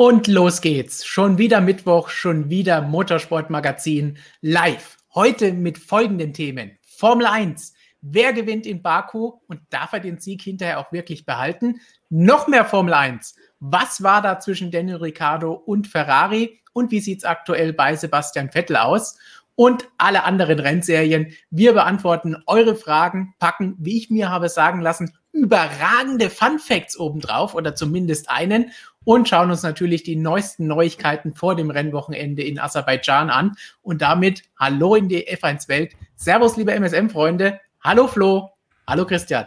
Und 0.00 0.28
los 0.28 0.62
geht's. 0.62 1.04
Schon 1.04 1.36
wieder 1.36 1.60
Mittwoch, 1.60 2.08
schon 2.08 2.48
wieder 2.48 2.80
Motorsportmagazin 2.80 4.16
live. 4.40 4.96
Heute 5.14 5.52
mit 5.52 5.76
folgenden 5.76 6.32
Themen. 6.32 6.78
Formel 6.80 7.26
1. 7.26 7.74
Wer 8.00 8.32
gewinnt 8.32 8.64
in 8.64 8.80
Baku 8.80 9.34
und 9.46 9.60
darf 9.68 9.92
er 9.92 10.00
den 10.00 10.18
Sieg 10.18 10.40
hinterher 10.40 10.78
auch 10.78 10.90
wirklich 10.90 11.26
behalten? 11.26 11.82
Noch 12.08 12.48
mehr 12.48 12.64
Formel 12.64 12.94
1. 12.94 13.36
Was 13.58 14.02
war 14.02 14.22
da 14.22 14.40
zwischen 14.40 14.70
Daniel 14.70 14.96
Ricciardo 14.96 15.52
und 15.52 15.86
Ferrari? 15.86 16.62
Und 16.72 16.90
wie 16.92 17.00
sieht's 17.00 17.24
aktuell 17.24 17.74
bei 17.74 17.94
Sebastian 17.94 18.50
Vettel 18.50 18.76
aus? 18.76 19.18
Und 19.54 19.86
alle 19.98 20.24
anderen 20.24 20.60
Rennserien. 20.60 21.34
Wir 21.50 21.74
beantworten 21.74 22.42
eure 22.46 22.74
Fragen, 22.74 23.34
packen, 23.38 23.76
wie 23.78 23.98
ich 23.98 24.08
mir 24.08 24.30
habe 24.30 24.48
sagen 24.48 24.80
lassen, 24.80 25.12
überragende 25.32 26.30
Fun 26.30 26.58
Facts 26.58 26.98
obendrauf 26.98 27.54
oder 27.54 27.74
zumindest 27.74 28.30
einen 28.30 28.72
und 29.04 29.28
schauen 29.28 29.50
uns 29.50 29.62
natürlich 29.62 30.02
die 30.02 30.16
neuesten 30.16 30.66
Neuigkeiten 30.66 31.32
vor 31.32 31.56
dem 31.56 31.70
Rennwochenende 31.70 32.42
in 32.42 32.58
Aserbaidschan 32.58 33.30
an. 33.30 33.56
Und 33.82 34.02
damit 34.02 34.42
hallo 34.58 34.94
in 34.94 35.08
die 35.08 35.26
F1-Welt. 35.26 35.94
Servus, 36.16 36.56
liebe 36.56 36.72
MSM-Freunde. 36.72 37.60
Hallo 37.82 38.06
Flo. 38.06 38.50
Hallo 38.86 39.06
Christian. 39.06 39.46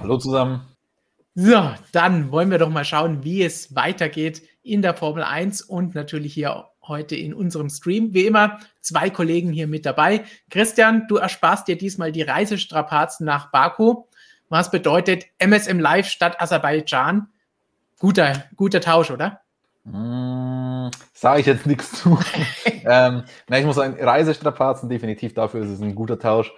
Hallo 0.00 0.16
zusammen. 0.16 0.62
So, 1.34 1.70
dann 1.92 2.32
wollen 2.32 2.50
wir 2.50 2.58
doch 2.58 2.70
mal 2.70 2.84
schauen, 2.84 3.22
wie 3.22 3.44
es 3.44 3.74
weitergeht 3.74 4.42
in 4.62 4.82
der 4.82 4.94
Formel 4.94 5.22
1 5.22 5.62
und 5.62 5.94
natürlich 5.94 6.34
hier 6.34 6.66
heute 6.82 7.16
in 7.16 7.34
unserem 7.34 7.68
Stream. 7.68 8.14
Wie 8.14 8.26
immer, 8.26 8.58
zwei 8.80 9.10
Kollegen 9.10 9.52
hier 9.52 9.68
mit 9.68 9.86
dabei. 9.86 10.24
Christian, 10.50 11.06
du 11.06 11.16
ersparst 11.16 11.68
dir 11.68 11.76
diesmal 11.76 12.12
die 12.12 12.22
Reisestrapazen 12.22 13.26
nach 13.26 13.50
Baku. 13.50 14.04
Was 14.48 14.70
bedeutet 14.70 15.26
MSM 15.38 15.78
Live 15.78 16.08
statt 16.08 16.40
Aserbaidschan? 16.40 17.28
Guter, 17.98 18.44
guter 18.54 18.80
Tausch, 18.80 19.10
oder? 19.10 19.40
Mm, 19.82 20.90
Sage 21.12 21.40
ich 21.40 21.46
jetzt 21.46 21.66
nichts 21.66 22.00
zu. 22.00 22.16
ähm, 22.84 23.24
na, 23.48 23.58
ich 23.58 23.66
muss 23.66 23.74
sagen, 23.74 23.96
Reisestrapazen 24.00 24.88
definitiv 24.88 25.34
dafür 25.34 25.62
ist 25.62 25.70
es 25.70 25.80
ein 25.80 25.96
guter 25.96 26.18
Tausch. 26.18 26.52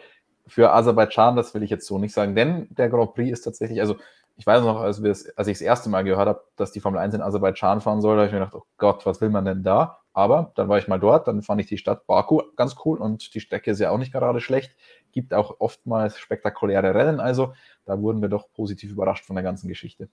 Für 0.46 0.72
Aserbaidschan, 0.72 1.36
das 1.36 1.54
will 1.54 1.62
ich 1.62 1.70
jetzt 1.70 1.86
so 1.86 1.98
nicht 1.98 2.12
sagen, 2.12 2.34
denn 2.34 2.66
der 2.70 2.90
Grand 2.90 3.14
Prix 3.14 3.32
ist 3.32 3.42
tatsächlich, 3.42 3.80
also 3.80 3.96
ich 4.36 4.46
weiß 4.46 4.62
noch, 4.62 4.80
als, 4.80 5.02
als 5.36 5.48
ich 5.48 5.58
das 5.58 5.60
erste 5.62 5.88
Mal 5.88 6.02
gehört 6.02 6.28
habe, 6.28 6.44
dass 6.56 6.72
die 6.72 6.80
Formel 6.80 7.00
1 7.00 7.14
in 7.14 7.22
Aserbaidschan 7.22 7.80
fahren 7.80 8.02
soll, 8.02 8.16
da 8.16 8.22
habe 8.22 8.26
ich 8.26 8.32
mir 8.32 8.40
gedacht, 8.40 8.56
oh 8.56 8.66
Gott, 8.76 9.06
was 9.06 9.22
will 9.22 9.30
man 9.30 9.46
denn 9.46 9.62
da? 9.62 10.00
Aber 10.12 10.52
dann 10.56 10.68
war 10.68 10.76
ich 10.76 10.88
mal 10.88 11.00
dort, 11.00 11.26
dann 11.26 11.40
fand 11.40 11.60
ich 11.62 11.68
die 11.68 11.78
Stadt 11.78 12.06
Baku 12.06 12.42
ganz 12.56 12.74
cool 12.84 12.98
und 12.98 13.34
die 13.34 13.40
Strecke 13.40 13.70
ist 13.70 13.80
ja 13.80 13.90
auch 13.90 13.98
nicht 13.98 14.12
gerade 14.12 14.40
schlecht. 14.40 14.76
Gibt 15.12 15.32
auch 15.32 15.56
oftmals 15.60 16.18
spektakuläre 16.18 16.94
Rennen, 16.94 17.20
also 17.20 17.54
da 17.86 17.98
wurden 17.98 18.20
wir 18.20 18.28
doch 18.28 18.52
positiv 18.52 18.90
überrascht 18.90 19.24
von 19.24 19.36
der 19.36 19.42
ganzen 19.42 19.68
Geschichte. 19.68 20.10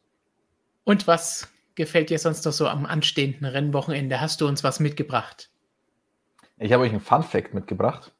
Und 0.87 1.05
was 1.05 1.49
gefällt 1.75 2.09
dir 2.11 2.17
sonst 2.17 2.45
noch 2.45 2.53
so 2.53 2.65
am 2.65 2.85
anstehenden 2.85 3.45
Rennwochenende? 3.45 4.21
Hast 4.21 4.39
du 4.39 4.47
uns 4.47 4.63
was 4.63 4.79
mitgebracht? 4.79 5.49
Ich 6.59 6.71
habe 6.71 6.83
euch 6.83 6.91
einen 6.91 7.01
Fun 7.01 7.23
Fact 7.23 7.53
mitgebracht. 7.53 8.13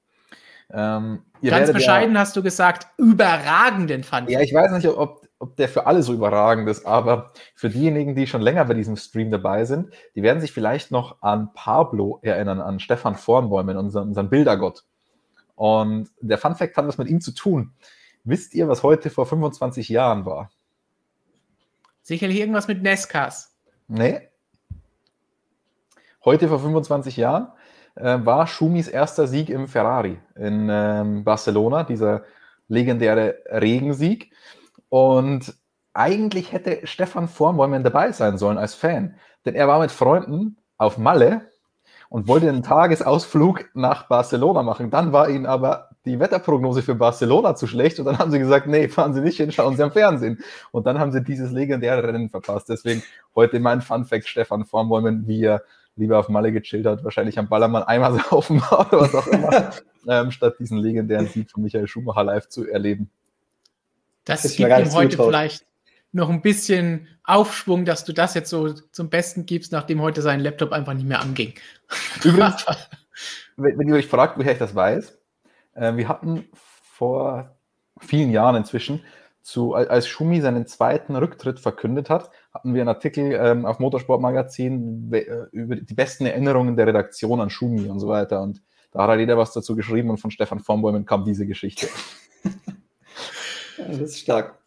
Ähm, 0.74 1.24
Ganz 1.42 1.72
bescheiden 1.72 2.16
ja, 2.16 2.20
hast 2.20 2.36
du 2.36 2.44
gesagt, 2.44 2.88
überragenden 2.98 4.04
Fun 4.04 4.20
Fact. 4.20 4.32
Ja, 4.32 4.42
ich 4.42 4.54
weiß 4.54 4.74
nicht, 4.74 4.86
ob, 4.86 5.26
ob 5.40 5.56
der 5.56 5.70
für 5.70 5.86
alle 5.86 6.04
so 6.04 6.14
überragend 6.14 6.68
ist, 6.68 6.86
aber 6.86 7.32
für 7.56 7.70
diejenigen, 7.70 8.16
die 8.16 8.28
schon 8.28 8.42
länger 8.42 8.66
bei 8.66 8.74
diesem 8.74 8.98
Stream 8.98 9.32
dabei 9.32 9.64
sind, 9.64 9.94
die 10.16 10.22
werden 10.22 10.42
sich 10.42 10.52
vielleicht 10.52 10.92
noch 10.92 11.22
an 11.22 11.54
Pablo 11.54 12.20
erinnern, 12.22 12.60
an 12.60 12.82
Stefan 12.82 13.16
Vornbäumen, 13.16 13.78
unseren, 13.78 14.10
unseren 14.10 14.30
Bildergott. 14.30 14.84
Und 15.56 16.10
der 16.20 16.38
Fun 16.38 16.56
Fact 16.56 16.76
hat 16.76 16.86
was 16.86 16.98
mit 16.98 17.08
ihm 17.08 17.22
zu 17.22 17.32
tun. 17.32 17.72
Wisst 18.26 18.54
ihr, 18.54 18.68
was 18.68 18.84
heute 18.84 19.10
vor 19.10 19.26
25 19.26 19.88
Jahren 19.88 20.26
war? 20.26 20.52
Sicherlich 22.08 22.40
irgendwas 22.40 22.70
mit 22.70 22.84
Nescas. 22.84 23.54
Nee. 23.90 24.30
Heute 26.24 26.48
vor 26.48 26.60
25 26.60 27.18
Jahren 27.18 27.50
äh, 27.96 28.20
war 28.24 28.48
Schumis 28.48 28.88
erster 28.88 29.28
Sieg 29.28 29.50
im 29.50 29.68
Ferrari 29.68 30.18
in 30.38 30.70
ähm, 30.72 31.26
Barcelona, 31.26 31.84
dieser 31.84 32.24
legendäre 32.70 33.40
Regensieg. 33.50 34.32
Und 34.88 35.54
eigentlich 35.92 36.54
hätte 36.54 36.88
Stefan 36.88 37.28
Vornbäumen 37.28 37.84
dabei 37.84 38.14
sein 38.14 38.38
sollen 38.38 38.58
als 38.58 38.74
Fan, 38.74 39.16
denn 39.44 39.56
er 39.56 39.68
war 39.68 39.82
mit 39.82 39.92
Freunden 39.92 40.56
auf 40.78 40.98
Malle 40.98 41.52
und 42.08 42.30
wollte 42.30 42.48
einen 42.48 42.64
Tagesausflug 42.64 43.66
nach 43.74 44.08
Barcelona 44.08 44.64
machen. 44.64 44.92
Dann 44.92 45.12
war 45.12 45.30
ihnen 45.30 45.46
aber 45.46 45.87
die 46.08 46.20
Wetterprognose 46.20 46.82
für 46.82 46.96
Barcelona 46.96 47.56
zu 47.56 47.68
schlecht 47.68 48.00
und 48.00 48.06
dann 48.06 48.18
haben 48.18 48.32
sie 48.32 48.40
gesagt, 48.40 48.68
nee, 48.68 48.88
fahren 48.88 49.14
Sie 49.14 49.22
nicht 49.22 49.38
hin, 49.38 49.52
schauen 49.52 49.76
Sie 49.76 49.84
am 49.84 49.92
Fernsehen. 49.92 50.40
Und 50.72 50.88
dann 50.88 51.00
haben 51.00 51.12
sie 51.12 51.24
dieses 51.24 51.52
legendäre 51.52 52.04
Rennen 52.04 52.30
verpasst. 52.30 52.70
Deswegen 52.70 53.04
heute 53.36 53.60
mein 53.60 53.82
Funfact, 53.82 54.28
Stefan 54.28 54.66
Vornbäumen, 54.66 55.28
wie 55.28 55.44
er 55.44 55.64
lieber 55.96 56.20
auf 56.20 56.30
Malle 56.30 56.52
gechillt 56.52 56.86
hat, 56.86 57.04
wahrscheinlich 57.04 57.38
am 57.38 57.50
Ballermann 57.50 57.84
einmal 57.84 58.20
saufen 58.30 58.62
war 58.62 58.88
oder 58.88 59.02
was 59.02 59.16
auch 59.16 59.28
immer, 59.28 59.72
ähm, 60.08 60.32
statt 60.32 60.56
diesen 60.60 60.78
legendären 60.78 61.28
Sieg 61.28 61.52
von 61.52 61.64
Michael 61.64 61.88
Schumacher 61.88 62.24
live 62.24 62.48
zu 62.48 62.68
erleben. 62.68 63.10
Das, 64.24 64.44
das 64.44 64.56
gibt 64.56 64.70
ihm 64.70 64.94
heute 64.94 65.10
zutraut. 65.12 65.28
vielleicht 65.28 65.66
noch 66.12 66.30
ein 66.30 66.42
bisschen 66.42 67.08
Aufschwung, 67.24 67.86
dass 67.86 68.06
du 68.06 68.14
das 68.14 68.34
jetzt 68.34 68.50
so 68.50 68.72
zum 68.74 69.10
Besten 69.10 69.46
gibst, 69.46 69.72
nachdem 69.72 70.02
heute 70.02 70.22
sein 70.22 70.40
Laptop 70.40 70.72
einfach 70.72 70.94
nicht 70.94 71.08
mehr 71.08 71.22
anging. 71.22 71.54
Übrigens, 72.24 72.66
wenn 73.58 73.88
ihr 73.88 73.96
euch 73.96 74.08
fragt, 74.08 74.38
woher 74.38 74.54
ich 74.54 74.60
das 74.60 74.74
weiß, 74.74 75.18
wir 75.78 76.08
hatten 76.08 76.50
vor 76.84 77.56
vielen 78.00 78.32
Jahren 78.32 78.56
inzwischen, 78.56 79.04
zu, 79.48 79.76
als 79.76 80.08
Schumi 80.08 80.42
seinen 80.42 80.68
zweiten 80.68 81.16
Rücktritt 81.16 81.62
verkündet 81.62 82.10
hat, 82.10 82.32
hatten 82.54 82.74
wir 82.74 82.82
einen 82.82 82.90
Artikel 82.90 83.32
ähm, 83.32 83.66
auf 83.66 83.80
Motorsportmagazin 83.80 85.10
äh, 85.14 85.26
über 85.52 85.78
die 85.78 85.94
besten 85.94 86.26
Erinnerungen 86.26 86.76
der 86.76 86.88
Redaktion 86.88 87.40
an 87.40 87.50
Schumi 87.50 87.88
und 87.88 88.02
so 88.02 88.10
weiter. 88.10 88.42
Und 88.42 88.62
da 88.92 89.04
hat 89.04 89.10
halt 89.10 89.22
jeder 89.22 89.38
was 89.38 89.54
dazu 89.54 89.74
geschrieben 89.74 90.10
und 90.10 90.18
von 90.18 90.32
Stefan 90.32 90.60
Vornbäumen 90.60 91.06
kam 91.06 91.24
diese 91.24 91.48
Geschichte. 91.48 91.88
das 93.78 93.98
ist 94.00 94.20
stark. 94.20 94.58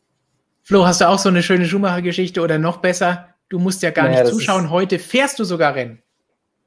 Flo, 0.63 0.87
hast 0.87 1.03
du 1.03 1.09
auch 1.11 1.19
so 1.19 1.29
eine 1.29 1.43
schöne 1.43 1.67
Schumacher-Geschichte 1.67 2.41
oder 2.41 2.57
noch 2.57 2.79
besser? 2.79 3.35
Du 3.51 3.59
musst 3.59 3.83
ja 3.83 3.91
gar 3.91 4.09
naja, 4.09 4.23
nicht 4.23 4.33
zuschauen. 4.33 4.71
Heute 4.71 4.99
fährst 4.99 5.39
du 5.39 5.45
sogar 5.45 5.75
Rennen. 5.75 6.01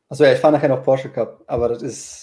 Achso, 0.09 0.23
ja, 0.23 0.33
ich 0.33 0.39
fahre 0.39 0.53
nachher 0.53 0.69
noch 0.69 0.83
Porsche 0.83 1.09
Cup, 1.09 1.43
aber 1.47 1.67
das 1.69 1.81
ist, 1.81 2.22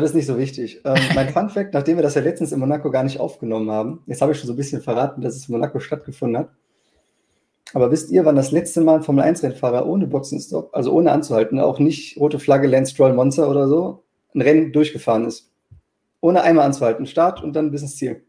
das 0.00 0.10
ist 0.10 0.16
nicht 0.16 0.26
so 0.26 0.38
wichtig. 0.38 0.80
Ähm, 0.84 1.00
mein 1.14 1.28
Fun 1.28 1.48
Fact, 1.48 1.72
nachdem 1.72 1.96
wir 1.96 2.02
das 2.02 2.14
ja 2.14 2.22
letztens 2.22 2.52
in 2.52 2.58
Monaco 2.58 2.90
gar 2.90 3.04
nicht 3.04 3.20
aufgenommen 3.20 3.70
haben, 3.70 4.02
jetzt 4.06 4.22
habe 4.22 4.32
ich 4.32 4.38
schon 4.38 4.48
so 4.48 4.52
ein 4.52 4.56
bisschen 4.56 4.82
verraten, 4.82 5.22
dass 5.22 5.36
es 5.36 5.48
in 5.48 5.52
Monaco 5.52 5.78
stattgefunden 5.78 6.38
hat. 6.38 6.50
Aber 7.74 7.90
wisst 7.90 8.10
ihr, 8.10 8.24
wann 8.24 8.36
das 8.36 8.52
letzte 8.52 8.80
Mal 8.80 8.96
ein 8.96 9.02
Formel-1-Rennfahrer 9.02 9.86
ohne 9.86 10.06
Boxenstopp, 10.06 10.70
also 10.74 10.92
ohne 10.92 11.12
anzuhalten, 11.12 11.58
auch 11.58 11.78
nicht 11.78 12.18
rote 12.18 12.38
Flagge, 12.38 12.68
Lance 12.68 12.92
Stroll, 12.92 13.12
Monster 13.14 13.48
oder 13.48 13.68
so, 13.68 14.04
ein 14.34 14.42
Rennen 14.42 14.72
durchgefahren 14.72 15.26
ist? 15.26 15.50
Ohne 16.20 16.42
einmal 16.42 16.66
anzuhalten. 16.66 17.06
Start 17.06 17.42
und 17.42 17.54
dann 17.54 17.70
bis 17.70 17.82
ins 17.82 17.96
Ziel. 17.96 18.22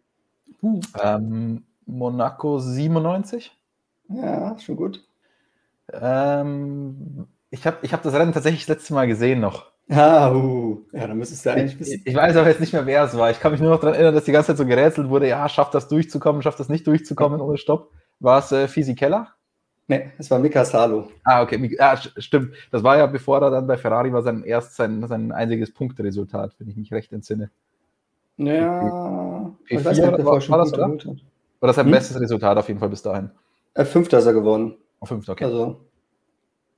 Uh. 0.62 0.80
Ähm, 1.02 1.64
Monaco 1.86 2.60
97? 2.60 3.56
Ja, 4.10 4.58
schon 4.60 4.76
gut. 4.76 5.08
Ähm, 5.94 7.28
ich 7.52 7.66
habe 7.66 7.78
ich 7.84 7.94
hab 7.94 8.02
das 8.04 8.14
Rennen 8.14 8.34
tatsächlich 8.34 8.66
das 8.66 8.78
letzte 8.78 8.94
Mal 8.94 9.08
gesehen 9.08 9.40
noch. 9.40 9.72
Ah, 9.88 10.32
uh. 10.32 10.84
ja, 10.94 11.06
dann 11.08 11.18
müsstest 11.18 11.46
du 11.46 11.52
eigentlich 11.52 11.80
wissen. 11.80 12.02
Ich, 12.04 12.08
ich 12.08 12.16
weiß 12.16 12.36
aber 12.38 12.48
jetzt 12.50 12.60
nicht 12.60 12.74
mehr, 12.74 12.86
wer 12.88 13.04
es 13.04 13.16
war. 13.16 13.30
Ich 13.30 13.40
kann 13.40 13.52
mich 13.52 13.62
nur 13.62 13.70
noch 13.70 13.80
daran 13.80 13.94
erinnern, 13.94 14.16
dass 14.16 14.24
die 14.24 14.32
ganze 14.32 14.48
Zeit 14.48 14.58
so 14.58 14.66
gerätselt 14.66 15.10
wurde, 15.10 15.28
ja, 15.28 15.48
schafft 15.48 15.76
das 15.76 15.88
durchzukommen, 15.88 16.42
schafft 16.42 16.60
das 16.60 16.70
nicht 16.70 16.88
durchzukommen 16.88 17.40
ohne 17.40 17.58
Stopp. 17.58 17.92
War 18.20 18.40
es 18.40 18.52
äh, 18.52 18.68
Fisi 18.68 18.96
Keller? 18.96 19.36
Nee, 19.88 20.12
es 20.18 20.32
war 20.32 20.40
Mika 20.40 20.66
Salo. 20.66 21.10
Ah, 21.24 21.44
okay. 21.44 21.76
Ja, 21.78 21.96
stimmt. 22.18 22.56
Das 22.72 22.82
war 22.82 22.98
ja, 22.98 23.06
bevor 23.06 23.40
er 23.42 23.52
dann 23.52 23.68
bei 23.68 23.78
Ferrari 23.78 24.12
war, 24.12 24.24
sein 24.24 24.44
erst 24.44 24.76
sein, 24.76 25.08
sein 25.08 25.32
einziges 25.32 25.72
Punkteresultat, 25.72 26.56
wenn 26.58 26.68
ich 26.68 26.76
mich 26.76 26.92
recht 26.92 27.14
entsinne. 27.14 27.52
Ja, 28.38 28.82
P4 28.82 29.54
ich 29.70 29.86
weiß 29.86 29.98
nicht, 29.98 30.26
war, 30.26 30.50
war 30.50 30.58
das, 30.58 30.74
oder? 30.74 30.98
War 31.60 31.68
das 31.68 31.76
sein 31.76 31.86
hm? 31.86 31.92
bestes 31.92 32.20
Resultat 32.20 32.58
auf 32.58 32.68
jeden 32.68 32.80
Fall 32.80 32.90
bis 32.90 33.04
dahin? 33.04 33.30
Äh, 33.76 33.86
Fünfter 33.86 34.18
ist 34.18 34.26
er 34.26 34.34
geworden. 34.34 34.76
Oh, 35.00 35.06
Fünfter, 35.06 35.34
okay. 35.34 35.46
Also, 35.46 35.82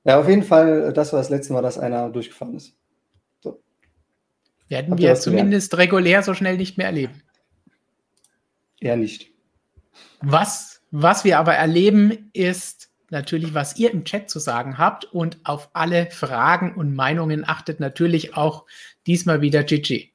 ja, 0.04 0.20
auf 0.20 0.28
jeden 0.28 0.42
Fall, 0.42 0.92
das 0.92 1.12
war 1.12 1.20
das 1.20 1.30
letzte 1.30 1.54
Mal, 1.54 1.62
dass 1.62 1.78
einer 1.78 2.10
durchgefahren 2.10 2.54
ist. 2.54 2.76
Werden 4.68 4.92
Habt 4.92 5.00
wir 5.00 5.14
zumindest 5.14 5.70
gelernt? 5.70 5.90
regulär 5.90 6.22
so 6.22 6.34
schnell 6.34 6.56
nicht 6.56 6.76
mehr 6.78 6.86
erleben. 6.86 7.22
Eher 8.80 8.96
nicht. 8.96 9.30
Was, 10.20 10.82
was 10.90 11.24
wir 11.24 11.38
aber 11.38 11.54
erleben, 11.54 12.30
ist 12.32 12.90
natürlich, 13.10 13.54
was 13.54 13.76
ihr 13.78 13.92
im 13.92 14.04
Chat 14.04 14.28
zu 14.28 14.38
sagen 14.38 14.78
habt 14.78 15.04
und 15.06 15.38
auf 15.44 15.70
alle 15.72 16.10
Fragen 16.10 16.74
und 16.74 16.94
Meinungen 16.94 17.48
achtet 17.48 17.80
natürlich 17.80 18.36
auch 18.36 18.66
diesmal 19.06 19.40
wieder 19.40 19.64
Gigi. 19.64 20.12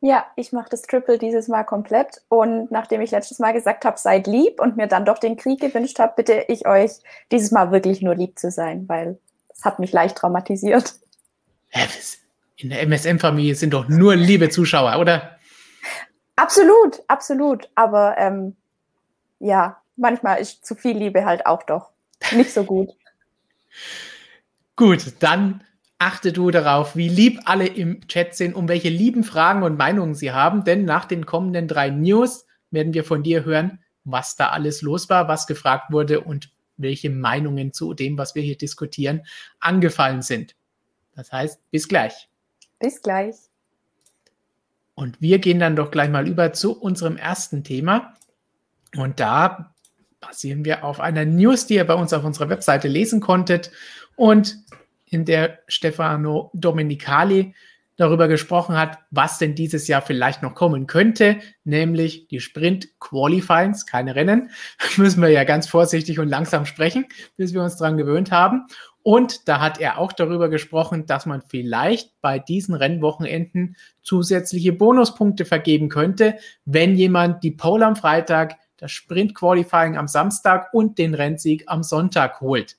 Ja, 0.00 0.26
ich 0.36 0.52
mache 0.52 0.68
das 0.70 0.82
Triple 0.82 1.18
dieses 1.18 1.48
Mal 1.48 1.64
komplett. 1.64 2.22
Und 2.28 2.70
nachdem 2.70 3.00
ich 3.00 3.10
letztes 3.10 3.38
Mal 3.38 3.52
gesagt 3.52 3.84
habe, 3.84 3.98
seid 3.98 4.26
lieb 4.26 4.60
und 4.60 4.76
mir 4.76 4.86
dann 4.86 5.04
doch 5.04 5.18
den 5.18 5.36
Krieg 5.36 5.60
gewünscht 5.60 5.98
habe, 5.98 6.12
bitte 6.16 6.44
ich 6.48 6.66
euch 6.66 6.92
dieses 7.32 7.50
Mal 7.50 7.72
wirklich 7.72 8.02
nur 8.02 8.14
lieb 8.14 8.38
zu 8.38 8.50
sein, 8.50 8.88
weil 8.88 9.18
es 9.48 9.64
hat 9.64 9.78
mich 9.78 9.92
leicht 9.92 10.18
traumatisiert. 10.18 10.94
In 12.56 12.70
der 12.70 12.82
MSM-Familie 12.82 13.54
sind 13.54 13.74
doch 13.74 13.88
nur 13.88 14.16
liebe 14.16 14.48
Zuschauer, 14.48 14.98
oder? 14.98 15.38
Absolut, 16.36 17.02
absolut. 17.08 17.68
Aber 17.74 18.16
ähm, 18.18 18.56
ja, 19.38 19.82
manchmal 19.96 20.40
ist 20.40 20.64
zu 20.64 20.74
viel 20.74 20.96
Liebe 20.96 21.24
halt 21.24 21.46
auch 21.46 21.62
doch 21.62 21.90
nicht 22.32 22.52
so 22.52 22.64
gut. 22.64 22.90
Gut, 24.78 25.14
dann 25.20 25.64
achte 25.98 26.34
du 26.34 26.50
darauf, 26.50 26.96
wie 26.96 27.08
lieb 27.08 27.40
alle 27.46 27.66
im 27.66 28.06
Chat 28.08 28.34
sind, 28.34 28.54
um 28.54 28.68
welche 28.68 28.90
lieben 28.90 29.24
Fragen 29.24 29.62
und 29.62 29.78
Meinungen 29.78 30.14
sie 30.14 30.32
haben, 30.32 30.64
denn 30.64 30.84
nach 30.84 31.06
den 31.06 31.24
kommenden 31.24 31.66
drei 31.66 31.88
News 31.88 32.44
werden 32.70 32.92
wir 32.92 33.04
von 33.04 33.22
dir 33.22 33.44
hören, 33.46 33.82
was 34.04 34.36
da 34.36 34.50
alles 34.50 34.82
los 34.82 35.08
war, 35.08 35.28
was 35.28 35.46
gefragt 35.46 35.92
wurde 35.92 36.20
und 36.20 36.50
welche 36.76 37.08
Meinungen 37.08 37.72
zu 37.72 37.94
dem, 37.94 38.18
was 38.18 38.34
wir 38.34 38.42
hier 38.42 38.58
diskutieren, 38.58 39.22
angefallen 39.60 40.20
sind. 40.20 40.54
Das 41.14 41.32
heißt, 41.32 41.58
bis 41.70 41.88
gleich. 41.88 42.28
Bis 42.78 43.02
gleich. 43.02 43.36
Und 44.94 45.20
wir 45.20 45.38
gehen 45.38 45.58
dann 45.58 45.76
doch 45.76 45.90
gleich 45.90 46.10
mal 46.10 46.26
über 46.26 46.52
zu 46.52 46.78
unserem 46.78 47.16
ersten 47.16 47.64
Thema. 47.64 48.14
Und 48.96 49.20
da 49.20 49.74
basieren 50.20 50.64
wir 50.64 50.84
auf 50.84 51.00
einer 51.00 51.24
News, 51.24 51.66
die 51.66 51.74
ihr 51.74 51.86
bei 51.86 51.94
uns 51.94 52.12
auf 52.12 52.24
unserer 52.24 52.48
Webseite 52.48 52.88
lesen 52.88 53.20
konntet 53.20 53.70
und 54.16 54.56
in 55.04 55.24
der 55.24 55.60
Stefano 55.68 56.50
Domenicali 56.54 57.54
darüber 57.96 58.28
gesprochen 58.28 58.76
hat, 58.76 58.98
was 59.10 59.38
denn 59.38 59.54
dieses 59.54 59.88
Jahr 59.88 60.02
vielleicht 60.02 60.42
noch 60.42 60.54
kommen 60.54 60.86
könnte, 60.86 61.38
nämlich 61.64 62.28
die 62.28 62.40
Sprint 62.40 62.88
Qualifyings, 63.00 63.86
keine 63.86 64.14
Rennen. 64.14 64.50
Müssen 64.96 65.22
wir 65.22 65.30
ja 65.30 65.44
ganz 65.44 65.66
vorsichtig 65.66 66.18
und 66.18 66.28
langsam 66.28 66.66
sprechen, 66.66 67.06
bis 67.36 67.54
wir 67.54 67.62
uns 67.62 67.76
daran 67.76 67.96
gewöhnt 67.96 68.30
haben. 68.30 68.66
Und 69.06 69.46
da 69.46 69.60
hat 69.60 69.78
er 69.78 69.98
auch 69.98 70.12
darüber 70.12 70.48
gesprochen, 70.48 71.06
dass 71.06 71.26
man 71.26 71.40
vielleicht 71.40 72.20
bei 72.22 72.40
diesen 72.40 72.74
Rennwochenenden 72.74 73.76
zusätzliche 74.02 74.72
Bonuspunkte 74.72 75.44
vergeben 75.44 75.88
könnte, 75.88 76.38
wenn 76.64 76.96
jemand 76.96 77.44
die 77.44 77.52
Pole 77.52 77.86
am 77.86 77.94
Freitag, 77.94 78.56
das 78.78 78.90
Sprint 78.90 79.36
Qualifying 79.36 79.96
am 79.96 80.08
Samstag 80.08 80.74
und 80.74 80.98
den 80.98 81.14
Rennsieg 81.14 81.62
am 81.68 81.84
Sonntag 81.84 82.40
holt. 82.40 82.78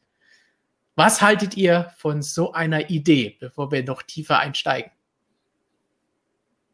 Was 0.97 1.21
haltet 1.21 1.55
ihr 1.55 1.93
von 1.95 2.21
so 2.21 2.51
einer 2.51 2.89
Idee, 2.89 3.37
bevor 3.39 3.71
wir 3.71 3.85
noch 3.85 4.01
tiefer 4.01 4.39
einsteigen? 4.39 4.91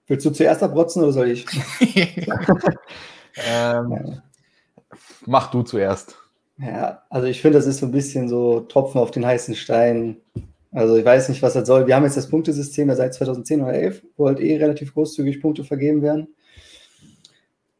Willst 0.07 0.25
du 0.25 0.31
zuerst 0.31 0.63
abrotzen 0.63 1.03
oder 1.03 1.13
soll 1.13 1.29
ich? 1.29 1.45
ähm, 3.35 4.19
mach 5.27 5.51
du 5.51 5.61
zuerst. 5.61 6.22
Ja, 6.57 7.03
also 7.09 7.27
ich 7.27 7.41
finde, 7.41 7.57
das 7.57 7.67
ist 7.67 7.79
so 7.79 7.87
ein 7.87 7.91
bisschen 7.91 8.29
so 8.29 8.61
Tropfen 8.61 9.01
auf 9.01 9.11
den 9.11 9.25
heißen 9.25 9.55
Stein. 9.55 10.17
Also 10.71 10.95
ich 10.95 11.05
weiß 11.05 11.29
nicht, 11.29 11.41
was 11.41 11.53
das 11.53 11.67
soll. 11.67 11.87
Wir 11.87 11.95
haben 11.95 12.03
jetzt 12.03 12.17
das 12.17 12.29
Punktesystem 12.29 12.89
ja 12.89 12.95
seit 12.95 13.13
2010 13.13 13.61
oder 13.61 13.73
11, 13.73 14.03
wo 14.17 14.27
halt 14.27 14.39
eh 14.39 14.57
relativ 14.57 14.93
großzügig 14.93 15.41
Punkte 15.41 15.63
vergeben 15.63 16.01
werden. 16.01 16.27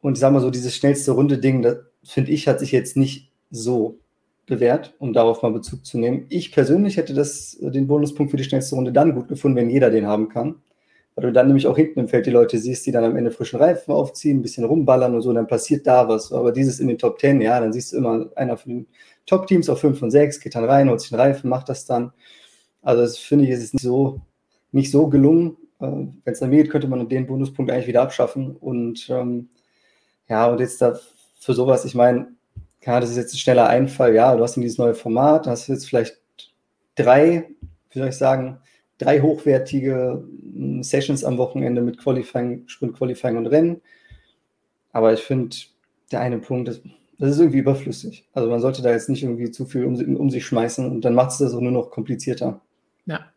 Und 0.00 0.14
ich 0.14 0.20
sage 0.20 0.34
mal 0.34 0.40
so, 0.40 0.50
dieses 0.50 0.74
schnellste 0.76 1.12
Runde-Ding, 1.12 1.62
das 1.62 1.78
finde 2.04 2.32
ich, 2.32 2.46
hat 2.46 2.60
sich 2.60 2.72
jetzt 2.72 2.96
nicht 2.96 3.30
so 3.50 3.98
bewährt, 4.46 4.94
um 4.98 5.12
darauf 5.12 5.42
mal 5.42 5.52
Bezug 5.52 5.86
zu 5.86 5.98
nehmen. 5.98 6.26
Ich 6.28 6.52
persönlich 6.52 6.96
hätte 6.96 7.14
das, 7.14 7.56
den 7.60 7.86
Bonuspunkt 7.86 8.30
für 8.30 8.36
die 8.36 8.44
schnellste 8.44 8.74
Runde 8.74 8.92
dann 8.92 9.14
gut 9.14 9.28
gefunden, 9.28 9.56
wenn 9.56 9.70
jeder 9.70 9.90
den 9.90 10.06
haben 10.06 10.28
kann. 10.28 10.56
Weil 11.14 11.26
du 11.26 11.32
dann 11.32 11.46
nämlich 11.46 11.66
auch 11.66 11.76
hinten 11.76 12.00
im 12.00 12.08
Feld 12.08 12.26
die 12.26 12.30
Leute 12.30 12.58
siehst, 12.58 12.86
die 12.86 12.92
dann 12.92 13.04
am 13.04 13.16
Ende 13.16 13.30
frischen 13.30 13.60
Reifen 13.60 13.92
aufziehen, 13.92 14.38
ein 14.38 14.42
bisschen 14.42 14.64
rumballern 14.64 15.14
und 15.14 15.22
so, 15.22 15.32
dann 15.32 15.46
passiert 15.46 15.86
da 15.86 16.08
was. 16.08 16.32
Aber 16.32 16.50
dieses 16.50 16.80
in 16.80 16.88
den 16.88 16.98
Top 16.98 17.20
10, 17.20 17.40
ja, 17.40 17.60
dann 17.60 17.72
siehst 17.72 17.92
du 17.92 17.98
immer 17.98 18.26
einer 18.34 18.56
von 18.56 18.72
den 18.72 18.86
Top-Teams 19.26 19.68
auf 19.68 19.80
5 19.80 20.02
und 20.02 20.10
6, 20.10 20.40
geht 20.40 20.54
dann 20.54 20.64
rein, 20.64 20.90
holt 20.90 21.00
sich 21.00 21.12
einen 21.12 21.20
Reifen, 21.20 21.48
macht 21.48 21.68
das 21.68 21.86
dann. 21.86 22.12
Also 22.82 23.02
das 23.02 23.16
finde 23.18 23.44
ich, 23.44 23.50
ist 23.50 23.74
nicht 23.74 23.82
so, 23.82 24.20
nicht 24.72 24.90
so 24.90 25.08
gelungen. 25.08 25.56
Äh, 25.80 25.86
wenn 25.86 26.32
es 26.32 26.40
dann 26.40 26.50
geht, 26.50 26.70
könnte 26.70 26.88
man 26.88 27.08
den 27.08 27.26
Bonuspunkt 27.26 27.70
eigentlich 27.70 27.86
wieder 27.86 28.02
abschaffen. 28.02 28.56
Und 28.56 29.08
ähm, 29.08 29.48
ja, 30.28 30.46
und 30.46 30.60
jetzt 30.60 30.82
da 30.82 30.98
für 31.38 31.54
sowas, 31.54 31.84
ich 31.84 31.94
meine, 31.94 32.28
ja, 32.82 33.00
das 33.00 33.10
ist 33.10 33.16
jetzt 33.16 33.34
ein 33.34 33.38
schneller 33.38 33.68
Einfall, 33.68 34.14
ja, 34.14 34.34
du 34.36 34.42
hast 34.42 34.56
dieses 34.56 34.78
neue 34.78 34.94
Format, 34.94 35.46
hast 35.46 35.68
jetzt 35.68 35.86
vielleicht 35.86 36.20
drei, 36.96 37.48
wie 37.90 37.98
soll 37.98 38.08
ich 38.08 38.16
sagen, 38.16 38.58
drei 38.98 39.20
hochwertige 39.20 40.24
hm, 40.54 40.82
Sessions 40.82 41.24
am 41.24 41.38
Wochenende 41.38 41.82
mit 41.82 41.98
Qualifying, 41.98 42.64
Sprint 42.66 42.96
Qualifying 42.96 43.36
und 43.36 43.46
Rennen. 43.46 43.80
Aber 44.92 45.12
ich 45.12 45.20
finde, 45.20 45.56
der 46.12 46.20
eine 46.20 46.38
Punkt, 46.38 46.68
das, 46.68 46.80
das, 47.18 47.30
ist 47.30 47.38
irgendwie 47.40 47.58
überflüssig. 47.58 48.28
Also 48.32 48.48
man 48.48 48.60
sollte 48.60 48.82
da 48.82 48.92
jetzt 48.92 49.08
nicht 49.08 49.22
irgendwie 49.22 49.50
zu 49.50 49.66
viel 49.66 49.84
um, 49.84 50.16
um 50.16 50.30
sich 50.30 50.46
schmeißen 50.46 50.88
und 50.90 51.04
dann 51.04 51.14
macht 51.14 51.30
es 51.30 51.38
das 51.38 51.54
auch 51.54 51.60
nur 51.60 51.72
noch 51.72 51.90
komplizierter. 51.90 52.60
Ja. 53.06 53.32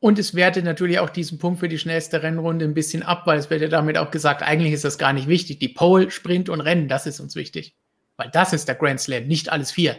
Und 0.00 0.18
es 0.20 0.36
wertet 0.36 0.64
natürlich 0.64 1.00
auch 1.00 1.10
diesen 1.10 1.38
Punkt 1.38 1.58
für 1.58 1.68
die 1.68 1.78
schnellste 1.78 2.22
Rennrunde 2.22 2.64
ein 2.64 2.74
bisschen 2.74 3.02
ab, 3.02 3.26
weil 3.26 3.38
es 3.38 3.50
wird 3.50 3.62
ja 3.62 3.68
damit 3.68 3.98
auch 3.98 4.12
gesagt, 4.12 4.42
eigentlich 4.42 4.72
ist 4.72 4.84
das 4.84 4.96
gar 4.96 5.12
nicht 5.12 5.26
wichtig. 5.26 5.58
Die 5.58 5.68
Pole, 5.68 6.12
Sprint 6.12 6.48
und 6.48 6.60
Rennen, 6.60 6.86
das 6.86 7.06
ist 7.06 7.18
uns 7.18 7.34
wichtig. 7.34 7.74
Weil 8.16 8.30
das 8.30 8.52
ist 8.52 8.68
der 8.68 8.76
Grand 8.76 9.00
Slam, 9.00 9.26
nicht 9.26 9.50
alles 9.50 9.72
vier. 9.72 9.98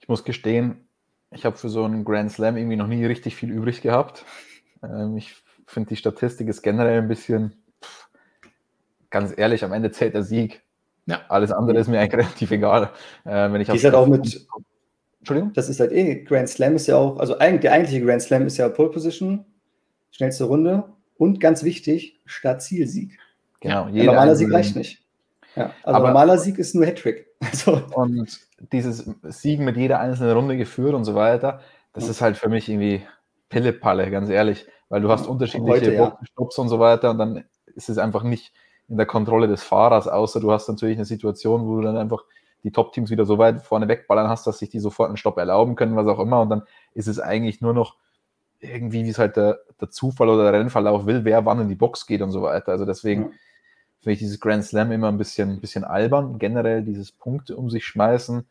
Ich 0.00 0.08
muss 0.08 0.24
gestehen, 0.24 0.88
ich 1.34 1.44
habe 1.44 1.56
für 1.56 1.68
so 1.68 1.84
einen 1.84 2.04
Grand 2.04 2.30
Slam 2.30 2.56
irgendwie 2.56 2.76
noch 2.76 2.86
nie 2.86 3.04
richtig 3.04 3.36
viel 3.36 3.50
übrig 3.50 3.82
gehabt. 3.82 4.24
Ähm, 4.82 5.16
ich 5.16 5.34
finde, 5.66 5.90
die 5.90 5.96
Statistik 5.96 6.48
ist 6.48 6.62
generell 6.62 6.98
ein 6.98 7.08
bisschen, 7.08 7.54
pff, 7.82 8.08
ganz 9.10 9.32
ehrlich, 9.36 9.64
am 9.64 9.72
Ende 9.72 9.90
zählt 9.90 10.14
der 10.14 10.22
Sieg. 10.22 10.62
Ja. 11.06 11.20
Alles 11.28 11.50
andere 11.50 11.78
ist 11.78 11.88
mir 11.88 12.00
eigentlich 12.00 12.20
relativ 12.24 12.50
egal. 12.50 12.90
Äh, 13.24 13.52
wenn 13.52 13.60
ich 13.60 13.68
ist 13.68 13.84
halt 13.84 13.94
auch 13.94 14.06
mit. 14.06 14.46
Entschuldigung? 15.18 15.52
Das 15.52 15.68
ist 15.68 15.78
halt 15.78 15.92
eh, 15.92 16.24
Grand 16.24 16.48
Slam 16.48 16.74
ist 16.74 16.88
ja 16.88 16.96
auch, 16.96 17.18
also 17.18 17.38
eigentlich, 17.38 17.60
der 17.60 17.72
eigentliche 17.72 18.04
Grand 18.04 18.22
Slam 18.22 18.46
ist 18.46 18.56
ja 18.56 18.68
Pole 18.68 18.90
Position, 18.90 19.44
schnellste 20.10 20.44
Runde 20.44 20.84
und 21.16 21.38
ganz 21.38 21.62
wichtig, 21.62 22.20
Start-Ziel-Sieg. 22.24 23.18
Genau. 23.60 23.86
Ja, 23.88 24.04
normaler 24.04 24.34
Sieg 24.34 24.52
reicht 24.52 24.74
nicht. 24.74 25.04
Ja, 25.54 25.72
also 25.84 25.96
aber, 25.96 26.08
normaler 26.08 26.38
Sieg 26.38 26.58
ist 26.58 26.74
nur 26.74 26.86
Hattrick. 26.86 27.26
Also. 27.42 27.82
Und 27.94 28.40
dieses 28.70 29.10
Siegen 29.22 29.64
mit 29.64 29.76
jeder 29.76 30.00
einzelnen 30.00 30.32
Runde 30.36 30.56
geführt 30.56 30.94
und 30.94 31.04
so 31.04 31.14
weiter, 31.14 31.60
das 31.92 32.04
ja. 32.04 32.10
ist 32.10 32.20
halt 32.20 32.36
für 32.36 32.48
mich 32.48 32.68
irgendwie 32.68 33.04
Pillepalle, 33.48 34.10
ganz 34.10 34.28
ehrlich, 34.28 34.66
weil 34.88 35.00
du 35.00 35.10
hast 35.10 35.26
unterschiedliche 35.26 35.98
Heute, 35.98 36.18
Stops 36.24 36.58
und 36.58 36.68
so 36.68 36.78
weiter 36.78 37.10
und 37.10 37.18
dann 37.18 37.44
ist 37.74 37.88
es 37.88 37.98
einfach 37.98 38.22
nicht 38.22 38.52
in 38.88 38.96
der 38.96 39.06
Kontrolle 39.06 39.48
des 39.48 39.62
Fahrers, 39.62 40.08
außer 40.08 40.40
du 40.40 40.52
hast 40.52 40.68
natürlich 40.68 40.96
eine 40.96 41.04
Situation, 41.04 41.66
wo 41.66 41.76
du 41.76 41.82
dann 41.82 41.96
einfach 41.96 42.24
die 42.62 42.70
Top-Teams 42.70 43.10
wieder 43.10 43.24
so 43.24 43.38
weit 43.38 43.62
vorne 43.62 43.88
wegballern 43.88 44.28
hast, 44.28 44.46
dass 44.46 44.58
sich 44.58 44.68
die 44.68 44.78
sofort 44.78 45.08
einen 45.08 45.16
Stopp 45.16 45.36
erlauben 45.38 45.74
können, 45.74 45.96
was 45.96 46.06
auch 46.06 46.20
immer. 46.20 46.40
Und 46.42 46.50
dann 46.50 46.62
ist 46.94 47.08
es 47.08 47.18
eigentlich 47.18 47.60
nur 47.60 47.74
noch 47.74 47.96
irgendwie, 48.60 49.04
wie 49.04 49.08
es 49.08 49.18
halt 49.18 49.36
der, 49.36 49.58
der 49.80 49.90
Zufall 49.90 50.28
oder 50.28 50.44
der 50.44 50.60
Rennverlauf 50.60 51.06
will, 51.06 51.24
wer 51.24 51.44
wann 51.44 51.60
in 51.60 51.68
die 51.68 51.74
Box 51.74 52.06
geht 52.06 52.22
und 52.22 52.30
so 52.30 52.42
weiter. 52.42 52.70
Also 52.70 52.84
deswegen 52.84 53.22
ja 53.22 53.30
finde 54.02 54.14
ich 54.14 54.18
dieses 54.18 54.40
Grand 54.40 54.64
Slam 54.64 54.90
immer 54.90 55.08
ein 55.08 55.18
bisschen, 55.18 55.50
ein 55.50 55.60
bisschen 55.60 55.84
albern. 55.84 56.40
Generell 56.40 56.82
dieses 56.82 57.12
Punkte 57.12 57.56
um 57.56 57.70
sich 57.70 57.86
schmeißen. 57.86 58.44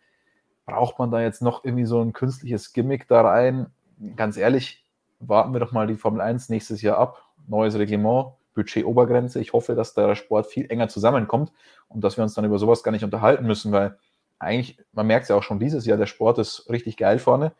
Braucht 0.65 0.97
man 0.97 1.11
da 1.11 1.21
jetzt 1.21 1.41
noch 1.41 1.65
irgendwie 1.65 1.85
so 1.85 2.01
ein 2.01 2.13
künstliches 2.13 2.71
Gimmick 2.71 3.07
da 3.09 3.21
rein? 3.21 3.67
Ganz 4.15 4.37
ehrlich, 4.37 4.85
warten 5.19 5.51
wir 5.51 5.59
doch 5.59 5.73
mal 5.73 5.87
die 5.87 5.95
Formel 5.95 6.21
1 6.21 6.47
nächstes 6.47 6.81
Jahr 6.81 6.97
ab. 6.97 7.25
Neues 7.47 7.77
Reglement, 7.77 8.31
Budget-Obergrenze. 8.55 9.41
Ich 9.41 9.51
hoffe, 9.51 9.75
dass 9.75 9.93
der 9.93 10.15
Sport 10.15 10.47
viel 10.47 10.71
enger 10.71 10.87
zusammenkommt 10.87 11.51
und 11.89 12.01
dass 12.01 12.15
wir 12.15 12.23
uns 12.23 12.33
dann 12.33 12.45
über 12.45 12.57
sowas 12.57 12.81
gar 12.81 12.93
nicht 12.93 13.03
unterhalten 13.03 13.45
müssen, 13.45 13.73
weil 13.73 13.97
eigentlich, 14.39 14.77
man 14.93 15.05
merkt 15.05 15.23
es 15.23 15.29
ja 15.29 15.35
auch 15.35 15.43
schon 15.43 15.59
dieses 15.59 15.85
Jahr, 15.85 15.97
der 15.97 16.05
Sport 16.05 16.39
ist 16.39 16.69
richtig 16.69 16.95
geil 16.95 17.19
vorne. 17.19 17.51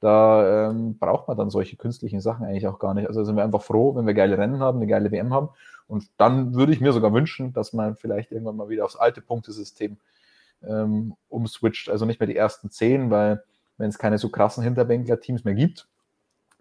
Da 0.00 0.70
ähm, 0.70 0.98
braucht 0.98 1.28
man 1.28 1.36
dann 1.36 1.48
solche 1.48 1.76
künstlichen 1.76 2.20
Sachen 2.20 2.44
eigentlich 2.44 2.66
auch 2.66 2.80
gar 2.80 2.92
nicht. 2.92 3.06
Also 3.06 3.22
sind 3.22 3.36
wir 3.36 3.44
einfach 3.44 3.62
froh, 3.62 3.94
wenn 3.94 4.06
wir 4.06 4.14
geile 4.14 4.36
Rennen 4.36 4.58
haben, 4.58 4.78
eine 4.78 4.88
geile 4.88 5.12
WM 5.12 5.32
haben 5.32 5.50
und 5.88 6.08
dann 6.16 6.54
würde 6.54 6.72
ich 6.72 6.80
mir 6.80 6.92
sogar 6.92 7.12
wünschen, 7.12 7.52
dass 7.52 7.72
man 7.72 7.96
vielleicht 7.96 8.32
irgendwann 8.32 8.56
mal 8.56 8.68
wieder 8.68 8.84
aufs 8.84 8.96
alte 8.96 9.20
Punktesystem 9.20 9.98
ähm, 10.66 11.14
umswitcht. 11.28 11.88
Also 11.88 12.06
nicht 12.06 12.20
mehr 12.20 12.26
die 12.26 12.36
ersten 12.36 12.70
zehn, 12.70 13.10
weil 13.10 13.42
wenn 13.78 13.88
es 13.88 13.98
keine 13.98 14.18
so 14.18 14.28
krassen 14.28 14.64
Hinterbänkler-Teams 14.64 15.44
mehr 15.44 15.54
gibt, 15.54 15.88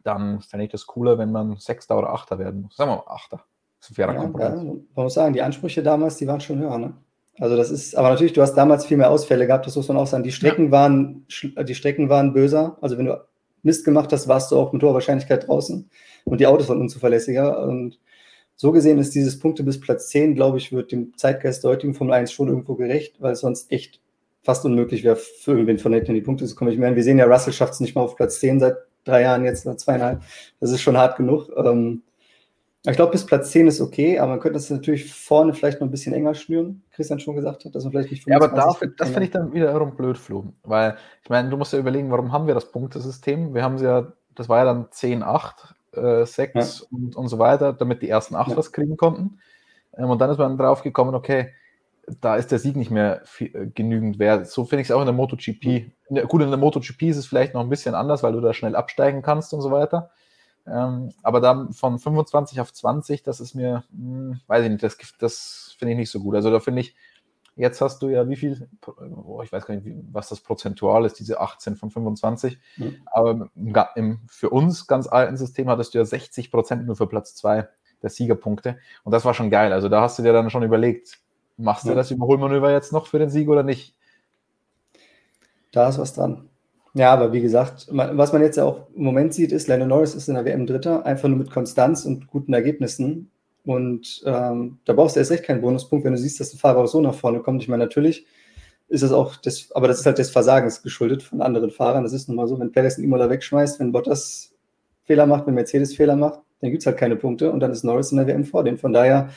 dann 0.03 0.41
fände 0.41 0.65
ich 0.65 0.71
das 0.71 0.85
cooler, 0.85 1.17
wenn 1.17 1.31
man 1.31 1.57
Sechster 1.57 1.97
oder 1.97 2.09
Achter 2.11 2.37
werden 2.37 2.61
muss. 2.61 2.75
Sagen 2.75 2.91
wir 2.91 2.97
mal 2.97 3.03
Achter. 3.07 3.43
Das 3.79 3.89
ist 3.89 3.91
ein 3.91 3.95
fairer 3.95 4.13
ja. 4.13 4.23
Ja, 4.23 4.55
man 4.63 4.85
muss 4.95 5.13
sagen, 5.13 5.33
die 5.33 5.41
Ansprüche 5.41 5.81
damals, 5.81 6.17
die 6.17 6.27
waren 6.27 6.41
schon 6.41 6.59
höher. 6.59 6.77
Ne? 6.77 6.93
Also 7.39 7.57
das 7.57 7.71
ist, 7.71 7.95
aber 7.95 8.09
natürlich, 8.09 8.33
du 8.33 8.41
hast 8.41 8.53
damals 8.53 8.85
viel 8.85 8.97
mehr 8.97 9.09
Ausfälle 9.09 9.47
gehabt, 9.47 9.65
das 9.65 9.75
muss 9.75 9.87
man 9.87 9.97
auch 9.97 10.07
sagen. 10.07 10.23
Die 10.23 10.31
Strecken, 10.31 10.65
ja. 10.65 10.71
waren, 10.71 11.25
die 11.27 11.75
Strecken 11.75 12.09
waren 12.09 12.33
böser. 12.33 12.77
Also 12.81 12.97
wenn 12.97 13.05
du 13.05 13.19
Mist 13.63 13.83
gemacht 13.83 14.11
hast, 14.13 14.27
warst 14.27 14.51
du 14.51 14.57
auch 14.57 14.73
mit 14.73 14.83
hoher 14.83 14.93
Wahrscheinlichkeit 14.93 15.47
draußen. 15.47 15.89
Und 16.23 16.39
die 16.39 16.47
Autos 16.47 16.69
waren 16.69 16.79
unzuverlässiger. 16.79 17.63
Und 17.63 17.99
so 18.55 18.71
gesehen 18.71 18.99
ist 18.99 19.13
dieses 19.15 19.39
Punkte 19.39 19.63
bis 19.63 19.79
Platz 19.79 20.09
10, 20.09 20.35
glaube 20.35 20.57
ich, 20.57 20.71
wird 20.71 20.91
dem 20.91 21.15
Zeitgeist 21.17 21.63
der 21.63 21.71
heutigen 21.71 21.93
Formel 21.93 22.13
1 22.13 22.31
schon 22.31 22.47
irgendwo 22.47 22.75
gerecht, 22.75 23.21
weil 23.21 23.33
es 23.33 23.41
sonst 23.41 23.71
echt 23.71 23.99
fast 24.43 24.63
unmöglich 24.63 25.03
wäre, 25.03 25.15
für 25.15 25.51
irgendwen 25.51 25.79
von 25.79 25.91
hinten 25.91 26.11
in 26.11 26.15
die 26.15 26.21
Punkte 26.21 26.45
zu 26.45 26.55
kommen. 26.55 26.71
Ich 26.71 26.77
meine, 26.77 26.95
wir 26.95 27.03
sehen 27.03 27.17
ja, 27.17 27.25
Russell 27.25 27.53
schafft 27.53 27.73
es 27.73 27.79
nicht 27.79 27.95
mal 27.95 28.01
auf 28.01 28.15
Platz 28.15 28.39
10 28.39 28.59
seit 28.59 28.77
drei 29.03 29.23
Jahren, 29.23 29.43
jetzt 29.43 29.65
nach 29.65 29.75
zweieinhalb. 29.75 30.21
Das 30.59 30.71
ist 30.71 30.81
schon 30.81 30.97
hart 30.97 31.17
genug. 31.17 31.49
Ähm, 31.57 32.03
ich 32.87 32.95
glaube, 32.95 33.11
bis 33.11 33.25
Platz 33.25 33.49
10 33.51 33.67
ist 33.67 33.81
okay, 33.81 34.19
aber 34.19 34.33
man 34.33 34.39
könnte 34.39 34.53
das 34.53 34.69
natürlich 34.69 35.11
vorne 35.11 35.53
vielleicht 35.53 35.81
noch 35.81 35.87
ein 35.87 35.91
bisschen 35.91 36.13
enger 36.13 36.35
schnüren, 36.35 36.83
Christian 36.91 37.19
schon 37.19 37.35
gesagt 37.35 37.65
hat, 37.65 37.73
dass 37.73 37.83
man 37.83 37.91
vielleicht 37.91 38.11
nicht 38.11 38.27
Ja, 38.27 38.35
aber 38.35 38.49
dafür, 38.49 38.89
das 38.95 39.09
finde 39.09 39.23
ich 39.23 39.31
dann 39.31 39.53
wiederum 39.53 39.95
blöd, 39.95 40.17
Flo. 40.17 40.53
Weil, 40.63 40.95
ich 41.23 41.29
meine, 41.29 41.49
du 41.49 41.57
musst 41.57 41.73
ja 41.73 41.79
überlegen, 41.79 42.11
warum 42.11 42.31
haben 42.31 42.45
wir 42.45 42.53
das 42.53 42.71
Punktesystem? 42.71 43.55
Wir 43.55 43.63
haben 43.63 43.75
es 43.75 43.81
ja, 43.81 44.13
das 44.35 44.49
war 44.49 44.59
ja 44.59 44.65
dann 44.65 44.85
10-8 44.85 45.73
äh, 45.95 46.25
sechs 46.25 46.79
ja. 46.79 46.87
und, 46.91 47.15
und 47.15 47.27
so 47.27 47.39
weiter, 47.39 47.73
damit 47.73 48.01
die 48.01 48.09
ersten 48.09 48.35
acht 48.35 48.51
ja. 48.51 48.57
was 48.57 48.71
kriegen 48.71 48.97
konnten. 48.97 49.39
Ähm, 49.97 50.09
und 50.09 50.19
dann 50.19 50.29
ist 50.29 50.37
man 50.37 50.57
drauf 50.57 50.83
gekommen, 50.83 51.15
okay, 51.15 51.51
da 52.21 52.35
ist 52.35 52.51
der 52.51 52.59
Sieg 52.59 52.75
nicht 52.75 52.91
mehr 52.91 53.21
viel, 53.25 53.55
äh, 53.55 53.67
genügend 53.67 54.19
wert. 54.19 54.47
So 54.47 54.65
finde 54.65 54.81
ich 54.81 54.89
es 54.89 54.91
auch 54.91 55.01
in 55.01 55.07
der 55.07 55.15
MotoGP. 55.15 55.65
In 56.09 56.15
der, 56.15 56.25
gut, 56.25 56.41
in 56.41 56.49
der 56.49 56.57
MotoGP 56.57 57.03
ist 57.03 57.17
es 57.17 57.25
vielleicht 57.25 57.53
noch 57.53 57.61
ein 57.61 57.69
bisschen 57.69 57.95
anders, 57.95 58.23
weil 58.23 58.33
du 58.33 58.41
da 58.41 58.53
schnell 58.53 58.75
absteigen 58.75 59.21
kannst 59.21 59.53
und 59.53 59.61
so 59.61 59.71
weiter. 59.71 60.11
Ähm, 60.67 61.13
aber 61.21 61.41
dann 61.41 61.73
von 61.73 61.99
25 61.99 62.59
auf 62.59 62.73
20, 62.73 63.23
das 63.23 63.39
ist 63.39 63.53
mir, 63.53 63.83
mh, 63.91 64.31
hm, 64.31 64.41
weiß 64.47 64.63
ich 64.65 64.71
nicht, 64.71 64.83
das, 64.83 64.97
das 65.19 65.75
finde 65.77 65.93
ich 65.93 65.97
nicht 65.97 66.11
so 66.11 66.19
gut. 66.19 66.35
Also 66.35 66.51
da 66.51 66.59
finde 66.59 66.81
ich, 66.81 66.95
jetzt 67.55 67.81
hast 67.81 68.01
du 68.01 68.09
ja 68.09 68.27
wie 68.27 68.35
viel, 68.35 68.67
oh, 69.25 69.41
ich 69.43 69.51
weiß 69.51 69.65
gar 69.65 69.75
nicht, 69.75 69.87
was 70.11 70.29
das 70.29 70.41
prozentual 70.41 71.05
ist, 71.05 71.19
diese 71.19 71.39
18 71.39 71.75
von 71.75 71.89
25. 71.89 72.59
Mhm. 72.77 72.95
Aber 73.05 73.49
im, 73.55 73.73
im, 73.95 74.19
für 74.27 74.49
uns 74.49 74.87
ganz 74.87 75.07
alten 75.07 75.37
System 75.37 75.69
hattest 75.69 75.93
du 75.93 75.99
ja 75.99 76.05
60 76.05 76.51
Prozent 76.51 76.85
nur 76.85 76.95
für 76.95 77.07
Platz 77.07 77.35
2 77.35 77.67
der 78.01 78.09
Siegerpunkte. 78.09 78.77
Und 79.03 79.11
das 79.11 79.25
war 79.25 79.33
schon 79.33 79.49
geil. 79.49 79.73
Also 79.73 79.89
da 79.89 80.01
hast 80.01 80.19
du 80.19 80.23
dir 80.23 80.33
dann 80.33 80.49
schon 80.49 80.63
überlegt, 80.63 81.19
machst 81.57 81.85
du 81.85 81.89
ja. 81.89 81.95
das 81.95 82.11
Überholmanöver 82.11 82.71
jetzt 82.71 82.91
noch 82.91 83.07
für 83.07 83.19
den 83.19 83.29
Sieg 83.29 83.49
oder 83.49 83.63
nicht? 83.63 83.95
Da 85.71 85.89
ist 85.89 85.97
was 85.97 86.13
dran. 86.13 86.49
Ja, 86.93 87.11
aber 87.11 87.33
wie 87.33 87.41
gesagt, 87.41 87.87
was 87.91 88.31
man 88.31 88.41
jetzt 88.41 88.55
ja 88.55 88.63
auch 88.63 88.87
im 88.95 89.03
Moment 89.03 89.33
sieht, 89.33 89.51
ist, 89.51 89.67
Lennon 89.67 89.89
Norris 89.89 90.15
ist 90.15 90.29
in 90.29 90.35
der 90.35 90.45
WM 90.45 90.65
Dritter, 90.65 91.05
einfach 91.05 91.27
nur 91.27 91.37
mit 91.37 91.51
Konstanz 91.51 92.05
und 92.05 92.27
guten 92.27 92.53
Ergebnissen. 92.53 93.31
Und 93.65 94.23
ähm, 94.25 94.77
da 94.85 94.93
brauchst 94.93 95.15
du 95.15 95.19
erst 95.19 95.31
recht 95.31 95.43
keinen 95.43 95.61
Bonuspunkt, 95.61 96.05
wenn 96.05 96.13
du 96.13 96.19
siehst, 96.19 96.39
dass 96.39 96.51
der 96.51 96.59
Fahrer 96.59 96.79
auch 96.79 96.87
so 96.87 97.01
nach 97.01 97.15
vorne 97.15 97.39
kommt. 97.39 97.61
Ich 97.63 97.67
meine, 97.67 97.83
natürlich 97.83 98.25
ist 98.87 99.01
das 99.01 99.11
auch, 99.11 99.35
des, 99.37 99.71
aber 99.71 99.87
das 99.87 99.99
ist 99.99 100.05
halt 100.05 100.19
des 100.19 100.29
Versagens 100.29 100.83
geschuldet 100.83 101.23
von 101.23 101.41
anderen 101.41 101.71
Fahrern. 101.71 102.03
Das 102.03 102.13
ist 102.13 102.27
nun 102.27 102.37
mal 102.37 102.47
so, 102.47 102.59
wenn 102.59 102.71
Perez 102.71 102.95
einen 102.95 103.05
Imola 103.05 103.29
wegschmeißt, 103.29 103.79
wenn 103.79 103.91
Bottas 103.91 104.53
Fehler 105.03 105.25
macht, 105.25 105.47
wenn 105.47 105.55
Mercedes 105.55 105.95
Fehler 105.95 106.15
macht, 106.15 106.41
dann 106.61 106.71
gibt 106.71 106.81
es 106.81 106.87
halt 106.87 106.97
keine 106.97 107.15
Punkte 107.15 107.51
und 107.51 107.59
dann 107.59 107.71
ist 107.71 107.83
Norris 107.83 108.11
in 108.11 108.17
der 108.17 108.27
WM 108.27 108.45
vor 108.45 108.63
dem. 108.63 108.77
Von 108.77 108.93
daher, 108.93 109.29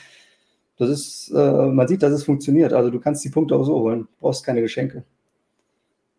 das 0.77 0.89
ist, 0.89 1.31
äh, 1.31 1.67
man 1.67 1.87
sieht, 1.87 2.03
dass 2.03 2.11
es 2.11 2.23
funktioniert. 2.23 2.73
Also 2.73 2.89
du 2.89 2.99
kannst 2.99 3.23
die 3.25 3.29
Punkte 3.29 3.55
auch 3.55 3.63
so 3.63 3.79
holen, 3.79 4.01
du 4.01 4.07
brauchst 4.19 4.45
keine 4.45 4.61
Geschenke. 4.61 5.03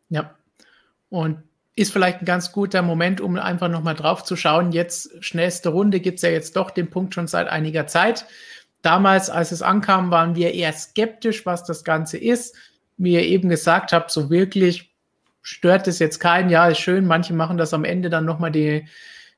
Ja. 0.09 0.35
Und 1.09 1.43
ist 1.77 1.93
vielleicht 1.93 2.21
ein 2.21 2.27
ganz 2.27 2.53
guter 2.53 2.83
Moment, 2.83 3.21
um 3.21 3.37
einfach 3.37 3.69
nochmal 3.69 3.95
drauf 3.95 4.25
zu 4.25 4.37
schauen. 4.37 4.73
Jetzt, 4.73 5.25
schnellste 5.25 5.71
Runde, 5.71 6.01
gibt 6.01 6.17
es 6.17 6.23
ja 6.23 6.31
jetzt 6.31 6.57
doch 6.57 6.71
den 6.71 6.91
Punkt 6.91 7.15
schon 7.15 7.27
seit 7.27 7.49
einiger 7.49 7.87
Zeit. 7.87 8.27
Damals, 8.83 9.31
als 9.31 9.53
es 9.53 9.63
ankam, 9.63 10.11
waren 10.11 10.35
wir 10.35 10.55
eher 10.55 10.73
skeptisch, 10.73 11.47
was 11.47 11.65
das 11.65 11.85
Ganze 11.85 12.19
ist. 12.19 12.57
Wie 12.97 13.13
ihr 13.15 13.23
eben 13.23 13.49
gesagt 13.49 13.93
habt, 13.93 14.11
so 14.11 14.31
wirklich 14.31 14.95
stört 15.43 15.87
es 15.89 15.99
jetzt 15.99 16.19
keinen. 16.19 16.51
Ja, 16.51 16.69
ist 16.69 16.81
schön. 16.81 17.07
Manche 17.07 17.35
machen 17.35 17.57
das 17.57 17.73
am 17.73 17.85
Ende 17.85 18.11
dann 18.11 18.25
nochmal 18.25 18.51
die, 18.51 18.87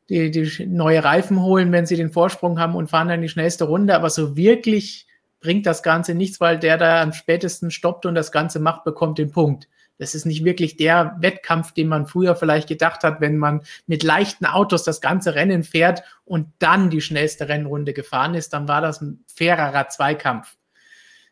die, 0.08 0.30
die 0.30 0.66
neue 0.66 1.04
Reifen 1.04 1.40
holen, 1.40 1.70
wenn 1.70 1.86
sie 1.86 1.96
den 1.96 2.12
Vorsprung 2.12 2.58
haben 2.58 2.74
und 2.74 2.90
fahren 2.90 3.08
dann 3.08 3.22
die 3.22 3.28
schnellste 3.28 3.64
Runde. 3.64 3.94
Aber 3.94 4.10
so 4.10 4.36
wirklich 4.36 5.06
bringt 5.40 5.66
das 5.66 5.82
Ganze 5.82 6.14
nichts, 6.14 6.40
weil 6.40 6.58
der 6.58 6.78
da 6.78 7.02
am 7.02 7.12
spätesten 7.12 7.70
stoppt 7.70 8.06
und 8.06 8.14
das 8.14 8.32
Ganze 8.32 8.58
macht, 8.58 8.84
bekommt 8.84 9.18
den 9.18 9.30
Punkt. 9.30 9.68
Das 10.02 10.16
ist 10.16 10.26
nicht 10.26 10.44
wirklich 10.44 10.76
der 10.76 11.16
Wettkampf, 11.20 11.70
den 11.70 11.86
man 11.86 12.08
früher 12.08 12.34
vielleicht 12.34 12.66
gedacht 12.66 13.04
hat, 13.04 13.20
wenn 13.20 13.38
man 13.38 13.60
mit 13.86 14.02
leichten 14.02 14.46
Autos 14.46 14.82
das 14.82 15.00
ganze 15.00 15.36
Rennen 15.36 15.62
fährt 15.62 16.02
und 16.24 16.48
dann 16.58 16.90
die 16.90 17.00
schnellste 17.00 17.48
Rennrunde 17.48 17.92
gefahren 17.92 18.34
ist, 18.34 18.52
dann 18.52 18.66
war 18.66 18.80
das 18.80 19.00
ein 19.00 19.22
fairerer 19.28 19.86
Zweikampf. 19.90 20.56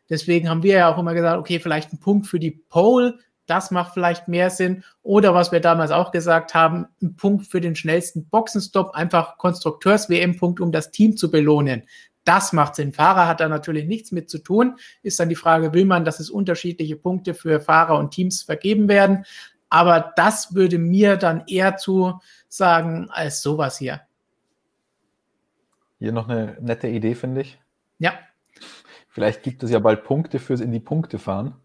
Deswegen 0.09 0.47
haben 0.47 0.63
wir 0.63 0.75
ja 0.75 0.93
auch 0.93 0.97
immer 0.97 1.13
gesagt, 1.13 1.37
okay, 1.37 1.59
vielleicht 1.59 1.91
ein 1.91 1.99
Punkt 1.99 2.27
für 2.27 2.39
die 2.39 2.51
Pole, 2.51 3.19
das 3.45 3.71
macht 3.71 3.93
vielleicht 3.93 4.29
mehr 4.29 4.49
Sinn. 4.49 4.85
Oder 5.01 5.33
was 5.33 5.51
wir 5.51 5.59
damals 5.59 5.91
auch 5.91 6.11
gesagt 6.11 6.53
haben, 6.53 6.87
ein 7.01 7.17
Punkt 7.17 7.47
für 7.47 7.59
den 7.59 7.75
schnellsten 7.75 8.29
Boxenstopp, 8.29 8.95
einfach 8.95 9.37
Konstrukteurs-WM-Punkt, 9.37 10.61
um 10.61 10.71
das 10.71 10.91
Team 10.91 11.17
zu 11.17 11.29
belohnen. 11.29 11.83
Das 12.23 12.53
macht 12.53 12.75
Sinn. 12.75 12.93
Fahrer 12.93 13.27
hat 13.27 13.39
da 13.39 13.49
natürlich 13.49 13.85
nichts 13.85 14.11
mit 14.11 14.29
zu 14.29 14.39
tun. 14.39 14.77
Ist 15.01 15.19
dann 15.19 15.29
die 15.29 15.35
Frage, 15.35 15.73
will 15.73 15.85
man, 15.85 16.05
dass 16.05 16.19
es 16.19 16.29
unterschiedliche 16.29 16.95
Punkte 16.95 17.33
für 17.33 17.59
Fahrer 17.59 17.97
und 17.97 18.11
Teams 18.11 18.43
vergeben 18.43 18.87
werden? 18.87 19.25
Aber 19.69 20.13
das 20.15 20.53
würde 20.53 20.77
mir 20.77 21.17
dann 21.17 21.43
eher 21.47 21.77
zu 21.77 22.19
sagen 22.47 23.09
als 23.09 23.41
sowas 23.41 23.77
hier. 23.77 24.01
Hier 25.97 26.11
noch 26.11 26.27
eine 26.27 26.57
nette 26.59 26.87
Idee, 26.87 27.15
finde 27.15 27.41
ich. 27.41 27.59
Ja. 27.97 28.13
Vielleicht 29.07 29.43
gibt 29.43 29.63
es 29.63 29.71
ja 29.71 29.79
bald 29.79 30.03
Punkte 30.03 30.39
fürs 30.39 30.61
in 30.61 30.71
die 30.71 30.79
Punkte 30.79 31.19
fahren. 31.19 31.55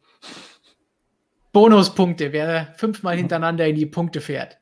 Bonuspunkte, 1.52 2.32
wer 2.32 2.74
fünfmal 2.76 3.16
hintereinander 3.16 3.66
in 3.66 3.76
die 3.76 3.86
Punkte 3.86 4.20
fährt. 4.20 4.58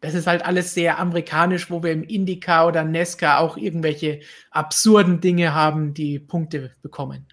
Das 0.00 0.14
ist 0.14 0.26
halt 0.26 0.44
alles 0.44 0.74
sehr 0.74 0.98
amerikanisch, 0.98 1.70
wo 1.70 1.82
wir 1.82 1.92
im 1.92 2.04
Indica 2.04 2.66
oder 2.66 2.84
Nesca 2.84 3.38
auch 3.38 3.56
irgendwelche 3.56 4.20
absurden 4.50 5.20
Dinge 5.20 5.54
haben, 5.54 5.92
die 5.92 6.18
Punkte 6.20 6.72
bekommen. 6.82 7.26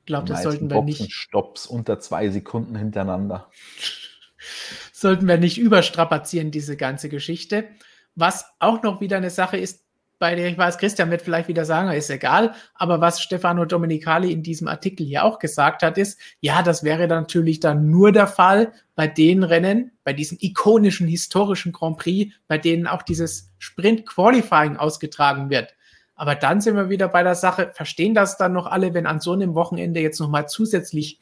Ich 0.00 0.06
glaube, 0.06 0.26
das 0.26 0.42
sollten 0.42 0.70
wir 0.70 0.82
nicht. 0.82 1.12
Stops 1.12 1.66
unter 1.66 2.00
zwei 2.00 2.28
Sekunden 2.30 2.74
hintereinander. 2.74 3.50
sollten 4.92 5.28
wir 5.28 5.38
nicht 5.38 5.58
überstrapazieren, 5.58 6.50
diese 6.50 6.76
ganze 6.76 7.08
Geschichte. 7.08 7.68
Was 8.14 8.46
auch 8.58 8.82
noch 8.82 9.00
wieder 9.00 9.16
eine 9.16 9.30
Sache 9.30 9.56
ist, 9.56 9.84
bei 10.18 10.34
der 10.34 10.48
ich 10.48 10.58
weiß, 10.58 10.78
Christian 10.78 11.10
wird 11.10 11.22
vielleicht 11.22 11.48
wieder 11.48 11.64
sagen, 11.64 11.90
ist 11.90 12.10
egal, 12.10 12.54
aber 12.74 13.00
was 13.00 13.20
Stefano 13.20 13.64
Domenicali 13.64 14.32
in 14.32 14.42
diesem 14.42 14.68
Artikel 14.68 15.06
hier 15.06 15.24
auch 15.24 15.38
gesagt 15.38 15.82
hat, 15.82 15.96
ist, 15.96 16.18
ja, 16.40 16.62
das 16.62 16.82
wäre 16.82 17.06
natürlich 17.06 17.60
dann 17.60 17.90
nur 17.90 18.10
der 18.12 18.26
Fall 18.26 18.72
bei 18.96 19.06
den 19.06 19.44
Rennen, 19.44 19.92
bei 20.04 20.12
diesen 20.12 20.38
ikonischen 20.40 21.06
historischen 21.06 21.72
Grand 21.72 21.98
Prix, 21.98 22.34
bei 22.48 22.58
denen 22.58 22.86
auch 22.86 23.02
dieses 23.02 23.52
Sprint 23.58 24.06
Qualifying 24.06 24.76
ausgetragen 24.76 25.50
wird. 25.50 25.74
Aber 26.16 26.34
dann 26.34 26.60
sind 26.60 26.74
wir 26.74 26.88
wieder 26.88 27.08
bei 27.08 27.22
der 27.22 27.36
Sache, 27.36 27.70
verstehen 27.72 28.12
das 28.12 28.36
dann 28.36 28.52
noch 28.52 28.66
alle, 28.66 28.92
wenn 28.92 29.06
an 29.06 29.20
so 29.20 29.32
einem 29.32 29.54
Wochenende 29.54 30.00
jetzt 30.00 30.18
nochmal 30.18 30.48
zusätzlich 30.48 31.20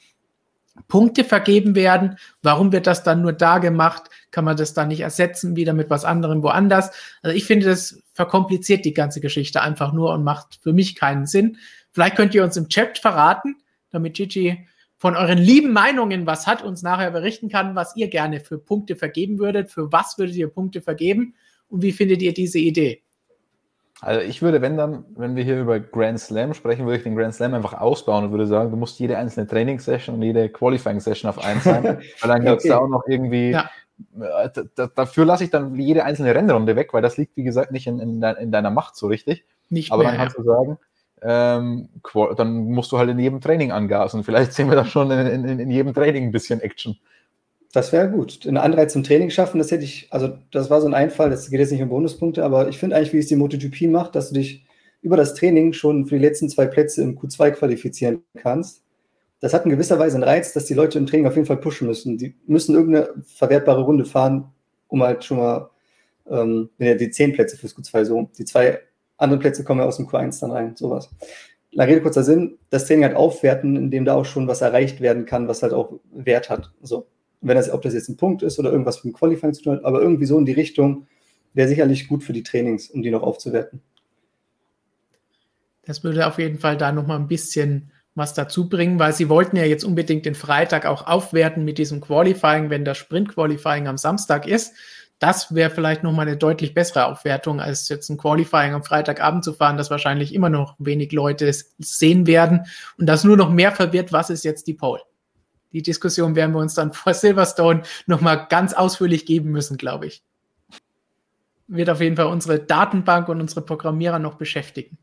Punkte 0.89 1.25
vergeben 1.25 1.75
werden. 1.75 2.17
Warum 2.43 2.73
wird 2.73 2.87
das 2.87 3.03
dann 3.03 3.23
nur 3.23 3.33
da 3.33 3.59
gemacht? 3.59 4.11
Kann 4.31 4.45
man 4.45 4.57
das 4.57 4.75
dann 4.75 4.89
nicht 4.89 5.01
ersetzen, 5.01 5.57
wieder 5.57 5.73
mit 5.73 5.91
was 5.91 6.05
anderem 6.05 6.43
woanders? 6.43 6.91
Also 7.23 7.37
ich 7.37 7.45
finde, 7.45 7.67
das 7.67 8.03
verkompliziert 8.13 8.85
die 8.85 8.95
ganze 8.95 9.21
Geschichte 9.21 9.63
einfach 9.63 9.93
nur 9.93 10.13
und 10.13 10.25
macht 10.25 10.59
für 10.63 10.73
mich 10.73 10.95
keinen 10.95 11.27
Sinn. 11.27 11.59
Vielleicht 11.93 12.17
könnt 12.17 12.35
ihr 12.35 12.45
uns 12.45 12.57
im 12.57 12.69
Chat 12.69 12.99
verraten, 12.99 13.57
damit 13.91 14.15
Gigi 14.15 14.67
von 14.99 15.17
euren 15.17 15.39
lieben 15.39 15.73
Meinungen 15.73 16.27
was 16.27 16.47
hat, 16.47 16.63
uns 16.63 16.83
nachher 16.83 17.11
berichten 17.11 17.49
kann, 17.49 17.75
was 17.75 17.97
ihr 17.97 18.09
gerne 18.09 18.41
für 18.41 18.59
Punkte 18.59 18.97
vergeben 18.97 19.39
würdet. 19.39 19.71
Für 19.71 19.93
was 19.93 20.17
würdet 20.19 20.37
ihr 20.37 20.49
Punkte 20.49 20.81
vergeben? 20.81 21.35
Und 21.69 21.83
wie 21.83 21.93
findet 21.93 22.23
ihr 22.23 22.33
diese 22.33 22.59
Idee? 22.59 23.03
Also 24.01 24.21
ich 24.21 24.43
würde, 24.43 24.61
wenn 24.61 24.77
dann, 24.77 25.05
wenn 25.17 25.37
wir 25.37 25.45
hier 25.45 25.61
über 25.61 25.81
Grand 25.81 26.21
Slam 26.21 26.53
sprechen, 26.53 26.85
würde 26.85 26.99
ich 26.99 27.03
den 27.03 27.17
Grand 27.17 27.35
Slam 27.35 27.55
einfach 27.55 27.75
ausbauen 27.75 28.25
und 28.25 28.31
würde 28.31 28.47
sagen, 28.47 28.71
du 28.71 28.77
musst 28.77 28.99
jede 28.99 29.17
einzelne 29.17 29.47
Trainingssession 29.47 30.17
und 30.17 30.23
jede 30.23 30.49
Qualifying-Session 30.51 31.31
auf 31.31 31.43
eins 31.43 31.65
sein, 31.65 31.83
weil 32.21 32.29
dann 32.29 32.45
gibt 32.45 32.59
es 32.59 32.65
okay. 32.65 32.69
da 32.69 32.79
auch 32.79 32.89
noch 32.89 33.05
irgendwie, 33.07 33.53
ja. 33.53 33.71
Äh, 34.21 34.51
dafür 34.95 35.25
lasse 35.25 35.45
ich 35.45 35.51
dann 35.51 35.75
jede 35.75 36.05
einzelne 36.05 36.35
Rennrunde 36.35 36.77
weg, 36.77 36.93
weil 36.93 37.01
das 37.01 37.17
liegt, 37.17 37.37
wie 37.37 37.45
gesagt, 37.45 37.73
nicht 37.73 37.87
in, 37.87 37.99
in, 37.99 38.23
in 38.23 38.53
deiner 38.53 38.71
Macht 38.71 38.97
so 38.97 39.07
richtig. 39.07 39.45
Nicht 39.71 39.91
Aber 39.91 40.03
mehr, 40.03 40.13
dann 40.13 40.21
kannst 40.21 40.39
du 40.39 40.43
sagen, 40.43 40.79
ähm, 41.23 41.89
dann 42.37 42.67
musst 42.67 42.93
du 42.93 42.99
halt 42.99 43.09
in 43.09 43.19
jedem 43.19 43.41
Training 43.41 43.73
angasen. 43.73 44.23
Vielleicht 44.23 44.53
sehen 44.53 44.69
wir 44.69 44.77
da 44.77 44.85
schon 44.85 45.11
in, 45.11 45.45
in, 45.45 45.59
in 45.59 45.71
jedem 45.71 45.95
Training 45.95 46.25
ein 46.25 46.33
bisschen 46.33 46.61
Action. 46.61 46.99
Das 47.77 47.93
wäre 47.93 48.09
gut. 48.09 48.47
Einen 48.47 48.57
Anreiz 48.57 48.95
zum 48.95 49.03
Training 49.03 49.29
schaffen, 49.29 49.59
das 49.59 49.71
hätte 49.71 49.85
ich, 49.85 50.09
also 50.11 50.39
das 50.51 50.71
war 50.71 50.81
so 50.81 50.87
ein 50.87 50.95
Einfall, 50.95 51.29
das 51.29 51.51
geht 51.51 51.61
jetzt 51.61 51.73
nicht 51.73 51.83
um 51.83 51.91
Bonuspunkte, 51.91 52.43
aber 52.43 52.71
ich 52.71 52.79
finde 52.79 52.97
eigentlich, 52.97 53.13
wie 53.13 53.19
es 53.19 53.27
die 53.27 53.37
MotoGP 53.37 53.91
macht, 53.91 54.15
dass 54.15 54.31
du 54.31 54.37
dich 54.37 54.65
über 55.03 55.19
das 55.19 55.35
Training 55.35 55.75
schon 55.75 56.07
für 56.07 56.15
die 56.15 56.25
letzten 56.25 56.49
zwei 56.49 56.65
Plätze 56.65 57.03
im 57.03 57.19
Q2 57.19 57.51
qualifizieren 57.51 58.23
kannst. 58.39 58.83
Das 59.41 59.53
hat 59.53 59.67
in 59.67 59.71
gewisser 59.73 59.99
Weise 59.99 60.15
einen 60.17 60.25
Reiz, 60.25 60.55
dass 60.55 60.65
die 60.65 60.73
Leute 60.73 60.97
im 60.97 61.05
Training 61.05 61.27
auf 61.27 61.35
jeden 61.35 61.47
Fall 61.47 61.59
pushen 61.59 61.87
müssen. 61.87 62.17
Die 62.17 62.35
müssen 62.47 62.75
irgendeine 62.75 63.11
verwertbare 63.27 63.83
Runde 63.83 64.07
fahren, 64.07 64.55
um 64.89 65.03
halt 65.03 65.23
schon 65.23 65.37
mal 65.37 65.69
ähm, 66.31 66.71
die 66.79 67.11
zehn 67.11 67.35
Plätze 67.35 67.59
fürs 67.59 67.77
Q2 67.77 68.05
so. 68.07 68.31
Die 68.39 68.47
zwei 68.47 68.81
anderen 69.19 69.41
Plätze 69.41 69.65
kommen 69.65 69.81
ja 69.81 69.87
aus 69.87 69.99
dem 69.99 70.07
Q1 70.07 70.41
dann 70.41 70.53
rein, 70.53 70.77
sowas. 70.77 71.11
Lange 71.73 71.91
Rede, 71.91 72.01
kurzer 72.01 72.25
Sinn, 72.25 72.57
das 72.71 72.87
Training 72.87 73.05
halt 73.05 73.17
aufwerten, 73.17 73.77
indem 73.77 74.07
da 74.07 74.15
auch 74.15 74.25
schon 74.25 74.49
was 74.49 74.63
erreicht 74.63 75.03
werden 75.03 75.27
kann, 75.27 75.47
was 75.47 75.63
halt 75.63 75.75
auch 75.75 75.93
Wert 76.11 76.49
hat. 76.49 76.73
So 76.81 77.07
wenn 77.41 77.57
das, 77.57 77.71
ob 77.71 77.83
das 77.83 77.95
jetzt 77.95 78.09
ein 78.09 78.17
Punkt 78.17 78.43
ist 78.43 78.59
oder 78.59 78.71
irgendwas 78.71 79.05
mit 79.05 79.15
dem 79.15 79.19
Qualifying 79.19 79.55
zu 79.55 79.63
tun 79.63 79.73
hat, 79.75 79.85
aber 79.85 80.01
irgendwie 80.01 80.27
so 80.27 80.39
in 80.39 80.47
die 80.47 80.53
Richtung 80.53 81.07
wäre 81.55 81.69
sicherlich 81.69 82.09
gut 82.09 82.23
für 82.23 82.33
die 82.33 82.43
Trainings, 82.43 82.91
um 82.91 83.03
die 83.03 83.11
noch 83.11 83.23
aufzuwerten. 83.23 83.81
Das 85.85 86.03
würde 86.03 86.27
auf 86.27 86.39
jeden 86.39 86.59
Fall 86.59 86.77
da 86.77 86.93
nochmal 86.93 87.19
ein 87.19 87.29
bisschen 87.29 87.93
was 88.15 88.35
dazu 88.35 88.69
bringen, 88.69 88.99
weil 88.99 89.13
sie 89.13 89.29
wollten 89.29 89.57
ja 89.57 89.65
jetzt 89.65 89.85
unbedingt 89.85 90.27
den 90.27 90.35
Freitag 90.35 90.87
auch 90.87 91.07
aufwerten 91.07 91.65
mit 91.65 91.79
diesem 91.79 92.01
Qualifying, 92.01 92.71
wenn 92.71 92.85
das 92.85 92.99
Sprint-Qualifying 92.99 93.87
am 93.87 93.99
Samstag 93.99 94.47
ist. 94.47 94.75
Das 95.19 95.55
wäre 95.55 95.71
vielleicht 95.71 96.03
nochmal 96.03 96.27
eine 96.27 96.37
deutlich 96.37 96.75
bessere 96.75 97.07
Aufwertung, 97.07 97.61
als 97.61 97.89
jetzt 97.89 98.11
ein 98.11 98.19
Qualifying 98.19 98.75
am 98.75 98.85
Freitagabend 98.85 99.45
zu 99.45 99.53
fahren, 99.53 99.77
das 99.77 99.91
wahrscheinlich 99.91 100.35
immer 100.35 100.51
noch 100.51 100.75
wenig 100.79 101.13
Leute 101.13 101.51
sehen 101.79 102.27
werden 102.27 102.67
und 102.99 103.07
das 103.07 103.25
nur 103.25 103.37
noch 103.37 103.51
mehr 103.51 103.73
verwirrt, 103.73 104.13
was 104.13 104.29
ist 104.29 104.45
jetzt 104.45 104.67
die 104.67 104.75
Pole 104.75 105.03
die 105.77 105.83
Diskussion 105.83 106.35
werden 106.35 106.55
wir 106.55 106.61
uns 106.61 106.73
dann 106.73 106.95
vor 106.95 107.13
Silverstone 107.13 107.83
nochmal 108.07 108.47
ganz 108.49 108.73
ausführlich 108.73 109.27
geben 109.27 109.51
müssen, 109.51 109.77
glaube 109.77 110.07
ich. 110.07 110.23
Wird 111.67 111.91
auf 111.91 112.01
jeden 112.01 112.17
Fall 112.17 112.29
unsere 112.29 112.59
Datenbank 112.59 113.29
und 113.29 113.43
unsere 113.43 113.61
Programmierer 113.61 114.19
noch 114.19 114.37
beschäftigen. 114.37 114.97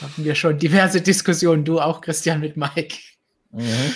Haben 0.00 0.24
wir 0.24 0.34
schon 0.34 0.58
diverse 0.58 1.02
Diskussionen, 1.02 1.66
du 1.66 1.78
auch, 1.78 2.00
Christian, 2.00 2.40
mit 2.40 2.56
Mike. 2.56 2.96
Mhm. 3.50 3.94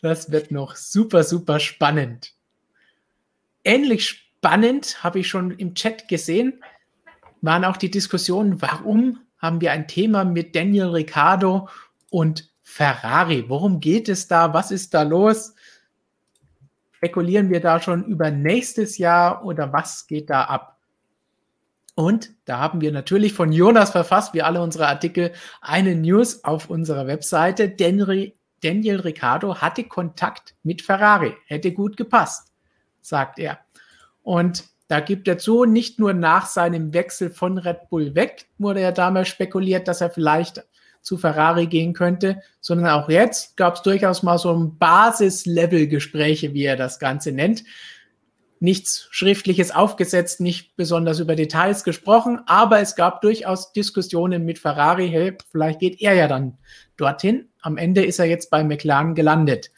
Das 0.00 0.32
wird 0.32 0.50
noch 0.52 0.74
super, 0.74 1.22
super 1.22 1.60
spannend. 1.60 2.32
Ähnlich 3.62 4.08
spannend 4.08 5.04
habe 5.04 5.18
ich 5.18 5.28
schon 5.28 5.50
im 5.50 5.74
Chat 5.74 6.08
gesehen, 6.08 6.64
waren 7.42 7.66
auch 7.66 7.76
die 7.76 7.90
Diskussionen, 7.90 8.62
warum 8.62 9.20
haben 9.36 9.60
wir 9.60 9.72
ein 9.72 9.86
Thema 9.86 10.24
mit 10.24 10.56
Daniel 10.56 10.86
Ricciardo 10.86 11.68
und 12.08 12.51
Ferrari? 12.72 13.44
Worum 13.48 13.80
geht 13.80 14.08
es 14.08 14.28
da? 14.28 14.54
Was 14.54 14.70
ist 14.70 14.94
da 14.94 15.02
los? 15.02 15.54
Spekulieren 16.92 17.50
wir 17.50 17.60
da 17.60 17.78
schon 17.80 18.02
über 18.06 18.30
nächstes 18.30 18.96
Jahr 18.96 19.44
oder 19.44 19.74
was 19.74 20.06
geht 20.06 20.30
da 20.30 20.44
ab? 20.44 20.78
Und 21.94 22.30
da 22.46 22.60
haben 22.60 22.80
wir 22.80 22.90
natürlich 22.90 23.34
von 23.34 23.52
Jonas 23.52 23.90
verfasst, 23.90 24.32
wie 24.32 24.40
alle 24.40 24.62
unsere 24.62 24.88
Artikel, 24.88 25.32
eine 25.60 25.94
News 25.94 26.44
auf 26.44 26.70
unserer 26.70 27.06
Webseite. 27.06 27.68
Daniel, 27.68 29.00
Ricciardo 29.00 29.56
hatte 29.56 29.84
Kontakt 29.84 30.54
mit 30.62 30.80
Ferrari, 30.80 31.34
hätte 31.44 31.72
gut 31.72 31.98
gepasst, 31.98 32.54
sagt 33.02 33.38
er. 33.38 33.58
Und 34.22 34.64
da 34.88 35.00
gibt 35.00 35.28
er 35.28 35.36
zu, 35.36 35.66
nicht 35.66 35.98
nur 35.98 36.14
nach 36.14 36.46
seinem 36.46 36.94
Wechsel 36.94 37.28
von 37.28 37.58
Red 37.58 37.90
Bull 37.90 38.14
weg, 38.14 38.46
wurde 38.56 38.80
ja 38.80 38.92
damals 38.92 39.28
spekuliert, 39.28 39.88
dass 39.88 40.00
er 40.00 40.08
vielleicht 40.08 40.64
zu 41.02 41.18
Ferrari 41.18 41.66
gehen 41.66 41.92
könnte, 41.92 42.40
sondern 42.60 42.88
auch 42.90 43.08
jetzt 43.08 43.56
gab 43.56 43.74
es 43.76 43.82
durchaus 43.82 44.22
mal 44.22 44.38
so 44.38 44.52
ein 44.54 44.78
Basis-Level-Gespräche, 44.78 46.54
wie 46.54 46.64
er 46.64 46.76
das 46.76 46.98
Ganze 46.98 47.32
nennt. 47.32 47.64
Nichts 48.60 49.08
Schriftliches 49.10 49.72
aufgesetzt, 49.72 50.40
nicht 50.40 50.76
besonders 50.76 51.18
über 51.18 51.34
Details 51.34 51.82
gesprochen, 51.82 52.40
aber 52.46 52.78
es 52.80 52.94
gab 52.94 53.20
durchaus 53.20 53.72
Diskussionen 53.72 54.44
mit 54.44 54.60
Ferrari, 54.60 55.08
hey, 55.08 55.36
vielleicht 55.50 55.80
geht 55.80 56.00
er 56.00 56.14
ja 56.14 56.28
dann 56.28 56.56
dorthin. 56.96 57.48
Am 57.60 57.76
Ende 57.76 58.04
ist 58.04 58.20
er 58.20 58.26
jetzt 58.26 58.50
bei 58.50 58.62
McLaren 58.62 59.16
gelandet. 59.16 59.72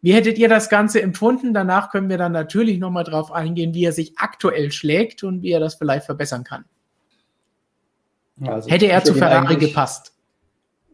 Wie 0.00 0.12
hättet 0.12 0.38
ihr 0.38 0.48
das 0.48 0.68
Ganze 0.68 1.02
empfunden? 1.02 1.52
Danach 1.52 1.90
können 1.90 2.08
wir 2.08 2.18
dann 2.18 2.30
natürlich 2.30 2.78
nochmal 2.78 3.02
drauf 3.02 3.32
eingehen, 3.32 3.74
wie 3.74 3.84
er 3.84 3.92
sich 3.92 4.16
aktuell 4.16 4.70
schlägt 4.70 5.24
und 5.24 5.42
wie 5.42 5.50
er 5.50 5.58
das 5.58 5.74
vielleicht 5.74 6.06
verbessern 6.06 6.44
kann. 6.44 6.64
Also, 8.40 8.70
Hätte 8.70 8.86
er 8.86 9.02
zu 9.02 9.14
Ferrari 9.14 9.56
gepasst? 9.56 10.12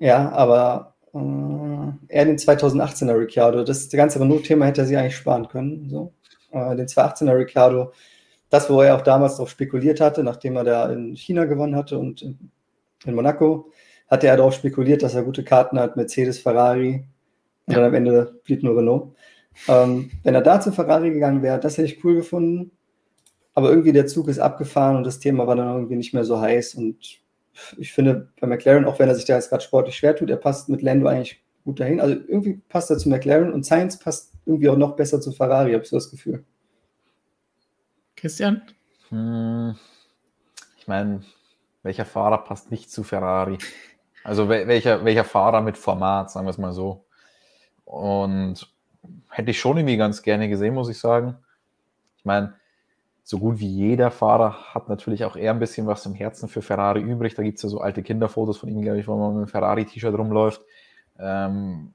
Ja, 0.05 0.31
aber 0.33 0.97
äh, 1.15 2.15
er 2.15 2.27
den 2.27 2.37
2018er 2.37 3.19
Ricciardo, 3.19 3.65
das, 3.65 3.89
das 3.89 3.97
ganze 3.97 4.21
Renault-Thema 4.21 4.67
hätte 4.67 4.83
er 4.83 4.87
sich 4.87 4.99
eigentlich 4.99 5.17
sparen 5.17 5.49
können. 5.49 5.89
So. 5.89 6.13
Äh, 6.51 6.77
den 6.77 6.87
2018er 6.87 7.35
Ricciardo, 7.35 7.93
das, 8.51 8.69
wo 8.69 8.83
er 8.83 8.97
auch 8.97 9.01
damals 9.01 9.37
darauf 9.37 9.49
spekuliert 9.49 10.03
hatte, 10.03 10.23
nachdem 10.23 10.57
er 10.57 10.65
da 10.65 10.93
in 10.93 11.17
China 11.17 11.47
gewonnen 11.47 11.75
hatte 11.75 11.99
und 11.99 12.21
in, 12.21 12.51
in 13.07 13.15
Monaco, 13.15 13.71
hatte 14.07 14.27
er 14.27 14.37
darauf 14.37 14.53
spekuliert, 14.53 15.03
dass 15.03 15.15
er 15.15 15.23
gute 15.23 15.43
Karten 15.43 15.79
hat, 15.79 15.97
Mercedes, 15.97 16.39
Ferrari 16.39 17.07
und 17.65 17.73
ja. 17.73 17.81
dann 17.81 17.85
am 17.85 17.95
Ende 17.95 18.41
blieb 18.45 18.63
nur 18.63 18.77
Renault. 18.77 19.15
Ähm, 19.69 20.11
wenn 20.23 20.35
er 20.35 20.43
da 20.43 20.61
zu 20.61 20.71
Ferrari 20.71 21.13
gegangen 21.13 21.41
wäre, 21.41 21.59
das 21.59 21.79
hätte 21.79 21.91
ich 21.91 22.05
cool 22.05 22.17
gefunden. 22.17 22.73
Aber 23.55 23.71
irgendwie 23.71 23.93
der 23.93 24.07
Zug 24.07 24.29
ist 24.29 24.39
abgefahren 24.39 24.97
und 24.97 25.05
das 25.05 25.19
Thema 25.19 25.47
war 25.47 25.57
dann 25.57 25.75
irgendwie 25.75 25.97
nicht 25.97 26.13
mehr 26.13 26.25
so 26.25 26.39
heiß 26.39 26.75
und 26.75 27.24
ich 27.77 27.93
finde, 27.93 28.29
bei 28.41 28.47
McLaren, 28.47 28.85
auch 28.85 28.99
wenn 28.99 29.09
er 29.09 29.15
sich 29.15 29.25
da 29.25 29.35
jetzt 29.35 29.51
gerade 29.51 29.63
sportlich 29.63 29.97
schwer 29.97 30.17
tut, 30.17 30.31
er 30.31 30.37
passt 30.37 30.69
mit 30.69 30.83
Lando 30.83 31.07
eigentlich 31.07 31.43
gut 31.64 31.81
dahin. 31.81 32.01
Also 32.01 32.14
irgendwie 32.14 32.61
passt 32.69 32.90
er 32.90 32.99
zu 32.99 33.09
McLaren 33.09 33.53
und 33.53 33.64
Science 33.64 33.99
passt 33.99 34.33
irgendwie 34.47 34.69
auch 34.69 34.77
noch 34.77 34.97
besser 34.97 35.21
zu 35.21 35.33
Ferrari, 35.33 35.73
habe 35.73 35.83
ich 35.83 35.90
so 35.90 35.97
das 35.97 36.11
Gefühl. 36.11 36.45
Christian? 38.17 38.62
Hm, 39.09 39.77
ich 40.79 40.88
meine, 40.88 41.23
welcher 41.83 42.05
Fahrer 42.05 42.38
passt 42.38 42.71
nicht 42.71 42.90
zu 42.90 43.03
Ferrari? 43.03 43.59
Also 44.23 44.49
welcher, 44.49 45.05
welcher 45.05 45.25
Fahrer 45.25 45.61
mit 45.61 45.77
Format, 45.77 46.31
sagen 46.31 46.47
wir 46.47 46.51
es 46.51 46.59
mal 46.59 46.73
so. 46.73 47.05
Und 47.85 48.73
hätte 49.29 49.51
ich 49.51 49.61
schon 49.61 49.77
irgendwie 49.77 49.99
ganz 49.99 50.23
gerne 50.23 50.49
gesehen, 50.49 50.75
muss 50.75 50.88
ich 50.88 50.99
sagen. 50.99 51.37
Ich 52.17 52.25
meine, 52.25 52.55
so 53.27 53.39
gut 53.39 53.59
wie 53.59 53.67
jeder 53.67 54.11
Fahrer 54.11 54.75
hat 54.75 54.91
natürlich 54.91 55.25
auch 55.25 55.35
eher 55.35 55.51
ein 55.51 55.59
bisschen 55.59 55.87
was 55.87 56.05
im 56.05 56.13
Herzen 56.13 56.47
für 56.47 56.61
Ferrari 56.61 57.01
übrig. 57.01 57.35
Da 57.35 57.43
gibt 57.43 57.57
es 57.57 57.63
ja 57.63 57.71
so 57.71 57.81
alte 57.81 58.03
Kinderfotos 58.03 58.59
von 58.59 58.69
ihm, 58.69 58.83
glaube 58.83 59.01
ich, 59.01 59.09
wo 59.09 59.17
man 59.17 59.31
mit 59.31 59.39
einem 59.39 59.49
Ferrari-T-Shirt 59.49 60.17
rumläuft. 60.17 60.61
Ähm, 61.19 61.95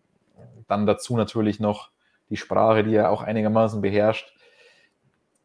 dann 0.68 0.88
dazu 0.88 1.16
natürlich 1.16 1.60
noch 1.60 1.92
die 2.32 2.38
Sprache, 2.38 2.84
die 2.84 2.96
er 2.96 3.12
auch 3.12 3.22
einigermaßen 3.22 3.80
beherrscht. 3.80 4.34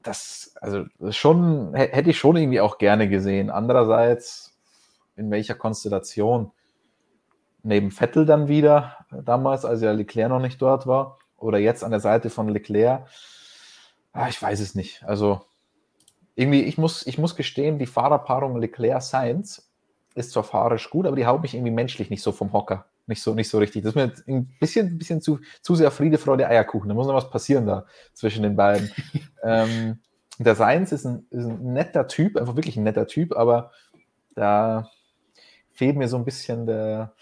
Das, 0.02 0.54
also 0.62 0.86
das 0.98 1.16
schon, 1.16 1.74
hätte 1.74 2.08
ich 2.08 2.18
schon 2.18 2.36
irgendwie 2.36 2.60
auch 2.62 2.78
gerne 2.78 3.06
gesehen. 3.06 3.50
Andererseits, 3.50 4.56
in 5.16 5.30
welcher 5.30 5.54
Konstellation? 5.54 6.50
Neben 7.62 7.90
Vettel 7.90 8.24
dann 8.24 8.48
wieder, 8.48 9.04
damals, 9.10 9.66
als 9.66 9.82
ja 9.82 9.92
Leclerc 9.92 10.30
noch 10.30 10.40
nicht 10.40 10.60
dort 10.62 10.86
war, 10.86 11.18
oder 11.36 11.58
jetzt 11.58 11.84
an 11.84 11.90
der 11.90 12.00
Seite 12.00 12.30
von 12.30 12.48
Leclerc. 12.48 13.06
Ah, 14.12 14.28
ich 14.28 14.40
weiß 14.40 14.60
es 14.60 14.74
nicht. 14.74 15.02
Also 15.04 15.42
irgendwie, 16.34 16.62
ich 16.62 16.78
muss, 16.78 17.06
ich 17.06 17.18
muss 17.18 17.36
gestehen, 17.36 17.78
die 17.78 17.86
Fahrerpaarung 17.86 18.56
Leclerc-Sainz 18.56 19.70
ist 20.14 20.32
zwar 20.32 20.44
fahrerisch 20.44 20.90
gut, 20.90 21.06
aber 21.06 21.16
die 21.16 21.26
haut 21.26 21.42
mich 21.42 21.54
irgendwie 21.54 21.72
menschlich 21.72 22.10
nicht 22.10 22.22
so 22.22 22.32
vom 22.32 22.52
Hocker. 22.52 22.86
Nicht 23.06 23.22
so, 23.22 23.34
nicht 23.34 23.48
so 23.48 23.58
richtig. 23.58 23.82
Das 23.82 23.94
ist 23.94 23.96
mir 23.96 24.34
ein 24.34 24.56
bisschen, 24.58 24.86
ein 24.86 24.98
bisschen 24.98 25.20
zu, 25.20 25.38
zu 25.60 25.74
sehr 25.74 25.90
Friede, 25.90 26.16
Freude, 26.16 26.48
Eierkuchen. 26.48 26.88
Da 26.88 26.94
muss 26.94 27.06
noch 27.06 27.14
was 27.14 27.30
passieren 27.30 27.66
da 27.66 27.84
zwischen 28.14 28.42
den 28.42 28.56
beiden. 28.56 28.90
ähm, 29.42 30.00
der 30.38 30.54
Sainz 30.54 30.90
ist 30.92 31.04
ein, 31.04 31.26
ist 31.30 31.44
ein 31.44 31.72
netter 31.72 32.08
Typ, 32.08 32.36
einfach 32.36 32.56
wirklich 32.56 32.76
ein 32.76 32.84
netter 32.84 33.06
Typ, 33.06 33.36
aber 33.36 33.70
da 34.34 34.88
fehlt 35.72 35.96
mir 35.96 36.08
so 36.08 36.16
ein 36.16 36.24
bisschen 36.24 36.66
der, 36.66 37.14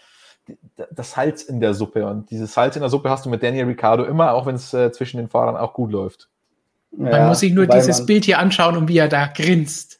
das 0.91 1.11
Salz 1.11 1.43
in 1.43 1.59
der 1.59 1.73
Suppe. 1.73 2.05
Und 2.07 2.29
dieses 2.31 2.53
Salz 2.53 2.75
in 2.75 2.81
der 2.81 2.89
Suppe 2.89 3.09
hast 3.09 3.25
du 3.25 3.29
mit 3.29 3.43
Daniel 3.43 3.65
Ricciardo 3.65 4.05
immer, 4.05 4.33
auch 4.33 4.45
wenn 4.45 4.55
es 4.55 4.73
äh, 4.73 4.91
zwischen 4.91 5.17
den 5.17 5.29
Fahrern 5.29 5.57
auch 5.57 5.73
gut 5.73 5.91
läuft. 5.91 6.29
Man 6.95 7.11
ja, 7.11 7.27
muss 7.27 7.39
sich 7.39 7.53
nur 7.53 7.67
dieses 7.67 7.99
man, 7.99 8.05
Bild 8.05 8.25
hier 8.25 8.39
anschauen 8.39 8.77
und 8.77 8.87
wie 8.87 8.97
er 8.97 9.07
da 9.07 9.27
grinst. 9.27 9.99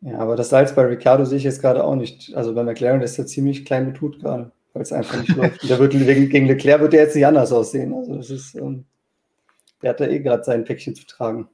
Ja, 0.00 0.18
aber 0.18 0.36
das 0.36 0.50
Salz 0.50 0.74
bei 0.74 0.82
Ricardo 0.82 1.24
sehe 1.24 1.38
ich 1.38 1.44
jetzt 1.44 1.60
gerade 1.60 1.82
auch 1.82 1.94
nicht. 1.94 2.34
Also 2.34 2.54
bei 2.54 2.62
McLaren 2.62 3.00
ist 3.00 3.18
er 3.18 3.26
ziemlich 3.26 3.64
klein 3.64 3.86
betut 3.86 4.20
gerade, 4.20 4.52
weil 4.72 4.82
es 4.82 4.92
einfach 4.92 5.18
nicht 5.18 5.34
läuft. 5.34 5.68
Der 5.68 5.78
wird 5.78 5.92
gegen 6.30 6.46
Leclerc 6.46 6.80
wird 6.80 6.92
der 6.92 7.04
jetzt 7.04 7.16
nicht 7.16 7.26
anders 7.26 7.52
aussehen. 7.52 7.94
Also 7.94 8.14
das 8.14 8.30
ist, 8.30 8.54
ähm, 8.54 8.84
der 9.82 9.90
hat 9.90 10.00
da 10.00 10.06
eh 10.06 10.20
gerade 10.20 10.44
sein 10.44 10.64
Päckchen 10.64 10.94
zu 10.94 11.06
tragen. 11.06 11.48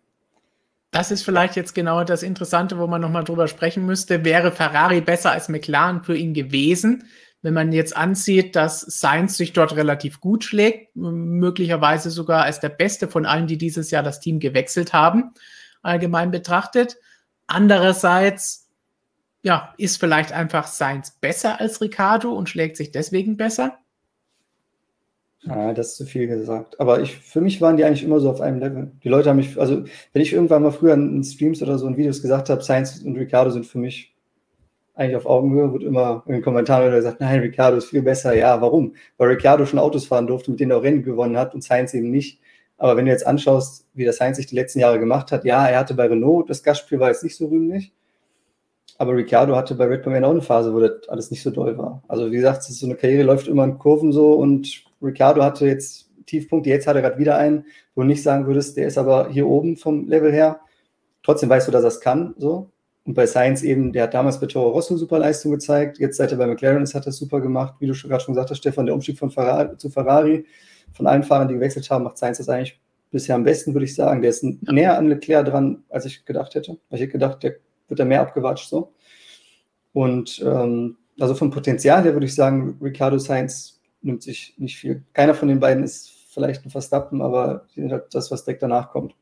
Das 0.91 1.13
ist 1.13 1.23
vielleicht 1.23 1.55
jetzt 1.55 1.75
genau 1.75 2.03
das 2.03 2.25
Interessante, 2.25 2.77
wo 2.79 2.89
man 2.89 3.01
nochmal 3.01 3.23
drüber 3.23 3.47
sprechen 3.47 3.87
müsste. 3.87 4.25
Wäre 4.25 4.51
Ferrari 4.51 5.01
besser 5.01 5.31
als 5.31 5.49
McLaren 5.49 6.03
für 6.03 6.17
ihn 6.17 6.35
gewesen? 6.35 7.05
Wenn 7.43 7.55
man 7.55 7.73
jetzt 7.73 7.97
ansieht, 7.97 8.55
dass 8.55 8.81
Sainz 8.83 9.37
sich 9.37 9.53
dort 9.53 9.75
relativ 9.75 10.21
gut 10.21 10.45
schlägt, 10.45 10.95
möglicherweise 10.95 12.11
sogar 12.11 12.45
als 12.45 12.61
der 12.61 12.69
Beste 12.69 13.09
von 13.09 13.25
allen, 13.25 13.47
die 13.47 13.57
dieses 13.57 13.91
Jahr 13.91 14.03
das 14.03 14.21
Team 14.21 14.41
gewechselt 14.41 14.93
haben, 14.93 15.33
allgemein 15.83 16.31
betrachtet. 16.31 16.99
Andererseits, 17.47 18.69
ja, 19.43 19.75
ist 19.79 19.99
vielleicht 19.99 20.33
einfach 20.33 20.67
Sainz 20.67 21.13
besser 21.13 21.61
als 21.61 21.81
Ricardo 21.81 22.33
und 22.33 22.51
schlägt 22.51 22.77
sich 22.77 22.93
deswegen 22.93 23.39
besser? 23.39 23.79
Ja, 25.43 25.73
das 25.73 25.93
ist 25.93 25.97
zu 25.97 26.05
viel 26.05 26.27
gesagt. 26.27 26.79
Aber 26.79 27.01
ich, 27.01 27.17
für 27.17 27.41
mich 27.41 27.63
waren 27.63 27.79
die 27.79 27.85
eigentlich 27.85 28.05
immer 28.05 28.21
so 28.21 28.29
auf 28.29 28.43
einem 28.43 28.59
Level. 28.59 28.93
Die 29.03 29.09
Leute 29.09 29.31
haben 29.31 29.39
mich, 29.39 29.59
also 29.59 29.85
wenn 30.13 30.21
ich 30.21 30.35
irgendwann 30.35 30.63
mal 30.63 30.71
früher 30.71 30.93
in 30.93 31.25
Streams 31.25 31.63
oder 31.63 31.79
so 31.79 31.87
in 31.87 31.97
Videos 31.97 32.21
gesagt 32.21 32.51
habe, 32.51 32.63
Sainz 32.63 33.01
und 33.01 33.17
Ricardo 33.17 33.51
sind 33.51 33.65
für 33.65 33.79
mich 33.79 34.15
eigentlich 35.01 35.17
auf 35.17 35.27
Augenhöhe, 35.27 35.73
wird 35.73 35.83
immer 35.83 36.23
in 36.27 36.35
den 36.35 36.43
Kommentaren 36.43 36.93
gesagt, 36.93 37.21
nein, 37.21 37.41
Ricciardo 37.41 37.79
ist 37.79 37.87
viel 37.87 38.03
besser. 38.03 38.35
Ja, 38.35 38.61
warum? 38.61 38.95
Weil 39.17 39.29
Ricciardo 39.29 39.65
schon 39.65 39.79
Autos 39.79 40.07
fahren 40.07 40.27
durfte, 40.27 40.51
mit 40.51 40.61
denen 40.61 40.73
er 40.73 40.77
auch 40.77 40.83
Rennen 40.83 41.03
gewonnen 41.03 41.39
hat 41.39 41.55
und 41.55 41.65
Sainz 41.65 41.95
eben 41.95 42.11
nicht. 42.11 42.41
Aber 42.77 42.97
wenn 42.97 43.07
du 43.07 43.11
jetzt 43.11 43.27
anschaust, 43.27 43.87
wie 43.95 44.05
das 44.05 44.19
Sainz 44.19 44.37
sich 44.37 44.47
die 44.47 44.55
letzten 44.55 44.79
Jahre 44.79 45.01
gemacht 45.01 45.33
hat, 45.33 45.45
ja, 45.45 45.67
er 45.67 45.79
hatte 45.79 45.95
bei 45.95 46.07
Renault, 46.07 46.51
das 46.51 46.63
Gastspiel 46.63 47.01
war 47.01 47.09
jetzt 47.09 47.25
nicht 47.25 47.37
so 47.37 47.47
rühmlich. 47.47 47.95
Aber 48.99 49.15
Ricciardo 49.17 49.57
hatte 49.57 49.75
bei 49.75 49.87
Red 49.87 50.03
Bull 50.03 50.23
auch 50.23 50.31
eine 50.31 50.43
Phase, 50.43 50.75
wo 50.75 50.81
das 50.81 51.09
alles 51.09 51.31
nicht 51.31 51.43
so 51.43 51.51
doll 51.51 51.79
war. 51.79 52.03
Also 52.07 52.31
wie 52.31 52.37
gesagt, 52.37 52.63
so 52.63 52.87
eine 52.87 52.95
Karriere 52.95 53.23
läuft 53.23 53.49
immer 53.49 53.65
in 53.65 53.79
Kurven 53.79 54.13
so 54.13 54.35
und 54.35 54.85
Ricciardo 55.03 55.43
hatte 55.43 55.67
jetzt 55.67 56.11
Tiefpunkte, 56.27 56.69
jetzt 56.69 56.87
hat 56.87 56.97
er 56.97 57.03
gerade 57.03 57.19
wieder 57.19 57.39
einen, 57.39 57.65
wo 57.95 58.03
du 58.03 58.07
nicht 58.07 58.23
sagen 58.23 58.47
würdest, 58.47 58.77
der 58.77 58.87
ist 58.87 58.99
aber 58.99 59.31
hier 59.31 59.47
oben 59.47 59.79
vom 59.79 60.07
Level 60.09 60.31
her. 60.31 60.61
Trotzdem 61.23 61.49
weißt 61.49 61.69
du, 61.69 61.73
dass 61.73 61.85
er 61.85 61.89
es 61.89 62.01
kann, 62.01 62.35
so. 62.37 62.71
Und 63.11 63.15
bei 63.15 63.27
Science 63.27 63.65
eben, 63.65 63.93
der 63.93 64.05
hat 64.05 64.15
damals 64.15 64.39
bei 64.39 64.47
Toro 64.47 64.69
Rosso 64.69 64.97
super 64.97 65.19
Leistung 65.19 65.51
gezeigt. 65.51 65.99
Jetzt 65.99 66.17
seit 66.17 66.31
er 66.31 66.39
bei 66.39 66.47
McLaren 66.47 66.81
ist, 66.81 66.95
hat 66.95 67.07
er 67.07 67.13
super 67.13 67.41
gemacht. 67.41 67.75
Wie 67.81 67.89
du 67.89 67.93
schon 67.93 68.09
gerade 68.09 68.23
schon 68.23 68.35
gesagt 68.35 68.51
hast, 68.51 68.59
Stefan, 68.59 68.87
der 68.87 68.95
Umstieg 68.95 69.19
von 69.19 69.33
Ferrari 69.33 69.77
zu 69.79 69.91
Ferrari, 69.91 70.47
von 70.93 71.09
allen 71.09 71.25
Fahrern, 71.25 71.49
die 71.49 71.55
gewechselt 71.55 71.91
haben, 71.91 72.05
macht 72.05 72.19
Science 72.19 72.39
das 72.39 72.49
eigentlich 72.49 72.81
bisher 73.11 73.35
am 73.35 73.43
besten, 73.43 73.75
würde 73.75 73.87
ich 73.87 73.97
sagen. 73.97 74.23
Der 74.23 74.31
ist 74.31 74.45
näher 74.45 74.97
an 74.97 75.09
Leclerc 75.09 75.45
dran, 75.45 75.83
als 75.89 76.05
ich 76.05 76.25
gedacht 76.25 76.55
hätte. 76.55 76.79
Ich 76.91 77.01
hätte 77.01 77.11
gedacht, 77.11 77.43
der 77.43 77.57
wird 77.89 77.99
da 77.99 78.05
mehr 78.05 78.21
abgewatscht 78.21 78.69
so. 78.69 78.93
Und 79.93 80.41
ähm, 80.47 80.97
also 81.19 81.35
vom 81.35 81.51
Potenzial 81.51 82.05
her 82.05 82.13
würde 82.13 82.27
ich 82.27 82.35
sagen, 82.37 82.79
Ricardo 82.81 83.19
Sainz 83.19 83.81
nimmt 84.03 84.23
sich 84.23 84.55
nicht 84.57 84.77
viel. 84.77 85.03
Keiner 85.15 85.35
von 85.35 85.49
den 85.49 85.59
beiden 85.59 85.83
ist 85.83 86.13
vielleicht 86.33 86.65
ein 86.65 86.71
Verstappen, 86.71 87.23
aber 87.23 87.67
das, 88.13 88.31
was 88.31 88.45
direkt 88.45 88.63
danach 88.63 88.93
kommt. 88.93 89.17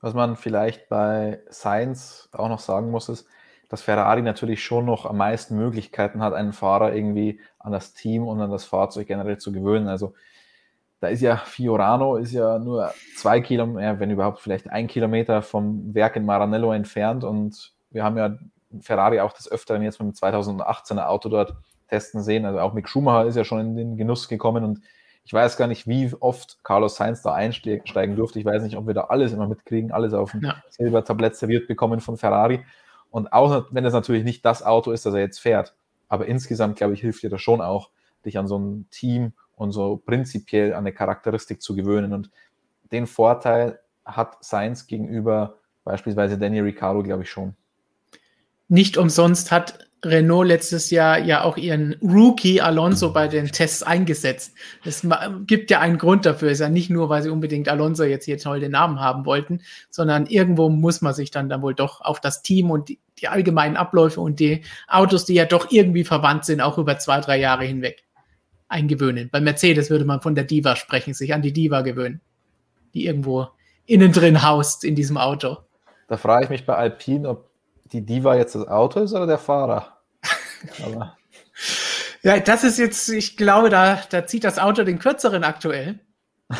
Was 0.00 0.14
man 0.14 0.36
vielleicht 0.36 0.88
bei 0.88 1.40
Science 1.50 2.28
auch 2.32 2.48
noch 2.48 2.60
sagen 2.60 2.90
muss, 2.90 3.08
ist, 3.08 3.26
dass 3.68 3.82
Ferrari 3.82 4.22
natürlich 4.22 4.62
schon 4.62 4.86
noch 4.86 5.04
am 5.04 5.18
meisten 5.18 5.56
Möglichkeiten 5.56 6.22
hat, 6.22 6.32
einen 6.32 6.52
Fahrer 6.52 6.94
irgendwie 6.94 7.40
an 7.58 7.72
das 7.72 7.92
Team 7.92 8.26
und 8.26 8.40
an 8.40 8.50
das 8.50 8.64
Fahrzeug 8.64 9.06
generell 9.06 9.38
zu 9.38 9.52
gewöhnen. 9.52 9.88
Also 9.88 10.14
da 11.00 11.08
ist 11.08 11.20
ja 11.20 11.36
Fiorano 11.36 12.16
ist 12.16 12.32
ja 12.32 12.58
nur 12.58 12.92
zwei 13.16 13.40
Kilometer, 13.40 14.00
wenn 14.00 14.10
überhaupt 14.10 14.40
vielleicht 14.40 14.70
ein 14.70 14.86
Kilometer 14.86 15.42
vom 15.42 15.94
Werk 15.94 16.16
in 16.16 16.24
Maranello 16.24 16.72
entfernt 16.72 17.24
und 17.24 17.72
wir 17.90 18.04
haben 18.04 18.16
ja 18.16 18.36
Ferrari 18.80 19.20
auch 19.20 19.32
des 19.32 19.50
Öfteren 19.50 19.82
jetzt 19.82 20.00
mit 20.00 20.08
dem 20.08 20.14
2018er 20.14 21.06
Auto 21.06 21.28
dort 21.28 21.54
testen 21.88 22.22
sehen. 22.22 22.44
Also 22.44 22.60
auch 22.60 22.74
Mick 22.74 22.88
Schumacher 22.88 23.26
ist 23.26 23.36
ja 23.36 23.44
schon 23.44 23.60
in 23.60 23.76
den 23.76 23.96
Genuss 23.96 24.28
gekommen 24.28 24.64
und 24.64 24.80
ich 25.28 25.34
weiß 25.34 25.58
gar 25.58 25.66
nicht, 25.66 25.86
wie 25.86 26.10
oft 26.20 26.58
Carlos 26.64 26.96
Sainz 26.96 27.20
da 27.20 27.34
einsteigen 27.34 28.16
durfte. 28.16 28.38
Ich 28.38 28.46
weiß 28.46 28.62
nicht, 28.62 28.78
ob 28.78 28.86
wir 28.86 28.94
da 28.94 29.02
alles 29.08 29.34
immer 29.34 29.46
mitkriegen, 29.46 29.92
alles 29.92 30.14
auf 30.14 30.30
dem 30.30 30.40
ja. 30.40 30.56
Silbertablett 30.70 31.36
serviert 31.36 31.68
bekommen 31.68 32.00
von 32.00 32.16
Ferrari. 32.16 32.64
Und 33.10 33.30
auch 33.30 33.66
wenn 33.70 33.84
es 33.84 33.92
natürlich 33.92 34.24
nicht 34.24 34.42
das 34.46 34.62
Auto 34.62 34.90
ist, 34.90 35.04
das 35.04 35.12
er 35.12 35.20
jetzt 35.20 35.38
fährt. 35.38 35.74
Aber 36.08 36.24
insgesamt, 36.24 36.76
glaube 36.76 36.94
ich, 36.94 37.02
hilft 37.02 37.22
dir 37.22 37.28
das 37.28 37.42
schon 37.42 37.60
auch, 37.60 37.90
dich 38.24 38.38
an 38.38 38.48
so 38.48 38.58
ein 38.58 38.86
Team 38.90 39.34
und 39.54 39.72
so 39.72 39.98
prinzipiell 39.98 40.72
an 40.72 40.78
eine 40.78 40.94
Charakteristik 40.94 41.60
zu 41.60 41.76
gewöhnen. 41.76 42.14
Und 42.14 42.30
den 42.90 43.06
Vorteil 43.06 43.80
hat 44.06 44.42
Sainz 44.42 44.86
gegenüber 44.86 45.56
beispielsweise 45.84 46.38
Daniel 46.38 46.64
Ricciardo, 46.64 47.02
glaube 47.02 47.24
ich, 47.24 47.30
schon. 47.30 47.54
Nicht 48.68 48.96
umsonst 48.96 49.52
hat 49.52 49.87
Renault 50.04 50.46
letztes 50.46 50.90
Jahr 50.90 51.18
ja 51.18 51.42
auch 51.42 51.56
ihren 51.56 51.96
Rookie 52.02 52.60
Alonso 52.60 53.12
bei 53.12 53.26
den 53.26 53.46
Tests 53.46 53.82
eingesetzt. 53.82 54.54
Es 54.84 55.06
gibt 55.46 55.70
ja 55.70 55.80
einen 55.80 55.98
Grund 55.98 56.24
dafür. 56.24 56.48
Es 56.48 56.54
ist 56.54 56.60
ja 56.60 56.68
nicht 56.68 56.88
nur, 56.88 57.08
weil 57.08 57.22
sie 57.22 57.30
unbedingt 57.30 57.68
Alonso 57.68 58.04
jetzt 58.04 58.24
hier 58.24 58.38
toll 58.38 58.60
den 58.60 58.72
Namen 58.72 59.00
haben 59.00 59.26
wollten, 59.26 59.60
sondern 59.90 60.26
irgendwo 60.26 60.68
muss 60.68 61.00
man 61.00 61.14
sich 61.14 61.32
dann 61.32 61.48
dann 61.48 61.62
wohl 61.62 61.74
doch 61.74 62.00
auf 62.00 62.20
das 62.20 62.42
Team 62.42 62.70
und 62.70 62.88
die, 62.88 63.00
die 63.18 63.26
allgemeinen 63.26 63.76
Abläufe 63.76 64.20
und 64.20 64.38
die 64.38 64.62
Autos, 64.86 65.24
die 65.24 65.34
ja 65.34 65.46
doch 65.46 65.70
irgendwie 65.70 66.04
verwandt 66.04 66.44
sind, 66.44 66.60
auch 66.60 66.78
über 66.78 66.98
zwei, 66.98 67.20
drei 67.20 67.38
Jahre 67.38 67.64
hinweg 67.64 68.04
eingewöhnen. 68.68 69.30
Bei 69.32 69.40
Mercedes 69.40 69.90
würde 69.90 70.04
man 70.04 70.20
von 70.20 70.36
der 70.36 70.44
Diva 70.44 70.76
sprechen, 70.76 71.14
sich 71.14 71.34
an 71.34 71.42
die 71.42 71.52
Diva 71.52 71.80
gewöhnen, 71.80 72.20
die 72.94 73.06
irgendwo 73.06 73.48
innen 73.86 74.12
drin 74.12 74.42
haust 74.42 74.84
in 74.84 74.94
diesem 74.94 75.16
Auto. 75.16 75.56
Da 76.06 76.16
frage 76.16 76.44
ich 76.44 76.50
mich 76.50 76.66
bei 76.66 76.76
Alpine, 76.76 77.28
ob 77.28 77.47
die 77.92 78.04
Diva 78.04 78.36
jetzt 78.36 78.54
das 78.54 78.66
Auto 78.66 79.00
ist 79.00 79.12
oder 79.12 79.26
der 79.26 79.38
Fahrer? 79.38 79.98
Aber 80.84 81.16
ja, 82.22 82.40
das 82.40 82.64
ist 82.64 82.78
jetzt, 82.78 83.08
ich 83.08 83.36
glaube, 83.36 83.70
da, 83.70 84.00
da 84.10 84.26
zieht 84.26 84.44
das 84.44 84.58
Auto 84.58 84.84
den 84.84 84.98
kürzeren 84.98 85.44
aktuell. 85.44 86.00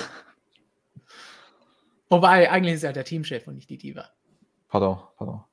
Wobei, 2.08 2.50
eigentlich 2.50 2.76
ist 2.76 2.84
er 2.84 2.92
der 2.92 3.04
Teamchef 3.04 3.46
und 3.48 3.56
nicht 3.56 3.68
die 3.68 3.78
Diva. 3.78 4.08
Pardon, 4.68 4.98
pardon. 5.16 5.44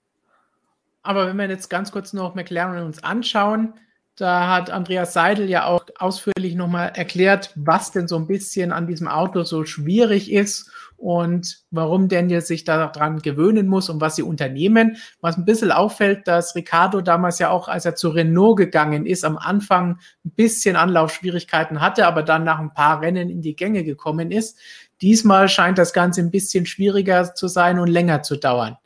Aber 1.02 1.28
wenn 1.28 1.38
wir 1.38 1.48
jetzt 1.50 1.70
ganz 1.70 1.92
kurz 1.92 2.14
noch 2.14 2.36
McLaren 2.36 2.84
uns 2.84 3.04
anschauen, 3.04 3.74
da 4.16 4.50
hat 4.50 4.70
Andreas 4.70 5.14
Seidel 5.14 5.50
ja 5.50 5.66
auch 5.66 5.86
ausführlich 6.00 6.56
nochmal 6.56 6.94
erklärt, 6.96 7.52
was 7.56 7.92
denn 7.92 8.08
so 8.08 8.16
ein 8.16 8.28
bisschen 8.28 8.72
an 8.72 8.88
diesem 8.88 9.08
Auto 9.08 9.44
so 9.44 9.66
schwierig 9.66 10.32
ist 10.32 10.72
und 10.96 11.60
warum 11.72 12.08
Daniel 12.08 12.40
sich 12.40 12.64
daran 12.64 13.22
gewöhnen 13.22 13.68
muss 13.68 13.90
und 13.90 14.00
was 14.00 14.16
sie 14.16 14.24
unternehmen. 14.24 14.96
Was 15.20 15.38
ein 15.38 15.44
bisschen 15.44 15.72
auffällt, 15.72 16.28
dass 16.28 16.56
Ricardo 16.56 17.02
damals 17.02 17.40
ja 17.40 17.50
auch, 17.50 17.68
als 17.68 17.84
er 17.84 17.96
zu 17.96 18.10
Renault 18.10 18.58
gegangen 18.58 19.06
ist, 19.06 19.26
am 19.26 19.38
Anfang 19.38 20.00
ein 20.24 20.32
bisschen 20.32 20.78
Anlaufschwierigkeiten 20.78 21.82
hatte, 21.82 22.08
aber 22.08 22.24
dann 22.24 22.46
nach 22.46 22.60
ein 22.60 22.74
paar 22.74 23.02
Rennen 23.02 23.30
in 23.30 23.42
die 23.42 23.56
Gänge 23.58 23.84
gekommen 23.84 24.32
ist. 24.32 24.58
Diesmal 25.02 25.50
scheint 25.50 25.78
das 25.78 25.92
Ganze 25.92 26.22
ein 26.22 26.32
bisschen 26.32 26.66
schwieriger 26.66 27.36
zu 27.36 27.50
sein 27.50 27.80
und 27.80 27.90
länger 27.90 28.24
zu 28.24 28.38
dauern. 28.38 28.78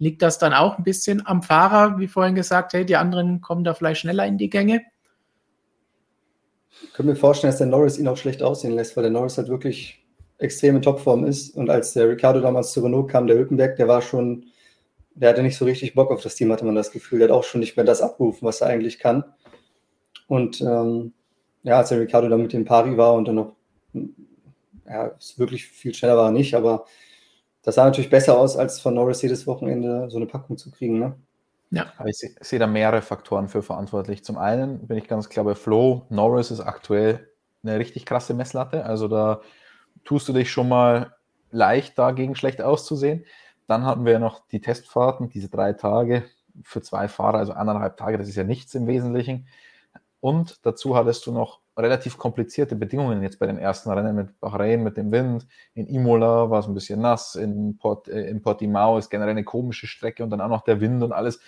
Liegt 0.00 0.22
das 0.22 0.38
dann 0.38 0.54
auch 0.54 0.78
ein 0.78 0.82
bisschen 0.82 1.26
am 1.26 1.42
Fahrer, 1.42 1.98
wie 1.98 2.08
vorhin 2.08 2.34
gesagt, 2.34 2.72
hey, 2.72 2.86
die 2.86 2.96
anderen 2.96 3.42
kommen 3.42 3.64
da 3.64 3.74
vielleicht 3.74 4.00
schneller 4.00 4.24
in 4.24 4.38
die 4.38 4.48
Gänge? 4.48 4.80
Ich 6.82 6.94
könnte 6.94 7.12
mir 7.12 7.16
vorstellen, 7.16 7.50
dass 7.50 7.58
der 7.58 7.66
Norris 7.66 7.98
ihn 7.98 8.08
auch 8.08 8.16
schlecht 8.16 8.42
aussehen 8.42 8.74
lässt, 8.74 8.96
weil 8.96 9.02
der 9.02 9.12
Norris 9.12 9.36
halt 9.36 9.48
wirklich 9.48 10.02
extrem 10.38 10.76
in 10.76 10.82
Topform 10.82 11.26
ist. 11.26 11.54
Und 11.54 11.68
als 11.68 11.92
der 11.92 12.08
Ricardo 12.08 12.40
damals 12.40 12.72
zu 12.72 12.80
Renault 12.80 13.10
kam, 13.10 13.26
der 13.26 13.36
Hülkenberg, 13.36 13.76
der 13.76 13.88
war 13.88 14.00
schon, 14.00 14.46
der 15.14 15.28
hatte 15.28 15.42
nicht 15.42 15.58
so 15.58 15.66
richtig 15.66 15.94
Bock 15.94 16.10
auf 16.10 16.22
das 16.22 16.34
Team, 16.34 16.50
hatte 16.50 16.64
man 16.64 16.74
das 16.74 16.92
Gefühl. 16.92 17.18
Der 17.18 17.28
hat 17.28 17.36
auch 17.36 17.44
schon 17.44 17.60
nicht 17.60 17.76
mehr 17.76 17.84
das 17.84 18.00
abgerufen, 18.00 18.46
was 18.46 18.62
er 18.62 18.68
eigentlich 18.68 18.98
kann. 18.98 19.22
Und 20.28 20.62
ähm, 20.62 21.12
ja, 21.62 21.76
als 21.76 21.90
der 21.90 22.00
Ricardo 22.00 22.30
dann 22.30 22.40
mit 22.40 22.54
dem 22.54 22.64
Pari 22.64 22.96
war 22.96 23.12
und 23.12 23.28
dann 23.28 23.34
noch, 23.34 23.52
ja, 24.86 25.12
wirklich 25.36 25.66
viel 25.66 25.92
schneller 25.92 26.16
war 26.16 26.28
er 26.28 26.32
nicht, 26.32 26.54
aber 26.54 26.86
das 27.62 27.74
sah 27.74 27.84
natürlich 27.84 28.10
besser 28.10 28.38
aus, 28.38 28.56
als 28.56 28.80
von 28.80 28.94
Norris 28.94 29.22
jedes 29.22 29.46
Wochenende 29.46 30.10
so 30.10 30.16
eine 30.16 30.26
Packung 30.26 30.56
zu 30.56 30.70
kriegen. 30.70 30.98
Ne? 30.98 31.16
Ja. 31.70 31.92
Aber 31.98 32.08
ich 32.08 32.18
sehe 32.18 32.34
seh 32.40 32.58
da 32.58 32.66
mehrere 32.66 33.02
Faktoren 33.02 33.48
für 33.48 33.62
verantwortlich. 33.62 34.24
Zum 34.24 34.38
einen 34.38 34.86
bin 34.86 34.98
ich 34.98 35.08
ganz 35.08 35.28
klar 35.28 35.44
bei 35.44 35.54
Flo. 35.54 36.06
Norris 36.08 36.50
ist 36.50 36.60
aktuell 36.60 37.28
eine 37.62 37.78
richtig 37.78 38.06
krasse 38.06 38.34
Messlatte. 38.34 38.84
Also 38.84 39.08
da 39.08 39.40
tust 40.04 40.28
du 40.28 40.32
dich 40.32 40.50
schon 40.50 40.68
mal 40.68 41.14
leicht 41.50 41.98
dagegen 41.98 42.34
schlecht 42.34 42.62
auszusehen. 42.62 43.24
Dann 43.66 43.84
hatten 43.84 44.04
wir 44.04 44.18
noch 44.18 44.46
die 44.48 44.60
Testfahrten, 44.60 45.28
diese 45.28 45.48
drei 45.48 45.72
Tage 45.74 46.24
für 46.62 46.82
zwei 46.82 47.08
Fahrer, 47.08 47.38
also 47.38 47.52
anderthalb 47.52 47.96
Tage, 47.96 48.18
das 48.18 48.28
ist 48.28 48.36
ja 48.36 48.44
nichts 48.44 48.74
im 48.74 48.86
Wesentlichen. 48.86 49.46
Und 50.20 50.66
dazu 50.66 50.96
hattest 50.96 51.26
du 51.26 51.32
noch 51.32 51.60
relativ 51.82 52.18
komplizierte 52.18 52.76
Bedingungen 52.76 53.22
jetzt 53.22 53.38
bei 53.38 53.46
den 53.46 53.58
ersten 53.58 53.90
Rennen 53.90 54.14
mit 54.14 54.40
Bahrain, 54.40 54.82
mit 54.82 54.96
dem 54.96 55.10
Wind. 55.12 55.46
In 55.74 55.86
Imola 55.86 56.50
war 56.50 56.60
es 56.60 56.66
ein 56.66 56.74
bisschen 56.74 57.00
nass, 57.00 57.34
in, 57.34 57.76
Port, 57.78 58.08
äh, 58.08 58.28
in 58.28 58.42
Portimao 58.42 58.98
ist 58.98 59.10
generell 59.10 59.32
eine 59.32 59.44
komische 59.44 59.86
Strecke 59.86 60.22
und 60.22 60.30
dann 60.30 60.40
auch 60.40 60.48
noch 60.48 60.62
der 60.62 60.80
Wind 60.80 61.02
und 61.02 61.12
alles. 61.12 61.40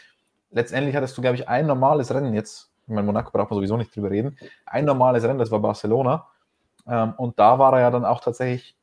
Letztendlich 0.50 0.94
hattest 0.96 1.16
du, 1.16 1.22
glaube 1.22 1.36
ich, 1.36 1.48
ein 1.48 1.66
normales 1.66 2.12
Rennen 2.12 2.34
jetzt. 2.34 2.70
Ich 2.86 2.94
meine, 2.94 3.06
Monaco 3.06 3.30
braucht 3.30 3.50
man 3.50 3.58
sowieso 3.58 3.76
nicht 3.76 3.94
drüber 3.94 4.10
reden. 4.10 4.36
Ein 4.66 4.84
normales 4.84 5.24
Rennen, 5.24 5.38
das 5.38 5.50
war 5.50 5.60
Barcelona. 5.60 6.26
Ähm, 6.86 7.14
und 7.16 7.38
da 7.38 7.58
war 7.58 7.72
er 7.74 7.80
ja 7.80 7.90
dann 7.90 8.04
auch 8.04 8.20
tatsächlich, 8.20 8.76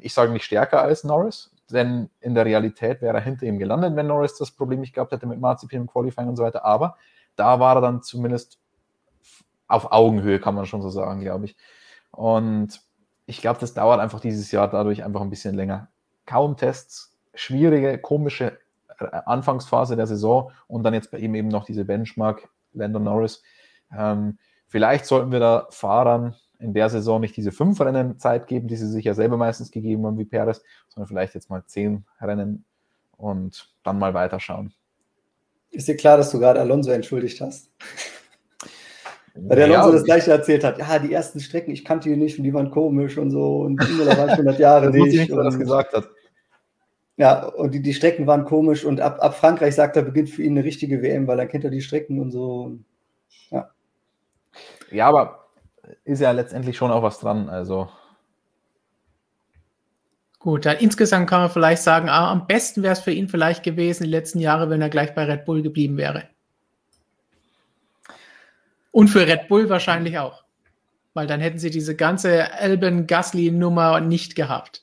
ich 0.00 0.14
sage 0.14 0.32
nicht 0.32 0.44
stärker 0.44 0.82
als 0.82 1.04
Norris, 1.04 1.50
denn 1.70 2.08
in 2.20 2.34
der 2.34 2.44
Realität 2.44 3.02
wäre 3.02 3.16
er 3.16 3.22
hinter 3.22 3.46
ihm 3.46 3.58
gelandet, 3.58 3.96
wenn 3.96 4.06
Norris 4.06 4.36
das 4.36 4.50
Problem 4.50 4.80
nicht 4.80 4.94
gehabt 4.94 5.12
hätte 5.12 5.26
mit 5.26 5.40
Marzipin 5.40 5.82
im 5.82 5.86
Qualifying 5.86 6.28
und 6.28 6.36
so 6.36 6.42
weiter. 6.42 6.64
Aber 6.64 6.96
da 7.36 7.60
war 7.60 7.76
er 7.76 7.80
dann 7.80 8.02
zumindest 8.02 8.58
auf 9.68 9.92
Augenhöhe, 9.92 10.40
kann 10.40 10.54
man 10.54 10.66
schon 10.66 10.82
so 10.82 10.90
sagen, 10.90 11.20
glaube 11.20 11.44
ich. 11.44 11.56
Und 12.10 12.80
ich 13.26 13.40
glaube, 13.40 13.60
das 13.60 13.74
dauert 13.74 14.00
einfach 14.00 14.20
dieses 14.20 14.50
Jahr 14.50 14.68
dadurch 14.68 15.04
einfach 15.04 15.20
ein 15.20 15.30
bisschen 15.30 15.54
länger. 15.54 15.88
Kaum 16.26 16.56
Tests, 16.56 17.14
schwierige, 17.34 17.98
komische 17.98 18.58
äh, 18.98 19.04
Anfangsphase 19.26 19.96
der 19.96 20.06
Saison 20.06 20.50
und 20.66 20.82
dann 20.82 20.94
jetzt 20.94 21.10
bei 21.10 21.18
ihm 21.18 21.34
eben 21.34 21.48
noch 21.48 21.64
diese 21.64 21.84
Benchmark, 21.84 22.48
Landon 22.72 23.04
Norris. 23.04 23.42
Ähm, 23.96 24.38
vielleicht 24.66 25.06
sollten 25.06 25.30
wir 25.30 25.40
da 25.40 25.66
Fahrern 25.70 26.34
in 26.58 26.74
der 26.74 26.88
Saison 26.88 27.20
nicht 27.20 27.36
diese 27.36 27.52
fünf 27.52 27.80
Rennen 27.80 28.18
Zeit 28.18 28.46
geben, 28.46 28.66
die 28.66 28.76
sie 28.76 28.88
sich 28.88 29.04
ja 29.04 29.14
selber 29.14 29.36
meistens 29.36 29.70
gegeben 29.70 30.06
haben 30.06 30.18
wie 30.18 30.24
Perez, 30.24 30.62
sondern 30.88 31.06
vielleicht 31.06 31.34
jetzt 31.34 31.50
mal 31.50 31.64
zehn 31.66 32.04
Rennen 32.20 32.64
und 33.16 33.72
dann 33.84 33.98
mal 33.98 34.14
weiterschauen. 34.14 34.72
Ist 35.70 35.86
dir 35.86 35.96
klar, 35.96 36.16
dass 36.16 36.30
du 36.30 36.38
gerade 36.38 36.60
Alonso 36.60 36.90
entschuldigt 36.90 37.40
hast? 37.40 37.70
Weil 39.46 39.56
der 39.56 39.66
Alonso 39.66 39.88
ja, 39.88 39.94
das 39.94 40.04
gleiche 40.04 40.30
erzählt 40.30 40.64
hat. 40.64 40.78
Ja, 40.78 40.98
die 40.98 41.12
ersten 41.12 41.40
Strecken, 41.40 41.70
ich 41.70 41.84
kannte 41.84 42.08
die 42.08 42.16
nicht 42.16 42.38
und 42.38 42.44
die 42.44 42.54
waren 42.54 42.70
komisch 42.70 43.18
und 43.18 43.30
so. 43.30 43.58
Und 43.58 43.76
da 43.76 44.16
war 44.16 44.26
ich 44.26 44.32
100 44.32 44.58
Jahre 44.58 44.90
nicht. 44.90 45.16
nicht 45.16 45.30
und, 45.30 45.44
das 45.44 45.58
gesagt 45.58 45.92
hat. 45.92 46.08
Ja, 47.16 47.46
und 47.46 47.74
die, 47.74 47.82
die 47.82 47.94
Strecken 47.94 48.26
waren 48.26 48.44
komisch 48.44 48.84
und 48.84 49.00
ab, 49.00 49.18
ab 49.20 49.34
Frankreich 49.34 49.74
sagt 49.74 49.96
er, 49.96 50.02
beginnt 50.02 50.30
für 50.30 50.42
ihn 50.42 50.52
eine 50.52 50.64
richtige 50.64 51.02
WM, 51.02 51.26
weil 51.26 51.36
dann 51.36 51.48
kennt 51.48 51.64
er 51.64 51.70
die 51.70 51.80
Strecken 51.80 52.20
und 52.20 52.30
so. 52.30 52.78
Ja. 53.50 53.70
Ja, 54.90 55.08
aber 55.08 55.48
ist 56.04 56.20
ja 56.20 56.30
letztendlich 56.30 56.76
schon 56.76 56.90
auch 56.90 57.02
was 57.02 57.18
dran. 57.18 57.48
Also. 57.48 57.88
Gut, 60.38 60.66
dann 60.66 60.76
insgesamt 60.78 61.28
kann 61.28 61.40
man 61.40 61.50
vielleicht 61.50 61.82
sagen, 61.82 62.08
ah, 62.08 62.30
am 62.30 62.46
besten 62.46 62.82
wäre 62.82 62.92
es 62.92 63.00
für 63.00 63.10
ihn 63.10 63.28
vielleicht 63.28 63.64
gewesen, 63.64 64.04
die 64.04 64.10
letzten 64.10 64.38
Jahre, 64.38 64.70
wenn 64.70 64.80
er 64.80 64.88
gleich 64.88 65.14
bei 65.14 65.24
Red 65.24 65.44
Bull 65.44 65.62
geblieben 65.62 65.96
wäre. 65.96 66.28
Und 68.98 69.06
für 69.06 69.28
Red 69.28 69.46
Bull 69.46 69.68
wahrscheinlich 69.68 70.18
auch. 70.18 70.42
Weil 71.14 71.28
dann 71.28 71.38
hätten 71.38 71.60
sie 71.60 71.70
diese 71.70 71.94
ganze 71.94 72.52
Alban-Gasly-Nummer 72.52 74.00
nicht 74.00 74.34
gehabt. 74.34 74.82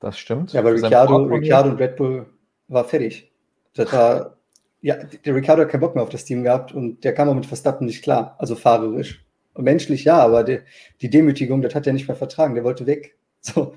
Das 0.00 0.18
stimmt. 0.18 0.52
Ja, 0.52 0.60
aber 0.60 0.74
Ricciardo, 0.74 1.16
Ricciardo 1.24 1.70
und 1.70 1.78
Red 1.78 1.96
Bull 1.96 2.26
war 2.68 2.84
fertig. 2.84 3.32
Das 3.72 3.90
war, 3.90 4.36
ja, 4.82 4.96
der 4.96 5.34
Ricciardo 5.34 5.62
hat 5.62 5.70
keinen 5.70 5.80
Bock 5.80 5.94
mehr 5.94 6.04
auf 6.04 6.10
das 6.10 6.26
Team 6.26 6.42
gehabt 6.42 6.72
und 6.72 7.04
der 7.04 7.14
kam 7.14 7.30
auch 7.30 7.34
mit 7.34 7.46
Verstappen 7.46 7.86
nicht 7.86 8.02
klar. 8.02 8.36
Also 8.38 8.54
fahrerisch. 8.54 9.24
Und 9.54 9.64
menschlich 9.64 10.04
ja, 10.04 10.18
aber 10.18 10.44
die, 10.44 10.58
die 11.00 11.08
Demütigung, 11.08 11.62
das 11.62 11.74
hat 11.74 11.86
er 11.86 11.94
nicht 11.94 12.08
mehr 12.08 12.18
vertragen. 12.18 12.54
Der 12.54 12.64
wollte 12.64 12.84
weg. 12.84 13.16
So. 13.40 13.76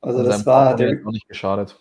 Also 0.00 0.18
und 0.18 0.24
das 0.24 0.44
war. 0.44 0.74
Der 0.74 0.90
hat 0.90 1.06
auch 1.06 1.12
nicht 1.12 1.28
geschadet. 1.28 1.78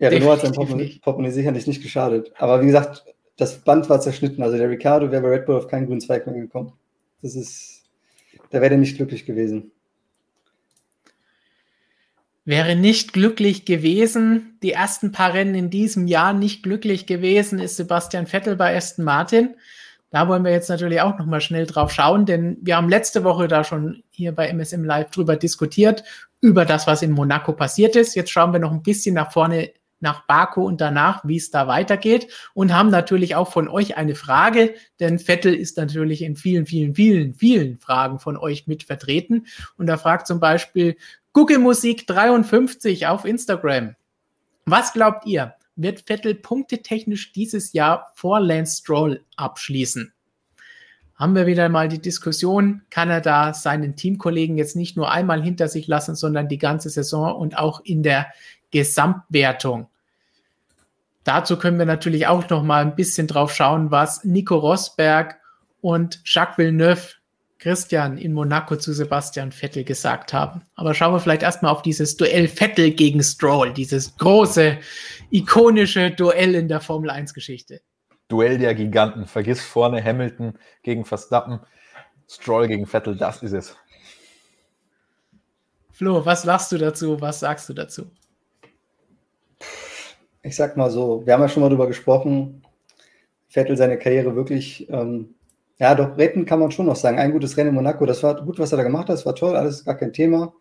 Ja, 0.00 0.10
Renault 0.10 0.42
hat 0.42 0.54
sein 0.54 1.00
Portemonnaie 1.00 1.30
sicherlich 1.30 1.66
nicht 1.66 1.82
geschadet. 1.82 2.30
Aber 2.36 2.60
wie 2.60 2.66
gesagt, 2.66 3.06
das 3.36 3.58
Band 3.58 3.88
war 3.88 4.00
zerschnitten. 4.00 4.42
Also 4.42 4.56
der 4.56 4.70
Ricardo 4.70 5.10
wäre 5.10 5.22
bei 5.22 5.28
Red 5.28 5.46
Bull 5.46 5.56
auf 5.56 5.68
keinen 5.68 5.86
grünen 5.86 6.00
Zweig 6.00 6.26
mehr 6.26 6.34
gekommen. 6.34 6.72
Das 7.22 7.36
ist, 7.36 7.84
da 8.50 8.60
wäre 8.60 8.74
er 8.74 8.78
nicht 8.78 8.96
glücklich 8.96 9.26
gewesen. 9.26 9.72
Wäre 12.44 12.76
nicht 12.76 13.12
glücklich 13.12 13.64
gewesen, 13.64 14.56
die 14.62 14.70
ersten 14.70 15.10
paar 15.10 15.34
Rennen 15.34 15.56
in 15.56 15.68
diesem 15.68 16.06
Jahr 16.06 16.32
nicht 16.32 16.62
glücklich 16.62 17.06
gewesen, 17.06 17.58
ist 17.58 17.76
Sebastian 17.76 18.28
Vettel 18.28 18.54
bei 18.54 18.76
Aston 18.76 19.04
Martin. 19.04 19.56
Da 20.10 20.28
wollen 20.28 20.44
wir 20.44 20.52
jetzt 20.52 20.70
natürlich 20.70 21.00
auch 21.00 21.18
noch 21.18 21.26
mal 21.26 21.40
schnell 21.40 21.66
drauf 21.66 21.90
schauen, 21.90 22.24
denn 22.24 22.56
wir 22.62 22.76
haben 22.76 22.88
letzte 22.88 23.24
Woche 23.24 23.48
da 23.48 23.64
schon 23.64 24.04
hier 24.10 24.32
bei 24.32 24.48
MSM 24.48 24.84
Live 24.84 25.10
drüber 25.10 25.34
diskutiert, 25.34 26.04
über 26.40 26.64
das, 26.64 26.86
was 26.86 27.02
in 27.02 27.10
Monaco 27.10 27.52
passiert 27.52 27.96
ist. 27.96 28.14
Jetzt 28.14 28.30
schauen 28.30 28.52
wir 28.52 28.60
noch 28.60 28.70
ein 28.70 28.82
bisschen 28.82 29.16
nach 29.16 29.32
vorne 29.32 29.72
nach 30.00 30.26
Baku 30.26 30.64
und 30.64 30.80
danach, 30.80 31.24
wie 31.24 31.36
es 31.36 31.50
da 31.50 31.66
weitergeht 31.66 32.28
und 32.54 32.74
haben 32.74 32.90
natürlich 32.90 33.34
auch 33.34 33.50
von 33.50 33.68
euch 33.68 33.96
eine 33.96 34.14
Frage, 34.14 34.74
denn 35.00 35.18
Vettel 35.18 35.54
ist 35.54 35.76
natürlich 35.76 36.22
in 36.22 36.36
vielen, 36.36 36.66
vielen, 36.66 36.94
vielen, 36.94 37.34
vielen 37.34 37.78
Fragen 37.78 38.18
von 38.18 38.36
euch 38.36 38.66
mit 38.66 38.82
vertreten. 38.82 39.46
Und 39.76 39.86
da 39.86 39.96
fragt 39.96 40.26
zum 40.26 40.40
Beispiel 40.40 40.96
Google 41.32 41.58
Musik 41.58 42.06
53 42.06 43.06
auf 43.06 43.24
Instagram. 43.24 43.94
Was 44.64 44.92
glaubt 44.92 45.26
ihr? 45.26 45.54
Wird 45.76 46.04
Vettel 46.06 46.34
punktetechnisch 46.34 47.32
dieses 47.32 47.72
Jahr 47.72 48.10
vor 48.14 48.40
Lance 48.40 48.78
Stroll 48.78 49.24
abschließen? 49.36 50.12
Haben 51.14 51.34
wir 51.34 51.46
wieder 51.46 51.68
mal 51.70 51.88
die 51.88 52.00
Diskussion, 52.00 52.82
kann 52.90 53.08
er 53.08 53.22
da 53.22 53.54
seinen 53.54 53.96
Teamkollegen 53.96 54.58
jetzt 54.58 54.76
nicht 54.76 54.98
nur 54.98 55.10
einmal 55.10 55.42
hinter 55.42 55.68
sich 55.68 55.86
lassen, 55.86 56.14
sondern 56.14 56.48
die 56.48 56.58
ganze 56.58 56.90
Saison 56.90 57.34
und 57.34 57.56
auch 57.56 57.80
in 57.84 58.02
der 58.02 58.26
Gesamtwertung. 58.76 59.88
Dazu 61.24 61.58
können 61.58 61.78
wir 61.78 61.86
natürlich 61.86 62.26
auch 62.26 62.46
noch 62.50 62.62
mal 62.62 62.82
ein 62.82 62.94
bisschen 62.94 63.26
drauf 63.26 63.54
schauen, 63.54 63.90
was 63.90 64.22
Nico 64.24 64.56
Rosberg 64.56 65.40
und 65.80 66.20
Jacques 66.24 66.58
Villeneuve 66.58 67.14
Christian 67.58 68.18
in 68.18 68.34
Monaco 68.34 68.76
zu 68.76 68.92
Sebastian 68.92 69.50
Vettel 69.50 69.82
gesagt 69.82 70.34
haben. 70.34 70.60
Aber 70.74 70.92
schauen 70.92 71.14
wir 71.14 71.20
vielleicht 71.20 71.42
erstmal 71.42 71.72
auf 71.72 71.80
dieses 71.80 72.18
Duell 72.18 72.48
Vettel 72.48 72.90
gegen 72.90 73.22
Stroll, 73.22 73.72
dieses 73.72 74.14
große, 74.18 74.78
ikonische 75.30 76.10
Duell 76.10 76.54
in 76.54 76.68
der 76.68 76.80
Formel 76.80 77.08
1 77.08 77.32
Geschichte. 77.32 77.80
Duell 78.28 78.58
der 78.58 78.74
Giganten. 78.74 79.26
Vergiss 79.26 79.62
vorne 79.62 80.04
Hamilton 80.04 80.58
gegen 80.82 81.06
Verstappen, 81.06 81.60
Stroll 82.28 82.68
gegen 82.68 82.86
Vettel, 82.86 83.16
das 83.16 83.42
ist 83.42 83.52
es. 83.52 83.76
Flo, 85.92 86.26
was 86.26 86.44
lachst 86.44 86.72
du 86.72 86.76
dazu? 86.76 87.18
Was 87.22 87.40
sagst 87.40 87.70
du 87.70 87.72
dazu? 87.72 88.10
Ich 90.46 90.56
sag 90.56 90.76
mal 90.76 90.90
so, 90.90 91.26
wir 91.26 91.32
haben 91.34 91.40
ja 91.40 91.48
schon 91.48 91.62
mal 91.62 91.68
darüber 91.68 91.88
gesprochen, 91.88 92.62
Vettel 93.48 93.76
seine 93.76 93.98
Karriere 93.98 94.36
wirklich 94.36 94.88
ähm, 94.90 95.34
ja, 95.78 95.94
doch, 95.94 96.16
retten 96.16 96.46
kann 96.46 96.60
man 96.60 96.70
schon 96.70 96.86
noch 96.86 96.96
sagen. 96.96 97.18
Ein 97.18 97.32
gutes 97.32 97.56
Rennen 97.56 97.70
in 97.70 97.74
Monaco, 97.74 98.06
das 98.06 98.22
war 98.22 98.42
gut, 98.42 98.58
was 98.58 98.72
er 98.72 98.78
da 98.78 98.84
gemacht 98.84 99.08
hat, 99.08 99.16
das 99.16 99.26
war 99.26 99.34
toll, 99.34 99.56
alles 99.56 99.84
gar 99.84 99.96
kein 99.96 100.12
Thema. 100.12 100.54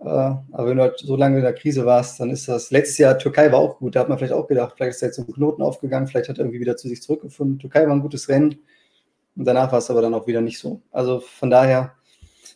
Äh, 0.00 0.04
aber 0.06 0.66
wenn 0.66 0.76
du 0.76 0.82
halt 0.84 0.98
so 0.98 1.16
lange 1.16 1.38
in 1.38 1.42
der 1.42 1.54
Krise 1.54 1.84
warst, 1.86 2.20
dann 2.20 2.30
ist 2.30 2.48
das. 2.48 2.70
Letztes 2.70 2.98
Jahr 2.98 3.18
Türkei 3.18 3.50
war 3.52 3.58
auch 3.58 3.78
gut, 3.78 3.96
da 3.96 4.00
hat 4.00 4.08
man 4.08 4.18
vielleicht 4.18 4.32
auch 4.32 4.46
gedacht, 4.46 4.74
vielleicht 4.76 4.96
ist 4.96 5.02
er 5.02 5.08
jetzt 5.08 5.18
ein 5.18 5.26
Knoten 5.26 5.62
aufgegangen, 5.62 6.06
vielleicht 6.06 6.28
hat 6.28 6.38
er 6.38 6.44
irgendwie 6.44 6.60
wieder 6.60 6.76
zu 6.76 6.88
sich 6.88 7.02
zurückgefunden. 7.02 7.58
Türkei 7.58 7.86
war 7.86 7.94
ein 7.94 8.02
gutes 8.02 8.28
Rennen 8.28 8.60
und 9.36 9.44
danach 9.44 9.72
war 9.72 9.78
es 9.80 9.90
aber 9.90 10.02
dann 10.02 10.14
auch 10.14 10.26
wieder 10.26 10.40
nicht 10.40 10.58
so. 10.58 10.80
Also 10.92 11.20
von 11.20 11.50
daher, 11.50 11.94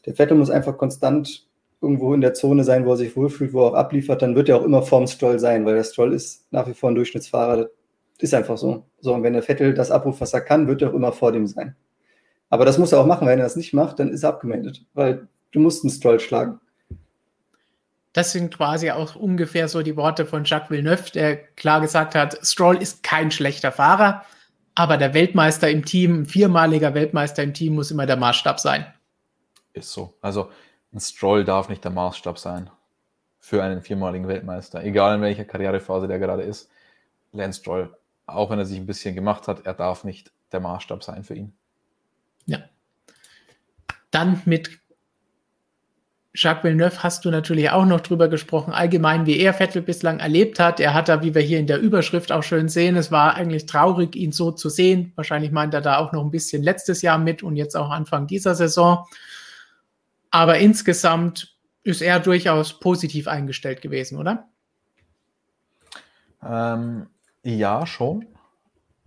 der 0.07 0.15
Vettel 0.15 0.37
muss 0.37 0.51
einfach 0.51 0.79
konstant 0.79 1.48
irgendwo 1.81 2.13
in 2.15 2.21
der 2.21 2.35
Zone 2.35 2.65
sein, 2.65 2.85
wo 2.85 2.93
er 2.93 2.97
sich 2.97 3.17
wohlfühlt, 3.17 3.53
wo 3.53 3.63
er 3.63 3.71
auch 3.71 3.75
abliefert, 3.75 4.23
dann 4.23 4.35
wird 4.35 4.49
er 4.49 4.57
auch 4.57 4.65
immer 4.65 4.83
vorm 4.83 5.07
Stroll 5.07 5.39
sein, 5.39 5.65
weil 5.65 5.77
der 5.77 5.85
Stroll 5.85 6.13
ist 6.13 6.47
nach 6.51 6.67
wie 6.67 6.75
vor 6.75 6.91
ein 6.91 6.95
Durchschnittsfahrer. 6.95 7.69
Ist 8.19 8.35
einfach 8.35 8.59
so. 8.59 8.85
So, 9.01 9.15
und 9.15 9.23
wenn 9.23 9.35
der 9.35 9.43
Vettel 9.43 9.75
das 9.75 9.93
abruft, 9.93 10.21
was 10.21 10.33
er 10.33 10.41
kann, 10.41 10.67
wird 10.67 10.83
er 10.83 10.91
auch 10.91 10.95
immer 10.95 11.13
vor 11.13 11.31
dem 11.31 11.47
sein. 11.47 11.77
Aber 12.51 12.65
das 12.65 12.79
muss 12.79 12.93
er 12.93 13.01
auch 13.01 13.07
machen. 13.07 13.29
Wenn 13.29 13.39
er 13.39 13.45
das 13.45 13.57
nicht 13.57 13.75
macht, 13.75 14.01
dann 14.01 14.09
ist 14.09 14.25
er 14.25 14.31
abgemeldet, 14.31 14.85
weil 14.95 15.29
du 15.53 15.61
musst 15.61 15.85
einen 15.85 15.93
Stroll 15.93 16.19
schlagen. 16.19 16.59
Das 18.13 18.33
sind 18.33 18.53
quasi 18.53 18.91
auch 18.91 19.15
ungefähr 19.15 19.69
so 19.69 19.83
die 19.83 19.97
Worte 19.97 20.27
von 20.27 20.43
Jacques 20.45 20.71
Villeneuve, 20.71 21.13
der 21.13 21.37
klar 21.37 21.81
gesagt 21.81 22.17
hat, 22.17 22.39
Stroll 22.43 22.83
ist 22.83 23.05
kein 23.05 23.31
schlechter 23.31 23.71
Fahrer, 23.71 24.25
aber 24.75 24.97
der 24.97 25.15
Weltmeister 25.15 25.71
im 25.71 25.85
Team, 25.85 26.23
ein 26.23 26.27
viermaliger 26.27 26.95
Weltmeister 26.95 27.43
im 27.43 27.55
Team 27.55 27.75
muss 27.75 27.91
immer 27.91 28.07
der 28.07 28.17
Maßstab 28.17 28.59
sein. 28.59 28.87
Ist 29.73 29.93
so. 29.93 30.15
Also 30.21 30.51
ein 30.93 31.01
Stroll 31.01 31.45
darf 31.45 31.69
nicht 31.69 31.85
der 31.85 31.91
Maßstab 31.91 32.39
sein 32.39 32.71
für 33.39 33.63
einen 33.63 33.83
viermaligen 33.83 34.29
Weltmeister, 34.29 34.83
egal 34.83 35.17
in 35.17 35.23
welcher 35.23 35.45
Karrierephase 35.45 36.09
der 36.09 36.19
gerade 36.19 36.43
ist. 36.43 36.71
Lance 37.33 37.61
Stroll 37.61 37.95
auch 38.29 38.51
wenn 38.51 38.59
er 38.59 38.67
sich 38.67 38.79
ein 38.79 38.87
bisschen 38.87 39.15
gemacht 39.15 39.49
hat, 39.49 39.67
er 39.67 39.75
darf 39.75 40.05
nicht 40.05 40.31
der 40.53 40.61
Maßstab 40.61 41.03
sein 41.03 41.25
für 41.25 41.35
ihn. 41.35 41.55
Ja. 42.47 42.59
Dann 44.11 44.43
mit 44.45 44.79
Jacques 46.35 46.63
Villeneuve 46.63 47.03
hast 47.03 47.25
du 47.25 47.31
natürlich 47.31 47.71
auch 47.71 47.87
noch 47.87 48.01
drüber 48.01 48.29
gesprochen, 48.29 48.73
allgemein, 48.73 49.27
wie 49.27 49.39
er 49.39 49.55
Vettel 49.55 49.83
bislang 49.83 50.21
erlebt 50.21 50.61
hat. 50.61 50.79
Er 50.79 50.95
hat 50.95 51.09
da, 51.09 51.23
wie 51.23 51.35
wir 51.35 51.43
hier 51.43 51.59
in 51.59 51.67
der 51.67 51.81
Überschrift 51.81 52.31
auch 52.31 52.43
schön 52.43 52.69
sehen, 52.69 52.97
es 52.97 53.11
war 53.11 53.35
eigentlich 53.35 53.67
traurig, 53.67 54.15
ihn 54.15 54.31
so 54.31 54.53
zu 54.53 54.69
sehen. 54.69 55.13
Wahrscheinlich 55.17 55.51
meint 55.51 55.75
er 55.75 55.81
da 55.81 55.97
auch 55.97 56.13
noch 56.13 56.23
ein 56.23 56.31
bisschen 56.31 56.63
letztes 56.63 57.03
Jahr 57.03 57.19
mit 57.19 57.43
und 57.43 57.57
jetzt 57.57 57.77
auch 57.77 57.91
Anfang 57.91 58.27
dieser 58.27 58.55
Saison. 58.55 59.07
Aber 60.31 60.59
insgesamt 60.59 61.57
ist 61.83 62.03
er 62.03 62.21
durchaus 62.21 62.79
positiv 62.79 63.29
eingestellt 63.29 63.81
gewesen, 63.81 64.19
oder? 64.19 64.49
Ähm, 66.43 67.07
ja, 67.43 67.87
schon. 67.87 68.27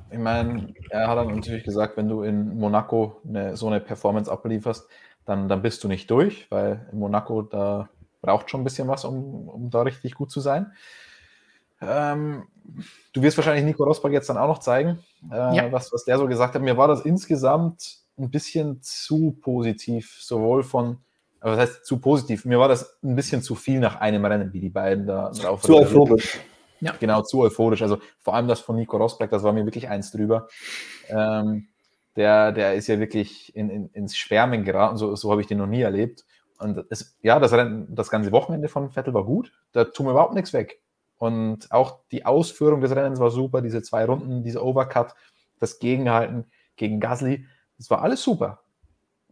Ich 0.10 0.18
meine, 0.18 0.74
er 0.90 1.08
hat 1.08 1.18
dann 1.18 1.34
natürlich 1.34 1.64
gesagt, 1.64 1.96
wenn 1.96 2.10
du 2.10 2.24
in 2.24 2.58
Monaco 2.58 3.22
eine, 3.28 3.56
so 3.56 3.68
eine 3.68 3.80
Performance 3.80 4.30
ablieferst, 4.30 4.88
dann, 5.26 5.48
dann 5.48 5.62
bist 5.62 5.84
du 5.84 5.88
nicht 5.88 6.10
durch, 6.10 6.50
weil 6.50 6.88
in 6.92 7.00
Monaco 7.00 7.44
da 7.44 7.90
braucht 8.22 8.50
schon 8.50 8.62
ein 8.62 8.64
bisschen 8.64 8.88
was, 8.88 9.06
um, 9.06 9.48
um 9.48 9.70
da 9.70 9.84
richtig 9.84 10.16
gut 10.16 10.32
zu 10.32 10.42
sein. 10.42 10.74
Ähm, 11.82 12.44
du 13.14 13.22
wirst 13.22 13.38
wahrscheinlich 13.38 13.66
Nico 13.66 13.84
Rosberg 13.84 14.14
jetzt 14.14 14.30
dann 14.30 14.38
auch 14.38 14.48
noch 14.48 14.60
zeigen, 14.60 15.00
äh, 15.32 15.56
ja. 15.56 15.72
was, 15.72 15.92
was 15.94 16.06
der 16.06 16.18
so 16.18 16.28
gesagt 16.28 16.56
hat. 16.56 16.62
Mir 16.62 16.78
war 16.78 16.88
das 16.88 17.02
insgesamt 17.02 18.02
ein 18.18 18.30
bisschen 18.30 18.82
zu 18.82 19.38
positiv, 19.42 20.18
sowohl 20.22 20.64
von, 20.64 20.98
was 21.42 21.60
heißt 21.60 21.86
zu 21.86 22.00
positiv? 22.00 22.46
Mir 22.46 22.60
war 22.60 22.68
das 22.68 23.00
ein 23.04 23.16
bisschen 23.16 23.42
zu 23.42 23.56
viel 23.56 23.80
nach 23.80 24.00
einem 24.00 24.24
Rennen, 24.26 24.54
wie 24.54 24.60
die 24.60 24.70
beiden 24.70 25.08
da 25.08 25.32
drauf 25.32 25.64
Zu 25.64 25.78
euphorisch. 25.78 26.40
Ja. 26.80 26.96
Genau, 27.00 27.22
zu 27.22 27.42
euphorisch. 27.42 27.82
Also 27.82 27.98
vor 28.20 28.36
allem 28.36 28.48
das 28.48 28.60
von 28.60 28.76
Nico 28.76 28.98
Rosberg, 28.98 29.30
das 29.30 29.44
war 29.44 29.54
mir 29.54 29.66
wirklich 29.66 29.90
eins 29.90 30.12
drüber. 30.12 30.48
Ähm, 31.10 31.68
der, 32.16 32.52
der 32.52 32.76
ist 32.76 32.88
ja 32.88 33.00
wirklich 33.00 33.56
in, 33.56 33.70
in, 33.70 33.90
ins 33.90 34.18
Schwärmen 34.18 34.64
geraten, 34.64 34.98
so, 34.98 35.16
so 35.16 35.32
habe 35.32 35.42
ich 35.42 35.48
den 35.48 35.58
noch 35.58 35.68
nie 35.68 35.82
erlebt. 35.82 36.26
Und 36.60 36.86
es, 36.90 37.18
ja, 37.22 37.40
das, 37.40 37.52
das 37.90 38.10
ganze 38.10 38.32
Wochenende 38.32 38.68
von 38.68 38.92
Vettel 38.92 39.14
war 39.14 39.26
gut, 39.26 39.52
da 39.72 39.86
tun 39.86 40.06
wir 40.06 40.12
überhaupt 40.12 40.34
nichts 40.34 40.54
weg. 40.54 40.82
Und 41.18 41.72
auch 41.72 42.00
die 42.12 42.26
Ausführung 42.26 42.82
des 42.82 42.96
Rennens 42.96 43.20
war 43.20 43.32
super, 43.32 43.62
diese 43.62 43.82
zwei 43.82 44.06
Runden, 44.06 44.44
diese 44.44 44.64
Overcut, 44.64 45.14
das 45.60 45.80
Gegenhalten 45.80 46.46
gegen 46.76 47.00
Gasly, 47.00 47.46
das 47.78 47.90
war 47.90 48.02
alles 48.02 48.22
super. 48.22 48.61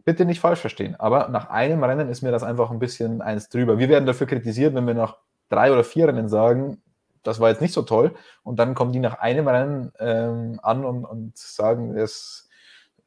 Bitte 0.04 0.24
nicht 0.24 0.40
falsch 0.40 0.60
verstehen, 0.60 0.96
aber 0.96 1.28
nach 1.28 1.50
einem 1.50 1.84
Rennen 1.84 2.08
ist 2.08 2.22
mir 2.22 2.30
das 2.30 2.42
einfach 2.42 2.70
ein 2.70 2.78
bisschen 2.78 3.20
eins 3.22 3.48
drüber. 3.48 3.78
Wir 3.78 3.88
werden 3.88 4.06
dafür 4.06 4.26
kritisiert, 4.26 4.74
wenn 4.74 4.86
wir 4.86 4.94
nach 4.94 5.16
drei 5.48 5.72
oder 5.72 5.84
vier 5.84 6.08
Rennen 6.08 6.28
sagen, 6.28 6.82
das 7.22 7.40
war 7.40 7.50
jetzt 7.50 7.60
nicht 7.60 7.74
so 7.74 7.82
toll. 7.82 8.14
Und 8.42 8.58
dann 8.58 8.74
kommen 8.74 8.92
die 8.92 8.98
nach 8.98 9.18
einem 9.18 9.46
Rennen 9.48 9.92
ähm, 9.98 10.60
an 10.62 10.84
und, 10.84 11.04
und 11.04 11.36
sagen, 11.36 11.94
das 11.94 12.48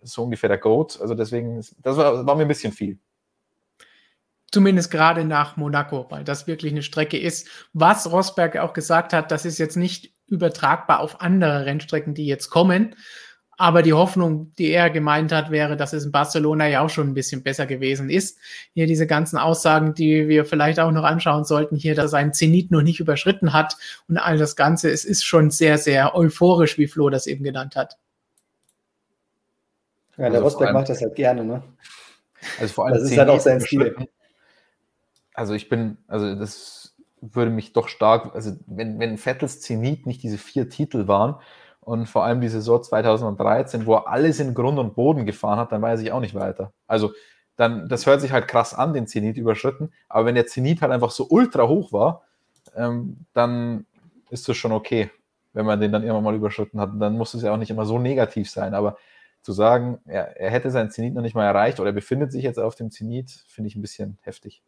ist 0.02 0.14
so 0.14 0.24
ungefähr 0.24 0.50
der 0.50 0.58
Goat. 0.60 1.00
Also 1.02 1.16
deswegen, 1.16 1.66
das 1.82 1.98
war, 1.98 2.26
war 2.26 2.36
mir 2.36 2.44
ein 2.44 2.48
bisschen 2.48 2.74
viel. 2.74 3.00
Zumindest 4.52 4.92
gerade 4.92 5.26
nach 5.26 5.58
Monaco, 5.58 6.06
weil 6.10 6.24
das 6.24 6.46
wirklich 6.46 6.72
eine 6.72 6.84
Strecke 6.84 7.18
ist. 7.18 7.48
Was 7.74 8.12
Rosberg 8.12 8.58
auch 8.58 8.74
gesagt 8.74 9.14
hat, 9.14 9.32
das 9.32 9.46
ist 9.46 9.58
jetzt 9.58 9.78
nicht 9.78 10.14
übertragbar 10.28 11.00
auf 11.00 11.22
andere 11.22 11.66
Rennstrecken, 11.66 12.14
die 12.14 12.28
jetzt 12.28 12.50
kommen. 12.50 12.96
Aber 13.58 13.84
die 13.84 13.94
Hoffnung, 13.94 14.52
die 14.58 14.72
er 14.72 14.90
gemeint 14.90 15.32
hat, 15.32 15.52
wäre, 15.52 15.78
dass 15.78 15.94
es 15.94 16.06
in 16.06 16.12
Barcelona 16.12 16.68
ja 16.68 16.82
auch 16.82 16.90
schon 16.90 17.10
ein 17.10 17.14
bisschen 17.14 17.44
besser 17.44 17.68
gewesen 17.68 18.10
ist. 18.10 18.40
Hier 18.74 18.88
diese 18.88 19.06
ganzen 19.06 19.38
Aussagen, 19.38 19.94
die 19.94 20.28
wir 20.28 20.46
vielleicht 20.46 20.80
auch 20.80 20.92
noch 20.92 21.04
anschauen 21.04 21.46
sollten, 21.46 21.76
hier, 21.76 21.94
dass 21.94 22.06
er 22.06 22.10
seinen 22.10 22.34
Zenit 22.34 22.72
noch 22.72 22.82
nicht 22.82 23.00
überschritten 23.00 23.54
hat 23.54 23.78
und 24.08 24.18
all 24.18 24.38
das 24.38 24.56
Ganze. 24.56 24.90
Es 24.90 25.06
ist 25.06 25.24
schon 25.24 25.52
sehr, 25.52 25.78
sehr 25.78 26.16
euphorisch, 26.16 26.78
wie 26.80 26.88
Flo 26.88 27.10
das 27.10 27.28
eben 27.28 27.44
genannt 27.44 27.76
hat. 27.76 27.98
Ja, 30.18 30.30
der 30.30 30.42
also 30.42 30.44
Rosberg 30.44 30.74
macht 30.74 30.90
das 30.90 31.02
halt 31.02 31.16
gerne, 31.16 31.44
ne? 31.44 31.64
Also 32.60 32.74
vor 32.74 32.86
allem 32.86 32.96
das 32.96 33.04
ist 33.04 33.18
halt 33.18 33.30
auch 33.30 33.40
sein 33.40 33.62
Stil. 33.62 33.96
Also 35.34 35.54
ich 35.54 35.70
bin, 35.70 35.98
also 36.08 36.36
das 36.36 36.96
würde 37.22 37.52
mich 37.52 37.74
doch 37.74 37.88
stark, 37.88 38.36
also 38.36 38.56
wenn, 38.68 39.00
wenn 39.00 39.18
Vettels 39.18 39.62
Zenit 39.62 40.06
nicht 40.06 40.22
diese 40.24 40.38
vier 40.38 40.70
Titel 40.70 41.08
waren, 41.08 41.36
und 41.86 42.08
vor 42.08 42.24
allem 42.24 42.42
die 42.42 42.50
Saison 42.50 42.82
2013, 42.82 43.86
wo 43.86 43.96
er 43.96 44.08
alles 44.08 44.40
in 44.40 44.54
Grund 44.54 44.80
und 44.80 44.96
Boden 44.96 45.26
gefahren 45.26 45.60
hat, 45.60 45.72
dann 45.72 45.82
weiß 45.82 46.02
ich 46.02 46.12
auch 46.12 46.20
nicht 46.20 46.36
weiter. 46.36 46.74
Also 46.88 47.12
dann, 47.56 47.88
das 47.88 48.06
hört 48.06 48.22
sich 48.22 48.32
halt 48.32 48.48
krass 48.48 48.74
an, 48.74 48.94
den 48.94 49.08
Zenit 49.08 49.38
überschritten, 49.38 49.92
aber 50.10 50.26
wenn 50.26 50.36
der 50.36 50.48
Zenit 50.48 50.82
halt 50.82 50.92
einfach 50.92 51.12
so 51.12 51.28
ultra 51.30 51.68
hoch 51.68 51.94
war, 51.94 52.24
ähm, 52.76 53.26
dann 53.34 53.86
ist 54.30 54.50
das 54.50 54.58
schon 54.58 54.72
okay, 54.72 55.12
wenn 55.54 55.66
man 55.66 55.80
den 55.80 55.92
dann 55.92 56.02
irgendwann 56.04 56.24
mal 56.24 56.36
überschritten 56.36 56.80
hat. 56.80 56.90
dann 57.00 57.18
muss 57.18 57.34
es 57.34 57.44
ja 57.44 57.54
auch 57.54 57.58
nicht 57.58 57.70
immer 57.70 57.86
so 57.86 58.00
negativ 58.00 58.50
sein, 58.50 58.74
aber 58.74 58.98
zu 59.44 59.52
sagen, 59.52 60.00
er, 60.06 60.38
er 60.38 60.50
hätte 60.50 60.72
seinen 60.72 60.90
Zenit 60.90 61.14
noch 61.14 61.22
nicht 61.22 61.36
mal 61.36 61.46
erreicht 61.46 61.80
oder 61.80 61.90
er 61.90 61.94
befindet 61.94 62.32
sich 62.32 62.44
jetzt 62.44 62.60
auf 62.60 62.76
dem 62.76 62.90
Zenit, 62.90 63.30
finde 63.48 63.68
ich 63.68 63.76
ein 63.76 63.82
bisschen 63.82 64.18
heftig. 64.22 64.64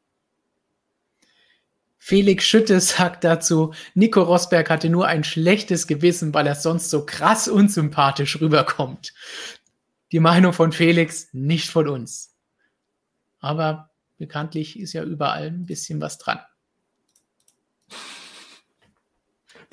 Felix 2.07 2.45
Schütte 2.45 2.79
sagt 2.81 3.23
dazu, 3.23 3.73
Nico 3.95 4.21
Rosberg 4.21 4.69
hatte 4.69 4.91
nur 4.91 5.07
ein 5.07 5.23
schlechtes 5.23 5.87
Gewissen, 5.87 6.35
weil 6.35 6.45
er 6.45 6.53
sonst 6.53 6.91
so 6.91 7.03
krass 7.03 7.47
unsympathisch 7.47 8.39
rüberkommt. 8.39 9.11
Die 10.11 10.19
Meinung 10.19 10.53
von 10.53 10.71
Felix, 10.71 11.29
nicht 11.31 11.67
von 11.67 11.87
uns. 11.87 12.35
Aber 13.39 13.89
bekanntlich 14.19 14.79
ist 14.79 14.93
ja 14.93 15.01
überall 15.01 15.47
ein 15.47 15.65
bisschen 15.65 15.99
was 15.99 16.19
dran. 16.19 16.39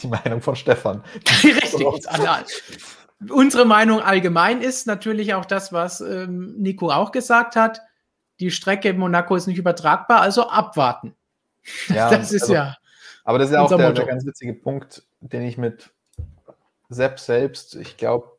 Die 0.01 0.07
Meinung 0.07 0.41
von 0.41 0.57
Stefan. 0.57 1.05
Richtig. 1.45 1.87
Unsere 3.29 3.67
Meinung 3.67 4.01
allgemein 4.01 4.63
ist 4.63 4.87
natürlich 4.87 5.35
auch 5.35 5.45
das, 5.45 5.75
was 5.75 6.01
ähm, 6.01 6.55
Nico 6.57 6.91
auch 6.91 7.13
gesagt 7.13 7.57
hat. 7.57 7.83
Die 8.41 8.51
Strecke 8.51 8.89
in 8.89 8.97
Monaco 8.97 9.37
ist 9.37 9.49
nicht 9.49 9.59
übertragbar, 9.59 10.23
also 10.23 10.49
abwarten. 10.49 11.15
Ja, 11.89 12.11
das 12.17 12.33
ist 12.33 12.43
also, 12.43 12.55
ja. 12.55 12.77
Aber 13.25 13.39
das 13.39 13.49
ist 13.49 13.55
ja 13.55 13.63
auch 13.63 13.69
der, 13.69 13.93
der, 13.93 14.07
ganz 14.07 14.27
witzige 14.27 14.55
Punkt, 14.55 15.05
den 15.21 15.43
ich 15.43 15.59
mit 15.59 15.91
Sepp 16.89 17.21
selbst, 17.21 17.77
ich 17.77 17.97
glaube, 17.97 18.33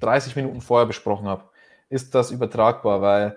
30 0.00 0.36
Minuten 0.36 0.60
vorher 0.60 0.86
besprochen 0.86 1.28
habe. 1.28 1.44
Ist 1.88 2.14
das 2.14 2.30
übertragbar? 2.30 3.02
Weil, 3.02 3.36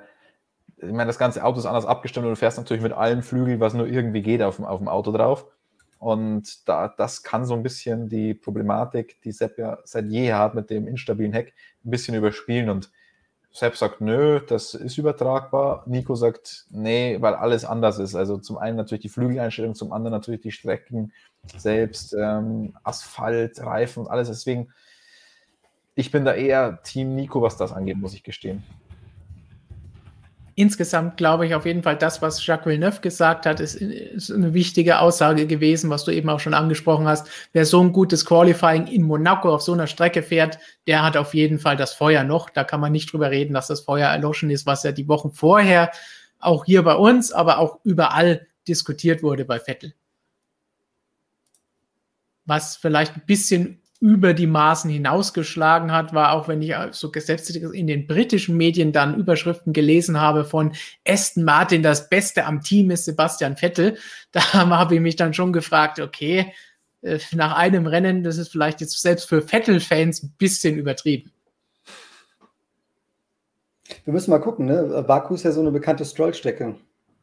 ich 0.78 0.92
meine, 0.92 1.08
das 1.08 1.18
ganze 1.18 1.44
Auto 1.44 1.60
ist 1.60 1.66
anders 1.66 1.86
abgestimmt 1.86 2.26
und 2.26 2.32
du 2.32 2.38
fährst 2.38 2.58
natürlich 2.58 2.84
mit 2.84 2.94
allen 2.94 3.24
Flügeln, 3.24 3.60
was 3.60 3.74
nur 3.74 3.88
irgendwie 3.88 4.22
geht, 4.22 4.42
auf 4.42 4.56
dem, 4.56 4.66
auf 4.66 4.80
dem 4.80 4.88
Auto 4.88 5.12
drauf. 5.12 5.46
Und 6.00 6.68
da, 6.68 6.90
das 6.90 7.24
kann 7.24 7.46
so 7.46 7.54
ein 7.54 7.64
bisschen 7.64 8.10
die 8.10 8.34
Problematik, 8.34 9.22
die 9.22 9.32
Sepp 9.32 9.58
ja 9.58 9.78
seit 9.86 10.06
jeher 10.06 10.38
hat 10.38 10.54
mit 10.54 10.70
dem 10.70 10.88
instabilen 10.88 11.32
Heck, 11.32 11.54
ein 11.86 11.92
bisschen 11.92 12.16
überspielen. 12.16 12.70
Und 12.70 12.92
Sepp 13.54 13.78
sagt, 13.78 14.02
nö, 14.02 14.40
das 14.40 14.74
ist 14.74 14.98
übertragbar. 14.98 15.84
Nico 15.86 16.16
sagt, 16.16 16.66
nee, 16.72 17.18
weil 17.22 17.36
alles 17.36 17.66
anders 17.66 18.00
ist. 18.00 18.16
Also 18.16 18.38
zum 18.38 18.58
einen 18.58 18.78
natürlich 18.78 19.04
die 19.04 19.10
Flügeleinstellung, 19.10 19.76
zum 19.76 19.94
anderen 19.94 20.14
natürlich 20.14 20.42
die 20.42 20.52
Strecken 20.52 21.14
selbst, 21.56 22.16
ähm, 22.20 22.76
Asphalt, 22.84 23.60
Reifen 23.62 24.04
und 24.04 24.10
alles. 24.10 24.28
Deswegen, 24.28 24.74
ich 25.94 26.10
bin 26.10 26.26
da 26.26 26.34
eher 26.34 26.82
Team 26.82 27.16
Nico, 27.16 27.42
was 27.44 27.56
das 27.56 27.72
angeht, 27.72 27.98
muss 27.98 28.16
ich 28.16 28.24
gestehen 28.24 28.64
insgesamt 30.56 31.18
glaube 31.18 31.46
ich 31.46 31.56
auf 31.56 31.66
jeden 31.66 31.84
Fall, 31.84 31.98
das, 31.98 32.22
was 32.22 32.46
Jacques 32.46 32.66
Villeneuve 32.66 33.02
gesagt 33.02 33.46
hat, 33.46 33.60
ist, 33.60 33.76
ist, 33.76 34.32
eine 34.32 34.54
wichtige 34.54 35.00
Aussage 35.00 35.48
gewesen, 35.48 35.90
was 35.90 36.04
du 36.04 36.12
eben 36.12 36.30
auch 36.30 36.40
schon 36.40 36.54
angesprochen 36.54 37.08
hast. 37.08 37.28
Wer 37.52 37.66
so 37.66 37.82
ein 37.82 37.92
gutes 37.92 38.26
Qualifying 38.26 38.88
in 38.88 39.04
Monaco 39.04 39.54
auf 39.54 39.62
so 39.62 39.74
einer 39.74 39.88
Strecke 39.88 40.24
fährt, 40.24 40.60
der 40.88 41.04
hat 41.04 41.18
auf 41.18 41.34
jeden 41.34 41.60
Fall 41.60 41.78
das 41.78 41.94
Feuer 41.94 42.24
noch. 42.24 42.50
Da 42.50 42.64
kann 42.64 42.80
man 42.80 42.92
nicht 42.92 43.12
drüber 43.12 43.32
reden, 43.32 43.54
dass 43.54 43.68
das 43.68 43.82
Feuer 43.82 44.10
erloschen 44.10 44.50
ist, 44.50 44.66
was 44.66 44.84
ja 44.84 44.92
die 44.92 45.08
Wochen 45.08 45.32
vorher 45.32 45.92
auch 46.40 46.66
hier 46.66 46.84
bei 46.84 46.96
uns, 46.96 47.32
aber 47.32 47.60
auch 47.60 47.80
überall 47.84 48.48
diskutiert 48.68 49.24
wurde 49.24 49.46
bei 49.46 49.60
Vettel. 49.60 49.94
Was 52.46 52.76
vielleicht 52.76 53.16
ein 53.16 53.24
bisschen 53.26 53.83
über 54.04 54.34
die 54.34 54.48
Maßen 54.48 54.90
hinausgeschlagen 54.90 55.94
hat, 55.94 56.14
war 56.14 56.34
auch, 56.34 56.50
wenn 56.50 56.62
ich 56.62 56.76
so 56.92 57.10
selbst 57.16 57.50
in 57.56 57.88
den 57.88 58.06
britischen 58.06 58.58
Medien 58.58 58.92
dann 58.92 59.16
Überschriften 59.16 59.72
gelesen 59.72 60.20
habe 60.20 60.44
von 60.44 60.74
Aston 61.08 61.46
Martin, 61.46 61.84
das 61.84 62.10
Beste 62.10 62.44
am 62.44 62.60
Team 62.62 62.92
ist 62.92 63.06
Sebastian 63.06 63.56
Vettel. 63.56 63.98
Da 64.34 64.52
habe 64.52 64.96
ich 64.96 65.02
mich 65.02 65.16
dann 65.16 65.34
schon 65.34 65.54
gefragt, 65.54 66.02
okay, 66.02 66.52
äh, 67.02 67.20
nach 67.32 67.56
einem 67.56 67.88
Rennen, 67.88 68.24
das 68.24 68.38
ist 68.38 68.50
vielleicht 68.50 68.82
jetzt 68.82 69.00
selbst 69.00 69.30
für 69.30 69.42
Vettel-Fans 69.42 70.24
ein 70.24 70.34
bisschen 70.38 70.76
übertrieben. 70.76 71.32
Wir 74.04 74.12
müssen 74.12 74.32
mal 74.32 74.40
gucken, 74.40 74.66
ne? 74.66 75.06
Baku 75.08 75.36
ist 75.36 75.44
ja 75.44 75.54
so 75.54 75.62
eine 75.62 75.72
bekannte 75.72 76.04
Strollstrecke. 76.04 76.76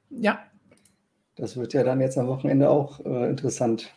Ja. 0.09 0.39
Das 1.37 1.59
wird 1.59 1.75
ja 1.75 1.85
dann 1.85 2.01
jetzt 2.01 2.17
am 2.17 2.29
Wochenende 2.29 2.71
auch 2.71 3.05
äh, 3.05 3.29
interessant. 3.29 3.93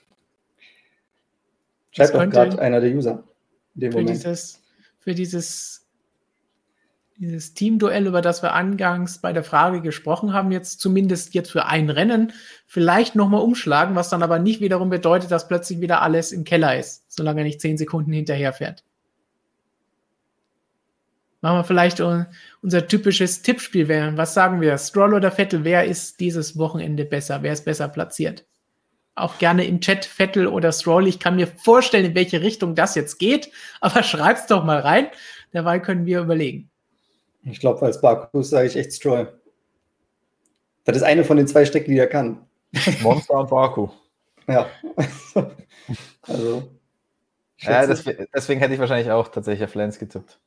Schreibt 1.93 2.15
doch 2.15 2.29
gerade 2.29 2.59
einer 2.59 2.81
der 2.81 2.91
User. 2.91 3.23
für, 3.91 3.99
Moment. 3.99 4.09
Dieses, 4.09 4.61
für 4.99 5.13
dieses, 5.13 5.87
dieses 7.17 7.53
Teamduell, 7.53 8.07
über 8.07 8.21
das 8.21 8.41
wir 8.41 8.53
angangs 8.53 9.19
bei 9.19 9.31
der 9.31 9.43
Frage 9.43 9.81
gesprochen 9.81 10.33
haben, 10.33 10.51
jetzt 10.51 10.81
zumindest 10.81 11.33
jetzt 11.35 11.51
für 11.51 11.65
ein 11.65 11.89
Rennen, 11.89 12.33
vielleicht 12.65 13.15
nochmal 13.15 13.41
umschlagen, 13.41 13.95
was 13.95 14.09
dann 14.09 14.23
aber 14.23 14.39
nicht 14.39 14.59
wiederum 14.59 14.89
bedeutet, 14.89 15.31
dass 15.31 15.47
plötzlich 15.47 15.81
wieder 15.81 16.01
alles 16.01 16.31
im 16.31 16.43
Keller 16.43 16.77
ist, 16.77 17.11
solange 17.11 17.41
er 17.41 17.45
nicht 17.45 17.61
zehn 17.61 17.77
Sekunden 17.77 18.11
hinterher 18.11 18.53
fährt. 18.53 18.83
Machen 21.41 21.59
wir 21.59 21.63
vielleicht 21.65 22.01
unser 22.61 22.87
typisches 22.87 23.41
Tippspiel. 23.41 23.89
Was 24.15 24.33
sagen 24.33 24.61
wir? 24.61 24.77
Stroll 24.77 25.13
oder 25.13 25.29
Vettel? 25.29 25.65
Wer 25.65 25.83
ist 25.83 26.21
dieses 26.21 26.57
Wochenende 26.57 27.03
besser? 27.03 27.43
Wer 27.43 27.51
ist 27.51 27.65
besser 27.65 27.89
platziert? 27.89 28.45
Auch 29.15 29.37
gerne 29.37 29.65
im 29.65 29.81
Chat 29.81 30.05
Vettel 30.05 30.47
oder 30.47 30.71
Stroll. 30.71 31.07
Ich 31.07 31.19
kann 31.19 31.35
mir 31.35 31.47
vorstellen, 31.47 32.05
in 32.05 32.15
welche 32.15 32.41
Richtung 32.41 32.75
das 32.75 32.95
jetzt 32.95 33.19
geht, 33.19 33.51
aber 33.81 34.03
schreib's 34.03 34.47
doch 34.47 34.63
mal 34.63 34.79
rein. 34.79 35.07
Dabei 35.51 35.79
können 35.79 36.05
wir 36.05 36.21
überlegen. 36.21 36.69
Ich 37.43 37.59
glaube, 37.59 37.85
als 37.85 38.01
Baku 38.01 38.41
sage 38.41 38.67
ich 38.67 38.75
echt 38.75 38.93
Stroll. 38.93 39.39
Das 40.85 40.97
ist 40.97 41.03
eine 41.03 41.23
von 41.23 41.37
den 41.37 41.47
zwei 41.47 41.65
Strecken, 41.65 41.91
die 41.91 41.99
er 41.99 42.07
kann. 42.07 42.45
Monster 43.01 43.35
und 43.35 43.49
Baku. 43.49 43.89
Ja. 44.47 44.67
also. 46.23 46.71
Ja, 47.59 47.85
deswegen, 47.85 48.27
deswegen 48.35 48.59
hätte 48.59 48.73
ich 48.73 48.79
wahrscheinlich 48.79 49.11
auch 49.11 49.29
tatsächlich 49.29 49.63
auf 49.63 49.75
Lens 49.75 49.99
getippt 49.99 50.39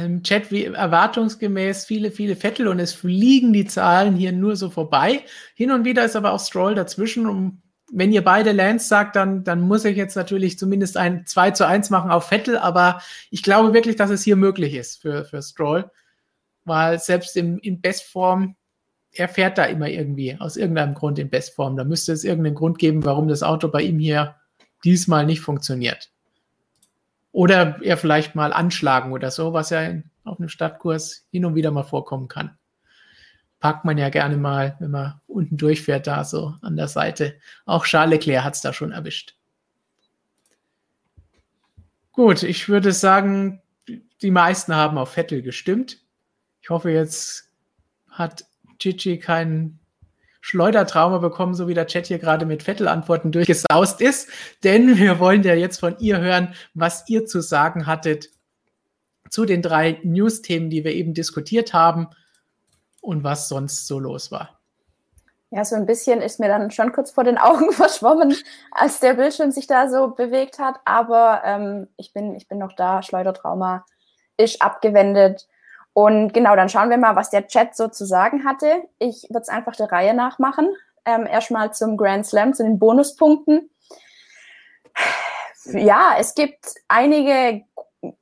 im 0.00 0.22
Chat 0.22 0.50
wie 0.50 0.64
erwartungsgemäß 0.64 1.84
viele, 1.84 2.10
viele 2.10 2.36
Vettel 2.36 2.68
und 2.68 2.78
es 2.78 2.92
fliegen 2.92 3.52
die 3.52 3.66
Zahlen 3.66 4.16
hier 4.16 4.32
nur 4.32 4.56
so 4.56 4.70
vorbei. 4.70 5.24
Hin 5.54 5.70
und 5.70 5.84
wieder 5.84 6.04
ist 6.04 6.16
aber 6.16 6.32
auch 6.32 6.40
Stroll 6.40 6.74
dazwischen. 6.74 7.26
Und 7.26 7.62
wenn 7.92 8.12
ihr 8.12 8.24
beide 8.24 8.52
Lance 8.52 8.88
sagt, 8.88 9.16
dann, 9.16 9.44
dann 9.44 9.60
muss 9.60 9.84
ich 9.84 9.96
jetzt 9.96 10.16
natürlich 10.16 10.58
zumindest 10.58 10.96
ein 10.96 11.26
2 11.26 11.50
zu 11.52 11.66
1 11.66 11.90
machen 11.90 12.10
auf 12.10 12.28
Vettel, 12.28 12.56
aber 12.56 13.02
ich 13.30 13.42
glaube 13.42 13.74
wirklich, 13.74 13.96
dass 13.96 14.10
es 14.10 14.22
hier 14.22 14.36
möglich 14.36 14.74
ist 14.74 15.02
für, 15.02 15.24
für 15.24 15.42
Stroll, 15.42 15.90
weil 16.64 16.98
selbst 16.98 17.36
im, 17.36 17.58
in 17.58 17.80
Bestform, 17.80 18.56
er 19.12 19.28
fährt 19.28 19.58
da 19.58 19.64
immer 19.64 19.88
irgendwie, 19.88 20.36
aus 20.38 20.56
irgendeinem 20.56 20.94
Grund 20.94 21.18
in 21.18 21.28
Bestform. 21.28 21.76
Da 21.76 21.84
müsste 21.84 22.12
es 22.12 22.24
irgendeinen 22.24 22.54
Grund 22.54 22.78
geben, 22.78 23.04
warum 23.04 23.28
das 23.28 23.42
Auto 23.42 23.68
bei 23.68 23.82
ihm 23.82 23.98
hier 23.98 24.36
diesmal 24.84 25.26
nicht 25.26 25.40
funktioniert. 25.40 26.12
Oder 27.32 27.82
er 27.82 27.96
vielleicht 27.96 28.34
mal 28.34 28.52
anschlagen 28.52 29.12
oder 29.12 29.30
so, 29.30 29.52
was 29.52 29.70
ja 29.70 29.80
in, 29.82 30.10
auf 30.24 30.38
einem 30.38 30.50
Stadtkurs 30.50 31.26
hin 31.30 31.44
und 31.44 31.54
wieder 31.54 31.70
mal 31.70 31.82
vorkommen 31.82 32.28
kann. 32.28 32.56
Packt 33.58 33.84
man 33.84 33.96
ja 33.96 34.10
gerne 34.10 34.36
mal, 34.36 34.76
wenn 34.80 34.90
man 34.90 35.20
unten 35.26 35.56
durchfährt, 35.56 36.06
da 36.06 36.24
so 36.24 36.54
an 36.62 36.76
der 36.76 36.88
Seite. 36.88 37.38
Auch 37.64 37.86
Charles 37.86 38.10
Leclerc 38.10 38.44
hat 38.44 38.54
es 38.54 38.60
da 38.60 38.72
schon 38.72 38.92
erwischt. 38.92 39.36
Gut, 42.12 42.42
ich 42.42 42.68
würde 42.68 42.92
sagen, 42.92 43.62
die 44.20 44.30
meisten 44.30 44.74
haben 44.74 44.98
auf 44.98 45.12
Vettel 45.12 45.42
gestimmt. 45.42 45.98
Ich 46.60 46.70
hoffe, 46.70 46.90
jetzt 46.90 47.50
hat 48.08 48.44
Gigi 48.78 49.18
keinen 49.18 49.80
Schleudertrauma 50.42 51.18
bekommen, 51.18 51.54
so 51.54 51.68
wie 51.68 51.74
der 51.74 51.86
Chat 51.86 52.08
hier 52.08 52.18
gerade 52.18 52.44
mit 52.44 52.64
Vettel-Antworten 52.64 53.30
durchgesaust 53.30 54.00
ist. 54.00 54.28
Denn 54.64 54.98
wir 54.98 55.18
wollen 55.20 55.42
ja 55.44 55.54
jetzt 55.54 55.78
von 55.80 55.96
ihr 56.00 56.20
hören, 56.20 56.54
was 56.74 57.08
ihr 57.08 57.24
zu 57.24 57.40
sagen 57.40 57.86
hattet 57.86 58.28
zu 59.30 59.46
den 59.46 59.62
drei 59.62 59.98
News-Themen, 60.02 60.68
die 60.68 60.84
wir 60.84 60.92
eben 60.92 61.14
diskutiert 61.14 61.72
haben 61.72 62.08
und 63.00 63.24
was 63.24 63.48
sonst 63.48 63.86
so 63.86 63.98
los 63.98 64.30
war. 64.30 64.58
Ja, 65.50 65.64
so 65.64 65.76
ein 65.76 65.86
bisschen 65.86 66.20
ist 66.20 66.40
mir 66.40 66.48
dann 66.48 66.70
schon 66.70 66.92
kurz 66.92 67.12
vor 67.12 67.24
den 67.24 67.38
Augen 67.38 67.70
verschwommen, 67.72 68.34
als 68.72 68.98
der 69.00 69.14
Bildschirm 69.14 69.52
sich 69.52 69.68
da 69.68 69.88
so 69.88 70.08
bewegt 70.08 70.58
hat. 70.58 70.80
Aber 70.84 71.42
ähm, 71.44 71.88
ich, 71.96 72.12
bin, 72.12 72.34
ich 72.34 72.48
bin 72.48 72.58
noch 72.58 72.72
da. 72.72 73.02
Schleudertrauma 73.02 73.86
ist 74.36 74.60
abgewendet. 74.60 75.46
Und 75.94 76.32
genau, 76.32 76.56
dann 76.56 76.68
schauen 76.68 76.90
wir 76.90 76.96
mal, 76.96 77.16
was 77.16 77.30
der 77.30 77.46
Chat 77.46 77.76
so 77.76 77.88
zu 77.88 78.06
sagen 78.06 78.44
hatte. 78.44 78.84
Ich 78.98 79.26
würde 79.28 79.42
es 79.42 79.48
einfach 79.48 79.76
der 79.76 79.92
Reihe 79.92 80.14
nachmachen. 80.14 80.68
Ähm, 81.04 81.26
Erstmal 81.26 81.72
zum 81.74 81.96
Grand 81.96 82.26
Slam, 82.26 82.54
zu 82.54 82.62
den 82.62 82.78
Bonuspunkten. 82.78 83.70
Ja, 85.66 86.16
es 86.18 86.34
gibt 86.34 86.74
einige 86.88 87.64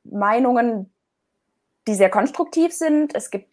Meinungen, 0.05 0.93
die 1.87 1.95
sehr 1.95 2.11
konstruktiv 2.11 2.73
sind. 2.73 3.15
Es 3.15 3.31
gibt 3.31 3.49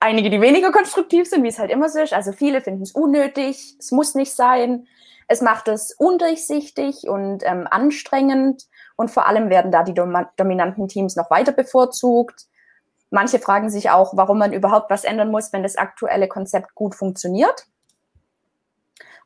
einige, 0.00 0.30
die 0.30 0.40
weniger 0.40 0.70
konstruktiv 0.70 1.28
sind, 1.28 1.42
wie 1.42 1.48
es 1.48 1.58
halt 1.58 1.70
immer 1.70 1.88
so 1.88 2.00
ist. 2.00 2.12
Also 2.12 2.32
viele 2.32 2.60
finden 2.60 2.82
es 2.82 2.92
unnötig, 2.92 3.76
es 3.78 3.90
muss 3.90 4.14
nicht 4.14 4.34
sein. 4.34 4.86
Es 5.26 5.40
macht 5.40 5.68
es 5.68 5.92
undurchsichtig 5.92 7.08
und 7.08 7.42
ähm, 7.44 7.66
anstrengend. 7.70 8.66
Und 8.96 9.10
vor 9.10 9.26
allem 9.26 9.48
werden 9.48 9.72
da 9.72 9.82
die 9.82 9.94
dominanten 9.94 10.86
Teams 10.86 11.16
noch 11.16 11.30
weiter 11.30 11.52
bevorzugt. 11.52 12.46
Manche 13.14 13.38
fragen 13.38 13.70
sich 13.70 13.90
auch, 13.90 14.16
warum 14.16 14.38
man 14.38 14.52
überhaupt 14.52 14.90
was 14.90 15.04
ändern 15.04 15.30
muss, 15.30 15.52
wenn 15.52 15.62
das 15.62 15.76
aktuelle 15.76 16.26
Konzept 16.26 16.74
gut 16.74 16.96
funktioniert. 16.96 17.68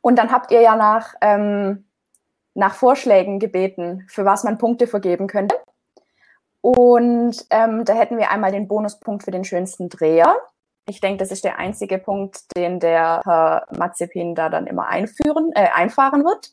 Und 0.01 0.17
dann 0.17 0.31
habt 0.31 0.51
ihr 0.51 0.61
ja 0.61 0.75
nach, 0.75 1.15
ähm, 1.21 1.87
nach 2.53 2.75
Vorschlägen 2.75 3.39
gebeten, 3.39 4.05
für 4.07 4.25
was 4.25 4.43
man 4.43 4.59
Punkte 4.59 4.85
vergeben 4.85 5.25
könnte. 5.25 5.55
Und 6.61 7.47
ähm, 7.49 7.83
da 7.83 7.93
hätten 7.93 8.19
wir 8.19 8.29
einmal 8.29 8.51
den 8.51 8.67
Bonuspunkt 8.67 9.23
für 9.23 9.31
den 9.31 9.43
schönsten 9.43 9.89
Dreher. 9.89 10.37
Ich 10.87 11.01
denke, 11.01 11.17
das 11.17 11.31
ist 11.31 11.43
der 11.43 11.57
einzige 11.57 11.97
Punkt, 11.97 12.41
den 12.55 12.79
der 12.79 13.21
Herr 13.25 13.65
Mazepin 13.75 14.35
da 14.35 14.49
dann 14.49 14.67
immer 14.67 14.85
einführen, 14.85 15.51
äh, 15.55 15.69
einfahren 15.73 16.23
wird. 16.23 16.51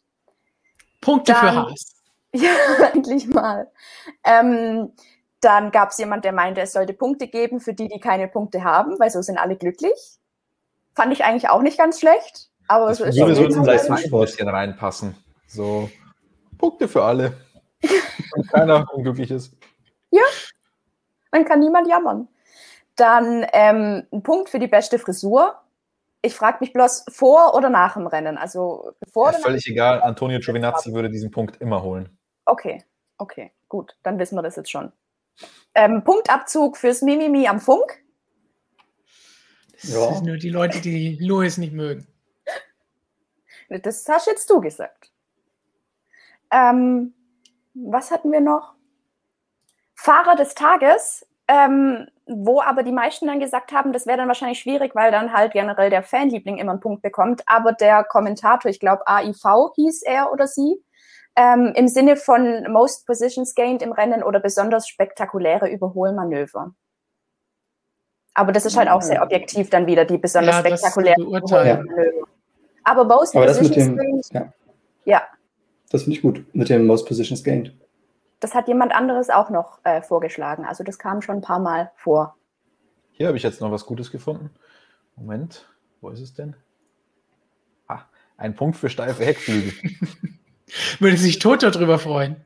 Punkte 1.02 1.32
Dann- 1.32 1.40
für 1.40 1.54
Haas. 1.54 1.92
Ja, 2.32 2.86
endlich 2.92 3.28
mal. 3.28 3.70
Ähm, 4.24 4.92
dann 5.40 5.70
gab 5.70 5.90
es 5.90 5.98
jemand, 5.98 6.24
der 6.24 6.32
meinte, 6.32 6.60
es 6.60 6.72
sollte 6.72 6.92
Punkte 6.92 7.28
geben 7.28 7.60
für 7.60 7.74
die, 7.74 7.88
die 7.88 8.00
keine 8.00 8.28
Punkte 8.28 8.64
haben, 8.64 8.98
weil 8.98 9.10
so 9.10 9.20
sind 9.22 9.38
alle 9.38 9.56
glücklich. 9.56 10.18
Fand 10.94 11.12
ich 11.12 11.24
eigentlich 11.24 11.48
auch 11.50 11.62
nicht 11.62 11.78
ganz 11.78 12.00
schlecht. 12.00 12.50
Aber 12.68 12.88
Das 12.88 12.98
so 12.98 13.04
ist 13.04 13.16
würde 13.16 13.34
so 13.34 13.58
Fall- 13.58 13.66
Leistungssport 13.66 14.28
ein 14.28 14.32
bisschen 14.32 14.48
reinpassen. 14.48 15.16
So 15.46 15.90
Punkte 16.58 16.88
für 16.88 17.04
alle. 17.04 17.36
Und 18.34 18.48
keiner 18.50 18.86
unglücklich 18.92 19.30
ist. 19.30 19.52
Dann 21.30 21.44
kann 21.44 21.60
niemand 21.60 21.86
jammern. 21.86 22.28
Dann 22.96 23.44
ähm, 23.52 24.06
ein 24.10 24.22
Punkt 24.22 24.48
für 24.48 24.58
die 24.58 24.68
beste 24.68 24.98
Frisur. 24.98 25.54
Ich 26.22 26.34
frage 26.34 26.58
mich 26.60 26.72
bloß 26.72 27.04
vor 27.10 27.54
oder 27.54 27.68
nach 27.68 27.94
dem 27.94 28.06
Rennen. 28.06 28.38
Also 28.38 28.92
bevor 29.00 29.32
Ja, 29.32 29.38
völlig 29.38 29.66
egal. 29.68 30.00
Antonio 30.02 30.38
Giovinazzi 30.40 30.94
würde 30.94 31.10
diesen 31.10 31.30
Punkt 31.30 31.60
immer 31.60 31.82
holen. 31.82 32.08
Okay, 32.46 32.82
okay, 33.18 33.52
gut, 33.68 33.96
dann 34.02 34.18
wissen 34.18 34.34
wir 34.36 34.42
das 34.42 34.56
jetzt 34.56 34.70
schon. 34.70 34.92
Ähm, 35.74 36.02
Punktabzug 36.04 36.76
fürs 36.76 37.02
Mimimi 37.02 37.46
am 37.48 37.60
Funk. 37.60 38.02
Das 39.72 39.90
Ja. 39.90 40.14
sind 40.14 40.26
nur 40.26 40.36
die 40.38 40.50
Leute, 40.50 40.80
die 40.80 41.16
Lewis 41.20 41.58
nicht 41.58 41.72
mögen. 41.74 42.06
Das 43.68 44.08
hast 44.08 44.26
jetzt 44.26 44.48
du 44.48 44.60
gesagt. 44.60 45.10
Ähm, 46.50 47.14
was 47.74 48.10
hatten 48.10 48.32
wir 48.32 48.40
noch? 48.40 48.74
Fahrer 49.94 50.36
des 50.36 50.54
Tages, 50.54 51.26
ähm, 51.48 52.06
wo 52.26 52.60
aber 52.60 52.82
die 52.82 52.92
meisten 52.92 53.26
dann 53.26 53.40
gesagt 53.40 53.72
haben, 53.72 53.92
das 53.92 54.06
wäre 54.06 54.18
dann 54.18 54.28
wahrscheinlich 54.28 54.60
schwierig, 54.60 54.94
weil 54.94 55.10
dann 55.10 55.32
halt 55.32 55.52
generell 55.52 55.90
der 55.90 56.02
Fanliebling 56.02 56.58
immer 56.58 56.72
einen 56.72 56.80
Punkt 56.80 57.02
bekommt. 57.02 57.42
Aber 57.46 57.72
der 57.72 58.04
Kommentator, 58.04 58.70
ich 58.70 58.80
glaube 58.80 59.06
AIV 59.06 59.72
hieß 59.74 60.02
er 60.02 60.32
oder 60.32 60.46
sie, 60.46 60.82
ähm, 61.36 61.72
im 61.76 61.88
Sinne 61.88 62.16
von 62.16 62.70
Most 62.72 63.06
Positions 63.06 63.54
Gained 63.54 63.82
im 63.82 63.92
Rennen 63.92 64.22
oder 64.22 64.40
besonders 64.40 64.88
spektakuläre 64.88 65.68
Überholmanöver. 65.68 66.74
Aber 68.34 68.52
das 68.52 68.66
ist 68.66 68.76
halt 68.76 68.88
auch 68.88 69.00
sehr 69.02 69.22
objektiv 69.22 69.70
dann 69.70 69.86
wieder, 69.86 70.04
die 70.04 70.18
besonders 70.18 70.56
Ja, 70.56 70.60
spektakulären. 70.60 71.22
Überholmanöver. 71.22 72.26
Aber 72.84 73.04
Most 73.04 73.34
Aber 73.34 73.46
das 73.46 73.60
mit 73.60 73.68
Positions 73.68 73.96
dem, 73.96 73.96
Gained, 73.96 74.26
ja, 74.32 74.52
ja, 75.04 75.22
das 75.90 76.02
finde 76.02 76.16
ich 76.16 76.22
gut, 76.22 76.44
mit 76.54 76.68
dem 76.68 76.86
Most 76.86 77.06
Positions 77.06 77.42
Gained. 77.44 77.74
das 78.40 78.54
hat 78.54 78.68
jemand 78.68 78.92
anderes 78.94 79.30
auch 79.30 79.50
noch 79.50 79.80
äh, 79.84 80.02
vorgeschlagen. 80.02 80.64
Also 80.64 80.84
das 80.84 80.98
kam 80.98 81.22
schon 81.22 81.36
ein 81.36 81.42
paar 81.42 81.58
Mal 81.60 81.90
vor. 81.96 82.36
Hier 83.12 83.28
habe 83.28 83.36
ich 83.36 83.42
jetzt 83.42 83.60
noch 83.60 83.70
was 83.72 83.86
Gutes 83.86 84.10
gefunden. 84.12 84.50
Moment, 85.16 85.66
wo 86.00 86.10
ist 86.10 86.20
es 86.20 86.34
denn? 86.34 86.54
Ah, 87.88 88.02
ein 88.36 88.54
Punkt 88.54 88.76
für 88.76 88.90
steife 88.90 89.24
Heckflügel. 89.24 89.72
Würde 90.98 91.16
sich 91.16 91.38
Toto 91.38 91.70
drüber 91.70 91.98
freuen. 91.98 92.36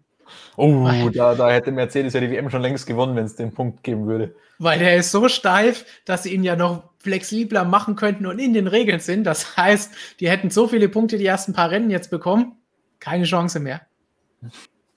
Oh, 0.57 1.09
da, 1.13 1.35
da 1.35 1.51
hätte 1.51 1.71
Mercedes 1.73 2.13
ja 2.13 2.21
die 2.21 2.31
WM 2.31 2.51
schon 2.51 2.61
längst 2.61 2.87
gewonnen, 2.87 3.17
wenn 3.17 3.25
es 3.25 3.37
den 3.37 3.53
Punkt 3.53 3.83
geben 3.83 4.07
würde. 4.07 4.35
Weil 4.59 4.79
der 4.79 4.97
ist 4.97 5.11
so 5.11 5.29
steif, 5.29 5.87
dass 6.05 6.25
sie 6.25 6.35
ihn 6.35 6.45
ja 6.45 6.55
noch 6.55 6.91
flexibler 6.99 7.65
machen 7.65 7.97
könnten 7.97 8.27
und 8.27 8.39
in 8.39 8.53
den 8.53 8.67
Regeln 8.67 9.01
sind. 9.01 9.25
Das 9.25 9.57
heißt, 9.57 9.91
die 10.21 10.29
hätten 10.29 10.51
so 10.51 10.69
viele 10.69 10.89
Punkte 10.91 11.17
die 11.17 11.25
ersten 11.25 11.55
paar 11.55 11.71
Rennen 11.71 11.89
jetzt 11.89 12.11
bekommen. 12.11 12.57
Keine 12.99 13.25
Chance 13.25 13.59
mehr. 13.59 13.81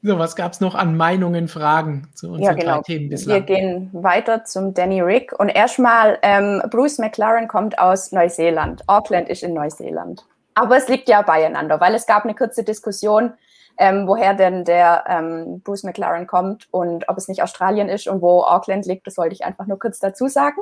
So, 0.01 0.19
was 0.19 0.36
gab 0.36 0.51
es 0.51 0.59
noch 0.59 0.76
an 0.76 0.97
Meinungen, 0.97 1.47
Fragen 1.47 2.09
zu 2.13 2.32
unseren 2.32 2.43
Ja, 2.43 2.53
drei 2.53 2.59
genau. 2.61 2.82
Themen 2.82 3.03
Wir 3.05 3.09
bislang? 3.11 3.45
gehen 3.45 3.89
weiter 3.93 4.43
zum 4.43 4.74
Danny 4.74 4.99
Rick. 4.99 5.32
Und 5.39 5.47
erstmal, 5.47 6.19
ähm, 6.24 6.61
Bruce 6.69 6.97
McLaren 6.97 7.47
kommt 7.47 7.80
aus 7.80 8.11
Neuseeland. 8.11 8.84
Auckland 8.88 9.30
ist 9.30 9.43
in 9.43 9.53
Neuseeland. 9.53 10.26
Aber 10.56 10.78
es 10.78 10.88
liegt 10.88 11.10
ja 11.10 11.22
beieinander, 11.22 11.80
weil 11.80 11.95
es 11.95 12.06
gab 12.06 12.24
eine 12.24 12.36
kurze 12.36 12.64
Diskussion, 12.64 13.34
ähm, 13.78 14.08
woher 14.08 14.34
denn 14.34 14.66
der 14.66 15.04
ähm, 15.08 15.62
Bruce 15.62 15.84
McLaren 15.84 16.28
kommt 16.28 16.68
und 16.72 17.10
ob 17.10 17.18
es 17.18 17.28
nicht 17.28 17.41
Australien 17.41 17.89
ist 17.89 18.08
und 18.08 18.22
wo 18.22 18.41
Auckland 18.43 18.86
liegt. 18.86 19.08
Das 19.08 19.18
wollte 19.18 19.34
ich 19.34 19.43
einfach 19.43 19.66
nur 19.66 19.80
kurz 19.80 19.99
dazu 19.99 20.28
sagen. 20.28 20.62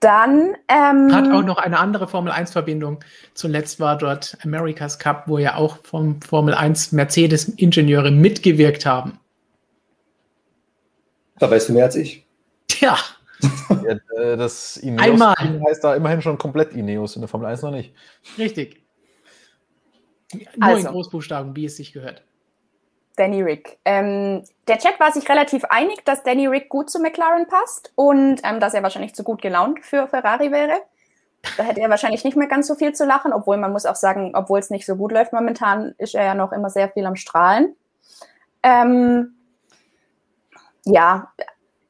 Dann 0.00 0.56
ähm, 0.68 1.14
Hat 1.14 1.32
auch 1.32 1.42
noch 1.42 1.58
eine 1.58 1.78
andere 1.78 2.06
Formel-1-Verbindung. 2.06 3.00
Zuletzt 3.34 3.80
war 3.80 3.96
dort 3.96 4.36
America's 4.44 4.98
Cup, 4.98 5.24
wo 5.26 5.38
ja 5.38 5.56
auch 5.56 5.78
vom 5.84 6.20
Formel 6.20 6.54
1 6.54 6.92
Mercedes-Ingenieure 6.92 8.10
mitgewirkt 8.10 8.84
haben. 8.84 9.18
Da 11.38 11.50
weißt 11.50 11.68
du 11.68 11.72
mehr 11.72 11.84
als 11.84 11.96
ich. 11.96 12.26
Tja, 12.68 12.96
Ja, 13.68 13.96
äh, 14.20 14.36
das 14.36 14.76
Ineos 14.78 15.02
Einmal. 15.02 15.36
heißt 15.68 15.84
da 15.84 15.94
immerhin 15.94 16.22
schon 16.22 16.38
komplett 16.38 16.72
Ineos, 16.72 17.16
in 17.16 17.22
der 17.22 17.28
Formel 17.28 17.46
1 17.48 17.62
noch 17.62 17.70
nicht. 17.70 17.94
richtig. 18.38 18.84
Nur 20.32 20.46
Also. 20.60 20.86
in 20.88 20.92
Großbuchstaben, 20.92 21.54
wie 21.54 21.66
es 21.66 21.76
sich 21.76 21.92
gehört. 21.92 22.24
Danny 23.16 23.42
Rick. 23.42 23.78
Ähm, 23.84 24.44
der 24.68 24.78
Chat 24.78 25.00
war 25.00 25.10
sich 25.10 25.28
relativ 25.28 25.64
einig, 25.64 26.04
dass 26.04 26.22
Danny 26.22 26.46
Rick 26.46 26.68
gut 26.68 26.90
zu 26.90 27.00
McLaren 27.00 27.46
passt 27.48 27.92
und 27.94 28.40
ähm, 28.44 28.60
dass 28.60 28.74
er 28.74 28.82
wahrscheinlich 28.82 29.14
zu 29.14 29.24
gut 29.24 29.40
gelaunt 29.40 29.84
für 29.84 30.06
Ferrari 30.06 30.50
wäre. 30.52 30.80
Da 31.56 31.62
hätte 31.62 31.80
er 31.80 31.88
wahrscheinlich 31.90 32.24
nicht 32.24 32.36
mehr 32.36 32.48
ganz 32.48 32.66
so 32.66 32.74
viel 32.74 32.92
zu 32.92 33.06
lachen, 33.06 33.32
obwohl 33.32 33.56
man 33.56 33.72
muss 33.72 33.86
auch 33.86 33.94
sagen, 33.94 34.32
obwohl 34.34 34.58
es 34.58 34.70
nicht 34.70 34.84
so 34.84 34.96
gut 34.96 35.12
läuft 35.12 35.32
momentan, 35.32 35.94
ist 35.98 36.14
er 36.14 36.24
ja 36.24 36.34
noch 36.34 36.52
immer 36.52 36.70
sehr 36.70 36.88
viel 36.90 37.06
am 37.06 37.16
Strahlen. 37.16 37.74
Ähm, 38.62 39.34
ja, 40.84 41.32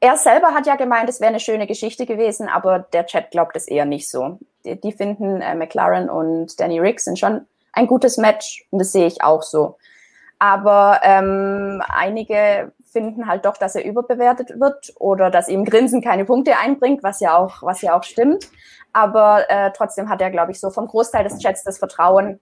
er 0.01 0.16
selber 0.16 0.49
hat 0.49 0.66
ja 0.66 0.76
gemeint, 0.76 1.09
es 1.09 1.20
wäre 1.20 1.30
eine 1.30 1.40
schöne 1.40 1.66
Geschichte 1.66 2.07
gewesen, 2.07 2.49
aber 2.49 2.80
der 2.80 3.07
Chat 3.07 3.30
glaubt 3.30 3.57
es 3.57 3.66
eher 3.66 3.84
nicht 3.84 4.11
so. 4.11 4.38
Die, 4.64 4.80
die 4.80 4.92
finden 4.92 5.40
äh, 5.40 5.55
McLaren 5.55 6.11
und 6.11 6.59
Danny 6.61 6.78
Rick 6.78 7.01
sind 7.01 7.18
schon 7.18 7.47
ein 7.72 7.86
gutes 7.86 8.16
Match 8.16 8.66
und 8.70 8.78
das 8.80 8.92
sehe 8.92 9.07
ich 9.07 9.22
auch 9.22 9.42
so. 9.42 9.76
Aber 10.38 11.01
ähm, 11.03 11.82
einige 11.88 12.72
finden 12.92 13.26
halt 13.26 13.44
doch, 13.47 13.57
dass 13.57 13.74
er 13.74 13.84
überbewertet 13.84 14.61
wird 14.61 14.92
oder 14.99 15.30
dass 15.30 15.49
ihm 15.49 15.64
Grinsen 15.64 16.03
keine 16.03 16.24
Punkte 16.24 16.59
einbringt, 16.59 17.03
was 17.03 17.20
ja 17.20 17.36
auch, 17.36 17.62
was 17.62 17.82
ja 17.82 17.97
auch 17.97 18.03
stimmt. 18.03 18.49
Aber 18.92 19.51
äh, 19.51 19.70
trotzdem 19.74 20.09
hat 20.09 20.20
er, 20.20 20.30
glaube 20.30 20.53
ich, 20.53 20.61
so 20.61 20.70
vom 20.70 20.86
Großteil 20.86 21.24
des 21.24 21.38
Chats 21.38 21.64
das 21.64 21.78
Vertrauen. 21.78 22.40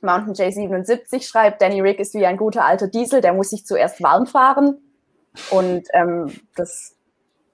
Mountain 0.00 0.34
J77 0.34 1.26
schreibt, 1.26 1.62
Danny 1.62 1.80
Rick 1.80 1.98
ist 1.98 2.14
wie 2.14 2.26
ein 2.26 2.36
guter 2.36 2.64
alter 2.64 2.88
Diesel, 2.88 3.20
der 3.20 3.32
muss 3.32 3.50
sich 3.50 3.64
zuerst 3.64 4.02
warm 4.02 4.26
fahren. 4.26 4.78
Und 5.50 5.88
ähm, 5.92 6.32
das 6.54 6.96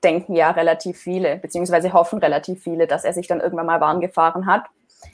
denken 0.03 0.35
ja 0.35 0.51
relativ 0.51 0.99
viele, 0.99 1.37
beziehungsweise 1.39 1.93
hoffen 1.93 2.19
relativ 2.19 2.63
viele, 2.63 2.87
dass 2.87 3.05
er 3.05 3.13
sich 3.13 3.27
dann 3.27 3.41
irgendwann 3.41 3.67
mal 3.67 3.81
warm 3.81 4.01
gefahren 4.01 4.47
hat. 4.47 4.65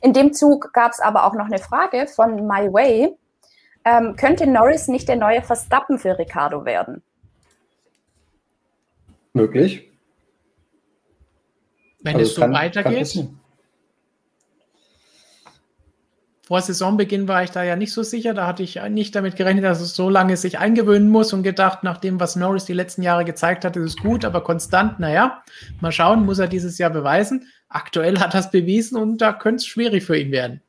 In 0.02 0.12
dem 0.12 0.32
Zug 0.32 0.72
gab 0.72 0.92
es 0.92 1.00
aber 1.00 1.24
auch 1.26 1.34
noch 1.34 1.46
eine 1.46 1.58
Frage 1.58 2.06
von 2.06 2.46
My 2.46 2.72
Way. 2.72 3.16
Ähm, 3.84 4.16
könnte 4.16 4.46
Norris 4.48 4.88
nicht 4.88 5.08
der 5.08 5.16
neue 5.16 5.42
Verstappen 5.42 5.98
für 5.98 6.18
Ricardo 6.18 6.64
werden? 6.64 7.02
Möglich. 9.32 9.92
Wenn 12.00 12.16
Also 12.16 12.26
es 12.26 12.34
so 12.34 12.40
kann- 12.40 12.52
kann 12.52 12.60
weitergeht. 12.62 12.98
passieren. 12.98 13.40
Vor 16.46 16.60
Saisonbeginn 16.60 17.26
war 17.26 17.42
ich 17.42 17.50
da 17.50 17.64
ja 17.64 17.74
nicht 17.74 17.92
so 17.92 18.04
sicher. 18.04 18.32
Da 18.32 18.46
hatte 18.46 18.62
ich 18.62 18.80
nicht 18.88 19.16
damit 19.16 19.34
gerechnet, 19.34 19.64
dass 19.64 19.80
es 19.80 19.96
so 19.96 20.08
lange 20.08 20.36
sich 20.36 20.60
eingewöhnen 20.60 21.08
muss 21.08 21.32
und 21.32 21.42
gedacht, 21.42 21.82
nach 21.82 21.98
dem, 21.98 22.20
was 22.20 22.36
Norris 22.36 22.64
die 22.66 22.72
letzten 22.72 23.02
Jahre 23.02 23.24
gezeigt 23.24 23.64
hat, 23.64 23.74
ist 23.74 23.84
es 23.84 23.96
gut, 23.96 24.24
aber 24.24 24.44
konstant, 24.44 25.00
naja, 25.00 25.42
mal 25.80 25.90
schauen, 25.90 26.24
muss 26.24 26.38
er 26.38 26.46
dieses 26.46 26.78
Jahr 26.78 26.90
beweisen. 26.90 27.48
Aktuell 27.68 28.20
hat 28.20 28.34
er 28.34 28.40
es 28.40 28.50
bewiesen 28.52 28.96
und 28.96 29.18
da 29.18 29.32
könnte 29.32 29.56
es 29.56 29.66
schwierig 29.66 30.04
für 30.04 30.16
ihn 30.16 30.30
werden. 30.30 30.62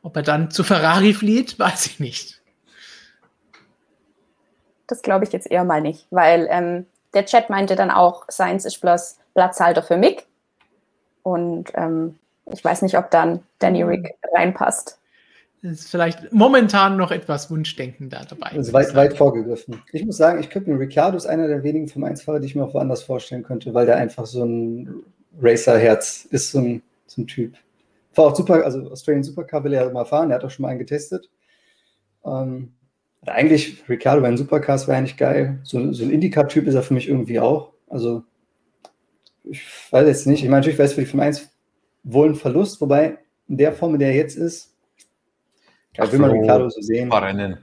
Ob 0.00 0.16
er 0.16 0.22
dann 0.22 0.50
zu 0.50 0.64
Ferrari 0.64 1.12
flieht, 1.12 1.58
weiß 1.58 1.84
ich 1.84 2.00
nicht. 2.00 2.40
Das 4.86 5.02
glaube 5.02 5.26
ich 5.26 5.32
jetzt 5.32 5.50
eher 5.50 5.64
mal 5.64 5.82
nicht, 5.82 6.06
weil 6.10 6.48
ähm, 6.50 6.86
der 7.12 7.26
Chat 7.26 7.50
meinte 7.50 7.76
dann 7.76 7.90
auch, 7.90 8.24
Science 8.30 8.64
ist 8.64 8.80
bloß 8.80 9.18
Platzhalter 9.34 9.82
für 9.82 9.98
Mick. 9.98 10.24
Und 11.22 11.72
ähm, 11.74 12.18
ich 12.52 12.64
weiß 12.64 12.82
nicht, 12.82 12.96
ob 12.98 13.10
dann 13.10 13.40
Danny 13.58 13.82
Rick 13.82 14.14
reinpasst. 14.32 15.00
Es 15.62 15.80
ist 15.80 15.90
vielleicht 15.90 16.30
momentan 16.30 16.98
noch 16.98 17.10
etwas 17.10 17.50
Wunschdenken 17.50 18.10
da 18.10 18.22
dabei. 18.24 18.50
Das 18.54 18.68
ist 18.68 18.72
weit, 18.74 18.94
weit 18.94 19.16
vorgegriffen. 19.16 19.82
Ich 19.92 20.04
muss 20.04 20.18
sagen, 20.18 20.38
ich 20.40 20.50
könnte 20.50 20.70
mir 20.70 20.78
Ricciardo 20.78 21.16
ist 21.16 21.24
einer 21.24 21.48
der 21.48 21.62
wenigen 21.62 21.88
Formel 21.88 22.12
1-Fahrer, 22.12 22.38
die 22.40 22.46
ich 22.46 22.54
mir 22.54 22.64
auch 22.64 22.74
woanders 22.74 23.02
vorstellen 23.02 23.42
könnte, 23.42 23.72
weil 23.72 23.86
der 23.86 23.96
einfach 23.96 24.26
so 24.26 24.44
ein 24.44 25.02
Racer-Herz 25.40 26.26
ist, 26.30 26.50
so 26.50 26.58
ein, 26.58 26.82
so 27.06 27.22
ein 27.22 27.26
Typ. 27.26 27.54
War 28.14 28.26
auch 28.26 28.36
super, 28.36 28.62
also 28.62 28.90
Australian 28.90 29.24
Supercar 29.24 29.64
will 29.64 29.72
er 29.72 29.86
ja 29.86 29.90
mal 29.90 30.04
fahren, 30.04 30.28
der 30.28 30.36
hat 30.36 30.44
auch 30.44 30.50
schon 30.50 30.64
mal 30.64 30.68
einen 30.68 30.78
getestet. 30.78 31.30
Ähm, 32.26 32.74
eigentlich, 33.24 33.88
Ricciardo 33.88 34.20
bei 34.20 34.28
den 34.28 34.36
Supercars 34.36 34.86
wäre 34.86 34.98
eigentlich 34.98 35.16
geil. 35.16 35.60
So, 35.62 35.92
so 35.92 36.04
ein 36.04 36.10
Indycar-Typ 36.10 36.66
ist 36.66 36.74
er 36.74 36.82
für 36.82 36.92
mich 36.92 37.08
irgendwie 37.08 37.40
auch. 37.40 37.72
Also, 37.88 38.22
ich 39.44 39.62
weiß 39.90 40.06
jetzt 40.06 40.26
nicht. 40.26 40.42
Ich 40.42 40.50
meine, 40.50 40.60
natürlich 40.60 40.78
wäre 40.78 40.88
es 40.88 40.94
für 40.94 41.00
die 41.00 41.06
Formel 41.06 41.26
1 41.26 41.53
wohl 42.04 42.30
ein 42.30 42.34
Verlust, 42.34 42.80
wobei 42.80 43.18
in 43.48 43.56
der 43.56 43.72
Form, 43.72 43.94
in 43.94 44.00
der 44.00 44.10
er 44.10 44.16
jetzt 44.16 44.36
ist, 44.36 44.74
da 45.96 46.10
will 46.10 46.18
man 46.18 46.50
Ach 46.50 46.70
so. 46.70 46.80
Sehen. 46.80 47.12
Rennen. 47.12 47.58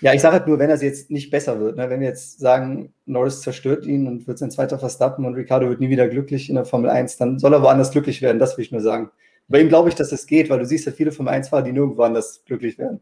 Ja, 0.00 0.14
ich 0.14 0.20
sage 0.20 0.34
halt 0.34 0.46
nur, 0.46 0.58
wenn 0.58 0.70
er 0.70 0.82
jetzt 0.82 1.10
nicht 1.10 1.30
besser 1.30 1.60
wird. 1.60 1.76
Ne? 1.76 1.90
Wenn 1.90 2.00
wir 2.00 2.08
jetzt 2.08 2.38
sagen, 2.38 2.94
Norris 3.04 3.42
zerstört 3.42 3.84
ihn 3.84 4.06
und 4.06 4.26
wird 4.26 4.38
sein 4.38 4.50
zweiter 4.50 4.78
Verstappen 4.78 5.26
und 5.26 5.34
Ricardo 5.34 5.68
wird 5.68 5.80
nie 5.80 5.90
wieder 5.90 6.08
glücklich 6.08 6.48
in 6.48 6.54
der 6.54 6.64
Formel 6.64 6.88
1, 6.90 7.18
dann 7.18 7.38
soll 7.38 7.52
er 7.52 7.62
woanders 7.62 7.90
glücklich 7.90 8.22
werden. 8.22 8.38
Das 8.38 8.56
will 8.56 8.64
ich 8.64 8.72
nur 8.72 8.80
sagen. 8.80 9.10
Bei 9.48 9.60
ihm 9.60 9.68
glaube 9.68 9.88
ich, 9.88 9.94
dass 9.94 10.12
es 10.12 10.26
geht, 10.26 10.48
weil 10.48 10.58
du 10.58 10.66
siehst 10.66 10.86
ja 10.86 10.92
viele 10.92 11.12
Formel 11.12 11.34
1-Fahrer, 11.34 11.62
die 11.62 11.72
nirgendwo 11.72 12.02
anders 12.02 12.42
glücklich 12.44 12.78
werden. 12.78 13.00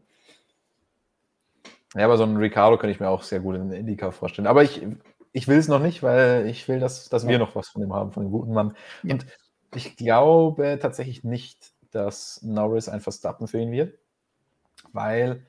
Ja, 1.95 2.05
aber 2.05 2.17
so 2.17 2.23
einen 2.23 2.37
Ricardo 2.37 2.77
kann 2.77 2.89
ich 2.89 2.99
mir 2.99 3.09
auch 3.09 3.23
sehr 3.23 3.39
gut 3.39 3.55
in 3.55 3.71
Indica 3.71 4.11
vorstellen. 4.11 4.47
Aber 4.47 4.63
ich, 4.63 4.85
ich 5.31 5.47
will 5.47 5.57
es 5.57 5.69
noch 5.69 5.79
nicht, 5.79 6.03
weil 6.03 6.45
ich 6.47 6.67
will, 6.67 6.79
dass, 6.79 7.07
dass 7.07 7.25
wir 7.25 7.39
noch 7.39 7.55
was 7.55 7.69
von 7.69 7.83
ihm 7.83 7.93
haben, 7.93 8.11
von 8.11 8.23
dem 8.23 8.31
guten 8.31 8.53
Mann. 8.53 8.75
Ja. 9.03 9.13
Und 9.13 9.25
ich 9.73 9.95
glaube 9.95 10.79
tatsächlich 10.81 11.23
nicht, 11.23 11.73
dass 11.91 12.41
Norris 12.43 12.89
ein 12.89 13.01
Verstappen 13.01 13.47
für 13.47 13.59
ihn 13.59 13.71
wird, 13.71 13.97
weil 14.91 15.45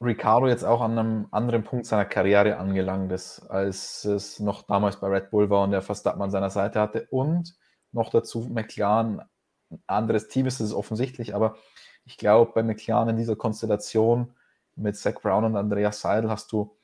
Ricardo 0.00 0.46
jetzt 0.46 0.64
auch 0.64 0.80
an 0.80 0.96
einem 0.96 1.26
anderen 1.32 1.64
Punkt 1.64 1.86
seiner 1.86 2.04
Karriere 2.04 2.56
angelangt 2.56 3.10
ist, 3.10 3.40
als 3.50 4.04
es 4.04 4.38
noch 4.38 4.62
damals 4.62 5.00
bei 5.00 5.08
Red 5.08 5.30
Bull 5.30 5.50
war 5.50 5.64
und 5.64 5.72
er 5.72 5.82
Verstappen 5.82 6.22
an 6.22 6.30
seiner 6.30 6.50
Seite 6.50 6.80
hatte. 6.80 7.08
Und 7.10 7.56
noch 7.90 8.10
dazu 8.10 8.48
McLaren, 8.48 9.22
ein 9.70 9.82
anderes 9.86 10.28
Team 10.28 10.46
ist 10.46 10.60
es 10.60 10.72
offensichtlich, 10.72 11.34
aber 11.34 11.56
ich 12.04 12.16
glaube, 12.16 12.52
bei 12.54 12.62
McLaren 12.62 13.10
in 13.10 13.16
dieser 13.16 13.36
Konstellation 13.36 14.34
mit 14.76 14.96
Zach 14.96 15.20
Brown 15.20 15.44
und 15.44 15.56
Andreas 15.56 16.00
Seidel 16.00 16.30
hast 16.30 16.52
du 16.52 16.77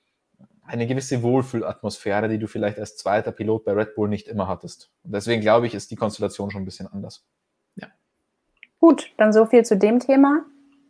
eine 0.67 0.87
gewisse 0.87 1.23
Wohlfühlatmosphäre, 1.23 2.29
die 2.29 2.39
du 2.39 2.47
vielleicht 2.47 2.79
als 2.79 2.97
zweiter 2.97 3.33
Pilot 3.33 3.65
bei 3.65 3.73
Red 3.73 3.95
Bull 3.95 4.09
nicht 4.09 4.29
immer 4.29 4.49
hattest. 4.49 4.91
Und 5.03 5.15
deswegen 5.15 5.41
glaube 5.41 5.67
ich, 5.67 5.75
ist 5.75 5.91
die 5.91 5.97
Konstellation 5.97 6.51
schon 6.51 6.63
ein 6.63 6.65
bisschen 6.65 6.87
anders. 6.87 7.25
Ja. 7.77 7.89
Gut, 8.81 9.13
dann 9.17 9.33
so 9.33 9.47
viel 9.47 9.65
zu 9.65 9.77
dem 9.77 10.01
Thema. 10.01 10.45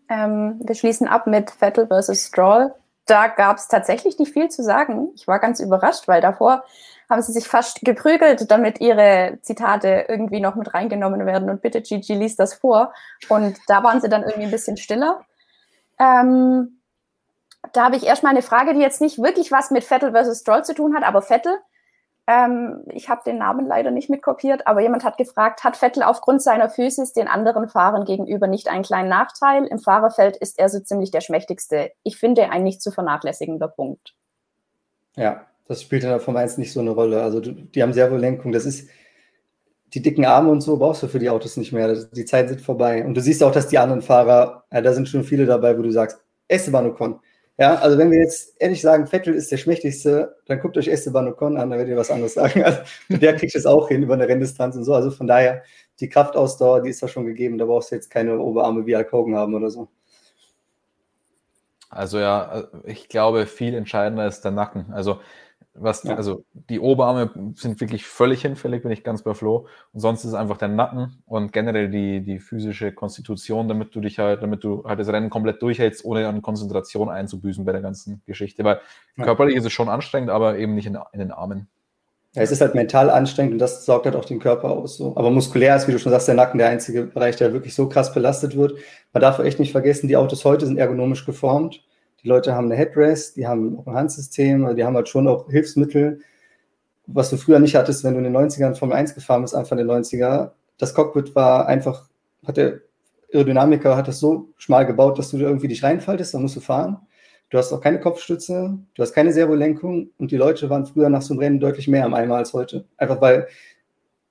Ähm, 0.09 0.61
wir 0.63 0.75
schließen 0.75 1.09
ab 1.09 1.27
mit 1.27 1.51
Vettel 1.51 1.87
versus 1.87 2.27
Stroll. 2.27 2.73
Da 3.07 3.29
gab 3.29 3.57
es 3.57 3.69
tatsächlich 3.69 4.19
nicht 4.19 4.33
viel 4.33 4.49
zu 4.49 4.63
sagen. 4.63 5.11
Ich 5.15 5.27
war 5.27 5.39
ganz 5.39 5.61
überrascht, 5.61 6.09
weil 6.09 6.21
davor 6.21 6.65
haben 7.11 7.21
sie 7.21 7.33
sich 7.33 7.47
fast 7.47 7.81
geprügelt, 7.83 8.51
damit 8.51 8.81
ihre 8.81 9.39
Zitate 9.43 10.07
irgendwie 10.09 10.41
noch 10.41 10.55
mit 10.55 10.73
reingenommen 10.73 11.27
werden. 11.27 11.51
Und 11.51 11.61
bitte, 11.61 11.83
Gigi, 11.83 12.15
liest 12.15 12.41
das 12.41 12.55
vor. 12.55 12.95
Und 13.29 13.59
da 13.67 13.83
waren 13.83 14.01
sie 14.01 14.09
dann 14.09 14.23
irgendwie 14.23 14.45
ein 14.45 14.51
bisschen 14.51 14.77
stiller. 14.77 15.21
Ähm, 15.99 16.81
da 17.75 17.85
habe 17.85 17.97
ich 17.97 18.05
erstmal 18.05 18.31
eine 18.31 18.43
Frage, 18.43 18.73
die 18.73 18.81
jetzt 18.81 19.01
nicht 19.01 19.23
wirklich 19.23 19.53
was 19.53 19.71
mit 19.71 19.85
Vettel 19.85 20.13
versus 20.13 20.41
Stroll 20.41 20.65
zu 20.65 20.75
tun 20.75 20.95
hat, 20.95 21.03
aber 21.03 21.23
Vettel, 21.23 21.59
ähm, 22.27 22.85
ich 22.91 23.09
habe 23.11 23.23
den 23.27 23.37
Namen 23.37 23.67
leider 23.67 23.91
nicht 23.91 24.09
mitkopiert, 24.09 24.67
aber 24.67 24.81
jemand 24.81 25.05
hat 25.05 25.19
gefragt, 25.19 25.63
hat 25.63 25.77
Vettel 25.77 26.03
aufgrund 26.03 26.43
seiner 26.43 26.71
Physis 26.71 27.13
den 27.13 27.29
anderen 27.29 27.69
Fahrern 27.69 28.05
gegenüber 28.05 28.47
nicht 28.47 28.69
einen 28.69 28.85
kleinen 28.85 29.11
Nachteil? 29.11 29.67
Im 29.67 29.79
Fahrerfeld 29.79 30.37
ist 30.37 30.59
er 30.59 30.69
so 30.71 30.81
ziemlich 30.81 31.11
der 31.11 31.21
schmächtigste. 31.21 31.91
Ich 32.03 32.17
finde 32.17 32.51
ein 32.51 32.63
nicht 32.63 32.81
zu 32.81 32.91
vernachlässigender 32.91 33.69
Punkt. 33.69 34.15
Ja, 35.17 35.45
das 35.69 35.83
spielt 35.83 36.05
in 36.05 36.11
der 36.11 36.21
Formel 36.21 36.43
1 36.43 36.57
nicht 36.57 36.73
so 36.73 36.81
eine 36.81 36.91
Rolle. 36.91 37.23
Also 37.23 37.41
die 37.41 37.83
haben 37.83 37.93
Servolenkung, 37.93 38.53
das 38.53 38.65
ist 38.65 38.89
die 39.93 40.03
dicken 40.03 40.25
Arme 40.25 40.51
und 40.51 40.61
so 40.61 40.77
brauchst 40.79 41.03
du 41.03 41.09
für 41.09 41.19
die 41.19 41.31
Autos 41.31 41.57
nicht 41.57 41.73
mehr. 41.73 41.95
Die 41.95 42.25
Zeit 42.25 42.49
sind 42.49 42.61
vorbei. 42.61 43.05
Und 43.05 43.15
du 43.15 43.21
siehst 43.21 43.43
auch, 43.43 43.53
dass 43.53 43.69
die 43.69 43.79
anderen 43.79 44.03
Fahrer, 44.03 44.65
ja, 44.73 44.81
da 44.81 44.93
sind 44.93 45.09
schon 45.09 45.25
viele 45.25 45.47
dabei, 45.47 45.77
wo 45.79 45.83
du 45.83 45.91
sagst, 45.91 46.21
Esteban 46.49 46.87
Ocon, 46.87 47.21
ja, 47.57 47.77
also 47.77 47.97
wenn 47.99 48.11
wir 48.11 48.19
jetzt 48.19 48.61
ehrlich 48.61 48.81
sagen, 48.81 49.07
Vettel 49.07 49.35
ist 49.35 49.53
der 49.53 49.59
schmächtigste, 49.59 50.37
dann 50.47 50.59
guckt 50.61 50.77
euch 50.77 50.89
Esteban 50.89 51.29
Ocon 51.29 51.57
an, 51.57 51.71
dann 51.71 51.79
werdet 51.79 51.93
ihr 51.93 51.97
was 51.97 52.11
anderes 52.11 52.35
sagen. 52.35 52.63
Also, 52.65 52.81
der 53.09 53.37
kriegt 53.37 53.55
es 53.55 53.65
auch 53.65 53.89
hin 53.89 54.03
über 54.03 54.15
eine 54.15 54.27
Renndistanz 54.27 54.75
und 54.75 54.85
so. 54.85 54.93
Also 54.93 55.11
von 55.13 55.29
daher, 55.29 55.63
die 56.01 56.09
Kraftausdauer, 56.09 56.83
die 56.83 56.91
ist 56.91 57.03
da 57.03 57.07
schon 57.07 57.27
gegeben. 57.27 57.59
Da 57.59 57.67
brauchst 57.67 57.93
du 57.93 57.95
jetzt 57.95 58.11
keine 58.11 58.39
Oberarme 58.41 58.87
wie 58.87 58.97
Hulk 58.97 59.13
Hogan 59.13 59.37
haben 59.37 59.55
oder 59.55 59.71
so. 59.71 59.89
Also 61.91 62.19
ja, 62.19 62.69
ich 62.83 63.09
glaube, 63.09 63.47
viel 63.47 63.75
entscheidender 63.75 64.27
ist 64.27 64.41
der 64.41 64.51
Nacken. 64.51 64.93
Also 64.93 65.21
was, 65.77 66.05
ja. 66.05 66.15
Also 66.15 66.45
die 66.71 66.79
Oberarme 66.79 67.31
sind 67.57 67.81
wirklich 67.81 68.07
völlig 68.07 68.43
hinfällig, 68.43 68.83
bin 68.83 68.93
ich 68.93 69.03
ganz 69.03 69.23
bei 69.23 69.35
Flo. 69.35 69.67
Und 69.93 70.01
sonst 70.01 70.21
ist 70.21 70.31
es 70.31 70.35
einfach 70.35 70.57
der 70.57 70.69
Nacken 70.69 71.23
und 71.27 71.53
generell 71.53 71.91
die, 71.91 72.21
die 72.21 72.39
physische 72.39 72.93
Konstitution, 72.93 73.67
damit 73.67 73.95
du 73.95 74.01
dich 74.01 74.21
halt, 74.21 74.43
damit 74.43 74.63
du 74.63 74.85
halt 74.85 75.01
das 75.01 75.09
Rennen 75.09 75.31
komplett 75.31 75.61
durchhältst, 75.63 76.05
ohne 76.05 76.29
an 76.29 76.43
Konzentration 76.43 77.09
einzubüßen 77.09 77.65
bei 77.65 77.73
der 77.73 77.81
ganzen 77.81 78.23
Geschichte. 78.25 78.63
Weil 78.63 78.81
ja. 79.17 79.25
körperlich 79.25 79.57
ist 79.57 79.67
es 79.67 79.73
schon 79.73 79.89
anstrengend, 79.89 80.31
aber 80.31 80.59
eben 80.59 80.77
nicht 80.77 80.87
in, 80.87 80.97
in 81.13 81.19
den 81.19 81.33
Armen. 81.33 81.69
Ja, 82.35 82.43
es 82.43 82.53
ist 82.53 82.61
halt 82.61 82.75
mental 82.75 83.11
anstrengend 83.11 83.55
und 83.55 83.59
das 83.59 83.85
sorgt 83.85 84.07
halt 84.07 84.17
auch 84.17 84.25
den 84.25 84.39
Körper 84.39 84.71
aus. 84.71 84.97
So. 84.97 85.17
Aber 85.17 85.31
muskulär 85.31 85.77
ist, 85.77 85.89
wie 85.89 85.93
du 85.93 85.99
schon 85.99 86.11
sagst, 86.11 86.29
der 86.29 86.35
Nacken 86.37 86.59
der 86.59 86.69
einzige 86.69 87.05
Bereich, 87.05 87.37
der 87.37 87.53
wirklich 87.53 87.75
so 87.75 87.89
krass 87.89 88.15
belastet 88.15 88.57
wird. 88.57 88.75
Man 89.13 89.21
darf 89.21 89.41
echt 89.41 89.59
nicht 89.59 89.73
vergessen, 89.73 90.07
die 90.07 90.17
Autos 90.17 90.45
heute 90.45 90.67
sind 90.67 90.79
ergonomisch 90.79 91.27
geformt 91.27 91.83
die 92.25 92.29
Leute 92.29 92.55
haben 92.55 92.67
eine 92.67 92.77
Headrest, 92.77 93.37
die 93.37 93.47
haben 93.47 93.79
auch 93.79 93.87
ein 93.87 93.95
Handsystem, 93.95 94.65
also 94.65 94.75
die 94.75 94.83
haben 94.83 94.97
halt 94.97 95.09
schon 95.09 95.29
auch 95.29 95.51
Hilfsmittel, 95.51 96.21
was 97.07 97.29
du 97.29 97.37
früher 97.37 97.59
nicht 97.59 97.75
hattest, 97.77 98.03
wenn 98.03 98.15
du 98.15 98.19
in 98.19 98.25
den 98.25 98.37
90ern 98.37 98.75
Formel 98.75 98.97
1 98.97 99.15
gefahren 99.15 99.43
bist, 99.43 99.55
Anfang 99.55 99.77
der 99.77 99.87
90er. 99.87 100.53
Das 100.79 100.95
Cockpit 100.95 101.35
war 101.35 101.67
einfach, 101.67 102.09
hat 102.47 102.57
der 102.57 102.81
Aerodynamiker 103.33 103.97
hat 103.97 104.09
das 104.09 104.21
so 104.21 104.49
schmal 104.57 104.87
gebaut, 104.87 105.19
dass 105.19 105.31
du 105.31 105.39
da 105.39 105.45
irgendwie 105.45 105.69
dich 105.69 105.83
reinfaltest, 105.83 106.33
dann 106.33 106.43
musst 106.43 106.57
du 106.57 106.61
fahren. 106.61 106.99
Du 107.51 107.59
hast 107.59 107.73
auch 107.73 107.81
keine 107.81 108.01
Kopfstütze, 108.01 108.79
du 108.95 109.03
hast 109.03 109.13
keine 109.13 109.33
Servolenkung 109.33 110.11
und 110.17 110.31
die 110.31 110.37
Leute 110.39 110.71
waren 110.71 110.87
früher 110.87 111.11
nach 111.11 111.23
so 111.23 111.35
einem 111.35 111.41
Rennen 111.41 111.61
deutlich 111.61 111.89
mehr 111.89 112.07
am 112.07 112.15
Eimer 112.15 112.37
als 112.37 112.55
heute. 112.55 112.87
Einfach 112.97 113.21
weil, 113.21 113.49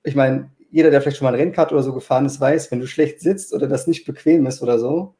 ich 0.02 0.16
meine, 0.16 0.50
jeder, 0.70 0.90
der 0.90 1.00
vielleicht 1.00 1.18
schon 1.18 1.26
mal 1.26 1.34
ein 1.34 1.40
Rennkart 1.40 1.70
oder 1.70 1.84
so 1.84 1.94
gefahren 1.94 2.26
ist, 2.26 2.40
weiß, 2.40 2.72
wenn 2.72 2.80
du 2.80 2.88
schlecht 2.88 3.20
sitzt 3.20 3.54
oder 3.54 3.68
das 3.68 3.86
nicht 3.86 4.04
bequem 4.04 4.46
ist 4.46 4.62
oder 4.62 4.80
so, 4.80 5.14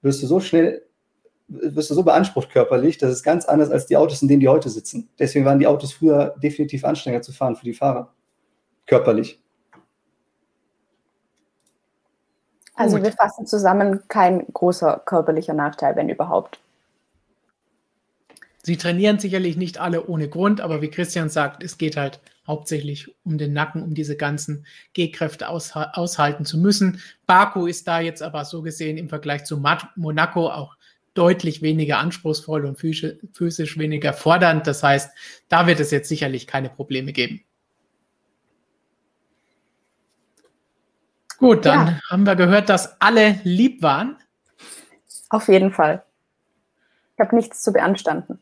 wirst 0.00 0.22
du 0.22 0.26
so 0.26 0.40
schnell 0.40 0.82
wirst 1.48 1.90
du 1.90 1.94
so 1.94 2.02
beansprucht 2.02 2.50
körperlich, 2.50 2.98
das 2.98 3.12
ist 3.12 3.22
ganz 3.22 3.44
anders 3.44 3.70
als 3.70 3.86
die 3.86 3.96
Autos, 3.96 4.22
in 4.22 4.28
denen 4.28 4.40
die 4.40 4.48
heute 4.48 4.70
sitzen. 4.70 5.08
Deswegen 5.18 5.44
waren 5.44 5.58
die 5.58 5.66
Autos 5.66 5.92
früher 5.92 6.34
definitiv 6.42 6.84
anstrengender 6.84 7.22
zu 7.22 7.32
fahren 7.32 7.56
für 7.56 7.64
die 7.64 7.74
Fahrer. 7.74 8.12
Körperlich. 8.86 9.40
Also 12.74 12.96
Gut. 12.96 13.04
wir 13.04 13.12
fassen 13.12 13.46
zusammen, 13.46 14.02
kein 14.08 14.46
großer 14.52 15.02
körperlicher 15.04 15.54
Nachteil, 15.54 15.94
wenn 15.96 16.08
überhaupt. 16.08 16.60
Sie 18.62 18.76
trainieren 18.76 19.18
sicherlich 19.18 19.56
nicht 19.56 19.78
alle 19.78 20.06
ohne 20.06 20.28
Grund, 20.28 20.60
aber 20.60 20.80
wie 20.80 20.88
Christian 20.88 21.28
sagt, 21.28 21.62
es 21.62 21.76
geht 21.76 21.96
halt 21.96 22.20
hauptsächlich 22.46 23.14
um 23.24 23.38
den 23.38 23.52
Nacken, 23.52 23.82
um 23.82 23.94
diese 23.94 24.16
ganzen 24.16 24.66
Gehkräfte 24.94 25.48
aushalten 25.48 26.44
zu 26.44 26.58
müssen. 26.58 27.00
Baku 27.26 27.66
ist 27.66 27.86
da 27.86 28.00
jetzt 28.00 28.22
aber 28.22 28.44
so 28.44 28.62
gesehen 28.62 28.96
im 28.96 29.08
Vergleich 29.08 29.44
zu 29.44 29.62
Monaco 29.96 30.48
auch 30.48 30.76
deutlich 31.14 31.62
weniger 31.62 31.98
anspruchsvoll 31.98 32.66
und 32.66 32.78
physisch 32.78 33.78
weniger 33.78 34.12
fordernd. 34.12 34.66
Das 34.66 34.82
heißt, 34.82 35.10
da 35.48 35.66
wird 35.66 35.80
es 35.80 35.90
jetzt 35.90 36.08
sicherlich 36.08 36.46
keine 36.46 36.68
Probleme 36.68 37.12
geben. 37.12 37.42
Gut, 41.38 41.64
dann 41.66 41.86
ja. 41.86 42.00
haben 42.10 42.24
wir 42.24 42.36
gehört, 42.36 42.68
dass 42.68 43.00
alle 43.00 43.40
lieb 43.44 43.82
waren. 43.82 44.16
Auf 45.30 45.48
jeden 45.48 45.72
Fall. 45.72 46.04
Ich 47.14 47.20
habe 47.20 47.34
nichts 47.36 47.62
zu 47.62 47.72
beanstanden. 47.72 48.38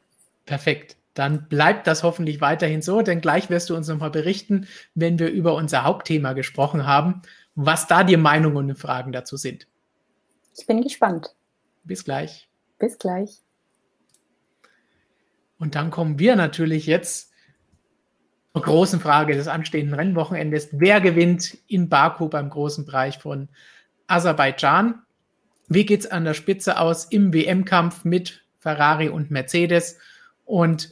Perfekt. 0.47 0.97
Dann 1.15 1.49
bleibt 1.49 1.87
das 1.87 2.03
hoffentlich 2.03 2.41
weiterhin 2.41 2.81
so, 2.81 3.03
denn 3.03 3.21
gleich 3.21 3.51
wirst 3.51 3.69
du 3.69 3.77
uns 3.77 3.89
nochmal 3.89 4.11
berichten, 4.11 4.67
wenn 4.95 5.19
wir 5.19 5.31
über 5.31 5.55
unser 5.55 5.85
Hauptthema 5.85 6.33
gesprochen 6.33 6.87
haben, 6.87 7.21
was 7.55 7.87
da 7.87 8.03
die 8.03 8.17
Meinungen 8.17 8.71
und 8.71 8.77
Fragen 8.77 9.13
dazu 9.13 9.37
sind. 9.37 9.67
Ich 10.57 10.67
bin 10.67 10.81
gespannt. 10.81 11.35
Bis 11.85 12.05
gleich. 12.05 12.49
Bis 12.83 12.99
gleich. 12.99 13.39
Und 15.57 15.77
dann 15.77 15.93
kommen 15.93 16.19
wir 16.19 16.35
natürlich 16.35 16.87
jetzt 16.87 17.31
zur 18.53 18.63
großen 18.63 18.99
Frage 18.99 19.37
des 19.37 19.47
anstehenden 19.47 19.95
Rennwochenendes. 19.95 20.71
Wer 20.73 21.01
gewinnt 21.01 21.57
in 21.69 21.89
Baku 21.89 22.29
beim 22.29 22.51
großen 22.51 22.85
Bereich 22.85 23.19
von 23.19 23.49
Aserbaidschan? 24.09 25.01
Wie 25.69 25.87
geht 25.87 26.01
es 26.01 26.11
an 26.11 26.25
der 26.25 26.35
Spitze 26.35 26.81
aus 26.81 27.05
im 27.05 27.33
WM-Kampf 27.33 28.05
mit 28.05 28.43
Ferrari 28.59 29.09
und 29.09 29.31
Mercedes? 29.31 29.99
Und 30.45 30.91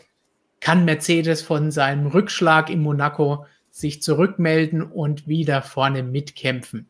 kann 0.61 0.85
Mercedes 0.85 1.43
von 1.43 1.73
seinem 1.73 2.07
Rückschlag 2.07 2.71
in 2.71 2.83
Monaco 2.83 3.47
sich 3.73 4.01
zurückmelden 4.01 4.81
und 4.81 5.27
wieder 5.27 5.61
vorne 5.61 6.05
mitkämpfen? 6.05 6.89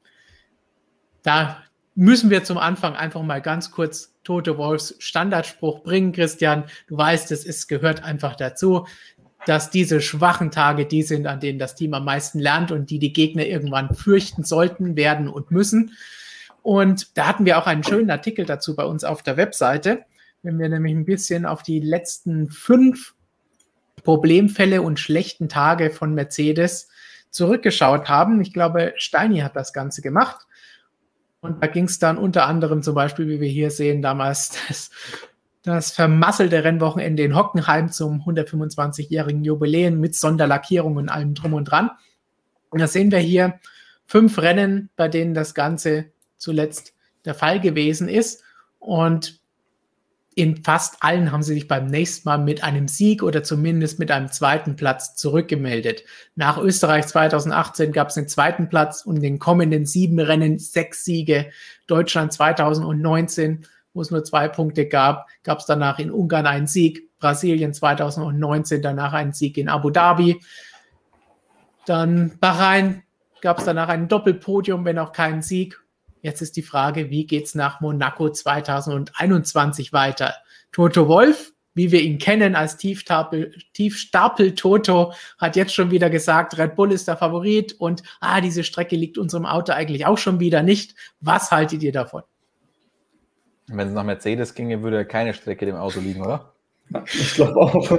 Da 1.23 1.63
müssen 2.01 2.31
wir 2.31 2.45
zum 2.45 2.57
Anfang 2.57 2.97
einfach 2.97 3.23
mal 3.23 3.43
ganz 3.43 3.73
kurz 3.73 4.15
Tote 4.25 4.57
Wolfs 4.57 4.95
Standardspruch 5.01 5.83
bringen, 5.83 6.13
Christian. 6.13 6.65
Du 6.87 6.97
weißt, 6.97 7.31
es 7.31 7.45
ist, 7.45 7.69
gehört 7.69 8.03
einfach 8.03 8.37
dazu, 8.37 8.87
dass 9.45 9.69
diese 9.69 10.01
schwachen 10.01 10.51
Tage 10.51 10.87
die 10.87 11.03
sind, 11.03 11.27
an 11.27 11.41
denen 11.41 11.59
das 11.59 11.75
Team 11.75 11.93
am 11.93 12.07
meisten 12.07 12.39
lernt 12.39 12.73
und 12.73 12.89
die 12.89 12.99
die 12.99 13.13
Gegner 13.13 13.45
irgendwann 13.45 13.95
fürchten 13.95 14.45
sollten, 14.45 14.97
werden 14.97 15.29
und 15.29 15.51
müssen. 15.51 15.93
Und 16.63 17.19
da 17.19 17.27
hatten 17.27 17.45
wir 17.45 17.59
auch 17.59 17.67
einen 17.67 17.85
schönen 17.85 18.11
Artikel 18.11 18.47
dazu 18.47 18.75
bei 18.75 18.85
uns 18.85 19.05
auf 19.05 19.23
der 19.23 19.37
Webseite. 19.37 20.07
Wenn 20.43 20.59
wir 20.59 20.71
nämlich 20.71 20.95
ein 20.95 21.05
bisschen 21.05 21.45
auf 21.45 21.63
die 21.63 21.81
letzten 21.81 22.49
fünf 22.49 23.15
Problemfälle 24.05 24.81
und 24.81 24.99
schlechten 24.99 25.51
Tage 25.51 25.91
von 25.91 26.15
Mercedes 26.15 26.89
zurückgeschaut 27.29 28.09
haben. 28.09 28.41
Ich 28.41 28.55
glaube, 28.55 28.95
Steini 28.97 29.41
hat 29.41 29.55
das 29.55 29.75
Ganze 29.75 30.01
gemacht. 30.01 30.47
Und 31.41 31.63
da 31.63 31.67
ging 31.67 31.85
es 31.85 31.99
dann 31.99 32.19
unter 32.19 32.47
anderem 32.47 32.83
zum 32.83 32.95
Beispiel, 32.95 33.29
wie 33.29 33.41
wir 33.41 33.49
hier 33.49 33.71
sehen, 33.71 34.03
damals 34.03 34.59
das 34.69 34.91
das 35.63 35.91
vermasselte 35.91 36.65
Rennwochenende 36.65 37.23
in 37.23 37.37
Hockenheim 37.37 37.93
zum 37.93 38.23
125-jährigen 38.23 39.45
Jubiläum 39.45 40.01
mit 40.01 40.15
Sonderlackierung 40.15 40.97
und 40.97 41.09
allem 41.09 41.35
drum 41.35 41.53
und 41.53 41.65
dran. 41.65 41.91
Und 42.71 42.81
da 42.81 42.87
sehen 42.87 43.11
wir 43.11 43.19
hier 43.19 43.61
fünf 44.07 44.39
Rennen, 44.39 44.91
bei 44.97 45.09
denen 45.09 45.35
das 45.35 45.55
Ganze 45.55 46.07
zuletzt 46.39 46.95
der 47.25 47.35
Fall 47.35 47.61
gewesen 47.61 48.09
ist. 48.09 48.43
Und 48.79 49.40
in 50.35 50.63
fast 50.63 51.03
allen 51.03 51.33
haben 51.33 51.43
sie 51.43 51.55
sich 51.55 51.67
beim 51.67 51.87
nächsten 51.87 52.29
Mal 52.29 52.39
mit 52.39 52.63
einem 52.63 52.87
Sieg 52.87 53.23
oder 53.23 53.43
zumindest 53.43 53.99
mit 53.99 54.11
einem 54.11 54.31
zweiten 54.31 54.77
Platz 54.77 55.17
zurückgemeldet. 55.17 56.05
Nach 56.37 56.57
Österreich 56.59 57.07
2018 57.09 57.93
gab 57.93 58.09
es 58.09 58.15
den 58.15 58.29
zweiten 58.29 58.69
Platz 58.69 59.03
und 59.03 59.17
in 59.17 59.23
den 59.23 59.39
kommenden 59.41 59.87
sieben 59.87 60.21
Rennen 60.21 60.59
sechs 60.59 61.05
Siege. 61.05 61.51
Deutschland 61.89 62.33
2019, 62.33 63.67
wo 63.93 64.03
es 64.03 64.13
nur 64.13 64.23
zwei 64.23 64.47
Punkte 64.47 64.87
gab, 64.87 65.27
gab 65.43 65.59
es 65.59 65.67
danach 65.67 65.99
in 65.99 66.13
Ungarn 66.13 66.47
einen 66.47 66.69
Sieg. 66.69 67.11
Brasilien 67.19 67.75
2019 67.75 68.83
danach 68.83 69.13
einen 69.13 69.33
Sieg 69.33 69.59
in 69.59 69.69
Abu 69.69 69.91
Dhabi. 69.91 70.41
Dann 71.87 72.39
Bahrain 72.39 73.03
gab 73.41 73.59
es 73.59 73.65
danach 73.65 73.89
ein 73.89 74.07
Doppelpodium, 74.07 74.85
wenn 74.85 74.99
auch 74.99 75.13
keinen 75.13 75.43
Sieg. 75.43 75.81
Jetzt 76.23 76.43
ist 76.43 76.57
die 76.57 76.63
Frage, 76.63 77.11
wie 77.11 77.27
geht 77.27 77.47
es 77.47 77.55
nach 77.55 77.81
Monaco 77.81 78.29
2021 78.29 79.93
weiter? 79.93 80.35
Toto 80.71 81.09
Wolf, 81.09 81.53
wie 81.75 81.93
wir 81.93 82.03
ihn 82.03 82.19
kennen 82.19 82.55
als 82.55 82.77
Tiefstapel, 82.77 83.55
Tiefstapel 83.73 84.55
Toto, 84.55 85.15
hat 85.39 85.57
jetzt 85.57 85.75
schon 85.75 85.91
wieder 85.91 86.11
gesagt, 86.11 86.59
Red 86.59 86.77
Bull 86.77 86.93
ist 86.93 87.09
der 87.09 87.17
Favorit 87.17 87.73
und 87.73 88.03
ah, 88.21 88.41
diese 88.41 88.65
Strecke 88.65 88.97
liegt 88.97 89.17
unserem 89.17 89.47
Auto 89.47 89.73
eigentlich 89.73 90.05
auch 90.05 90.19
schon 90.19 90.41
wieder 90.41 90.63
nicht. 90.63 90.95
Was 91.21 91.51
haltet 91.51 91.83
ihr 91.83 91.93
davon? 91.93 92.23
Wenn 93.69 93.89
es 93.89 93.95
nach 93.95 94.05
Mercedes 94.05 94.55
ginge, 94.55 94.83
würde 94.83 95.07
keine 95.07 95.33
Strecke 95.33 95.65
dem 95.65 95.77
Auto 95.77 96.01
liegen, 96.01 96.23
oder? 96.23 96.53
Ich 97.05 97.35
glaube 97.35 97.57
auch. 97.57 97.99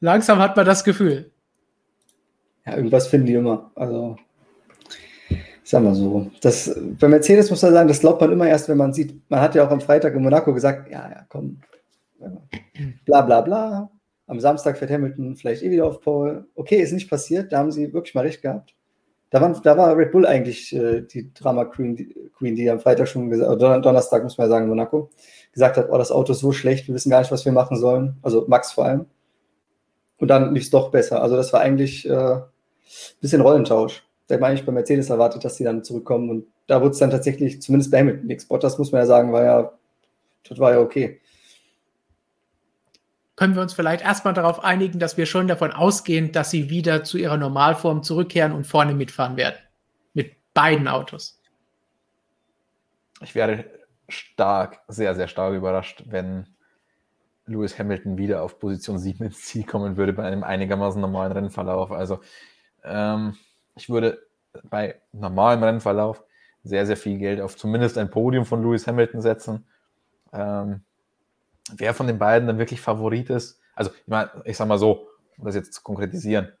Langsam 0.00 0.38
hat 0.38 0.54
man 0.54 0.66
das 0.66 0.84
Gefühl. 0.84 1.32
Ja, 2.66 2.76
irgendwas 2.76 3.06
finden 3.06 3.26
die 3.26 3.34
immer. 3.34 3.70
Also 3.74 4.18
Sagen 5.64 5.86
wir 5.86 5.94
so. 5.94 6.30
Das, 6.42 6.78
bei 7.00 7.08
Mercedes 7.08 7.48
muss 7.48 7.62
man 7.62 7.72
sagen, 7.72 7.88
das 7.88 8.00
glaubt 8.00 8.20
man 8.20 8.30
immer 8.30 8.46
erst, 8.46 8.68
wenn 8.68 8.76
man 8.76 8.92
sieht, 8.92 9.18
man 9.30 9.40
hat 9.40 9.54
ja 9.54 9.66
auch 9.66 9.70
am 9.70 9.80
Freitag 9.80 10.14
in 10.14 10.22
Monaco 10.22 10.52
gesagt, 10.52 10.90
ja, 10.90 11.08
ja, 11.08 11.26
komm, 11.30 11.60
bla 13.06 13.22
bla 13.22 13.40
bla. 13.40 13.90
Am 14.26 14.40
Samstag 14.40 14.76
fährt 14.76 14.90
Hamilton 14.90 15.36
vielleicht 15.36 15.62
eh 15.62 15.70
wieder 15.70 15.86
auf 15.86 16.00
Pole. 16.00 16.46
Okay, 16.54 16.76
ist 16.76 16.92
nicht 16.92 17.08
passiert, 17.08 17.50
da 17.50 17.58
haben 17.58 17.72
sie 17.72 17.92
wirklich 17.94 18.14
mal 18.14 18.22
recht 18.22 18.42
gehabt. 18.42 18.74
Da, 19.30 19.40
waren, 19.40 19.58
da 19.62 19.76
war 19.76 19.96
Red 19.96 20.12
Bull 20.12 20.26
eigentlich 20.26 20.74
äh, 20.74 21.00
die 21.00 21.32
Drama 21.32 21.64
Queen 21.64 21.96
die, 21.96 22.14
Queen, 22.36 22.54
die 22.54 22.70
am 22.70 22.78
Freitag 22.78 23.08
schon 23.08 23.30
gesagt, 23.30 23.50
oder 23.50 23.80
Donnerstag 23.80 24.22
muss 24.22 24.36
man 24.36 24.46
ja 24.46 24.50
sagen, 24.50 24.64
in 24.64 24.68
Monaco, 24.68 25.10
gesagt 25.52 25.78
hat, 25.78 25.88
oh, 25.90 25.96
das 25.96 26.12
Auto 26.12 26.32
ist 26.32 26.40
so 26.40 26.52
schlecht, 26.52 26.88
wir 26.88 26.94
wissen 26.94 27.10
gar 27.10 27.20
nicht, 27.20 27.32
was 27.32 27.44
wir 27.44 27.52
machen 27.52 27.78
sollen. 27.78 28.16
Also 28.22 28.44
Max 28.48 28.72
vor 28.72 28.84
allem. 28.84 29.06
Und 30.18 30.28
dann 30.28 30.54
lief 30.54 30.64
es 30.64 30.70
doch 30.70 30.90
besser. 30.90 31.22
Also 31.22 31.36
das 31.36 31.52
war 31.52 31.60
eigentlich 31.60 32.08
äh, 32.08 32.12
ein 32.12 32.42
bisschen 33.20 33.40
Rollentausch 33.40 34.03
da 34.26 34.40
habe 34.40 34.54
ich 34.54 34.64
bei 34.64 34.72
Mercedes 34.72 35.10
erwartet, 35.10 35.44
dass 35.44 35.56
sie 35.56 35.64
dann 35.64 35.84
zurückkommen. 35.84 36.30
Und 36.30 36.46
da 36.66 36.80
wurde 36.80 36.92
es 36.92 36.98
dann 36.98 37.10
tatsächlich, 37.10 37.60
zumindest 37.60 37.90
bei 37.90 38.00
Hamilton 38.00 38.26
nichts. 38.26 38.46
Bottas, 38.46 38.78
muss 38.78 38.92
man 38.92 39.02
ja 39.02 39.06
sagen, 39.06 39.32
war 39.32 39.44
ja, 39.44 39.72
das 40.48 40.58
war 40.58 40.72
ja 40.72 40.80
okay. 40.80 41.20
Können 43.36 43.56
wir 43.56 43.62
uns 43.62 43.74
vielleicht 43.74 44.04
erstmal 44.04 44.32
darauf 44.32 44.62
einigen, 44.62 44.98
dass 44.98 45.16
wir 45.16 45.26
schon 45.26 45.48
davon 45.48 45.72
ausgehen, 45.72 46.30
dass 46.32 46.50
sie 46.50 46.70
wieder 46.70 47.02
zu 47.02 47.18
ihrer 47.18 47.36
Normalform 47.36 48.02
zurückkehren 48.02 48.52
und 48.52 48.64
vorne 48.64 48.94
mitfahren 48.94 49.36
werden? 49.36 49.56
Mit 50.12 50.36
beiden 50.54 50.86
Autos. 50.86 51.40
Ich 53.20 53.34
wäre 53.34 53.64
stark, 54.08 54.80
sehr, 54.88 55.14
sehr 55.14 55.28
stark 55.28 55.54
überrascht, 55.54 56.04
wenn 56.06 56.46
Lewis 57.46 57.78
Hamilton 57.78 58.16
wieder 58.18 58.42
auf 58.42 58.58
Position 58.58 58.98
7 58.98 59.24
ins 59.24 59.42
Ziel 59.42 59.64
kommen 59.64 59.96
würde 59.96 60.12
bei 60.12 60.24
einem 60.24 60.44
einigermaßen 60.44 61.00
normalen 61.00 61.32
Rennverlauf. 61.32 61.90
Also 61.90 62.20
ähm, 62.84 63.34
ich 63.76 63.88
würde 63.88 64.18
bei 64.62 65.00
normalem 65.12 65.62
Rennverlauf 65.62 66.22
sehr, 66.62 66.86
sehr 66.86 66.96
viel 66.96 67.18
Geld 67.18 67.40
auf 67.40 67.56
zumindest 67.56 67.98
ein 67.98 68.10
Podium 68.10 68.46
von 68.46 68.62
Lewis 68.62 68.86
Hamilton 68.86 69.20
setzen. 69.20 69.66
Ähm, 70.32 70.82
wer 71.76 71.94
von 71.94 72.06
den 72.06 72.18
beiden 72.18 72.48
dann 72.48 72.58
wirklich 72.58 72.80
Favorit 72.80 73.30
ist, 73.30 73.60
also 73.74 73.90
ich, 73.90 74.06
meine, 74.06 74.30
ich 74.44 74.56
sag 74.56 74.68
mal 74.68 74.78
so, 74.78 75.08
um 75.36 75.44
das 75.44 75.54
jetzt 75.54 75.74
zu 75.74 75.82
konkretisieren, 75.82 76.52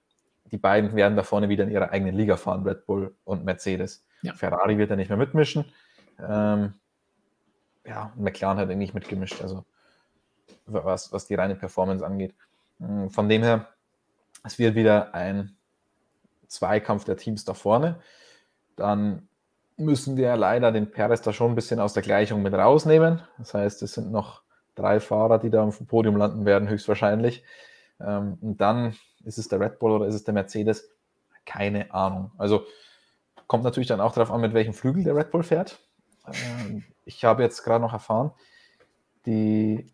die 0.50 0.58
beiden 0.58 0.94
werden 0.94 1.16
da 1.16 1.22
vorne 1.22 1.48
wieder 1.48 1.64
in 1.64 1.70
ihrer 1.70 1.90
eigenen 1.90 2.14
Liga 2.14 2.36
fahren, 2.36 2.66
Red 2.66 2.86
Bull 2.86 3.14
und 3.24 3.44
Mercedes. 3.44 4.04
Ja. 4.22 4.34
Ferrari 4.34 4.78
wird 4.78 4.90
da 4.90 4.96
nicht 4.96 5.08
mehr 5.08 5.18
mitmischen. 5.18 5.64
Ähm, 6.18 6.74
ja, 7.86 8.12
McLaren 8.16 8.58
hat 8.58 8.70
eigentlich 8.70 8.94
mitgemischt, 8.94 9.40
also 9.42 9.64
was, 10.66 11.12
was 11.12 11.26
die 11.26 11.34
reine 11.34 11.54
Performance 11.54 12.04
angeht. 12.04 12.34
Hm, 12.78 13.10
von 13.10 13.28
dem 13.28 13.42
her, 13.42 13.68
es 14.44 14.58
wird 14.58 14.74
wieder 14.74 15.14
ein 15.14 15.56
Zweikampf 16.54 17.04
der 17.04 17.16
Teams 17.16 17.44
da 17.44 17.54
vorne, 17.54 18.00
dann 18.76 19.28
müssen 19.76 20.16
wir 20.16 20.36
leider 20.36 20.72
den 20.72 20.90
Perez 20.90 21.22
da 21.22 21.32
schon 21.32 21.52
ein 21.52 21.54
bisschen 21.54 21.80
aus 21.80 21.94
der 21.94 22.02
Gleichung 22.02 22.42
mit 22.42 22.54
rausnehmen. 22.54 23.22
Das 23.38 23.54
heißt, 23.54 23.82
es 23.82 23.94
sind 23.94 24.12
noch 24.12 24.42
drei 24.74 25.00
Fahrer, 25.00 25.38
die 25.38 25.50
da 25.50 25.62
am 25.62 25.72
Podium 25.72 26.16
landen 26.16 26.44
werden, 26.44 26.68
höchstwahrscheinlich. 26.68 27.44
Ähm, 28.00 28.38
und 28.40 28.60
dann 28.60 28.94
ist 29.24 29.38
es 29.38 29.48
der 29.48 29.60
Red 29.60 29.78
Bull 29.78 29.92
oder 29.92 30.06
ist 30.06 30.14
es 30.14 30.24
der 30.24 30.34
Mercedes? 30.34 30.90
Keine 31.44 31.92
Ahnung. 31.92 32.30
Also 32.38 32.64
kommt 33.46 33.64
natürlich 33.64 33.88
dann 33.88 34.00
auch 34.00 34.12
darauf 34.12 34.30
an, 34.30 34.40
mit 34.40 34.54
welchem 34.54 34.74
Flügel 34.74 35.04
der 35.04 35.16
Red 35.16 35.30
Bull 35.30 35.42
fährt. 35.42 35.80
Ähm, 36.26 36.84
ich 37.04 37.24
habe 37.24 37.42
jetzt 37.42 37.62
gerade 37.62 37.82
noch 37.82 37.92
erfahren, 37.92 38.32
die 39.26 39.92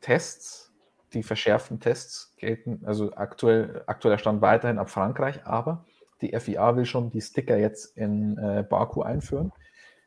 Tests 0.00 0.68
die 1.14 1.22
verschärften 1.22 1.80
Tests 1.80 2.34
gelten, 2.36 2.82
also 2.84 3.14
aktuell, 3.14 3.82
aktueller 3.86 4.18
Stand 4.18 4.42
weiterhin 4.42 4.78
ab 4.78 4.90
Frankreich, 4.90 5.46
aber 5.46 5.84
die 6.20 6.38
FIA 6.38 6.76
will 6.76 6.84
schon 6.84 7.10
die 7.10 7.20
Sticker 7.20 7.56
jetzt 7.56 7.96
in 7.96 8.38
äh, 8.38 8.64
Baku 8.68 9.02
einführen. 9.02 9.52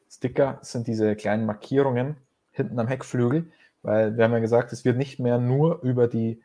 Sticker 0.09 0.59
sind 0.61 0.87
diese 0.87 1.15
kleinen 1.15 1.45
Markierungen 1.45 2.17
hinten 2.51 2.79
am 2.79 2.87
Heckflügel, 2.87 3.51
weil 3.81 4.17
wir 4.17 4.25
haben 4.25 4.33
ja 4.33 4.39
gesagt, 4.39 4.73
es 4.73 4.83
wird 4.83 4.97
nicht 4.97 5.19
mehr 5.19 5.37
nur 5.37 5.81
über, 5.83 6.07
die, 6.07 6.41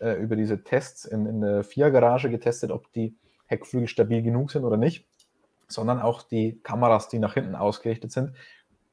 äh, 0.00 0.14
über 0.14 0.36
diese 0.36 0.64
Tests 0.64 1.04
in, 1.04 1.26
in 1.26 1.40
der 1.40 1.64
FIA-Garage 1.64 2.30
getestet, 2.30 2.70
ob 2.70 2.90
die 2.92 3.14
Heckflügel 3.46 3.88
stabil 3.88 4.22
genug 4.22 4.50
sind 4.50 4.64
oder 4.64 4.76
nicht, 4.76 5.06
sondern 5.68 6.00
auch 6.00 6.22
die 6.22 6.60
Kameras, 6.62 7.08
die 7.08 7.18
nach 7.18 7.34
hinten 7.34 7.54
ausgerichtet 7.54 8.12
sind, 8.12 8.32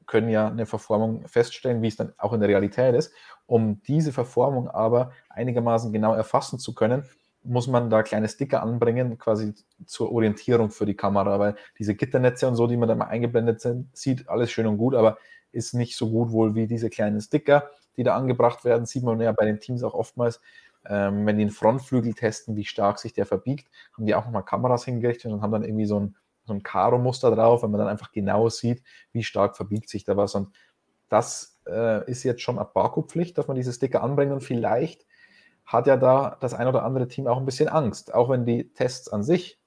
können 0.07 0.29
ja 0.29 0.47
eine 0.47 0.65
Verformung 0.65 1.27
feststellen, 1.27 1.81
wie 1.81 1.87
es 1.87 1.95
dann 1.95 2.13
auch 2.17 2.33
in 2.33 2.39
der 2.39 2.49
Realität 2.49 2.95
ist. 2.95 3.13
Um 3.45 3.81
diese 3.83 4.11
Verformung 4.11 4.69
aber 4.69 5.11
einigermaßen 5.29 5.91
genau 5.93 6.13
erfassen 6.13 6.59
zu 6.59 6.73
können, 6.73 7.03
muss 7.47 7.67
man 7.67 7.89
da 7.89 8.03
kleine 8.03 8.27
Sticker 8.27 8.61
anbringen, 8.61 9.17
quasi 9.17 9.53
zur 9.85 10.11
Orientierung 10.11 10.69
für 10.69 10.85
die 10.85 10.95
Kamera, 10.95 11.39
weil 11.39 11.55
diese 11.79 11.95
Gitternetze 11.95 12.47
und 12.47 12.55
so, 12.55 12.67
die 12.67 12.77
man 12.77 12.89
da 12.89 12.95
mal 12.95 13.05
eingeblendet 13.05 13.61
sind, 13.61 13.95
sieht 13.95 14.29
alles 14.29 14.51
schön 14.51 14.67
und 14.67 14.77
gut, 14.77 14.95
aber 14.95 15.17
ist 15.51 15.73
nicht 15.73 15.95
so 15.95 16.09
gut 16.09 16.31
wohl 16.31 16.55
wie 16.55 16.67
diese 16.67 16.89
kleinen 16.89 17.21
Sticker, 17.21 17.69
die 17.95 18.03
da 18.03 18.15
angebracht 18.15 18.65
werden. 18.65 18.85
Sieht 18.85 19.03
man 19.03 19.19
ja 19.21 19.31
bei 19.31 19.45
den 19.45 19.59
Teams 19.59 19.83
auch 19.83 19.93
oftmals, 19.93 20.41
ähm, 20.85 21.25
wenn 21.25 21.37
die 21.37 21.45
den 21.45 21.51
Frontflügel 21.51 22.13
testen, 22.13 22.55
wie 22.55 22.65
stark 22.65 22.99
sich 22.99 23.13
der 23.13 23.25
verbiegt, 23.25 23.67
haben 23.93 24.05
die 24.05 24.15
auch 24.15 24.25
nochmal 24.25 24.45
Kameras 24.45 24.85
hingerichtet 24.85 25.31
und 25.31 25.41
haben 25.41 25.51
dann 25.51 25.63
irgendwie 25.63 25.85
so 25.85 25.99
ein 25.99 26.15
so 26.47 26.53
ein 26.53 26.63
Karo-Muster 26.63 27.35
drauf, 27.35 27.61
wenn 27.61 27.71
man 27.71 27.79
dann 27.79 27.89
einfach 27.89 28.11
genau 28.11 28.49
sieht, 28.49 28.81
wie 29.11 29.23
stark 29.23 29.57
verbiegt 29.57 29.89
sich 29.89 30.05
da 30.05 30.15
was. 30.15 30.33
Und 30.33 30.55
das 31.09 31.59
äh, 31.67 32.09
ist 32.09 32.23
jetzt 32.23 32.41
schon 32.41 32.57
ab 32.57 32.73
Baku-Pflicht, 32.73 33.37
dass 33.37 33.47
man 33.47 33.55
diese 33.55 33.73
Sticker 33.73 34.01
anbringt 34.01 34.31
und 34.31 34.41
vielleicht 34.41 35.05
hat 35.67 35.85
ja 35.85 35.97
da 35.97 36.37
das 36.39 36.53
ein 36.53 36.67
oder 36.67 36.83
andere 36.83 37.07
Team 37.07 37.27
auch 37.27 37.37
ein 37.37 37.45
bisschen 37.45 37.67
Angst, 37.67 38.13
auch 38.13 38.29
wenn 38.29 38.45
die 38.45 38.73
Tests 38.73 39.09
an 39.09 39.21
sich 39.21 39.59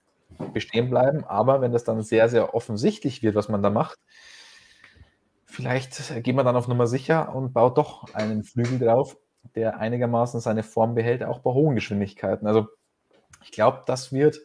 bestehen 0.55 0.89
bleiben, 0.89 1.25
aber 1.25 1.61
wenn 1.61 1.73
das 1.73 1.85
dann 1.85 2.03
sehr, 2.03 2.29
sehr 2.29 2.55
offensichtlich 2.55 3.23
wird, 3.23 3.35
was 3.35 3.49
man 3.49 3.63
da 3.63 3.69
macht, 3.69 3.99
vielleicht 5.45 6.23
geht 6.25 6.35
man 6.35 6.47
dann 6.47 6.57
auf 6.57 6.69
Nummer 6.69 6.87
sicher 6.87 7.35
und 7.35 7.53
baut 7.53 7.77
doch 7.77 8.15
einen 8.15 8.45
Flügel 8.45 8.79
drauf, 8.79 9.17
der 9.55 9.79
einigermaßen 9.79 10.41
seine 10.41 10.63
Form 10.63 10.95
behält, 10.95 11.23
auch 11.23 11.41
bei 11.41 11.51
hohen 11.51 11.75
Geschwindigkeiten. 11.75 12.47
Also 12.47 12.69
ich 13.43 13.53
glaube, 13.53 13.83
das 13.87 14.13
wird 14.13 14.41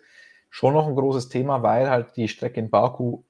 schon 0.49 0.73
noch 0.73 0.87
ein 0.87 0.95
großes 0.95 1.29
Thema, 1.29 1.63
weil 1.63 1.89
halt 1.89 2.17
die 2.17 2.27
Strecke 2.27 2.59
in 2.59 2.69
Baku 2.69 3.23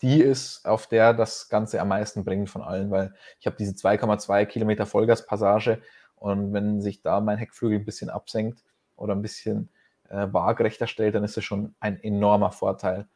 die 0.00 0.20
ist, 0.20 0.64
auf 0.64 0.86
der 0.86 1.12
das 1.12 1.48
Ganze 1.48 1.80
am 1.80 1.88
meisten 1.88 2.24
bringt 2.24 2.48
von 2.50 2.62
allen, 2.62 2.90
weil 2.90 3.12
ich 3.40 3.46
habe 3.46 3.56
diese 3.56 3.72
2,2 3.72 4.46
Kilometer 4.46 4.86
Vollgaspassage 4.86 5.82
und 6.20 6.52
wenn 6.52 6.80
sich 6.80 7.02
da 7.02 7.20
mein 7.20 7.38
Heckflügel 7.38 7.78
ein 7.78 7.84
bisschen 7.84 8.10
absenkt 8.10 8.64
oder 8.96 9.14
ein 9.14 9.22
bisschen 9.22 9.68
äh, 10.08 10.26
waagrechter 10.30 10.86
stellt, 10.86 11.14
dann 11.14 11.24
ist 11.24 11.36
das 11.36 11.44
schon 11.44 11.74
ein 11.80 12.02
enormer 12.02 12.52
Vorteil. 12.52 13.06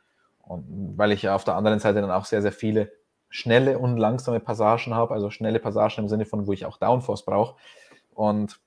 Und 0.42 0.96
weil 0.96 1.12
ich 1.12 1.22
ja 1.22 1.34
auf 1.34 1.44
der 1.44 1.54
anderen 1.56 1.78
Seite 1.78 2.00
dann 2.00 2.10
auch 2.10 2.24
sehr, 2.24 2.42
sehr 2.42 2.52
viele 2.52 2.92
schnelle 3.28 3.78
und 3.78 3.96
langsame 3.96 4.40
Passagen 4.40 4.94
habe, 4.94 5.14
also 5.14 5.30
schnelle 5.30 5.58
Passagen 5.58 6.02
im 6.02 6.08
Sinne 6.08 6.26
von, 6.26 6.46
wo 6.46 6.52
ich 6.52 6.66
auch 6.66 6.76
Downforce 6.76 7.24
brauche. 7.24 7.56
Und 8.14 8.60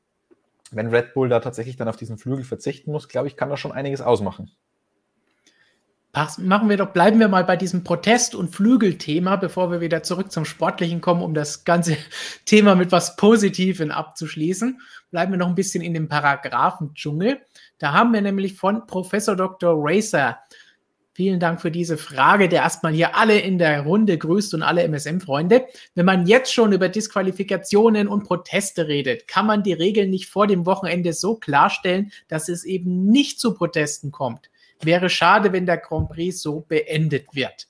wenn 0.71 0.87
Red 0.87 1.13
Bull 1.13 1.29
da 1.29 1.39
tatsächlich 1.39 1.77
dann 1.77 1.87
auf 1.87 1.97
diesen 1.97 2.17
Flügel 2.17 2.43
verzichten 2.43 2.91
muss, 2.91 3.07
glaube 3.07 3.27
ich, 3.27 3.37
kann 3.37 3.49
das 3.49 3.59
schon 3.59 3.71
einiges 3.71 4.01
ausmachen. 4.01 4.51
Machen 6.37 6.69
wir 6.69 6.77
doch, 6.77 6.93
bleiben 6.93 7.19
wir 7.19 7.27
mal 7.27 7.43
bei 7.43 7.57
diesem 7.57 7.83
Protest- 7.83 8.35
und 8.35 8.55
Flügelthema, 8.55 9.35
bevor 9.35 9.71
wir 9.71 9.81
wieder 9.81 10.01
zurück 10.01 10.31
zum 10.31 10.45
Sportlichen 10.45 11.01
kommen, 11.01 11.21
um 11.21 11.33
das 11.33 11.63
ganze 11.65 11.97
Thema 12.45 12.75
mit 12.75 12.91
was 12.91 13.15
Positivem 13.15 13.91
abzuschließen. 13.91 14.79
Bleiben 15.11 15.33
wir 15.33 15.37
noch 15.37 15.47
ein 15.47 15.55
bisschen 15.55 15.83
in 15.83 15.93
dem 15.93 16.07
Paragraphendschungel. 16.07 17.41
Da 17.79 17.93
haben 17.93 18.13
wir 18.13 18.21
nämlich 18.21 18.55
von 18.55 18.87
Professor 18.87 19.35
Dr. 19.35 19.73
Racer 19.77 20.39
Vielen 21.17 21.39
Dank 21.39 21.61
für 21.61 21.71
diese 21.71 21.95
Frage, 21.95 22.49
der 22.49 22.63
erstmal 22.63 22.91
hier 22.91 23.15
alle 23.15 23.39
in 23.39 23.57
der 23.57 23.83
Runde 23.83 24.17
grüßt 24.17 24.53
und 24.53 24.63
alle 24.63 24.83
MSM-Freunde. 24.83 25.65
Wenn 25.93 26.05
man 26.05 26.27
jetzt 26.27 26.53
schon 26.53 26.73
über 26.73 26.89
Disqualifikationen 26.89 28.09
und 28.09 28.25
Proteste 28.25 28.89
redet, 28.89 29.25
kann 29.25 29.45
man 29.45 29.63
die 29.63 29.71
Regeln 29.71 30.09
nicht 30.09 30.27
vor 30.27 30.45
dem 30.45 30.65
Wochenende 30.65 31.13
so 31.13 31.35
klarstellen, 31.35 32.11
dass 32.27 32.49
es 32.49 32.65
eben 32.65 33.05
nicht 33.05 33.39
zu 33.39 33.53
Protesten 33.53 34.11
kommt. 34.11 34.49
Wäre 34.81 35.09
schade, 35.09 35.53
wenn 35.53 35.65
der 35.65 35.77
Grand 35.77 36.09
Prix 36.09 36.41
so 36.41 36.61
beendet 36.61 37.33
wird. 37.33 37.67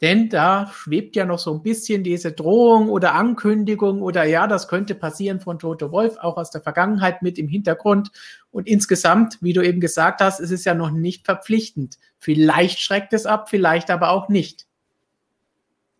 Denn 0.00 0.28
da 0.28 0.70
schwebt 0.72 1.16
ja 1.16 1.24
noch 1.24 1.40
so 1.40 1.52
ein 1.52 1.62
bisschen 1.62 2.04
diese 2.04 2.30
Drohung 2.30 2.88
oder 2.88 3.14
Ankündigung 3.14 4.00
oder 4.00 4.24
ja, 4.24 4.46
das 4.46 4.68
könnte 4.68 4.94
passieren 4.94 5.40
von 5.40 5.58
Toto 5.58 5.90
Wolf, 5.90 6.16
auch 6.18 6.36
aus 6.36 6.50
der 6.50 6.60
Vergangenheit 6.60 7.22
mit 7.22 7.36
im 7.36 7.48
Hintergrund. 7.48 8.12
Und 8.52 8.68
insgesamt, 8.68 9.38
wie 9.40 9.52
du 9.52 9.60
eben 9.62 9.80
gesagt 9.80 10.20
hast, 10.20 10.38
ist 10.38 10.52
es 10.52 10.64
ja 10.64 10.74
noch 10.74 10.90
nicht 10.90 11.24
verpflichtend. 11.24 11.98
Vielleicht 12.18 12.78
schreckt 12.78 13.12
es 13.12 13.26
ab, 13.26 13.50
vielleicht 13.50 13.90
aber 13.90 14.10
auch 14.10 14.28
nicht. 14.28 14.66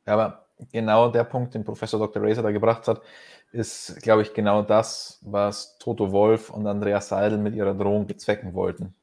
Aber 0.06 0.46
genau 0.72 1.10
der 1.10 1.24
Punkt, 1.24 1.54
den 1.54 1.64
Professor 1.64 1.98
Dr. 1.98 2.22
Racer 2.22 2.42
da 2.42 2.52
gebracht 2.52 2.86
hat, 2.86 3.02
ist, 3.50 4.00
glaube 4.02 4.22
ich, 4.22 4.32
genau 4.32 4.62
das, 4.62 5.18
was 5.22 5.76
Toto 5.78 6.12
Wolf 6.12 6.50
und 6.50 6.66
Andreas 6.68 7.08
Seidel 7.08 7.38
mit 7.38 7.54
ihrer 7.54 7.74
Drohung 7.74 8.06
bezwecken 8.06 8.54
wollten 8.54 8.94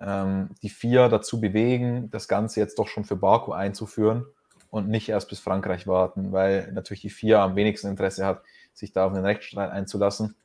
ähm, 0.00 0.50
die 0.62 0.68
vier 0.68 1.08
dazu 1.08 1.40
bewegen, 1.40 2.10
das 2.10 2.28
Ganze 2.28 2.60
jetzt 2.60 2.78
doch 2.78 2.88
schon 2.88 3.04
für 3.04 3.16
Baku 3.16 3.52
einzuführen 3.52 4.26
und 4.70 4.88
nicht 4.88 5.08
erst 5.08 5.28
bis 5.28 5.40
Frankreich 5.40 5.86
warten, 5.86 6.32
weil 6.32 6.72
natürlich 6.72 7.00
die 7.00 7.10
vier 7.10 7.40
am 7.40 7.56
wenigsten 7.56 7.88
Interesse 7.88 8.26
hat, 8.26 8.42
sich 8.74 8.92
da 8.92 9.06
auf 9.06 9.12
einen 9.12 9.24
Rechtsstreit 9.24 9.70
einzulassen, 9.70 10.36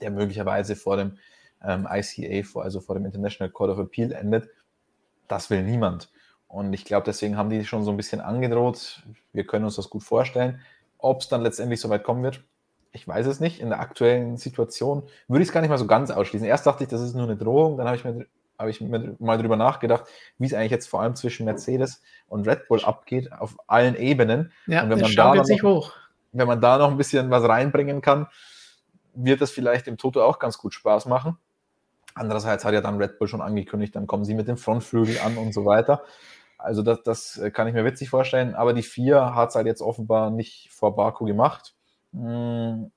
der 0.00 0.10
möglicherweise 0.10 0.76
vor 0.76 0.96
dem 0.96 1.18
ähm, 1.64 1.88
ICA, 1.90 2.46
vor, 2.46 2.62
also 2.62 2.80
vor 2.80 2.94
dem 2.94 3.04
International 3.04 3.50
Court 3.50 3.70
of 3.70 3.78
Appeal 3.78 4.12
endet. 4.12 4.48
Das 5.26 5.50
will 5.50 5.62
niemand. 5.62 6.10
Und 6.48 6.72
ich 6.72 6.84
glaube, 6.84 7.04
deswegen 7.04 7.36
haben 7.36 7.50
die 7.50 7.64
schon 7.64 7.84
so 7.84 7.90
ein 7.90 7.96
bisschen 7.96 8.20
angedroht. 8.20 9.02
Wir 9.32 9.46
können 9.46 9.64
uns 9.64 9.76
das 9.76 9.90
gut 9.90 10.04
vorstellen. 10.04 10.60
Ob 10.98 11.20
es 11.20 11.28
dann 11.28 11.42
letztendlich 11.42 11.80
so 11.80 11.90
weit 11.90 12.04
kommen 12.04 12.22
wird, 12.22 12.44
ich 12.92 13.06
weiß 13.06 13.26
es 13.26 13.40
nicht. 13.40 13.60
In 13.60 13.68
der 13.68 13.80
aktuellen 13.80 14.36
Situation 14.36 15.02
würde 15.28 15.42
ich 15.42 15.48
es 15.48 15.52
gar 15.52 15.60
nicht 15.60 15.70
mal 15.70 15.76
so 15.76 15.86
ganz 15.86 16.10
ausschließen. 16.10 16.46
Erst 16.46 16.66
dachte 16.66 16.84
ich, 16.84 16.88
das 16.88 17.02
ist 17.02 17.14
nur 17.14 17.24
eine 17.24 17.36
Drohung. 17.36 17.76
Dann 17.76 17.86
habe 17.86 17.96
ich 17.96 18.04
mir 18.04 18.26
habe 18.58 18.70
ich 18.70 18.80
mir 18.80 19.16
mal 19.18 19.38
drüber 19.38 19.56
nachgedacht, 19.56 20.04
wie 20.38 20.46
es 20.46 20.54
eigentlich 20.54 20.70
jetzt 20.70 20.88
vor 20.88 21.02
allem 21.02 21.14
zwischen 21.14 21.44
Mercedes 21.44 22.02
und 22.28 22.48
Red 22.48 22.68
Bull 22.68 22.84
abgeht, 22.84 23.32
auf 23.32 23.56
allen 23.66 23.96
Ebenen. 23.96 24.52
Ja, 24.66 24.82
und 24.82 24.90
wenn 24.90 25.00
man, 25.00 25.14
da 25.14 25.34
noch, 25.34 25.44
hoch. 25.62 25.92
wenn 26.32 26.46
man 26.46 26.60
da 26.60 26.78
noch 26.78 26.90
ein 26.90 26.96
bisschen 26.96 27.30
was 27.30 27.44
reinbringen 27.44 28.00
kann, 28.00 28.26
wird 29.14 29.40
das 29.40 29.50
vielleicht 29.50 29.86
dem 29.86 29.98
Toto 29.98 30.22
auch 30.22 30.38
ganz 30.38 30.58
gut 30.58 30.74
Spaß 30.74 31.06
machen. 31.06 31.38
Andererseits 32.14 32.64
hat 32.64 32.72
ja 32.72 32.80
dann 32.80 32.96
Red 32.96 33.18
Bull 33.18 33.28
schon 33.28 33.42
angekündigt, 33.42 33.94
dann 33.94 34.06
kommen 34.06 34.24
sie 34.24 34.34
mit 34.34 34.48
dem 34.48 34.56
Frontflügel 34.56 35.18
an 35.20 35.36
und 35.36 35.52
so 35.52 35.64
weiter. 35.64 36.02
Also 36.58 36.82
das, 36.82 37.02
das 37.02 37.40
kann 37.52 37.68
ich 37.68 37.74
mir 37.74 37.84
witzig 37.84 38.08
vorstellen. 38.08 38.54
Aber 38.54 38.72
die 38.72 38.82
vier 38.82 39.34
hat 39.34 39.50
es 39.50 39.54
halt 39.54 39.66
jetzt 39.66 39.82
offenbar 39.82 40.30
nicht 40.30 40.70
vor 40.72 40.96
Baku 40.96 41.26
gemacht. 41.26 41.74
Hm, 42.12 42.90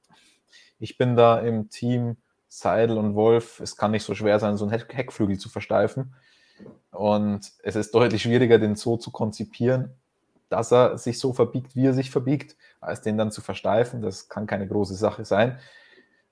ich 0.80 0.97
bin 0.97 1.16
da 1.16 1.39
im 1.39 1.70
Team 1.70 2.18
Seidel 2.50 2.97
und 2.97 3.16
Wolf, 3.16 3.60
es 3.60 3.78
kann 3.78 3.91
nicht 3.91 4.04
so 4.04 4.16
schwer 4.16 4.39
sein, 4.39 4.58
so 4.58 4.66
einen 4.66 4.74
Heckflügel 4.74 5.38
zu 5.38 5.50
versteifen. 5.50 6.16
Und 6.91 7.52
es 7.64 7.76
ist 7.76 7.93
deutlich 7.93 8.24
schwieriger, 8.24 8.58
den 8.58 8.76
so 8.76 8.97
zu 8.97 9.12
konzipieren, 9.12 9.91
dass 10.50 10.72
er 10.74 10.97
sich 10.97 11.20
so 11.20 11.32
verbiegt, 11.32 11.76
wie 11.76 11.86
er 11.86 11.93
sich 11.93 12.10
verbiegt, 12.10 12.58
als 12.82 13.02
den 13.02 13.18
dann 13.18 13.32
zu 13.32 13.41
versteifen. 13.41 14.02
Das 14.02 14.28
kann 14.30 14.47
keine 14.47 14.68
große 14.68 14.95
Sache 14.95 15.24
sein. 15.26 15.60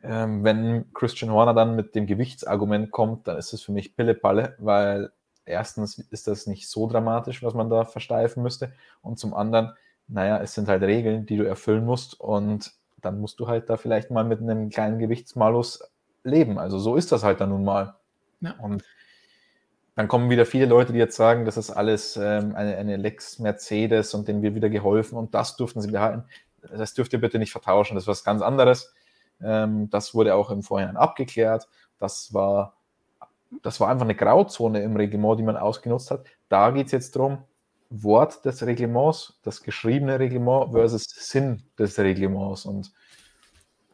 Ähm, 0.02 0.44
wenn 0.44 0.92
Christian 0.94 1.32
Horner 1.32 1.54
dann 1.54 1.76
mit 1.76 1.94
dem 1.96 2.08
Gewichtsargument 2.08 2.92
kommt, 2.92 3.28
dann 3.28 3.38
ist 3.38 3.54
es 3.54 3.62
für 3.62 3.72
mich 3.72 3.96
Pillepalle, 3.96 4.56
weil 4.58 5.12
erstens 5.46 6.00
ist 6.00 6.28
das 6.28 6.48
nicht 6.48 6.68
so 6.68 6.88
dramatisch, 6.88 7.44
was 7.44 7.54
man 7.54 7.70
da 7.70 7.86
versteifen 7.86 8.42
müsste. 8.42 8.74
Und 9.02 9.20
zum 9.20 9.36
anderen, 9.36 9.74
naja, 10.08 10.40
es 10.42 10.56
sind 10.56 10.68
halt 10.68 10.82
Regeln, 10.82 11.28
die 11.28 11.38
du 11.38 11.46
erfüllen 11.46 11.86
musst. 11.86 12.20
Und 12.20 12.74
dann 13.02 13.22
musst 13.22 13.40
du 13.40 13.48
halt 13.48 13.70
da 13.70 13.78
vielleicht 13.78 14.10
mal 14.10 14.24
mit 14.24 14.42
einem 14.42 14.70
kleinen 14.70 14.98
Gewichtsmalus 14.98 15.84
leben. 16.24 16.58
Also 16.58 16.80
so 16.80 16.96
ist 16.96 17.12
das 17.12 17.24
halt 17.24 17.42
dann 17.42 17.50
nun 17.50 17.64
mal. 17.64 17.96
Ja. 18.42 18.56
Und 18.60 18.84
dann 19.96 20.08
kommen 20.08 20.30
wieder 20.30 20.46
viele 20.46 20.68
Leute, 20.68 20.94
die 20.94 21.00
jetzt 21.00 21.16
sagen, 21.16 21.46
das 21.46 21.58
ist 21.58 21.72
alles 21.72 22.18
ähm, 22.18 22.56
eine, 22.56 22.78
eine 22.78 22.98
Lex 22.98 23.40
Mercedes 23.40 24.14
und 24.14 24.28
denen 24.28 24.44
wird 24.44 24.54
wieder 24.54 24.70
geholfen 24.70 25.18
und 25.18 25.34
das 25.34 25.56
durften 25.56 25.82
sie 25.82 25.92
behalten. 25.92 26.24
Das 26.62 26.94
dürft 26.94 27.14
ihr 27.14 27.22
bitte 27.22 27.40
nicht 27.40 27.52
vertauschen, 27.52 27.96
das 27.96 28.04
ist 28.04 28.08
was 28.08 28.24
ganz 28.24 28.42
anderes. 28.42 28.94
Ähm, 29.42 29.90
das 29.90 30.14
wurde 30.14 30.36
auch 30.36 30.52
im 30.52 30.62
Vorhinein 30.62 30.98
abgeklärt. 30.98 31.68
Das 31.98 32.34
war, 32.34 32.78
das 33.64 33.80
war 33.80 33.90
einfach 33.90 34.06
eine 34.06 34.16
Grauzone 34.16 34.82
im 34.84 34.96
Reglement, 34.96 35.40
die 35.40 35.44
man 35.44 35.58
ausgenutzt 35.58 36.12
hat. 36.12 36.26
Da 36.50 36.72
geht 36.72 36.88
es 36.88 36.92
jetzt 36.92 37.16
darum, 37.16 37.44
Wort 37.90 38.44
des 38.46 38.66
Reglements, 38.66 39.40
das 39.44 39.64
geschriebene 39.64 40.20
Reglement 40.20 40.74
versus 40.74 41.06
Sinn 41.06 41.64
des 41.80 41.98
Reglements. 41.98 42.66
Und 42.66 42.92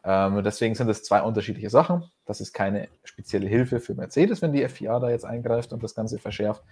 ähm, 0.02 0.42
deswegen 0.42 0.74
sind 0.74 0.88
es 0.88 1.02
zwei 1.02 1.22
unterschiedliche 1.22 1.70
Sachen. 1.70 2.04
Das 2.24 2.40
ist 2.40 2.52
keine 2.52 2.88
spezielle 3.04 3.46
Hilfe 3.46 3.80
für 3.80 3.94
Mercedes, 3.94 4.42
wenn 4.42 4.52
die 4.52 4.66
FIA 4.68 4.98
da 4.98 5.10
jetzt 5.10 5.24
eingreift 5.24 5.72
und 5.72 5.82
das 5.82 5.94
Ganze 5.94 6.18
verschärft. 6.18 6.62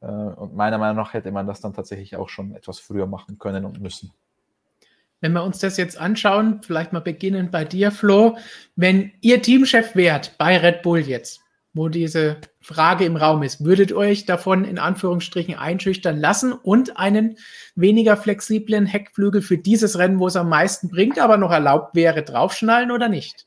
Äh, 0.00 0.06
und 0.06 0.54
meiner 0.54 0.78
Meinung 0.78 0.96
nach 0.96 1.14
hätte 1.14 1.32
man 1.32 1.46
das 1.46 1.60
dann 1.60 1.72
tatsächlich 1.72 2.16
auch 2.16 2.28
schon 2.28 2.54
etwas 2.54 2.78
früher 2.78 3.06
machen 3.06 3.38
können 3.38 3.64
und 3.64 3.80
müssen. 3.80 4.12
Wenn 5.20 5.32
wir 5.32 5.44
uns 5.44 5.58
das 5.58 5.78
jetzt 5.78 5.96
anschauen, 5.98 6.60
vielleicht 6.62 6.92
mal 6.92 7.00
beginnen 7.00 7.50
bei 7.50 7.64
dir, 7.64 7.90
Flo. 7.90 8.36
Wenn 8.76 9.12
ihr 9.22 9.40
Teamchef 9.40 9.96
wärt 9.96 10.36
bei 10.36 10.58
Red 10.58 10.82
Bull 10.82 10.98
jetzt, 10.98 11.40
wo 11.74 11.88
diese 11.88 12.36
Frage 12.60 13.04
im 13.04 13.16
Raum 13.16 13.42
ist. 13.42 13.64
Würdet 13.64 13.90
ihr 13.90 13.96
euch 13.96 14.26
davon 14.26 14.64
in 14.64 14.78
Anführungsstrichen 14.78 15.56
einschüchtern 15.56 16.18
lassen 16.18 16.52
und 16.52 16.96
einen 16.96 17.36
weniger 17.74 18.16
flexiblen 18.16 18.86
Heckflügel 18.86 19.42
für 19.42 19.58
dieses 19.58 19.98
Rennen, 19.98 20.20
wo 20.20 20.28
es 20.28 20.36
am 20.36 20.48
meisten 20.48 20.88
bringt, 20.88 21.18
aber 21.18 21.36
noch 21.36 21.50
erlaubt 21.50 21.94
wäre, 21.94 22.22
draufschnallen 22.22 22.90
oder 22.90 23.08
nicht? 23.08 23.46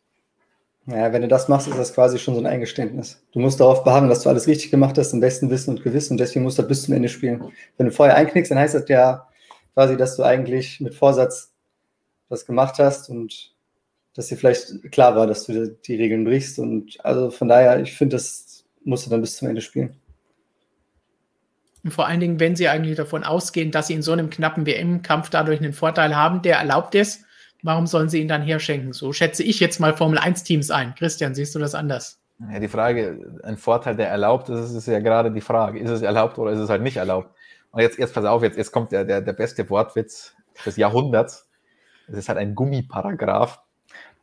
Naja, 0.89 1.11
wenn 1.11 1.21
du 1.21 1.27
das 1.27 1.49
machst, 1.49 1.67
ist 1.67 1.77
das 1.77 1.93
quasi 1.93 2.17
schon 2.17 2.33
so 2.33 2.39
ein 2.39 2.45
Eingeständnis. 2.45 3.21
Du 3.33 3.39
musst 3.39 3.59
darauf 3.59 3.83
beharren, 3.83 4.07
dass 4.07 4.23
du 4.23 4.29
alles 4.29 4.47
richtig 4.47 4.71
gemacht 4.71 4.97
hast, 4.97 5.11
im 5.11 5.19
besten 5.19 5.49
Wissen 5.49 5.71
und 5.71 5.83
Gewissen 5.83 6.13
und 6.13 6.17
deswegen 6.17 6.43
musst 6.43 6.57
du 6.57 6.63
bis 6.63 6.83
zum 6.83 6.93
Ende 6.93 7.09
spielen. 7.09 7.51
Wenn 7.75 7.87
du 7.87 7.91
vorher 7.91 8.15
einknickst, 8.15 8.51
dann 8.51 8.57
heißt 8.57 8.73
das 8.73 8.87
ja 8.87 9.27
quasi, 9.73 9.97
dass 9.97 10.15
du 10.15 10.23
eigentlich 10.23 10.79
mit 10.79 10.95
Vorsatz 10.95 11.51
das 12.29 12.45
gemacht 12.45 12.79
hast 12.79 13.09
und 13.09 13.53
dass 14.15 14.27
dir 14.27 14.37
vielleicht 14.37 14.91
klar 14.93 15.13
war, 15.17 15.27
dass 15.27 15.45
du 15.45 15.67
die 15.67 15.95
Regeln 15.95 16.23
brichst. 16.23 16.57
Und 16.57 17.03
also 17.03 17.31
von 17.31 17.49
daher, 17.49 17.81
ich 17.81 17.93
finde, 17.93 18.15
das 18.15 18.63
musst 18.85 19.05
du 19.05 19.09
dann 19.09 19.19
bis 19.19 19.35
zum 19.35 19.49
Ende 19.49 19.61
spielen. 19.61 19.99
Und 21.83 21.91
vor 21.91 22.07
allen 22.07 22.21
Dingen, 22.21 22.39
wenn 22.39 22.55
sie 22.55 22.69
eigentlich 22.69 22.95
davon 22.95 23.25
ausgehen, 23.25 23.71
dass 23.71 23.87
sie 23.87 23.93
in 23.93 24.01
so 24.01 24.13
einem 24.13 24.29
knappen 24.29 24.65
WM-Kampf 24.65 25.29
dadurch 25.29 25.59
einen 25.59 25.73
Vorteil 25.73 26.15
haben, 26.15 26.41
der 26.41 26.57
erlaubt 26.57 26.95
ist, 26.95 27.25
warum 27.67 27.85
sollen 27.85 28.09
sie 28.09 28.21
ihn 28.21 28.27
dann 28.27 28.41
herschenken? 28.41 28.93
So 28.93 29.13
schätze 29.13 29.43
ich 29.43 29.59
jetzt 29.59 29.79
mal 29.79 29.95
Formel 29.95 30.17
1-Teams 30.17 30.71
ein. 30.71 30.95
Christian, 30.95 31.35
siehst 31.35 31.53
du 31.53 31.59
das 31.59 31.75
anders? 31.75 32.19
Ja, 32.51 32.59
die 32.59 32.67
Frage, 32.67 33.39
ein 33.43 33.57
Vorteil, 33.57 33.95
der 33.95 34.09
erlaubt 34.09 34.49
ist, 34.49 34.71
ist 34.71 34.87
ja 34.87 34.99
gerade 34.99 35.31
die 35.31 35.41
Frage. 35.41 35.79
Ist 35.79 35.89
es 35.89 36.01
erlaubt 36.01 36.37
oder 36.39 36.51
ist 36.51 36.59
es 36.59 36.69
halt 36.69 36.81
nicht 36.81 36.97
erlaubt? 36.97 37.29
Und 37.71 37.81
jetzt, 37.81 37.99
jetzt 37.99 38.13
pass 38.13 38.25
auf, 38.25 38.41
jetzt, 38.41 38.57
jetzt 38.57 38.71
kommt 38.71 38.91
der, 38.91 39.03
der, 39.03 39.21
der 39.21 39.33
beste 39.33 39.69
Wortwitz 39.69 40.33
des 40.65 40.77
Jahrhunderts. 40.77 41.49
Es 42.07 42.17
ist 42.17 42.29
halt 42.29 42.37
ein 42.37 42.55
Gummiparagraph 42.55 43.59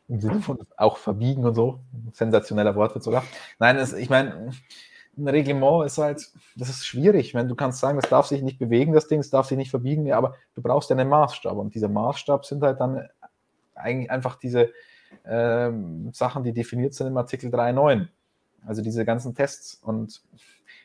im 0.09 0.21
Sinne 0.21 0.41
von 0.41 0.59
auch 0.77 0.97
verbiegen 0.97 1.45
und 1.45 1.55
so. 1.55 1.81
Sensationeller 2.13 2.75
Wortwitz 2.77 3.05
sogar. 3.05 3.25
Nein, 3.59 3.77
es, 3.77 3.93
ich 3.93 4.11
meine, 4.11 4.53
ein 5.17 5.29
Reglement 5.29 5.87
ist 5.87 5.99
halt, 5.99 6.33
das 6.57 6.69
ist 6.69 6.87
schwierig. 6.87 7.29
Ich 7.29 7.35
meine, 7.35 7.49
du 7.49 7.55
kannst 7.55 7.81
sagen, 7.81 7.99
das 8.01 8.11
darf 8.11 8.27
sich 8.27 8.43
nicht 8.43 8.59
bewegen, 8.59 8.93
das 8.93 9.07
Ding, 9.07 9.21
es 9.21 9.31
darf 9.31 9.47
sich 9.47 9.57
nicht 9.57 9.71
verbiegen, 9.71 10.07
ja, 10.07 10.17
aber 10.17 10.35
du 10.55 10.63
brauchst 10.63 10.91
ja 10.91 10.97
einen 10.97 11.09
Maßstab. 11.09 11.57
Und 11.57 11.75
dieser 11.75 11.89
Maßstab 11.89 12.45
sind 12.45 12.63
halt 12.63 12.81
dann 12.81 13.09
eigentlich 13.75 14.11
einfach 14.11 14.37
diese 14.37 14.73
ähm, 15.25 16.11
Sachen, 16.13 16.45
die 16.45 16.53
definiert 16.53 16.95
sind 16.95 17.09
im 17.09 17.17
Artikel 17.17 17.51
3.9. 17.51 18.09
Also 18.67 18.83
diese 18.83 19.05
ganzen 19.05 19.35
Tests. 19.35 19.75
Und 19.75 20.23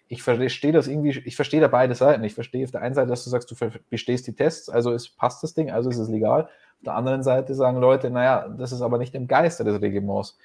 ich 0.07 0.23
verstehe 0.23 0.71
das 0.71 0.87
irgendwie, 0.87 1.09
ich 1.09 1.35
verstehe 1.35 1.61
da 1.61 1.67
beide 1.67 1.95
Seiten. 1.95 2.23
Ich 2.23 2.33
verstehe 2.33 2.65
auf 2.65 2.71
der 2.71 2.81
einen 2.81 2.95
Seite, 2.95 3.09
dass 3.09 3.23
du 3.23 3.29
sagst, 3.29 3.51
du 3.51 3.55
bestehst 3.89 4.27
die 4.27 4.35
Tests, 4.35 4.69
also 4.69 4.91
ist, 4.91 5.17
passt 5.17 5.43
das 5.43 5.53
Ding, 5.53 5.71
also 5.71 5.89
ist 5.89 5.97
es 5.97 6.09
legal. 6.09 6.43
Auf 6.43 6.83
der 6.85 6.95
anderen 6.95 7.23
Seite 7.23 7.53
sagen 7.55 7.79
Leute, 7.79 8.09
naja, 8.09 8.47
das 8.49 8.71
ist 8.71 8.81
aber 8.81 8.97
nicht 8.97 9.15
im 9.15 9.27
Geiste 9.27 9.63
des 9.63 9.81
Reglements. 9.81 10.37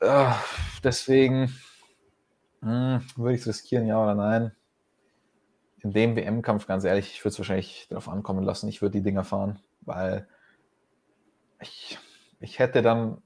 Äh, 0.00 0.30
deswegen 0.82 1.54
hm, 2.60 3.00
würde 3.16 3.34
ich 3.34 3.42
es 3.42 3.46
riskieren, 3.46 3.86
ja 3.86 4.02
oder 4.02 4.14
nein. 4.14 4.52
In 5.80 5.92
dem 5.92 6.16
WM-Kampf, 6.16 6.66
ganz 6.66 6.84
ehrlich, 6.84 7.12
ich 7.12 7.20
würde 7.20 7.34
es 7.34 7.38
wahrscheinlich 7.38 7.86
darauf 7.88 8.08
ankommen 8.08 8.42
lassen. 8.42 8.68
Ich 8.68 8.82
würde 8.82 8.98
die 8.98 9.02
Dinger 9.02 9.22
fahren, 9.22 9.60
weil 9.82 10.26
ich, 11.60 11.98
ich 12.40 12.58
hätte 12.58 12.82
dann, 12.82 13.22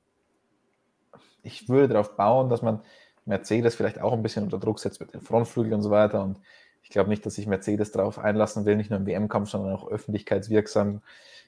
ich 1.43 1.69
würde 1.69 1.89
darauf 1.95 2.17
bauen, 2.17 2.49
dass 2.49 2.63
man 2.63 2.81
Mercedes 3.25 3.75
vielleicht 3.75 4.01
auch 4.01 4.13
ein 4.13 4.23
bisschen 4.23 4.45
unter 4.45 4.59
Druck 4.59 4.81
setzt 4.81 5.01
mit 5.01 5.13
den 5.13 5.21
Frontflügeln 5.21 5.75
und 5.75 5.83
so 5.83 5.91
weiter. 5.91 6.23
Und 6.23 6.39
ich 6.83 6.91
glaube 6.91 7.11
nicht, 7.11 7.25
dass 7.25 7.35
sich 7.35 7.47
Mercedes 7.47 7.93
darauf 7.93 8.19
einlassen 8.19 8.65
will, 8.65 8.77
nicht 8.77 8.91
nur 8.91 8.99
im 8.99 9.07
WM-Kampf, 9.07 9.51
sondern 9.51 9.75
auch 9.75 9.89
öffentlichkeitswirksam. 9.89 11.03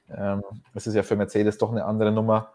Ähm, 0.09 0.43
es 0.73 0.87
ist 0.87 0.95
ja 0.95 1.03
für 1.03 1.15
Mercedes 1.15 1.57
doch 1.57 1.71
eine 1.71 1.85
andere 1.85 2.11
Nummer 2.11 2.53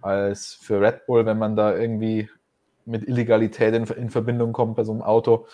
als 0.00 0.54
für 0.54 0.80
Red 0.80 1.06
Bull, 1.06 1.26
wenn 1.26 1.38
man 1.38 1.56
da 1.56 1.76
irgendwie 1.76 2.30
mit 2.84 3.06
Illegalität 3.06 3.74
in, 3.74 3.84
in 3.84 4.10
Verbindung 4.10 4.52
kommt 4.52 4.76
bei 4.76 4.84
so 4.84 4.92
einem 4.92 5.02
Auto. 5.02 5.46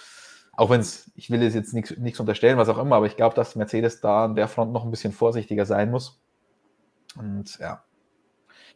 Auch 0.55 0.69
wenn 0.69 0.81
es, 0.81 1.11
ich 1.15 1.31
will 1.31 1.43
es 1.43 1.55
jetzt 1.55 1.73
nichts 1.73 2.21
unterstellen, 2.21 2.59
was 2.59 2.69
auch 2.69 2.77
immer, 2.77 2.97
aber 2.97 3.07
ich 3.07 3.17
glaube, 3.17 3.35
dass 3.35 3.57
Mercedes 3.57 4.03
da 4.03 4.27
an 4.27 4.35
der 4.35 4.49
Front 4.49 4.73
noch 4.73 4.85
ein 4.85 4.91
bisschen 4.91 5.13
vorsichtiger 5.13 5.65
sein 5.65 5.91
muss. 5.91 6.21
Und 7.17 7.59
ja, 7.59 7.83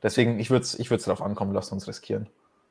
deswegen, 0.07 0.38
ich 0.38 0.50
würde 0.50 0.62
es 0.62 0.78
ich 0.78 0.88
darauf 0.88 1.20
ankommen, 1.20 1.52
lasst 1.52 1.72
uns 1.72 1.88
riskieren. 1.88 2.28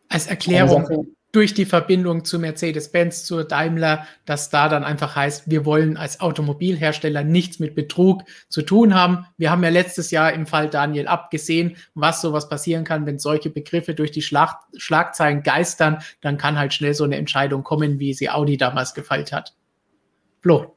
Als 0.08 0.28
Erklärung, 0.28 1.08
durch 1.34 1.54
die 1.54 1.66
Verbindung 1.66 2.24
zu 2.24 2.40
Mercedes-Benz, 2.40 3.26
zu 3.26 3.44
Daimler, 3.44 4.06
dass 4.24 4.50
da 4.50 4.70
dann 4.70 4.86
einfach 4.86 5.18
heißt, 5.18 5.50
wir 5.52 5.66
wollen 5.66 5.98
als 5.98 6.22
Automobilhersteller 6.22 7.26
nichts 7.26 7.60
mit 7.60 7.76
Betrug 7.76 8.24
zu 8.48 8.62
tun 8.62 8.94
haben. 8.96 9.26
Wir 9.38 9.52
haben 9.52 9.62
ja 9.62 9.70
letztes 9.70 10.12
Jahr 10.12 10.32
im 10.32 10.48
Fall 10.48 10.70
Daniel 10.70 11.08
abgesehen, 11.08 11.76
was 11.94 12.22
sowas 12.22 12.48
passieren 12.48 12.86
kann, 12.86 13.06
wenn 13.06 13.20
solche 13.20 13.50
Begriffe 13.50 13.96
durch 13.96 14.12
die 14.12 14.22
Schlag 14.22 14.60
Schlagzeilen 14.78 15.44
geistern, 15.44 15.98
dann 16.22 16.38
kann 16.38 16.58
halt 16.58 16.74
schnell 16.74 16.94
so 16.94 17.04
eine 17.04 17.18
Entscheidung 17.18 17.64
kommen, 17.64 18.00
wie 18.00 18.14
sie 18.14 18.30
Audi 18.30 18.56
damals 18.56 18.94
gefeilt 18.94 19.34
hat. 19.34 19.56
Flo. 20.42 20.74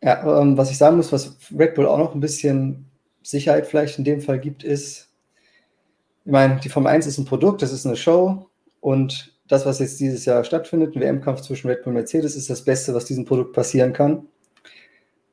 Ja, 0.00 0.40
ähm, 0.40 0.56
was 0.56 0.70
ich 0.70 0.78
sagen 0.78 0.96
muss, 0.96 1.10
was 1.10 1.38
Red 1.58 1.74
Bull 1.74 1.86
auch 1.86 1.98
noch 1.98 2.14
ein 2.14 2.20
bisschen 2.20 2.88
Sicherheit 3.24 3.66
vielleicht 3.66 3.98
in 3.98 4.04
dem 4.04 4.20
Fall 4.20 4.38
gibt, 4.38 4.62
ist, 4.62 5.07
ich 6.28 6.32
meine, 6.32 6.60
die 6.60 6.68
Formel 6.68 6.92
1 6.92 7.06
ist 7.06 7.16
ein 7.16 7.24
Produkt, 7.24 7.62
das 7.62 7.72
ist 7.72 7.86
eine 7.86 7.96
Show 7.96 8.50
und 8.80 9.34
das, 9.48 9.64
was 9.64 9.78
jetzt 9.78 9.98
dieses 9.98 10.26
Jahr 10.26 10.44
stattfindet, 10.44 10.94
ein 10.94 11.00
WM-Kampf 11.00 11.40
zwischen 11.40 11.68
Red 11.68 11.82
Bull 11.82 11.92
und 11.92 11.94
Mercedes, 11.94 12.36
ist 12.36 12.50
das 12.50 12.62
Beste, 12.62 12.92
was 12.92 13.06
diesem 13.06 13.24
Produkt 13.24 13.54
passieren 13.54 13.94
kann. 13.94 14.26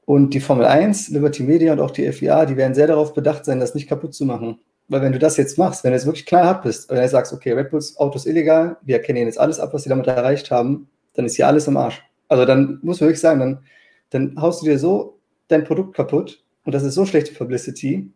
Und 0.06 0.34
die 0.34 0.39
Formel 0.39 0.66
1, 0.66 1.10
Liberty 1.10 1.43
Media 1.43 1.74
und 1.74 1.82
auch 1.82 1.91
die 1.91 2.10
FIA, 2.10 2.46
die 2.46 2.56
werden 2.56 2.74
sehr 2.74 2.88
darauf 2.88 3.14
bedacht 3.14 3.43
sein, 3.43 3.60
das 3.60 3.76
nicht 3.76 3.89
kaputt 3.89 4.14
zu 4.14 4.24
machen. 4.24 4.58
Weil 4.88 5.02
wenn 5.02 5.12
du 5.12 5.20
das 5.20 5.36
jetzt 5.36 5.58
machst, 5.58 5.84
wenn 5.84 5.91
du 5.91 5.98
jetzt 5.98 6.06
wirklich 6.06 6.26
knallhart 6.26 6.64
bist, 6.64 6.89
wenn 6.89 7.02
du 7.02 7.10
sagst, 7.10 7.34
okay, 7.34 7.52
Red 7.52 7.72
Bulls 7.72 7.98
Auto 7.98 8.16
ist 8.16 8.26
illegal, 8.26 8.78
wir 8.82 8.96
erkennen 8.96 9.28
jetzt 9.28 9.38
alles 9.38 9.60
ab, 9.60 9.74
was 9.74 9.84
sie 9.84 9.89
damit 9.89 10.08
erreicht 10.08 10.50
haben, 10.50 10.88
dann 11.16 11.26
ist 11.26 11.36
hier 11.36 11.48
alles 11.48 11.68
im 11.68 11.76
Arsch. 11.76 12.02
Also 12.30 12.46
dann 12.46 12.80
muss 12.84 13.02
man 13.02 13.10
wirklich 13.10 13.20
sagen, 13.20 13.41
dann, 13.41 13.60
dann 14.12 14.41
haust 14.41 14.62
du 14.62 14.66
dir 14.66 14.80
so 14.80 15.20
dein 15.50 15.66
Produkt 15.66 15.93
kaputt 15.93 16.41
und 16.64 16.74
das 16.74 16.84
ist 16.84 16.93
so 16.93 17.06
schlechte 17.06 17.34
Publicity, 17.34 18.14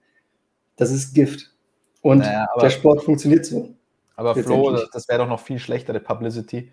das 0.77 0.91
ist 0.91 1.13
Gift. 1.13 1.53
Und 2.01 2.19
naja, 2.19 2.47
der 2.61 2.69
Sport 2.69 3.03
funktioniert 3.03 3.45
so. 3.45 3.69
Aber 4.15 4.35
Flo, 4.35 4.71
das, 4.71 4.89
das 4.91 5.07
wäre 5.07 5.19
doch 5.19 5.27
noch 5.27 5.39
viel 5.39 5.59
schlechtere 5.59 5.99
Publicity, 5.99 6.71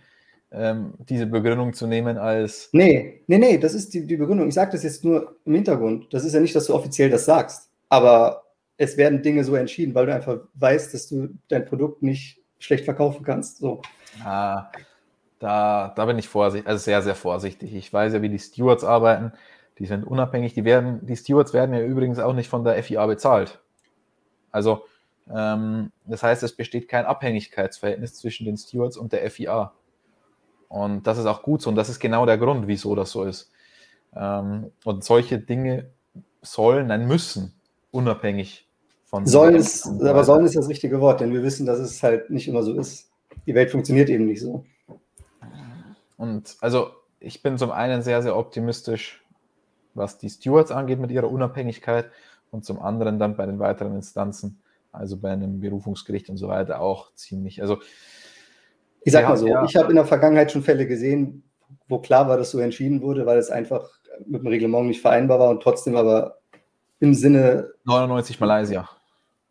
ähm, 0.51 0.95
diese 0.99 1.27
Begründung 1.27 1.73
zu 1.73 1.87
nehmen 1.87 2.19
als. 2.19 2.69
Nee, 2.73 3.23
nee, 3.27 3.39
nee, 3.39 3.59
das 3.59 3.75
ist 3.75 3.95
die, 3.95 4.07
die 4.07 4.17
Begründung. 4.17 4.49
Ich 4.49 4.55
sage 4.55 4.73
das 4.73 4.83
jetzt 4.83 5.05
nur 5.05 5.37
im 5.45 5.55
Hintergrund. 5.55 6.13
Das 6.13 6.25
ist 6.25 6.35
ja 6.35 6.41
nicht, 6.41 6.55
dass 6.55 6.67
du 6.67 6.75
offiziell 6.75 7.11
das 7.11 7.25
sagst. 7.25 7.71
Aber 7.89 8.45
es 8.77 8.97
werden 8.97 9.23
Dinge 9.23 9.45
so 9.45 9.55
entschieden, 9.55 9.95
weil 9.95 10.07
du 10.07 10.15
einfach 10.15 10.39
weißt, 10.55 10.93
dass 10.95 11.09
du 11.09 11.29
dein 11.49 11.65
Produkt 11.65 12.03
nicht 12.03 12.41
schlecht 12.59 12.85
verkaufen 12.85 13.25
kannst. 13.25 13.59
So. 13.59 13.83
Ah, 14.25 14.71
da, 15.39 15.93
da 15.95 16.05
bin 16.07 16.19
ich 16.19 16.29
vorsichtig, 16.29 16.69
also 16.69 16.83
sehr, 16.83 17.03
sehr 17.03 17.15
vorsichtig. 17.15 17.75
Ich 17.75 17.93
weiß 17.93 18.13
ja, 18.15 18.23
wie 18.23 18.29
die 18.29 18.39
Stewards 18.39 18.85
arbeiten. 18.85 19.33
Die 19.79 19.87
sind 19.87 20.05
unabhängig. 20.05 20.55
Die, 20.55 20.65
werden, 20.65 21.05
die 21.05 21.17
Stewards 21.17 21.53
werden 21.53 21.75
ja 21.75 21.83
übrigens 21.83 22.19
auch 22.19 22.33
nicht 22.33 22.49
von 22.49 22.65
der 22.65 22.83
FIA 22.83 23.07
bezahlt. 23.07 23.61
Also 24.51 24.85
das 25.27 26.23
heißt, 26.23 26.43
es 26.43 26.53
besteht 26.53 26.89
kein 26.89 27.05
Abhängigkeitsverhältnis 27.05 28.15
zwischen 28.15 28.47
den 28.47 28.57
Stewards 28.57 28.97
und 28.97 29.13
der 29.13 29.29
FIA. 29.31 29.73
Und 30.69 31.07
das 31.07 31.19
ist 31.19 31.27
auch 31.27 31.43
gut 31.43 31.63
so. 31.63 31.71
Und 31.71 31.77
das 31.77 31.89
ist 31.89 31.99
genau 31.99 32.27
der 32.27 32.39
Grund, 32.39 32.67
wieso 32.67 32.95
das 32.95 33.11
so 33.11 33.25
ist. 33.25 33.51
Ähm, 34.15 34.71
und 34.85 35.05
solche 35.05 35.39
Dinge 35.39 35.91
sollen, 36.43 36.89
nein, 36.89 37.07
müssen 37.07 37.55
unabhängig 37.91 38.69
von. 39.05 39.27
Sollen 39.27 39.57
ist, 39.57 39.87
aber 39.87 40.25
sollen 40.25 40.45
ist 40.45 40.57
das 40.57 40.69
richtige 40.69 41.01
Wort, 41.01 41.21
denn 41.21 41.33
wir 41.33 41.43
wissen, 41.43 41.67
dass 41.67 41.79
es 41.79 42.03
halt 42.03 42.31
nicht 42.31 42.47
immer 42.49 42.63
so 42.63 42.75
ist. 42.75 43.11
Die 43.47 43.55
Welt 43.55 43.71
funktioniert 43.71 44.09
eben 44.09 44.27
nicht 44.27 44.41
so. 44.41 44.65
Und 46.17 46.57
also 46.61 46.91
ich 47.19 47.43
bin 47.43 47.59
zum 47.59 47.71
einen 47.73 48.03
sehr, 48.03 48.23
sehr 48.23 48.37
optimistisch, 48.37 49.25
was 49.95 50.19
die 50.19 50.31
Stewards 50.31 50.71
angeht 50.71 51.01
mit 51.01 51.11
ihrer 51.11 51.31
Unabhängigkeit 51.31 52.11
und 52.51 52.65
zum 52.65 52.81
anderen 52.81 53.19
dann 53.19 53.37
bei 53.37 53.47
den 53.47 53.59
weiteren 53.59 53.97
Instanzen 53.97 54.61
also 54.97 55.17
bei 55.19 55.31
einem 55.31 55.61
Berufungsgericht 55.61 56.29
und 56.29 56.37
so 56.37 56.49
weiter 56.49 56.81
auch 56.81 57.15
ziemlich. 57.15 57.61
Also 57.63 57.79
ich 59.03 59.13
sag 59.13 59.23
ja, 59.23 59.29
mal 59.29 59.37
so, 59.37 59.47
ja. 59.47 59.65
ich 59.65 59.77
habe 59.77 59.91
in 59.91 59.97
der 59.97 60.05
Vergangenheit 60.05 60.51
schon 60.51 60.63
Fälle 60.63 60.87
gesehen, 60.87 61.45
wo 61.89 61.99
klar 61.99 62.29
war, 62.29 62.37
dass 62.37 62.51
so 62.51 62.59
entschieden 62.59 63.03
wurde, 63.03 63.27
weil 63.27 63.39
es 63.39 63.51
einfach 63.51 63.89
mit 64.27 64.43
dem 64.43 64.49
Reglement 64.49 64.87
nicht 64.87 65.01
vereinbar 65.01 65.39
war 65.39 65.51
und 65.51 65.63
trotzdem 65.63 65.97
aber 65.97 66.39
im 67.01 67.15
Sinne 67.15 67.71
99 67.85 68.41
Malaysia. 68.41 68.89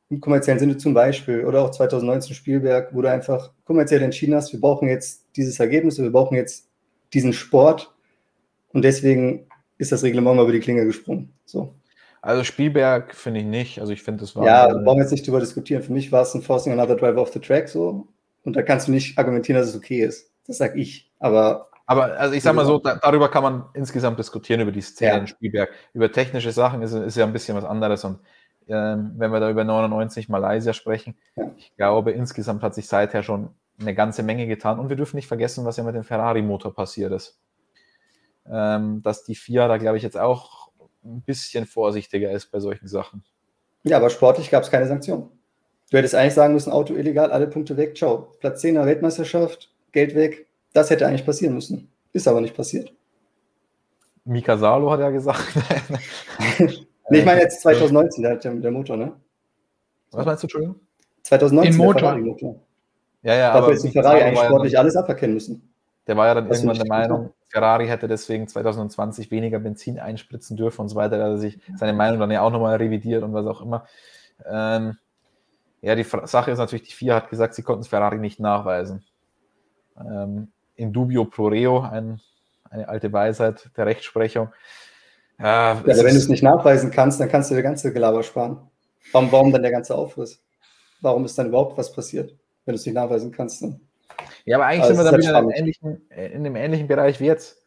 Im 0.09 0.19
kommerziellen 0.19 0.59
Sinne 0.59 0.77
zum 0.77 0.93
Beispiel 0.93 1.45
oder 1.45 1.63
auch 1.63 1.71
2019 1.71 2.35
Spielberg, 2.35 2.93
wo 2.93 3.01
du 3.01 3.09
einfach 3.09 3.51
kommerziell 3.63 4.01
entschieden 4.01 4.35
hast, 4.35 4.53
wir 4.53 4.61
brauchen 4.61 4.87
jetzt 4.87 5.25
dieses 5.35 5.59
Ergebnis, 5.59 5.99
wir 5.99 6.11
brauchen 6.11 6.35
jetzt 6.35 6.69
diesen 7.13 7.33
Sport 7.33 7.93
und 8.69 8.83
deswegen 8.83 9.47
ist 9.77 9.91
das 9.91 10.03
Reglement 10.03 10.35
mal 10.35 10.43
über 10.43 10.51
die 10.51 10.59
Klinge 10.59 10.85
gesprungen. 10.85 11.33
So. 11.45 11.73
Also 12.25 12.43
Spielberg 12.43 13.13
finde 13.13 13.41
ich 13.41 13.45
nicht. 13.45 13.79
Also 13.79 13.93
ich 13.93 14.01
finde, 14.01 14.21
das 14.21 14.35
war. 14.35 14.45
Ja, 14.47 14.67
brauchen 14.67 14.97
wir 14.97 15.03
jetzt 15.03 15.11
nicht 15.11 15.27
drüber 15.27 15.39
diskutieren. 15.39 15.83
Für 15.83 15.93
mich 15.93 16.11
war 16.11 16.23
es 16.23 16.33
ein 16.33 16.41
Forcing 16.41 16.73
Another 16.73 16.95
Driver 16.95 17.21
off 17.21 17.31
the 17.31 17.39
Track 17.39 17.69
so. 17.69 18.07
Und 18.43 18.55
da 18.55 18.63
kannst 18.63 18.87
du 18.87 18.91
nicht 18.91 19.19
argumentieren, 19.19 19.61
dass 19.61 19.69
es 19.69 19.75
okay 19.75 20.01
ist. 20.01 20.31
Das 20.47 20.57
sag 20.57 20.75
ich. 20.75 21.11
Aber. 21.19 21.67
Aber 21.85 22.17
also 22.17 22.33
ich 22.33 22.41
sag 22.41 22.55
mal 22.55 22.65
so, 22.65 22.79
da, 22.79 22.95
darüber 22.95 23.29
kann 23.29 23.43
man 23.43 23.65
insgesamt 23.75 24.17
diskutieren, 24.17 24.59
über 24.61 24.71
die 24.71 24.81
Szene 24.81 25.19
ja. 25.19 25.27
Spielberg. 25.27 25.69
Über 25.93 26.11
technische 26.11 26.51
Sachen 26.51 26.81
ist, 26.81 26.93
ist 26.93 27.15
ja 27.15 27.25
ein 27.25 27.33
bisschen 27.33 27.55
was 27.55 27.63
anderes. 27.63 28.03
Und 28.03 28.17
ähm, 28.67 29.11
wenn 29.17 29.31
wir 29.31 29.39
da 29.39 29.51
über 29.51 29.63
99 29.63 30.27
Malaysia 30.27 30.73
sprechen, 30.73 31.15
ja. 31.35 31.51
ich 31.57 31.75
glaube, 31.75 32.09
insgesamt 32.09 32.63
hat 32.63 32.73
sich 32.73 32.87
seither 32.87 33.21
schon 33.21 33.49
eine 33.79 33.93
ganze 33.93 34.23
Menge 34.23 34.47
getan. 34.47 34.79
Und 34.79 34.89
wir 34.89 34.95
dürfen 34.95 35.17
nicht 35.17 35.27
vergessen, 35.27 35.63
was 35.63 35.77
ja 35.77 35.83
mit 35.83 35.93
dem 35.93 36.03
Ferrari-Motor 36.03 36.73
passiert 36.73 37.11
ist. 37.11 37.39
Ähm, 38.49 39.03
dass 39.03 39.23
die 39.23 39.35
FIA 39.35 39.67
da, 39.67 39.77
glaube 39.77 39.97
ich, 39.97 40.03
jetzt 40.03 40.17
auch 40.17 40.64
ein 41.05 41.21
bisschen 41.21 41.65
vorsichtiger 41.65 42.31
ist 42.31 42.51
bei 42.51 42.59
solchen 42.59 42.87
Sachen. 42.87 43.23
Ja, 43.83 43.97
aber 43.97 44.09
sportlich 44.09 44.49
gab 44.49 44.63
es 44.63 44.71
keine 44.71 44.87
Sanktion. 44.87 45.29
Du 45.91 45.97
hättest 45.97 46.15
eigentlich 46.15 46.33
sagen 46.33 46.53
müssen, 46.53 46.71
Auto 46.71 46.95
illegal, 46.95 47.31
alle 47.31 47.47
Punkte 47.47 47.77
weg, 47.77 47.95
ciao. 47.95 48.33
Platz 48.39 48.61
10 48.61 48.75
der 48.75 48.85
Weltmeisterschaft, 48.85 49.71
Geld 49.91 50.15
weg. 50.15 50.47
Das 50.73 50.89
hätte 50.89 51.07
eigentlich 51.07 51.25
passieren 51.25 51.53
müssen. 51.53 51.91
Ist 52.11 52.27
aber 52.27 52.41
nicht 52.41 52.55
passiert. 52.55 52.91
Mika 54.25 54.57
Salo 54.57 54.89
hat 54.89 54.99
ja 54.99 55.11
gesagt. 55.11 55.45
nee, 56.59 57.19
ich 57.19 57.25
meine 57.25 57.41
jetzt 57.41 57.61
2019, 57.61 58.23
der, 58.23 58.37
der, 58.37 58.71
Motor, 58.71 58.97
ne? 58.97 59.13
Was 60.11 60.25
meinst 60.25 60.41
du, 60.41 60.45
Entschuldigung? 60.47 60.79
2019, 61.21 61.71
Den 61.71 61.77
Motor. 61.77 61.99
Ferrari-Motor. 61.99 62.61
Ja, 63.21 63.35
ja, 63.35 63.47
Dafür 63.47 63.63
aber 63.63 63.71
jetzt 63.73 63.83
die 63.83 63.91
Ferrari 63.91 64.21
eigentlich 64.21 64.39
sportlich 64.39 64.73
ja 64.73 64.79
alles 64.79 64.95
aberkennen 64.95 65.35
müssen. 65.35 65.74
Der 66.07 66.17
war 66.17 66.27
ja 66.27 66.35
dann 66.35 66.47
irgendwann 66.49 66.77
der 66.77 66.87
Meinung, 66.87 67.33
Ferrari 67.49 67.87
hätte 67.87 68.07
deswegen 68.07 68.47
2020 68.47 69.31
weniger 69.31 69.59
Benzin 69.59 69.99
einspritzen 69.99 70.57
dürfen 70.57 70.81
und 70.81 70.89
so 70.89 70.95
weiter. 70.95 71.17
Da 71.17 71.23
hat 71.23 71.31
er 71.31 71.37
sich 71.37 71.59
seine 71.75 71.93
Meinung 71.93 72.19
dann 72.19 72.31
ja 72.31 72.41
auch 72.41 72.51
nochmal 72.51 72.75
revidiert 72.75 73.23
und 73.23 73.33
was 73.33 73.45
auch 73.47 73.61
immer. 73.61 73.87
Ähm, 74.45 74.97
ja, 75.81 75.95
die 75.95 76.03
Sache 76.03 76.51
ist 76.51 76.57
natürlich, 76.57 76.87
die 76.87 76.93
FIA 76.93 77.15
hat 77.15 77.29
gesagt, 77.29 77.55
sie 77.55 77.63
konnten 77.63 77.81
es 77.81 77.87
Ferrari 77.87 78.17
nicht 78.17 78.39
nachweisen. 78.39 79.03
Ähm, 79.97 80.51
in 80.75 80.91
dubio 80.91 81.25
pro 81.25 81.47
reo, 81.47 81.81
ein, 81.81 82.19
eine 82.69 82.87
alte 82.89 83.11
Weisheit 83.13 83.69
der 83.77 83.85
Rechtsprechung. 83.85 84.49
Ja, 85.39 85.73
ja 85.73 85.85
wenn 85.85 85.95
du 85.95 86.17
es 86.17 86.29
nicht 86.29 86.43
nachweisen 86.43 86.91
kannst, 86.91 87.19
dann 87.19 87.29
kannst 87.29 87.49
du 87.49 87.55
der 87.55 87.63
ganze 87.63 87.93
Gelaber 87.93 88.23
sparen. 88.23 88.57
Warum, 89.11 89.31
warum 89.31 89.51
dann 89.51 89.61
der 89.61 89.71
ganze 89.71 89.95
Aufriss? 89.95 90.43
Warum 91.01 91.25
ist 91.25 91.37
dann 91.37 91.47
überhaupt 91.47 91.77
was 91.77 91.91
passiert, 91.91 92.35
wenn 92.65 92.73
du 92.73 92.79
es 92.79 92.85
nicht 92.85 92.95
nachweisen 92.95 93.31
kannst? 93.31 93.61
Dann? 93.61 93.79
Ja, 94.45 94.57
aber 94.57 94.67
eigentlich 94.67 94.83
also 94.83 94.95
sind 94.95 95.05
wir 95.05 95.11
dann 95.11 95.21
wieder 95.21 95.39
in, 95.39 95.49
ähnlichen, 95.49 96.09
in 96.09 96.43
dem 96.43 96.55
ähnlichen 96.55 96.87
Bereich 96.87 97.19
wie 97.19 97.25
jetzt. 97.25 97.57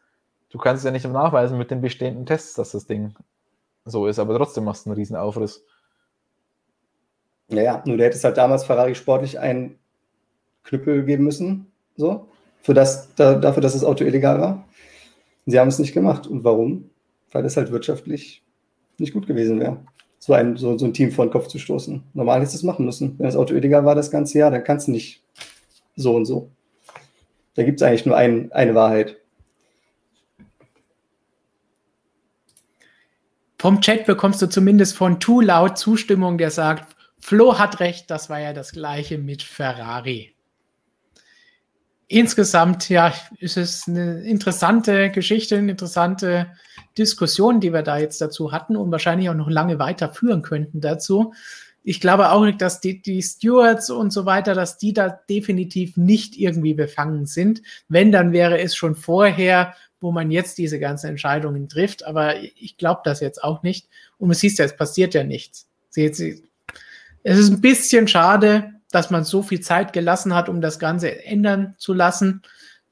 Du 0.49 0.57
kannst 0.57 0.81
es 0.81 0.85
ja 0.85 0.91
nicht 0.91 1.07
nachweisen 1.07 1.57
mit 1.57 1.71
den 1.71 1.81
bestehenden 1.81 2.25
Tests, 2.25 2.55
dass 2.55 2.71
das 2.71 2.85
Ding 2.85 3.13
so 3.85 4.07
ist, 4.07 4.19
aber 4.19 4.35
trotzdem 4.37 4.63
machst 4.63 4.85
du 4.85 4.89
einen 4.89 4.97
riesen 4.97 5.15
Aufriss. 5.15 5.63
Ja, 7.49 7.61
ja, 7.61 7.83
nur 7.85 7.97
du 7.97 8.03
hättest 8.03 8.23
halt 8.23 8.37
damals 8.37 8.63
Ferrari 8.63 8.95
sportlich 8.95 9.39
einen 9.39 9.79
Knüppel 10.63 11.03
geben 11.03 11.23
müssen, 11.23 11.71
so, 11.95 12.27
für 12.61 12.73
das, 12.73 13.13
da, 13.15 13.35
dafür, 13.35 13.61
dass 13.61 13.73
das 13.73 13.83
Auto 13.83 14.03
illegal 14.03 14.39
war. 14.39 14.65
Sie 15.45 15.59
haben 15.59 15.67
es 15.67 15.79
nicht 15.79 15.93
gemacht. 15.93 16.27
Und 16.27 16.43
warum? 16.43 16.89
Weil 17.31 17.45
es 17.45 17.57
halt 17.57 17.71
wirtschaftlich 17.71 18.43
nicht 18.97 19.13
gut 19.13 19.27
gewesen 19.27 19.59
wäre, 19.59 19.77
so 20.19 20.33
ein, 20.33 20.57
so, 20.57 20.77
so 20.77 20.85
ein 20.85 20.93
Team 20.93 21.11
vor 21.11 21.25
den 21.25 21.31
Kopf 21.31 21.47
zu 21.47 21.57
stoßen. 21.57 22.03
Normal 22.13 22.39
hättest 22.39 22.55
du 22.55 22.57
es 22.57 22.63
machen 22.63 22.85
müssen. 22.85 23.17
Wenn 23.17 23.25
das 23.25 23.35
Auto 23.35 23.55
illegal 23.55 23.85
war 23.85 23.95
das 23.95 24.11
ganze 24.11 24.39
Jahr, 24.39 24.51
dann 24.51 24.63
kannst 24.63 24.87
du 24.87 24.91
nicht 24.91 25.23
so 25.99 26.15
und 26.15 26.25
so. 26.25 26.49
Da 27.55 27.63
gibt 27.63 27.81
es 27.81 27.87
eigentlich 27.87 28.05
nur 28.05 28.15
ein, 28.15 28.51
eine 28.51 28.73
Wahrheit. 28.75 29.17
Vom 33.57 33.81
Chat 33.81 34.05
bekommst 34.05 34.41
du 34.41 34.47
zumindest 34.47 34.95
von 34.95 35.19
Too 35.19 35.41
Loud 35.41 35.77
Zustimmung, 35.77 36.37
der 36.37 36.51
sagt, 36.51 36.95
Flo 37.19 37.59
hat 37.59 37.81
recht, 37.81 38.09
das 38.09 38.29
war 38.29 38.39
ja 38.39 38.53
das 38.53 38.71
gleiche 38.71 39.17
mit 39.17 39.43
Ferrari. 39.43 40.33
insgesamt, 42.07 42.89
ja, 42.89 43.13
ist 43.37 43.57
es 43.57 43.87
eine 43.87 44.21
interessante 44.23 45.11
Geschichte, 45.11 45.57
eine 45.57 45.71
interessante 45.71 46.51
Diskussion, 46.97 47.59
die 47.59 47.71
wir 47.71 47.83
da 47.83 47.97
jetzt 47.97 48.21
dazu 48.21 48.51
hatten 48.51 48.75
und 48.75 48.91
wahrscheinlich 48.91 49.29
auch 49.29 49.35
noch 49.35 49.49
lange 49.49 49.79
weiterführen 49.79 50.41
könnten 50.41 50.81
dazu. 50.81 51.33
Ich 51.83 52.01
glaube 52.01 52.31
auch 52.31 52.43
nicht, 52.43 52.61
dass 52.61 52.81
die, 52.81 53.01
die 53.01 53.21
Stewards 53.21 53.89
und 53.89 54.11
so 54.11 54.25
weiter, 54.25 54.53
dass 54.53 54.77
die 54.77 54.93
da 54.93 55.09
definitiv 55.29 55.97
nicht 55.97 56.37
irgendwie 56.37 56.73
befangen 56.73 57.25
sind. 57.25 57.61
Wenn, 57.87 58.11
dann 58.11 58.31
wäre 58.31 58.59
es 58.59 58.75
schon 58.75 58.95
vorher, 58.95 59.75
wo 60.01 60.11
man 60.11 60.31
jetzt 60.31 60.57
diese 60.57 60.79
ganzen 60.79 61.07
Entscheidungen 61.07 61.69
trifft. 61.69 62.05
Aber 62.05 62.35
ich 62.37 62.77
glaube 62.77 63.01
das 63.03 63.19
jetzt 63.19 63.43
auch 63.43 63.63
nicht. 63.63 63.87
Und 64.17 64.27
man 64.27 64.35
sieht 64.35 64.57
ja, 64.57 64.65
es 64.65 64.75
passiert 64.75 65.13
ja 65.13 65.23
nichts. 65.23 65.67
Es 65.95 66.19
ist 67.37 67.49
ein 67.49 67.61
bisschen 67.61 68.07
schade, 68.07 68.73
dass 68.91 69.09
man 69.09 69.23
so 69.23 69.43
viel 69.43 69.59
Zeit 69.59 69.93
gelassen 69.93 70.33
hat, 70.33 70.49
um 70.49 70.61
das 70.61 70.79
Ganze 70.79 71.23
ändern 71.23 71.75
zu 71.77 71.93
lassen. 71.93 72.41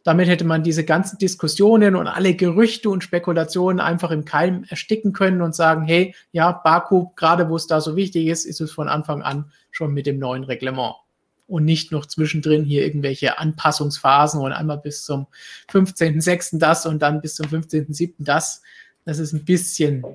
Damit 0.08 0.30
hätte 0.30 0.46
man 0.46 0.64
diese 0.64 0.86
ganzen 0.86 1.18
Diskussionen 1.18 1.98
und 1.98 2.08
alle 2.08 2.34
Gerüchte 2.34 2.90
und 2.90 3.04
Spekulationen 3.04 3.82
einfach 3.82 4.10
im 4.10 4.24
Keim 4.24 4.64
ersticken 4.70 5.12
können 5.12 5.42
und 5.42 5.54
sagen, 5.54 5.84
hey, 5.84 6.16
ja, 6.32 6.54
Baku, 6.54 7.10
gerade 7.18 7.50
wo 7.50 7.58
es 7.58 7.68
da 7.68 7.82
so 7.82 7.98
wichtig 7.98 8.28
ist, 8.28 8.46
ist 8.46 8.62
es 8.62 8.72
von 8.72 8.88
Anfang 8.88 9.22
an 9.22 9.52
schon 9.70 9.94
mit 9.94 10.06
dem 10.06 10.18
neuen 10.18 10.46
Reglement. 10.46 10.96
Und 11.46 11.66
nicht 11.66 11.92
noch 11.92 12.06
zwischendrin 12.06 12.64
hier 12.64 12.86
irgendwelche 12.86 13.38
Anpassungsphasen 13.38 14.40
und 14.40 14.54
einmal 14.54 14.78
bis 14.78 15.04
zum 15.04 15.28
15.06. 15.70 16.58
das 16.58 16.86
und 16.86 17.02
dann 17.02 17.20
bis 17.20 17.36
zum 17.36 17.48
15.07. 17.48 18.14
das. 18.20 18.62
Das 19.04 19.20
ist 19.20 19.34
ein 19.34 19.44
bisschen, 19.44 20.06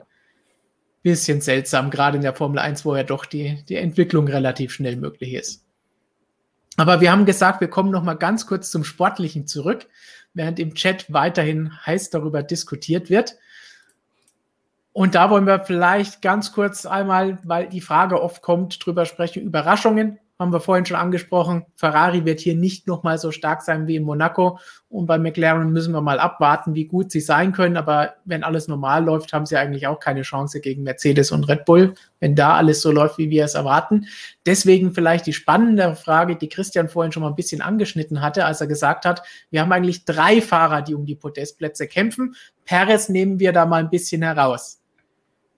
bisschen 1.03 1.43
seltsam, 1.43 1.90
gerade 1.90 2.16
in 2.16 2.22
der 2.22 2.34
Formel 2.34 2.61
1, 2.61 2.86
wo 2.86 2.97
ja 2.97 3.03
doch 3.03 3.26
die, 3.26 3.62
die 3.68 3.76
Entwicklung 3.76 4.26
relativ 4.26 4.72
schnell 4.72 4.97
möglich 4.97 5.34
ist. 5.34 5.66
Aber 6.76 7.00
wir 7.00 7.12
haben 7.12 7.26
gesagt, 7.26 7.60
wir 7.60 7.68
kommen 7.68 7.90
noch 7.90 8.02
mal 8.02 8.14
ganz 8.14 8.46
kurz 8.46 8.70
zum 8.70 8.84
Sportlichen 8.84 9.46
zurück, 9.46 9.86
während 10.34 10.58
im 10.58 10.74
Chat 10.74 11.12
weiterhin 11.12 11.72
heiß 11.84 12.10
darüber 12.10 12.42
diskutiert 12.42 13.10
wird. 13.10 13.36
Und 14.92 15.14
da 15.14 15.30
wollen 15.30 15.46
wir 15.46 15.60
vielleicht 15.60 16.22
ganz 16.22 16.52
kurz 16.52 16.84
einmal, 16.84 17.38
weil 17.44 17.68
die 17.68 17.80
Frage 17.80 18.22
oft 18.22 18.42
kommt, 18.42 18.84
drüber 18.84 19.06
sprechen, 19.06 19.42
Überraschungen 19.42 20.18
haben 20.39 20.53
wir 20.53 20.61
vorhin 20.61 20.85
schon 20.85 20.97
angesprochen. 20.97 21.66
Ferrari 21.76 22.24
wird 22.24 22.41
hier 22.41 22.55
nicht 22.55 22.87
nochmal 22.87 23.18
so 23.18 23.30
stark 23.30 23.62
sein 23.62 23.87
wie 23.87 23.97
in 23.97 24.03
Monaco. 24.03 24.59
Und 24.89 25.07
bei 25.07 25.18
McLaren 25.18 25.72
müssen 25.72 25.93
wir 25.93 26.01
mal 26.01 26.18
abwarten, 26.18 26.74
wie 26.74 26.87
gut 26.87 27.12
sie 27.12 27.20
sein 27.20 27.53
können. 27.53 27.76
Aber 27.76 28.14
wenn 28.24 28.43
alles 28.43 28.66
normal 28.66 29.05
läuft, 29.05 29.33
haben 29.33 29.47
sie 29.47 29.57
eigentlich 29.57 29.87
auch 29.87 30.01
keine 30.01 30.22
Chance 30.22 30.61
gegen 30.61 30.83
Mercedes 30.83 31.30
und 31.30 31.49
Red 31.49 31.64
Bull, 31.64 31.95
wenn 32.20 32.35
da 32.35 32.57
alles 32.57 32.83
so 32.83 32.91
läuft, 32.91 33.18
wie 33.18 33.30
wir 33.30 33.45
es 33.45 33.55
erwarten. 33.55 34.07
Deswegen 34.45 34.93
vielleicht 34.93 35.26
die 35.26 35.33
spannende 35.33 35.95
Frage, 35.95 36.37
die 36.37 36.49
Christian 36.49 36.89
vorhin 36.89 37.12
schon 37.12 37.22
mal 37.22 37.28
ein 37.28 37.37
bisschen 37.37 37.62
angeschnitten 37.62 38.20
hatte, 38.20 38.45
als 38.45 38.61
er 38.61 38.66
gesagt 38.66 39.05
hat, 39.05 39.22
wir 39.51 39.61
haben 39.61 39.72
eigentlich 39.72 40.05
drei 40.05 40.41
Fahrer, 40.41 40.83
die 40.83 40.95
um 40.95 41.07
die 41.07 41.14
Podestplätze 41.14 41.87
kämpfen. 41.87 42.35
Perez 42.64 43.09
nehmen 43.09 43.39
wir 43.39 43.53
da 43.53 43.64
mal 43.64 43.80
ein 43.80 43.91
bisschen 43.91 44.22
heraus. 44.22 44.80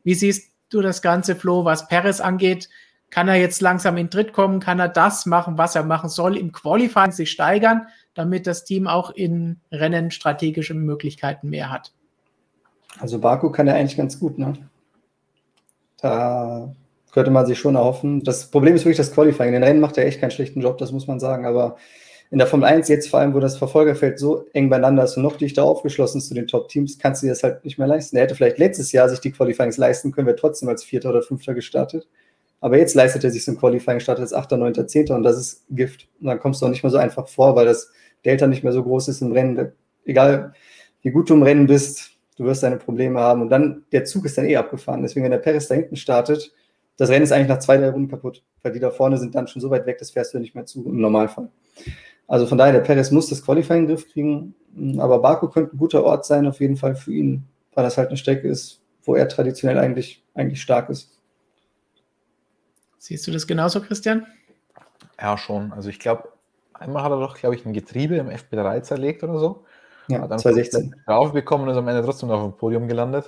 Wie 0.03 0.15
siehst 0.15 0.53
du 0.69 0.83
das 0.83 1.01
Ganze, 1.01 1.35
Flo, 1.35 1.65
was 1.65 1.89
Perez 1.89 2.21
angeht? 2.21 2.69
Kann 3.15 3.29
er 3.29 3.37
jetzt 3.37 3.61
langsam 3.61 3.97
in 3.97 4.11
Tritt 4.11 4.33
kommen? 4.33 4.59
Kann 4.59 4.81
er 4.81 4.89
das 4.89 5.25
machen, 5.25 5.57
was 5.57 5.77
er 5.77 5.85
machen 5.85 6.09
soll? 6.09 6.37
Im 6.37 6.51
Qualifying 6.51 7.13
sich 7.13 7.31
steigern, 7.31 7.87
damit 8.13 8.49
das 8.49 8.65
Team 8.65 8.89
auch 8.89 9.11
in 9.11 9.61
Rennen 9.71 10.11
strategische 10.11 10.75
Möglichkeiten 10.75 11.49
mehr 11.49 11.71
hat? 11.71 11.93
Also 12.99 13.21
Baku 13.21 13.51
kann 13.51 13.69
er 13.69 13.77
eigentlich 13.77 13.97
ganz 13.97 14.19
gut, 14.19 14.37
ne? 14.37 14.55
Da 15.99 16.75
könnte 17.13 17.31
man 17.31 17.47
sich 17.47 17.57
schon 17.57 17.77
erhoffen. 17.77 18.25
Das 18.25 18.51
Problem 18.51 18.75
ist 18.75 18.85
wirklich 18.85 18.97
das 18.97 19.13
Qualifying. 19.13 19.51
In 19.51 19.61
den 19.61 19.63
Rennen 19.63 19.81
macht 19.81 19.97
er 19.97 20.07
echt 20.07 20.21
keinen 20.21 20.33
schlechten 20.33 20.61
Job, 20.61 20.79
das 20.79 20.91
muss 20.91 21.07
man 21.07 21.21
sagen. 21.21 21.47
Aber 21.47 21.77
in 22.33 22.39
der 22.39 22.49
Formel 22.49 22.69
1 22.69 22.89
jetzt 22.89 23.09
vor 23.09 23.21
allem, 23.21 23.33
wo 23.33 23.39
das 23.39 23.57
Verfolgerfeld 23.57 24.19
so 24.19 24.45
eng 24.55 24.71
beieinander 24.71 25.05
ist 25.05 25.17
und 25.17 25.23
noch 25.23 25.37
dichter 25.37 25.63
aufgeschlossen 25.63 26.19
ist 26.19 26.27
zu 26.27 26.35
den 26.35 26.49
Top-Teams, 26.49 26.99
kannst 26.99 27.23
du 27.23 27.27
dir 27.27 27.33
das 27.33 27.45
halt 27.45 27.65
nicht 27.65 27.79
mehr 27.79 27.87
leisten. 27.87 28.17
Er 28.17 28.25
hätte 28.25 28.35
vielleicht 28.35 28.59
letztes 28.59 28.91
Jahr 28.91 29.09
sich 29.09 29.21
die 29.21 29.31
Qualifyings 29.31 29.77
leisten 29.77 30.11
können, 30.11 30.27
wäre 30.27 30.35
trotzdem 30.35 30.69
als 30.69 30.83
Vierter 30.83 31.11
oder 31.11 31.23
Fünfter 31.23 31.55
gestartet. 31.55 32.09
Aber 32.65 32.79
jetzt 32.79 32.95
leistet 32.95 33.23
er 33.25 33.31
sich 33.31 33.45
so 33.45 33.53
ein 33.53 33.59
Qualifying, 33.59 34.01
startet 34.01 34.23
als 34.23 34.33
8., 34.33 34.53
9., 34.53 34.89
10. 34.89 35.11
und 35.11 35.23
das 35.23 35.37
ist 35.37 35.67
Gift. 35.69 36.09
Und 36.19 36.29
dann 36.29 36.41
kommst 36.41 36.63
du 36.63 36.65
auch 36.65 36.71
nicht 36.71 36.83
mehr 36.83 36.89
so 36.89 36.97
einfach 36.97 37.29
vor, 37.29 37.55
weil 37.57 37.67
das 37.67 37.91
Delta 38.25 38.47
nicht 38.47 38.65
mehr 38.65 38.73
so 38.73 38.83
groß 38.83 39.09
ist 39.09 39.21
im 39.21 39.33
Rennen. 39.33 39.73
Egal 40.07 40.55
wie 41.03 41.11
gut 41.11 41.29
du 41.29 41.35
im 41.35 41.43
Rennen 41.43 41.67
bist, 41.67 42.13
du 42.39 42.45
wirst 42.45 42.63
deine 42.63 42.79
Probleme 42.79 43.21
haben. 43.21 43.43
Und 43.43 43.51
dann, 43.51 43.85
der 43.93 44.07
Zug 44.07 44.25
ist 44.25 44.39
dann 44.39 44.47
eh 44.47 44.57
abgefahren. 44.57 45.03
Deswegen, 45.03 45.25
wenn 45.25 45.31
der 45.31 45.41
Paris 45.41 45.69
da 45.69 45.75
hinten 45.75 45.97
startet, 45.97 46.55
das 46.97 47.11
Rennen 47.11 47.25
ist 47.25 47.33
eigentlich 47.33 47.49
nach 47.49 47.59
zwei, 47.59 47.77
drei 47.77 47.91
Runden 47.91 48.09
kaputt. 48.09 48.43
Weil 48.63 48.73
die 48.73 48.81
da 48.81 48.91
vorne 48.91 49.19
sind 49.19 49.35
dann 49.35 49.47
schon 49.47 49.61
so 49.61 49.69
weit 49.69 49.85
weg, 49.85 49.99
das 49.99 50.13
fährst 50.13 50.33
du 50.33 50.39
nicht 50.39 50.55
mehr 50.55 50.65
zu 50.65 50.87
im 50.87 51.03
Normalfall. 51.03 51.51
Also 52.27 52.47
von 52.47 52.57
daher, 52.57 52.73
der 52.73 52.81
Paris 52.81 53.11
muss 53.11 53.29
das 53.29 53.45
Qualifying 53.45 53.81
in 53.81 53.89
den 53.89 53.95
Griff 53.95 54.11
kriegen. 54.11 54.55
Aber 54.97 55.19
Baku 55.19 55.49
könnte 55.49 55.77
ein 55.77 55.79
guter 55.79 56.03
Ort 56.03 56.25
sein, 56.25 56.47
auf 56.47 56.61
jeden 56.61 56.79
Fall 56.79 56.95
für 56.97 57.13
ihn, 57.13 57.45
weil 57.75 57.85
das 57.85 57.99
halt 57.99 58.09
eine 58.09 58.17
Strecke 58.17 58.49
ist, 58.49 58.81
wo 59.03 59.15
er 59.15 59.29
traditionell 59.29 59.79
eigentlich, 59.79 60.25
eigentlich 60.33 60.63
stark 60.63 60.89
ist. 60.89 61.14
Siehst 63.05 63.27
du 63.27 63.33
das 63.33 63.47
genauso, 63.47 63.83
Christian? 63.83 64.27
Ja, 65.21 65.37
schon. 65.37 65.73
Also 65.75 65.91
ich 65.91 65.99
glaube, 65.99 66.27
einmal 66.73 67.03
hat 67.03 67.13
er 67.13 67.21
doch, 67.21 67.37
glaube 67.37 67.55
ich, 67.55 67.67
ein 67.67 67.75
Getriebe 67.75 68.17
im 68.17 68.31
FP3 68.31 68.81
zerlegt 68.81 69.23
oder 69.23 69.39
so. 69.39 69.67
Ja, 70.09 70.23
hat 70.23 70.31
dann 70.31 70.39
2016. 70.39 71.03
Drauf 71.05 71.35
bekommen 71.35 71.65
und 71.65 71.69
ist 71.69 71.77
am 71.77 71.87
Ende 71.87 72.03
trotzdem 72.03 72.31
noch 72.31 72.41
auf 72.41 72.53
dem 72.53 72.57
Podium 72.57 72.89
gelandet. 72.89 73.27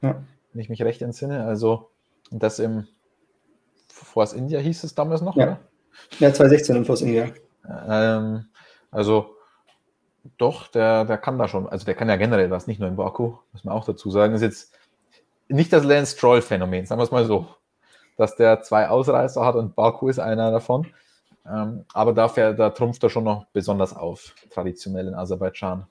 Ja. 0.00 0.22
Wenn 0.52 0.62
ich 0.62 0.68
mich 0.68 0.80
recht 0.80 1.02
entsinne. 1.02 1.44
Also, 1.44 1.90
das 2.30 2.60
im 2.60 2.86
Force 3.88 4.32
India 4.32 4.60
hieß 4.60 4.84
es 4.84 4.94
damals 4.94 5.22
noch, 5.22 5.34
ja. 5.34 5.42
oder? 5.42 5.60
Ja, 6.20 6.32
2016 6.32 6.76
im 6.76 6.84
Force 6.84 7.02
India. 7.02 7.30
Ähm, 7.68 8.44
also, 8.92 9.34
doch, 10.38 10.68
der, 10.68 11.04
der 11.04 11.18
kann 11.18 11.36
da 11.36 11.48
schon. 11.48 11.68
Also, 11.68 11.84
der 11.84 11.96
kann 11.96 12.08
ja 12.08 12.14
generell 12.14 12.52
was, 12.52 12.68
nicht 12.68 12.78
nur 12.78 12.88
in 12.88 12.94
Baku, 12.94 13.38
muss 13.52 13.64
man 13.64 13.74
auch 13.74 13.86
dazu 13.86 14.08
sagen. 14.08 14.34
Das 14.34 14.42
ist 14.42 14.46
jetzt 14.46 14.78
nicht 15.48 15.72
das 15.72 15.82
Lance 15.82 16.16
Stroll-Phänomen, 16.16 16.86
sagen 16.86 17.00
wir 17.00 17.04
es 17.04 17.10
mal 17.10 17.24
so 17.24 17.48
dass 18.16 18.36
der 18.36 18.62
zwei 18.62 18.88
Ausreißer 18.88 19.44
hat 19.44 19.56
und 19.56 19.74
Baku 19.74 20.08
ist 20.08 20.18
einer 20.18 20.50
davon. 20.50 20.86
Ähm, 21.48 21.84
aber 21.92 22.12
dafür, 22.12 22.54
da 22.54 22.70
trumpft 22.70 23.02
er 23.02 23.10
schon 23.10 23.24
noch 23.24 23.46
besonders 23.52 23.94
auf, 23.94 24.34
traditionell 24.50 25.08
in 25.08 25.14
Aserbaidschan. 25.14 25.86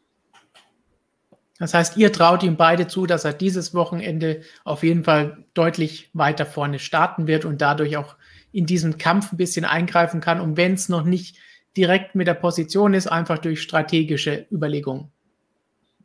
Das 1.57 1.73
heißt, 1.73 1.95
ihr 1.95 2.11
traut 2.11 2.43
ihm 2.43 2.57
beide 2.57 2.87
zu, 2.87 3.05
dass 3.05 3.23
er 3.23 3.31
dieses 3.31 3.73
Wochenende 3.73 4.41
auf 4.65 4.83
jeden 4.83 5.05
Fall 5.05 5.45
deutlich 5.53 6.09
weiter 6.13 6.45
vorne 6.45 6.79
starten 6.79 7.27
wird 7.27 7.45
und 7.45 7.61
dadurch 7.61 7.95
auch 7.95 8.15
in 8.51 8.65
diesem 8.65 8.97
Kampf 8.97 9.31
ein 9.31 9.37
bisschen 9.37 9.63
eingreifen 9.63 10.19
kann, 10.19 10.41
um 10.41 10.57
wenn 10.57 10.73
es 10.73 10.89
noch 10.89 11.03
nicht 11.03 11.37
direkt 11.77 12.15
mit 12.15 12.27
der 12.27 12.33
Position 12.33 12.93
ist, 12.93 13.07
einfach 13.07 13.37
durch 13.37 13.61
strategische 13.61 14.47
Überlegungen. 14.51 15.11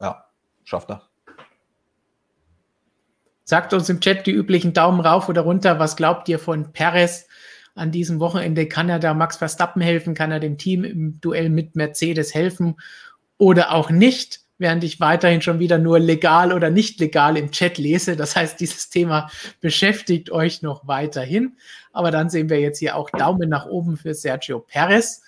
Ja, 0.01 0.25
schafft 0.65 0.91
er. 0.91 1.10
Sagt 3.51 3.75
uns 3.75 3.89
im 3.89 3.99
Chat 4.01 4.29
die 4.29 4.31
üblichen 4.31 4.75
Daumen 4.75 5.01
rauf 5.01 5.29
oder 5.29 5.41
runter. 5.41 5.81
Was 5.81 5.97
glaubt 5.97 6.29
ihr 6.29 6.39
von 6.39 6.71
Perez 6.73 7.27
an 7.75 7.91
diesem 7.91 8.21
Wochenende? 8.21 8.67
Kann 8.67 8.89
er 8.89 9.01
da 9.01 9.13
Max 9.13 9.39
Verstappen 9.39 9.83
helfen? 9.83 10.15
Kann 10.15 10.31
er 10.31 10.39
dem 10.39 10.57
Team 10.57 10.85
im 10.85 11.21
Duell 11.21 11.49
mit 11.51 11.75
Mercedes 11.75 12.33
helfen 12.33 12.77
oder 13.39 13.73
auch 13.73 13.91
nicht? 13.91 14.43
Während 14.59 14.85
ich 14.85 15.01
weiterhin 15.01 15.43
schon 15.43 15.59
wieder 15.59 15.79
nur 15.79 15.99
legal 15.99 16.53
oder 16.53 16.71
nicht 16.71 17.01
legal 17.01 17.37
im 17.37 17.51
Chat 17.51 17.77
lese. 17.77 18.15
Das 18.15 18.37
heißt, 18.37 18.61
dieses 18.61 18.89
Thema 18.89 19.29
beschäftigt 19.61 20.31
euch 20.31 20.63
noch 20.63 20.87
weiterhin. 20.87 21.57
Aber 21.93 22.13
dann 22.13 22.31
sehen 22.31 22.51
wir 22.51 22.61
jetzt 22.61 22.79
hier 22.79 22.95
auch 22.95 23.11
Daumen 23.11 23.49
nach 23.49 23.67
oben 23.67 23.97
für 23.97 24.15
Sergio 24.15 24.61
Perez. 24.61 25.23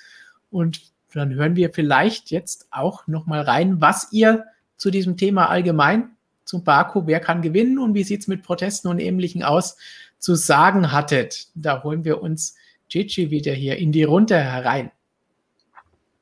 Und 0.49 0.81
dann 1.13 1.35
hören 1.35 1.57
wir 1.57 1.73
vielleicht 1.73 2.31
jetzt 2.31 2.69
auch 2.71 3.09
noch 3.09 3.27
mal 3.27 3.41
rein, 3.41 3.81
was 3.81 4.13
ihr 4.13 4.45
zu 4.77 4.93
diesem 4.93 5.17
Thema 5.17 5.49
allgemein 5.49 6.13
zum 6.53 6.65
Baku, 6.65 7.07
wer 7.07 7.19
kann 7.19 7.41
gewinnen 7.41 7.79
und 7.79 7.95
wie 7.95 8.05
sieht 8.05 8.21
es 8.21 8.29
mit 8.29 8.43
Protesten 8.43 8.89
und 8.89 8.99
Ähnlichem 8.99 9.43
aus, 9.43 9.79
zu 10.19 10.35
sagen 10.35 10.93
hattet. 10.93 11.47
Da 11.55 11.83
holen 11.83 12.05
wir 12.05 12.21
uns 12.21 12.57
Gigi 12.91 13.31
wieder 13.31 13.53
hier 13.53 13.79
in 13.79 13.91
die 13.91 14.05
Runde 14.05 14.37
herein. 14.37 14.91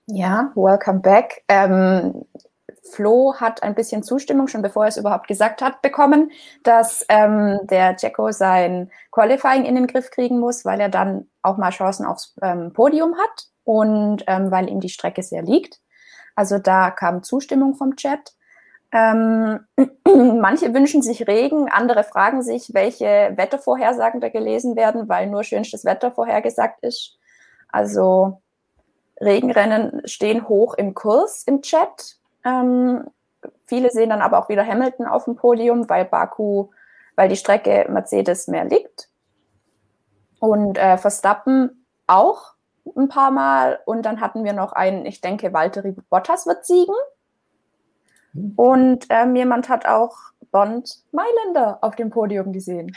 Ja, 0.07 0.53
welcome 0.55 1.01
back. 1.01 1.43
Ähm, 1.49 2.25
Flo 2.85 3.35
hat 3.41 3.65
ein 3.65 3.75
bisschen 3.75 4.05
Zustimmung, 4.05 4.47
schon 4.47 4.63
bevor 4.63 4.85
er 4.85 4.91
es 4.91 4.97
überhaupt 4.97 5.27
gesagt 5.27 5.63
hat, 5.63 5.83
bekommen, 5.83 6.31
dass 6.63 7.05
ähm, 7.09 7.59
der 7.65 7.97
Jacko 7.99 8.31
sein 8.31 8.89
Qualifying 9.11 9.65
in 9.65 9.75
den 9.75 9.89
Griff 9.89 10.13
kriegen 10.13 10.39
muss, 10.39 10.65
weil 10.65 10.79
er 10.81 10.91
dann 10.91 11.27
auch 11.43 11.57
mal 11.57 11.71
Chancen 11.71 12.07
aufs 12.07 12.37
ähm, 12.41 12.73
Podium 12.73 13.17
hat 13.17 13.49
und 13.65 14.23
ähm, 14.29 14.53
weil 14.53 14.71
ihm 14.71 14.79
die 14.79 14.91
Strecke 14.91 15.25
sehr 15.25 15.43
liegt. 15.43 15.81
Also 16.37 16.61
da 16.61 16.93
kam 16.93 17.25
Zustimmung 17.25 17.75
vom 17.75 17.97
Chat. 17.97 18.33
Ähm, 18.93 19.61
manche 20.05 20.75
wünschen 20.75 21.03
sich 21.03 21.27
Regen, 21.27 21.69
andere 21.69 22.05
fragen 22.05 22.43
sich, 22.43 22.75
welche 22.75 23.33
Wettervorhersagen 23.37 24.21
da 24.21 24.29
gelesen 24.29 24.77
werden, 24.77 25.09
weil 25.09 25.29
nur 25.29 25.45
schönstes 25.45 25.85
Wetter 25.85 26.11
vorhergesagt 26.11 26.83
ist. 26.83 27.19
Also 27.69 28.43
Regenrennen 29.21 30.03
stehen 30.07 30.49
hoch 30.49 30.75
im 30.75 30.95
Kurs 30.95 31.45
im 31.45 31.63
Chat. 31.63 32.17
Ähm, 32.45 33.05
viele 33.65 33.91
sehen 33.91 34.11
dann 34.11 34.23
aber 34.23 34.39
auch 34.39 34.49
wieder 34.49 34.67
Hamilton 34.67 35.07
auf 35.07 35.25
dem 35.25 35.37
Podium, 35.37 35.89
weil 35.89 36.05
Baku, 36.05 36.69
weil 37.17 37.29
die 37.29 37.37
Strecke 37.37 37.87
Mercedes 37.91 38.49
mehr 38.49 38.65
liegt. 38.65 39.09
Und 40.41 40.79
äh, 40.79 40.97
Verstappen 40.97 41.87
auch 42.07 42.55
ein 42.97 43.09
paar 43.09 43.31
Mal 43.31 43.79
und 43.85 44.03
dann 44.03 44.21
hatten 44.21 44.43
wir 44.43 44.55
noch 44.55 44.73
einen, 44.73 45.05
ich 45.05 45.21
denke, 45.21 45.53
Valtteri 45.53 45.93
Bottas 46.09 46.47
wird 46.47 46.65
siegen. 46.65 46.95
Hm. 48.35 48.53
Und 48.57 49.07
ähm, 49.11 49.37
jemand 49.37 49.69
hat 49.69 49.87
auch 49.87 50.17
Bond 50.51 50.99
Mailänder 51.13 51.79
auf 51.83 51.97
dem 51.97 52.11
Podium 52.11 52.53
gesehen. 52.53 52.97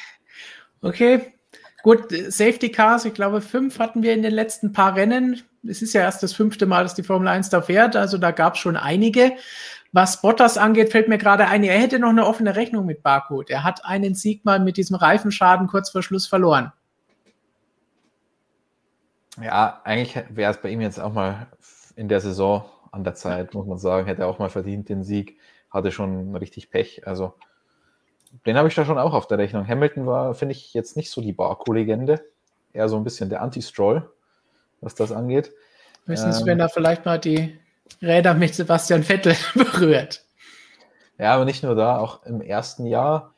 Okay, 0.82 1.34
gut, 1.84 2.12
Safety 2.12 2.70
Cars, 2.70 3.06
ich 3.06 3.14
glaube, 3.14 3.42
fünf 3.42 3.80
hatten 3.80 4.04
wir 4.04 4.14
in 4.14 4.24
den 4.24 4.34
letzten 4.34 4.72
paar 4.72 4.96
Rennen. 4.96 5.42
Es 5.68 5.82
ist 5.82 5.94
ja 5.94 6.02
erst 6.02 6.24
das 6.24 6.34
fünfte 6.34 6.66
Mal, 6.66 6.84
dass 6.84 6.96
die 6.96 7.04
Formel 7.04 7.28
1 7.28 7.50
da 7.50 7.62
fährt, 7.62 7.96
also 7.96 8.18
da 8.18 8.32
gab 8.32 8.56
es 8.56 8.60
schon 8.60 8.76
einige. 8.76 9.34
Was 9.94 10.22
Bottas 10.22 10.58
angeht, 10.58 10.92
fällt 10.92 11.08
mir 11.08 11.20
gerade 11.20 11.48
ein, 11.48 11.64
er 11.64 11.80
hätte 11.80 12.00
noch 12.00 12.10
eine 12.10 12.26
offene 12.26 12.56
Rechnung 12.56 12.86
mit 12.86 13.04
Baku. 13.04 13.44
Er 13.48 13.64
hat 13.64 13.86
einen 13.86 14.16
Sieg 14.16 14.44
mal 14.44 14.60
mit 14.60 14.76
diesem 14.76 14.96
Reifenschaden 14.96 15.68
kurz 15.68 15.92
vor 15.92 16.02
Schluss 16.02 16.26
verloren. 16.26 16.74
Ja, 19.42 19.82
eigentlich 19.84 20.16
wäre 20.30 20.52
es 20.52 20.58
bei 20.62 20.70
ihm 20.70 20.82
jetzt 20.82 21.00
auch 21.00 21.14
mal 21.14 21.48
in 21.96 22.10
der 22.10 22.22
Saison 22.22 22.66
an 22.94 23.04
der 23.04 23.16
Zeit, 23.16 23.56
muss 23.56 23.66
man 23.66 23.80
sagen, 23.80 24.06
hätte 24.06 24.22
er 24.22 24.28
auch 24.28 24.40
mal 24.40 24.50
verdient 24.50 24.88
den 24.88 25.04
Sieg, 25.04 25.40
hatte 25.72 25.92
schon 25.92 26.36
richtig 26.36 26.70
Pech. 26.70 27.08
Also 27.08 27.34
den 28.46 28.56
habe 28.56 28.68
ich 28.68 28.76
da 28.76 28.86
schon 28.86 29.00
auch 29.00 29.14
auf 29.14 29.28
der 29.28 29.40
Rechnung. 29.40 29.68
Hamilton 29.68 30.06
war, 30.06 30.36
finde 30.36 30.54
ich, 30.54 30.74
jetzt 30.76 30.96
nicht 30.96 31.10
so 31.10 31.20
die 31.20 31.34
Baku-Legende, 31.34 32.24
eher 32.72 32.90
so 32.90 32.96
ein 32.96 33.04
bisschen 33.04 33.30
der 33.30 33.42
Anti-Stroll, 33.42 34.08
was 34.80 34.94
das 34.94 35.12
angeht. 35.12 35.52
Höchstens, 36.06 36.42
ähm, 36.42 36.46
wenn 36.46 36.60
er 36.60 36.70
vielleicht 36.70 37.06
mal 37.06 37.20
die 37.20 37.58
Räder 38.00 38.36
mit 38.36 38.54
Sebastian 38.54 39.02
Vettel 39.02 39.36
berührt. 39.56 40.24
Ja, 41.18 41.34
aber 41.34 41.46
nicht 41.46 41.64
nur 41.64 41.76
da, 41.76 41.98
auch 41.98 42.24
im 42.26 42.42
ersten 42.42 42.86
Jahr, 42.86 43.34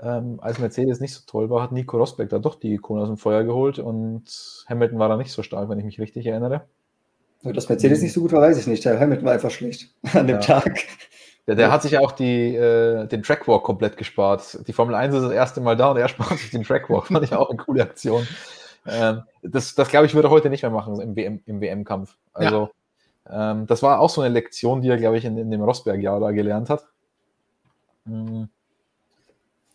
ähm, 0.00 0.40
als 0.40 0.58
Mercedes 0.58 0.98
nicht 0.98 1.14
so 1.14 1.22
toll 1.26 1.48
war, 1.48 1.62
hat 1.62 1.70
Nico 1.70 1.96
Rosberg 1.96 2.28
da 2.28 2.40
doch 2.40 2.56
die 2.56 2.74
Ikone 2.74 3.02
aus 3.02 3.08
dem 3.08 3.18
Feuer 3.18 3.44
geholt 3.44 3.78
und 3.78 4.64
Hamilton 4.68 4.98
war 4.98 5.08
da 5.08 5.16
nicht 5.16 5.30
so 5.30 5.44
stark, 5.44 5.68
wenn 5.68 5.78
ich 5.78 5.84
mich 5.84 6.00
richtig 6.00 6.26
erinnere. 6.26 6.66
Dass 7.42 7.68
Mercedes 7.68 8.02
nicht 8.02 8.12
so 8.12 8.20
gut 8.20 8.32
war, 8.32 8.42
weiß 8.42 8.58
ich 8.58 8.66
nicht. 8.66 8.84
Der 8.84 9.00
Hamilton 9.00 9.24
war 9.24 9.32
einfach 9.32 9.50
schlecht 9.50 9.88
an 10.14 10.26
dem 10.26 10.40
ja. 10.40 10.60
Tag. 10.60 10.80
Der, 11.46 11.54
der, 11.54 11.72
hat 11.72 11.82
sich 11.82 11.92
ja 11.92 12.00
auch 12.00 12.12
die, 12.12 12.54
äh, 12.54 13.06
den 13.06 13.22
Trackwalk 13.22 13.64
komplett 13.64 13.96
gespart. 13.96 14.58
Die 14.68 14.72
Formel 14.72 14.94
1 14.94 15.14
ist 15.14 15.22
das 15.22 15.32
erste 15.32 15.60
Mal 15.60 15.76
da 15.76 15.90
und 15.90 15.96
er 15.96 16.08
spart 16.08 16.38
sich 16.38 16.50
den 16.50 16.62
Trackwalk. 16.62 17.06
Fand 17.06 17.24
ich 17.24 17.34
auch 17.34 17.48
eine 17.48 17.58
coole 17.58 17.82
Aktion. 17.82 18.26
Ähm, 18.86 19.22
das, 19.42 19.74
das 19.74 19.88
glaube 19.88 20.06
ich, 20.06 20.14
würde 20.14 20.28
er 20.28 20.30
heute 20.30 20.50
nicht 20.50 20.62
mehr 20.62 20.70
machen 20.70 21.00
im, 21.00 21.16
WM, 21.16 21.40
im 21.46 21.60
WM-Kampf. 21.60 22.16
Also, 22.32 22.70
ja. 23.26 23.52
ähm, 23.52 23.66
das 23.66 23.82
war 23.82 24.00
auch 24.00 24.10
so 24.10 24.20
eine 24.20 24.32
Lektion, 24.32 24.82
die 24.82 24.88
er, 24.88 24.98
glaube 24.98 25.18
ich, 25.18 25.24
in, 25.24 25.36
in 25.38 25.50
dem 25.50 25.62
Rosberg-Jahr 25.62 26.20
da 26.20 26.30
gelernt 26.30 26.70
hat. 26.70 26.86
Mhm. 28.04 28.48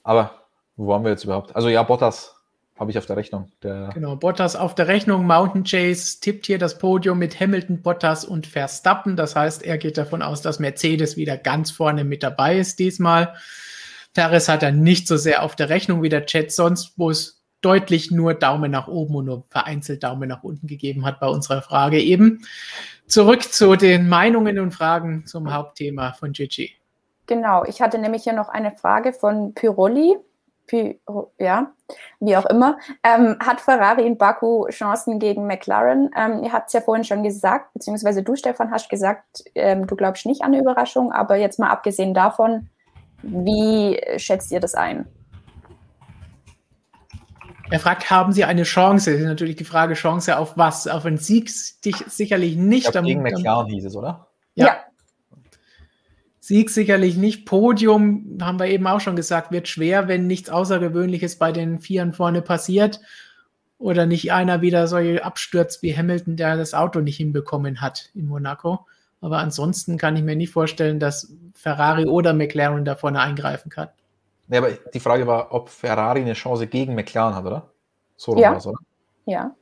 Aber 0.03 0.31
wo 0.77 0.87
waren 0.87 1.03
wir 1.03 1.11
jetzt 1.11 1.23
überhaupt? 1.23 1.55
Also, 1.55 1.69
ja, 1.69 1.83
Bottas 1.83 2.34
habe 2.77 2.91
ich 2.91 2.97
auf 2.97 3.05
der 3.05 3.15
Rechnung. 3.15 3.49
Der 3.63 3.89
genau, 3.93 4.15
Bottas 4.17 4.55
auf 4.55 4.75
der 4.75 4.87
Rechnung. 4.87 5.25
Mountain 5.25 5.63
Chase 5.63 6.19
tippt 6.19 6.45
hier 6.45 6.57
das 6.57 6.77
Podium 6.77 7.17
mit 7.17 7.39
Hamilton, 7.39 7.81
Bottas 7.81 8.25
und 8.25 8.47
Verstappen. 8.47 9.15
Das 9.15 9.35
heißt, 9.35 9.63
er 9.63 9.77
geht 9.77 9.97
davon 9.97 10.21
aus, 10.21 10.41
dass 10.41 10.59
Mercedes 10.59 11.15
wieder 11.15 11.37
ganz 11.37 11.71
vorne 11.71 12.03
mit 12.03 12.21
dabei 12.21 12.57
ist 12.57 12.79
diesmal. 12.79 13.33
Perez 14.13 14.49
hat 14.49 14.63
er 14.63 14.71
nicht 14.71 15.07
so 15.07 15.15
sehr 15.15 15.43
auf 15.43 15.55
der 15.55 15.69
Rechnung 15.69 16.01
wie 16.03 16.09
der 16.09 16.25
Chat 16.25 16.51
sonst, 16.51 16.93
wo 16.97 17.09
es 17.09 17.43
deutlich 17.61 18.11
nur 18.11 18.33
Daumen 18.33 18.71
nach 18.71 18.87
oben 18.87 19.15
und 19.15 19.25
nur 19.25 19.45
vereinzelt 19.49 20.03
Daumen 20.03 20.27
nach 20.29 20.43
unten 20.43 20.67
gegeben 20.67 21.05
hat 21.05 21.19
bei 21.19 21.27
unserer 21.27 21.61
Frage 21.61 22.01
eben. 22.01 22.45
Zurück 23.07 23.43
zu 23.43 23.75
den 23.75 24.09
Meinungen 24.09 24.59
und 24.59 24.71
Fragen 24.71 25.25
zum 25.25 25.53
Hauptthema 25.53 26.13
von 26.13 26.33
Gigi. 26.33 26.73
Genau, 27.25 27.63
ich 27.65 27.81
hatte 27.81 27.97
nämlich 27.97 28.23
hier 28.23 28.33
noch 28.33 28.49
eine 28.49 28.71
Frage 28.71 29.13
von 29.13 29.53
Pyroli 29.53 30.17
ja, 31.39 31.71
wie 32.19 32.35
auch 32.35 32.45
immer, 32.45 32.77
ähm, 33.03 33.37
hat 33.39 33.61
Ferrari 33.61 34.05
in 34.05 34.17
Baku 34.17 34.67
Chancen 34.69 35.19
gegen 35.19 35.47
McLaren? 35.47 36.09
Ähm, 36.17 36.43
ihr 36.43 36.51
habt 36.51 36.67
es 36.67 36.73
ja 36.73 36.81
vorhin 36.81 37.03
schon 37.03 37.23
gesagt, 37.23 37.73
beziehungsweise 37.73 38.23
du, 38.23 38.35
Stefan, 38.35 38.71
hast 38.71 38.89
gesagt, 38.89 39.43
ähm, 39.55 39.87
du 39.87 39.95
glaubst 39.95 40.25
nicht 40.25 40.41
an 40.41 40.53
eine 40.53 40.61
Überraschung, 40.61 41.11
aber 41.11 41.35
jetzt 41.35 41.59
mal 41.59 41.69
abgesehen 41.69 42.13
davon, 42.13 42.69
wie 43.21 43.99
schätzt 44.17 44.51
ihr 44.51 44.59
das 44.59 44.75
ein? 44.75 45.07
Er 47.71 47.79
fragt, 47.79 48.09
haben 48.11 48.31
Sie 48.31 48.43
eine 48.43 48.63
Chance? 48.63 49.11
Das 49.11 49.19
ist 49.19 49.25
natürlich 49.25 49.55
die 49.55 49.63
Frage, 49.63 49.95
Chance 49.95 50.37
auf 50.37 50.55
was? 50.55 50.87
Auf 50.87 51.05
einen 51.05 51.17
Sieg 51.17 51.49
sicherlich 51.49 52.57
nicht. 52.57 52.85
Ich 52.85 52.91
glaub, 52.91 53.05
gegen 53.05 53.23
McLaren 53.23 53.67
hieß 53.67 53.85
es, 53.85 53.95
oder? 53.95 54.27
Ja. 54.53 54.67
ja. 54.67 54.77
Sieg 56.45 56.69
sicherlich 56.69 57.17
nicht. 57.17 57.47
Podium, 57.47 58.37
haben 58.39 58.59
wir 58.59 58.67
eben 58.67 58.85
auch 58.85 58.99
schon 58.99 59.15
gesagt, 59.15 59.51
wird 59.51 59.67
schwer, 59.67 60.07
wenn 60.07 60.27
nichts 60.27 60.51
Außergewöhnliches 60.51 61.39
bei 61.39 61.51
den 61.51 61.79
Vieren 61.79 62.13
vorne 62.13 62.43
passiert 62.43 63.01
oder 63.79 64.05
nicht 64.05 64.31
einer 64.31 64.61
wieder 64.61 64.85
so 64.85 64.97
abstürzt 64.97 65.81
wie 65.81 65.97
Hamilton, 65.97 66.37
der 66.37 66.55
das 66.55 66.75
Auto 66.75 66.99
nicht 66.99 67.17
hinbekommen 67.17 67.81
hat 67.81 68.11
in 68.13 68.27
Monaco. 68.27 68.85
Aber 69.21 69.39
ansonsten 69.39 69.97
kann 69.97 70.15
ich 70.17 70.21
mir 70.21 70.35
nicht 70.35 70.53
vorstellen, 70.53 70.99
dass 70.99 71.33
Ferrari 71.55 72.05
oder 72.05 72.33
McLaren 72.33 72.85
da 72.85 72.95
vorne 72.95 73.21
eingreifen 73.21 73.71
kann. 73.71 73.89
Ja, 74.49 74.59
aber 74.59 74.73
die 74.93 74.99
Frage 74.99 75.25
war, 75.25 75.51
ob 75.51 75.69
Ferrari 75.69 76.21
eine 76.21 76.33
Chance 76.33 76.67
gegen 76.67 76.93
McLaren 76.93 77.33
hat, 77.33 77.45
oder? 77.45 77.71
So 78.17 78.37
ja. 78.37 78.55
oder? 78.55 78.77
Ja. 79.25 79.55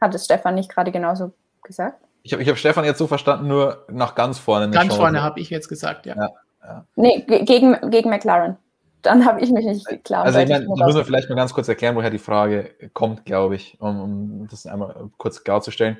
Hat 0.00 0.14
es 0.14 0.24
Stefan 0.24 0.54
nicht 0.54 0.70
gerade 0.70 0.90
genauso 0.92 1.34
gesagt? 1.62 2.05
Ich 2.26 2.32
habe 2.32 2.42
ich 2.42 2.48
hab 2.48 2.58
Stefan 2.58 2.84
jetzt 2.84 2.98
so 2.98 3.06
verstanden, 3.06 3.46
nur 3.46 3.86
nach 3.88 4.16
ganz 4.16 4.38
vorne. 4.38 4.68
Ganz 4.70 4.88
Chance. 4.88 4.96
vorne 4.96 5.22
habe 5.22 5.38
ich 5.38 5.48
jetzt 5.48 5.68
gesagt, 5.68 6.06
ja. 6.06 6.16
ja, 6.16 6.28
ja. 6.64 6.84
Nee, 6.96 7.24
gegen, 7.24 7.78
gegen 7.88 8.10
McLaren. 8.10 8.56
Dann 9.02 9.24
habe 9.24 9.40
ich 9.40 9.52
mich 9.52 9.64
nicht 9.64 10.04
klar. 10.04 10.24
Also 10.24 10.40
ich 10.40 10.48
meine, 10.48 10.66
da 10.66 10.86
müssen 10.86 10.98
wir 10.98 11.04
vielleicht 11.04 11.28
mal 11.28 11.36
ganz 11.36 11.54
kurz 11.54 11.68
erklären, 11.68 11.94
woher 11.94 12.10
die 12.10 12.18
Frage 12.18 12.74
kommt, 12.94 13.24
glaube 13.24 13.54
ich, 13.54 13.76
um, 13.78 14.00
um 14.00 14.48
das 14.50 14.66
einmal 14.66 15.08
kurz 15.18 15.44
klarzustellen. 15.44 15.98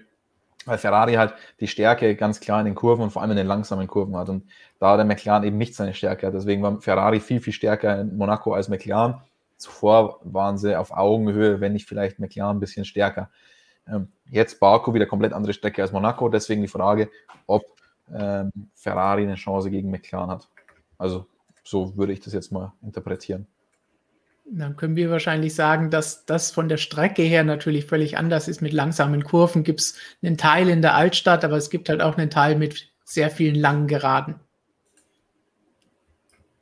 Weil 0.65 0.79
Ferrari 0.79 1.15
halt 1.15 1.35
die 1.61 1.69
Stärke 1.69 2.17
ganz 2.17 2.41
klar 2.41 2.59
in 2.59 2.67
den 2.67 2.75
Kurven 2.75 3.05
und 3.05 3.11
vor 3.11 3.23
allem 3.23 3.31
in 3.31 3.37
den 3.37 3.47
langsamen 3.47 3.87
Kurven 3.87 4.17
hat. 4.17 4.29
Und 4.29 4.49
da 4.81 4.97
der 4.97 5.05
McLaren 5.05 5.45
eben 5.45 5.59
nicht 5.59 5.77
seine 5.77 5.95
Stärke 5.95 6.27
hat. 6.27 6.35
Deswegen 6.35 6.61
war 6.65 6.81
Ferrari 6.81 7.21
viel, 7.21 7.41
viel 7.41 7.53
stärker 7.53 8.01
in 8.01 8.17
Monaco 8.17 8.53
als 8.53 8.69
McLaren. 8.69 9.21
Zuvor 9.59 10.19
waren 10.25 10.59
sie 10.59 10.77
auf 10.77 10.91
Augenhöhe, 10.91 11.61
wenn 11.61 11.73
nicht 11.73 11.87
vielleicht 11.87 12.19
McLaren 12.19 12.57
ein 12.57 12.61
bisschen 12.61 12.85
stärker. 12.85 13.31
Ähm, 13.89 14.09
jetzt 14.31 14.61
Baku 14.61 14.95
wieder 14.95 15.07
komplett 15.07 15.33
andere 15.33 15.53
Strecke 15.53 15.83
als 15.83 15.93
Monaco, 15.93 16.29
deswegen 16.29 16.63
die 16.63 16.69
Frage, 16.69 17.11
ob 17.47 17.65
ähm, 18.13 18.51
Ferrari 18.75 19.23
eine 19.23 19.35
Chance 19.35 19.71
gegen 19.71 19.91
McLaren 19.91 20.31
hat. 20.31 20.49
Also 20.99 21.27
so 21.65 21.97
würde 21.97 22.13
ich 22.13 22.21
das 22.21 22.33
jetzt 22.33 22.53
mal 22.53 22.73
interpretieren. 22.83 23.47
Dann 24.49 24.77
können 24.77 24.95
wir 24.95 25.11
wahrscheinlich 25.11 25.57
sagen, 25.57 25.91
dass 25.91 26.25
das 26.25 26.53
von 26.53 26.69
der 26.69 26.77
Strecke 26.77 27.23
her 27.23 27.43
natürlich 27.43 27.87
völlig 27.87 28.17
anders 28.17 28.47
ist. 28.47 28.63
Mit 28.63 28.73
langsamen 28.73 29.25
Kurven 29.25 29.65
gibt 29.65 29.81
es 29.81 29.97
einen 30.23 30.37
Teil 30.37 30.69
in 30.69 30.83
der 30.83 30.95
Altstadt, 30.95 31.45
aber 31.45 31.57
es 31.57 31.69
gibt 31.69 31.89
halt 31.89 32.01
auch 32.01 32.17
einen 32.17 32.31
Teil 32.31 32.55
mit 32.55 32.93
sehr 33.05 33.31
vielen 33.31 33.57
langen 33.57 33.89
Geraden. 33.89 34.37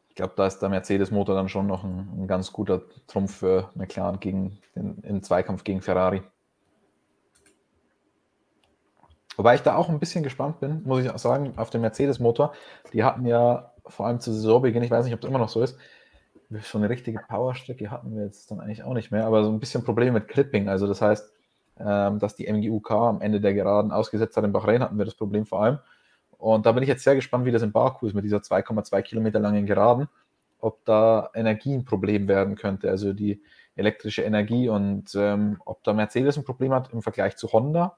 Ich 0.08 0.14
glaube, 0.14 0.34
da 0.36 0.46
ist 0.46 0.60
der 0.60 0.70
Mercedes-Motor 0.70 1.34
dann 1.34 1.48
schon 1.48 1.66
noch 1.66 1.84
ein, 1.84 2.08
ein, 2.16 2.26
ganz 2.26 2.52
guter 2.52 2.82
Trumpf 3.06 3.36
für 3.36 3.70
McLaren 3.74 4.20
gegen 4.20 4.58
den, 4.74 4.98
im 5.02 5.22
Zweikampf 5.22 5.64
gegen 5.64 5.82
Ferrari. 5.82 6.22
Wobei 9.36 9.56
ich 9.56 9.62
da 9.62 9.76
auch 9.76 9.88
ein 9.88 9.98
bisschen 9.98 10.22
gespannt 10.22 10.60
bin, 10.60 10.82
muss 10.84 11.02
ich 11.02 11.10
auch 11.10 11.18
sagen, 11.18 11.54
auf 11.56 11.70
den 11.70 11.80
Mercedes-Motor. 11.80 12.52
Die 12.92 13.04
hatten 13.04 13.26
ja 13.26 13.72
vor 13.86 14.06
allem 14.06 14.20
zu 14.20 14.32
Saisonbeginn, 14.32 14.82
ich 14.82 14.90
weiß 14.90 15.04
nicht, 15.04 15.14
ob 15.14 15.20
das 15.20 15.28
immer 15.28 15.38
noch 15.38 15.48
so 15.48 15.60
ist, 15.62 15.78
so 16.62 16.78
eine 16.78 16.88
richtige 16.88 17.20
Powerstrecke 17.28 17.90
hatten 17.90 18.14
wir 18.14 18.24
jetzt 18.24 18.50
dann 18.50 18.60
eigentlich 18.60 18.84
auch 18.84 18.94
nicht 18.94 19.10
mehr, 19.10 19.26
aber 19.26 19.44
so 19.44 19.50
ein 19.50 19.60
bisschen 19.60 19.82
Probleme 19.82 20.12
mit 20.12 20.28
Clipping. 20.28 20.68
Also 20.68 20.86
das 20.86 21.00
heißt, 21.00 21.32
ähm, 21.80 22.18
dass 22.18 22.36
die 22.36 22.46
MGUK 22.50 22.90
am 22.90 23.20
Ende 23.20 23.40
der 23.40 23.54
Geraden 23.54 23.90
ausgesetzt 23.90 24.36
hat. 24.36 24.44
In 24.44 24.52
Bahrain 24.52 24.82
hatten 24.82 24.98
wir 24.98 25.04
das 25.04 25.14
Problem 25.14 25.46
vor 25.46 25.62
allem. 25.62 25.78
Und 26.38 26.66
da 26.66 26.72
bin 26.72 26.82
ich 26.82 26.88
jetzt 26.88 27.04
sehr 27.04 27.14
gespannt, 27.14 27.46
wie 27.46 27.50
das 27.50 27.62
in 27.62 27.72
Baku 27.72 28.06
ist 28.06 28.14
mit 28.14 28.24
dieser 28.24 28.38
2,2 28.38 29.02
Kilometer 29.02 29.40
langen 29.40 29.66
Geraden, 29.66 30.08
ob 30.60 30.84
da 30.84 31.30
Energie 31.34 31.74
ein 31.74 31.84
Problem 31.84 32.28
werden 32.28 32.54
könnte, 32.54 32.90
also 32.90 33.12
die 33.12 33.42
elektrische 33.76 34.22
Energie 34.22 34.68
und 34.68 35.14
ähm, 35.16 35.60
ob 35.64 35.82
da 35.82 35.92
Mercedes 35.92 36.36
ein 36.36 36.44
Problem 36.44 36.72
hat 36.72 36.92
im 36.92 37.02
Vergleich 37.02 37.36
zu 37.36 37.52
Honda 37.52 37.96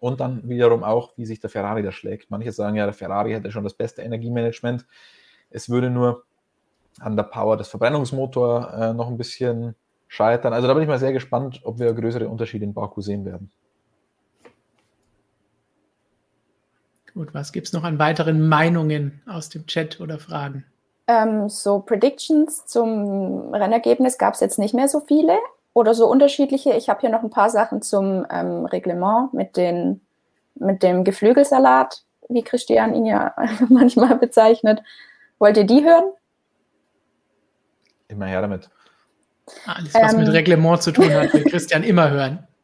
und 0.00 0.20
dann 0.20 0.48
wiederum 0.48 0.82
auch, 0.82 1.12
wie 1.16 1.26
sich 1.26 1.40
der 1.40 1.50
Ferrari 1.50 1.82
da 1.82 1.92
schlägt. 1.92 2.30
Manche 2.30 2.52
sagen 2.52 2.76
ja, 2.76 2.84
der 2.84 2.94
Ferrari 2.94 3.32
hätte 3.32 3.52
schon 3.52 3.64
das 3.64 3.74
beste 3.74 4.02
Energiemanagement. 4.02 4.86
Es 5.50 5.68
würde 5.68 5.90
nur 5.90 6.24
an 6.98 7.16
der 7.16 7.24
Power 7.24 7.56
des 7.56 7.68
Verbrennungsmotors 7.68 8.74
äh, 8.74 8.92
noch 8.94 9.08
ein 9.08 9.18
bisschen 9.18 9.76
scheitern. 10.08 10.52
Also 10.52 10.66
da 10.66 10.74
bin 10.74 10.82
ich 10.82 10.88
mal 10.88 10.98
sehr 10.98 11.12
gespannt, 11.12 11.60
ob 11.64 11.78
wir 11.78 11.92
größere 11.92 12.28
Unterschiede 12.28 12.64
in 12.64 12.74
Baku 12.74 13.00
sehen 13.00 13.24
werden. 13.24 13.52
Gut, 17.14 17.34
was 17.34 17.52
gibt 17.52 17.66
es 17.66 17.72
noch 17.72 17.84
an 17.84 17.98
weiteren 17.98 18.48
Meinungen 18.48 19.20
aus 19.26 19.48
dem 19.48 19.66
Chat 19.66 20.00
oder 20.00 20.18
Fragen? 20.18 20.64
Ähm, 21.06 21.48
so 21.48 21.80
Predictions 21.80 22.66
zum 22.66 23.52
Rennergebnis 23.52 24.16
gab 24.16 24.34
es 24.34 24.40
jetzt 24.40 24.58
nicht 24.58 24.74
mehr 24.74 24.88
so 24.88 25.00
viele, 25.00 25.38
oder 25.72 25.94
so 25.94 26.08
unterschiedliche. 26.08 26.72
Ich 26.72 26.88
habe 26.88 27.00
hier 27.00 27.10
noch 27.10 27.22
ein 27.22 27.30
paar 27.30 27.50
Sachen 27.50 27.82
zum 27.82 28.26
ähm, 28.30 28.64
Reglement 28.66 29.32
mit, 29.32 29.56
den, 29.56 30.00
mit 30.54 30.82
dem 30.82 31.04
Geflügelsalat, 31.04 32.02
wie 32.28 32.42
Christian 32.42 32.94
ihn 32.94 33.06
ja 33.06 33.34
manchmal 33.68 34.16
bezeichnet. 34.16 34.82
Wollt 35.38 35.56
ihr 35.56 35.64
die 35.64 35.84
hören? 35.84 36.12
Immer 38.08 38.26
her 38.26 38.42
damit. 38.42 38.68
Alles, 39.66 39.94
was 39.94 40.12
ähm, 40.12 40.20
mit 40.20 40.32
Reglement 40.32 40.82
zu 40.82 40.92
tun 40.92 41.12
hat, 41.12 41.32
will 41.32 41.44
Christian 41.44 41.82
immer 41.82 42.10
hören. 42.10 42.46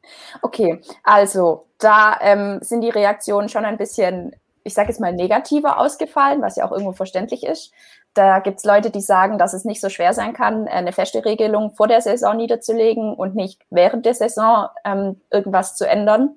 Okay, 0.42 0.80
also 1.02 1.66
da 1.78 2.18
ähm, 2.20 2.58
sind 2.60 2.82
die 2.82 2.90
Reaktionen 2.90 3.48
schon 3.48 3.64
ein 3.64 3.78
bisschen, 3.78 4.36
ich 4.62 4.74
sage 4.74 4.88
jetzt 4.88 5.00
mal, 5.00 5.12
negativer 5.12 5.80
ausgefallen, 5.80 6.42
was 6.42 6.56
ja 6.56 6.64
auch 6.64 6.72
irgendwo 6.72 6.92
verständlich 6.92 7.44
ist. 7.44 7.72
Da 8.16 8.38
gibt 8.38 8.58
es 8.58 8.64
Leute, 8.64 8.90
die 8.90 9.02
sagen, 9.02 9.36
dass 9.36 9.52
es 9.52 9.66
nicht 9.66 9.82
so 9.82 9.90
schwer 9.90 10.14
sein 10.14 10.32
kann, 10.32 10.68
eine 10.68 10.92
feste 10.92 11.22
Regelung 11.22 11.72
vor 11.72 11.86
der 11.86 12.00
Saison 12.00 12.34
niederzulegen 12.34 13.12
und 13.12 13.34
nicht 13.34 13.60
während 13.68 14.06
der 14.06 14.14
Saison 14.14 14.68
ähm, 14.86 15.20
irgendwas 15.30 15.76
zu 15.76 15.86
ändern. 15.86 16.36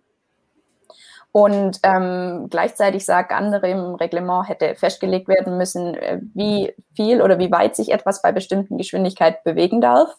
Und 1.31 1.79
ähm, 1.83 2.47
gleichzeitig 2.49 3.05
sagt 3.05 3.31
andere 3.31 3.69
im 3.69 3.95
Reglement 3.95 4.49
hätte 4.49 4.75
festgelegt 4.75 5.29
werden 5.29 5.57
müssen, 5.57 5.95
äh, 5.95 6.19
wie 6.33 6.75
viel 6.95 7.21
oder 7.21 7.39
wie 7.39 7.49
weit 7.49 7.77
sich 7.77 7.93
etwas 7.93 8.21
bei 8.21 8.33
bestimmten 8.33 8.77
Geschwindigkeit 8.77 9.45
bewegen 9.45 9.79
darf. 9.79 10.17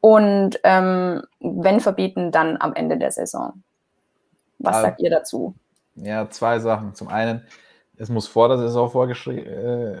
Und 0.00 0.58
ähm, 0.64 1.24
wenn 1.40 1.80
verbieten, 1.80 2.32
dann 2.32 2.56
am 2.58 2.72
Ende 2.74 2.96
der 2.96 3.10
Saison. 3.10 3.62
Was 4.58 4.76
also, 4.76 4.86
sagt 4.86 5.00
ihr 5.02 5.10
dazu? 5.10 5.54
Ja, 5.96 6.30
zwei 6.30 6.58
Sachen. 6.58 6.94
Zum 6.94 7.08
einen, 7.08 7.46
es 7.98 8.08
muss 8.08 8.26
vor 8.26 8.48
der 8.48 8.56
Saison 8.56 9.10
äh, 9.10 10.00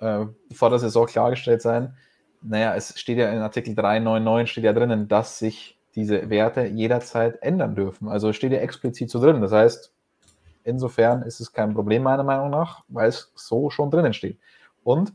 äh, 0.00 0.26
vor 0.52 0.70
der 0.70 0.78
Saison 0.78 1.06
klargestellt 1.06 1.62
sein. 1.62 1.96
Naja, 2.42 2.74
es 2.74 2.98
steht 2.98 3.18
ja 3.18 3.30
in 3.30 3.38
Artikel 3.38 3.74
399 3.74 4.50
steht 4.50 4.64
ja 4.64 4.72
drinnen, 4.72 5.08
dass 5.08 5.38
sich 5.38 5.78
diese 5.94 6.28
Werte 6.28 6.66
jederzeit 6.66 7.40
ändern 7.42 7.74
dürfen. 7.74 8.08
Also 8.08 8.32
steht 8.32 8.52
ja 8.52 8.58
explizit 8.58 9.10
so 9.10 9.20
drin. 9.20 9.40
Das 9.40 9.52
heißt, 9.52 9.92
insofern 10.64 11.22
ist 11.22 11.40
es 11.40 11.52
kein 11.52 11.74
Problem 11.74 12.02
meiner 12.02 12.24
Meinung 12.24 12.50
nach, 12.50 12.82
weil 12.88 13.08
es 13.08 13.32
so 13.34 13.70
schon 13.70 13.90
drinnen 13.90 14.12
steht. 14.12 14.38
Und 14.82 15.12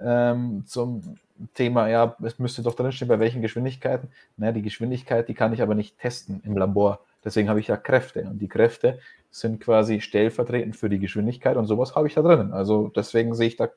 ähm, 0.00 0.64
zum 0.66 1.18
Thema, 1.54 1.88
ja, 1.88 2.16
es 2.22 2.38
müsste 2.38 2.62
doch 2.62 2.74
drinstehen, 2.74 3.08
bei 3.08 3.18
welchen 3.18 3.42
Geschwindigkeiten. 3.42 4.08
Naja, 4.36 4.52
die 4.52 4.62
Geschwindigkeit, 4.62 5.28
die 5.28 5.34
kann 5.34 5.52
ich 5.52 5.62
aber 5.62 5.74
nicht 5.74 5.98
testen 5.98 6.40
im 6.44 6.56
Labor. 6.56 7.00
Deswegen 7.24 7.48
habe 7.48 7.60
ich 7.60 7.68
ja 7.68 7.76
Kräfte. 7.76 8.22
Und 8.22 8.38
die 8.38 8.48
Kräfte 8.48 8.98
sind 9.30 9.60
quasi 9.60 10.00
stellvertretend 10.00 10.76
für 10.76 10.88
die 10.88 11.00
Geschwindigkeit 11.00 11.56
und 11.56 11.66
sowas 11.66 11.96
habe 11.96 12.06
ich 12.06 12.14
da 12.14 12.22
drinnen. 12.22 12.52
Also 12.52 12.92
deswegen 12.94 13.34
sehe 13.34 13.48
ich 13.48 13.56
da 13.56 13.68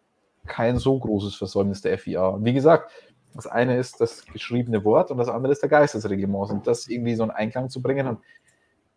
kein 0.47 0.77
so 0.77 0.97
großes 0.99 1.35
Versäumnis 1.35 1.81
der 1.81 1.97
FIA. 1.97 2.27
Und 2.27 2.45
wie 2.45 2.53
gesagt, 2.53 2.91
das 3.33 3.47
eine 3.47 3.77
ist 3.77 4.01
das 4.01 4.25
geschriebene 4.25 4.83
Wort 4.83 5.11
und 5.11 5.17
das 5.17 5.29
andere 5.29 5.53
ist 5.53 5.61
der 5.61 5.69
Geist 5.69 5.93
des 5.93 6.09
Reglements. 6.09 6.51
Und 6.51 6.65
das 6.65 6.87
irgendwie 6.87 7.15
so 7.15 7.23
in 7.23 7.31
Einklang 7.31 7.69
zu 7.69 7.81
bringen. 7.81 8.07
Und 8.07 8.19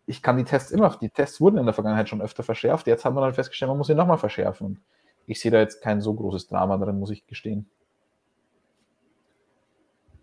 ich 0.07 0.21
kann 0.23 0.37
die 0.37 0.43
Tests 0.43 0.71
immer, 0.71 0.97
die 0.99 1.09
Tests 1.09 1.39
wurden 1.39 1.57
in 1.57 1.65
der 1.65 1.73
Vergangenheit 1.73 2.09
schon 2.09 2.21
öfter 2.21 2.43
verschärft. 2.43 2.87
Jetzt 2.87 3.05
haben 3.05 3.15
wir 3.15 3.21
dann 3.21 3.33
festgestellt, 3.33 3.69
man 3.69 3.77
muss 3.77 3.87
sie 3.87 3.95
nochmal 3.95 4.17
verschärfen. 4.17 4.67
Und 4.67 4.79
ich 5.27 5.39
sehe 5.39 5.51
da 5.51 5.59
jetzt 5.59 5.81
kein 5.81 6.01
so 6.01 6.13
großes 6.13 6.47
Drama 6.47 6.77
drin, 6.77 6.99
muss 6.99 7.11
ich 7.11 7.25
gestehen. 7.27 7.69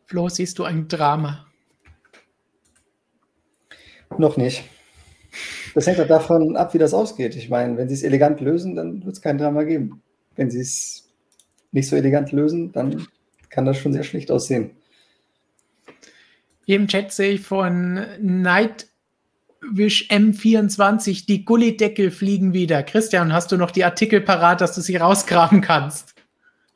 Flo, 0.06 0.28
siehst 0.28 0.58
du 0.58 0.64
ein 0.64 0.88
Drama? 0.88 1.46
Noch 4.16 4.36
nicht. 4.36 4.64
Das 5.74 5.86
hängt 5.86 5.98
halt 5.98 6.10
davon 6.10 6.56
ab, 6.56 6.74
wie 6.74 6.78
das 6.78 6.94
ausgeht. 6.94 7.36
Ich 7.36 7.50
meine, 7.50 7.76
wenn 7.76 7.88
sie 7.88 7.94
es 7.94 8.02
elegant 8.02 8.40
lösen, 8.40 8.74
dann 8.74 9.04
wird 9.04 9.16
es 9.16 9.22
kein 9.22 9.38
Drama 9.38 9.64
geben. 9.64 10.02
Wenn 10.34 10.50
sie 10.50 10.60
es 10.60 11.07
nicht 11.72 11.88
so 11.88 11.96
elegant 11.96 12.32
lösen, 12.32 12.72
dann 12.72 13.06
kann 13.50 13.64
das 13.64 13.78
schon 13.78 13.92
sehr 13.92 14.04
schlicht 14.04 14.30
aussehen. 14.30 14.70
Hier 16.64 16.76
im 16.76 16.86
Chat 16.86 17.12
sehe 17.12 17.32
ich 17.32 17.40
von 17.40 18.04
Nightwish 18.20 20.08
M24, 20.10 21.26
die 21.26 21.44
Gullideckel 21.44 22.10
fliegen 22.10 22.52
wieder. 22.52 22.82
Christian, 22.82 23.32
hast 23.32 23.52
du 23.52 23.56
noch 23.56 23.70
die 23.70 23.84
Artikel 23.84 24.20
parat, 24.20 24.60
dass 24.60 24.74
du 24.74 24.80
sie 24.80 24.96
rausgraben 24.96 25.60
kannst? 25.60 26.14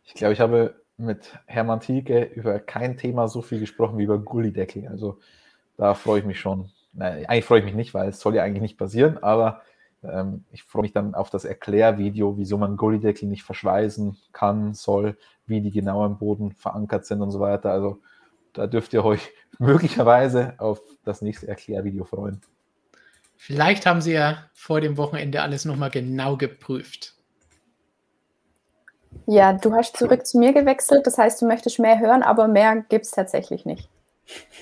Ich 0.05 0.15
glaube, 0.15 0.33
ich 0.33 0.41
habe 0.41 0.83
mit 0.97 1.39
Hermann 1.47 1.81
Thielke 1.81 2.23
über 2.23 2.59
kein 2.59 2.97
Thema 2.97 3.29
so 3.29 3.43
viel 3.43 3.61
gesprochen 3.61 3.99
wie 3.99 4.05
über 4.05 4.19
Gullideckel. 4.19 4.89
Also 4.89 5.19
da 5.77 5.95
freue 5.95 6.21
ich 6.21 6.25
mich 6.25 6.41
schon. 6.41 6.71
Nein, 6.93 7.27
eigentlich 7.27 7.45
freue 7.45 7.61
ich 7.61 7.65
mich 7.65 7.75
nicht, 7.75 7.95
weil 7.95 8.09
es 8.09 8.21
soll 8.21 8.35
ja 8.35 8.43
eigentlich 8.43 8.63
nicht 8.63 8.79
passieren, 8.79 9.19
aber 9.23 9.63
ähm, 10.03 10.45
ich 10.51 10.65
freue 10.65 10.83
mich 10.83 10.93
dann 10.93 11.15
auf 11.15 11.31
das 11.31 11.45
Erklärvideo, 11.45 12.37
wieso 12.37 12.59
man 12.59 12.77
Gullideckel 12.77 13.29
nicht 13.29 13.43
verschweißen 13.45 14.17
kann, 14.33 14.75
soll, 14.75 15.17
wie 15.47 15.61
die 15.61 15.71
genau 15.71 16.05
im 16.07 16.19
Boden 16.19 16.53
verankert 16.53 17.07
sind 17.07 17.23
und 17.23 17.31
so 17.31 17.41
weiter. 17.41 17.71
Also 17.71 17.99
da 18.53 18.67
dürft 18.67 18.93
ihr 18.93 19.05
euch 19.05 19.31
möglicherweise 19.59 20.55
auf 20.59 20.81
das 21.05 21.23
nächste 21.23 21.49
Erklärvideo 21.49 22.05
freuen. 22.05 22.41
Vielleicht 23.37 23.87
haben 23.87 24.01
sie 24.01 24.13
ja 24.13 24.45
vor 24.55 24.81
dem 24.81 24.97
Wochenende 24.97 25.43
alles 25.43 25.65
nochmal 25.65 25.91
genau 25.91 26.37
geprüft. 26.37 27.15
Ja, 29.27 29.53
du 29.53 29.73
hast 29.75 29.97
zurück 29.97 30.27
zu 30.27 30.39
mir 30.39 30.53
gewechselt, 30.53 31.07
das 31.07 31.19
heißt, 31.19 31.43
du 31.43 31.47
möchtest 31.47 31.79
mehr 31.79 31.99
hören, 31.99 32.23
aber 32.23 32.49
mehr 32.49 32.85
gibt 32.89 33.05
es 33.05 33.11
tatsächlich 33.11 33.67
nicht. 33.67 33.89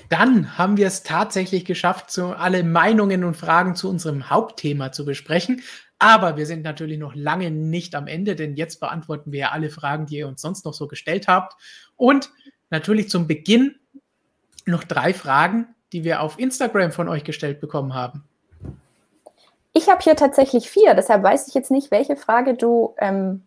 Dann 0.09 0.57
haben 0.57 0.77
wir 0.77 0.87
es 0.87 1.03
tatsächlich 1.03 1.65
geschafft, 1.65 2.11
so 2.11 2.27
alle 2.27 2.63
Meinungen 2.63 3.23
und 3.23 3.37
Fragen 3.37 3.75
zu 3.75 3.89
unserem 3.89 4.29
Hauptthema 4.29 4.91
zu 4.91 5.05
besprechen. 5.05 5.61
Aber 5.99 6.35
wir 6.35 6.45
sind 6.45 6.63
natürlich 6.63 6.97
noch 6.97 7.13
lange 7.15 7.51
nicht 7.51 7.93
am 7.95 8.07
Ende, 8.07 8.35
denn 8.35 8.55
jetzt 8.55 8.79
beantworten 8.79 9.31
wir 9.31 9.39
ja 9.39 9.51
alle 9.51 9.69
Fragen, 9.69 10.07
die 10.07 10.17
ihr 10.17 10.27
uns 10.27 10.41
sonst 10.41 10.65
noch 10.65 10.73
so 10.73 10.87
gestellt 10.87 11.27
habt. 11.27 11.55
Und 11.95 12.31
natürlich 12.69 13.09
zum 13.09 13.27
Beginn 13.27 13.75
noch 14.65 14.83
drei 14.83 15.13
Fragen, 15.13 15.67
die 15.93 16.03
wir 16.03 16.21
auf 16.21 16.39
Instagram 16.39 16.91
von 16.91 17.07
euch 17.07 17.23
gestellt 17.23 17.59
bekommen 17.59 17.93
haben. 17.93 18.23
Ich 19.73 19.89
habe 19.89 20.01
hier 20.01 20.15
tatsächlich 20.15 20.69
vier, 20.69 20.95
deshalb 20.95 21.23
weiß 21.23 21.47
ich 21.47 21.53
jetzt 21.53 21.71
nicht, 21.71 21.91
welche 21.91 22.15
Frage 22.15 22.55
du. 22.55 22.95
Ähm 22.97 23.43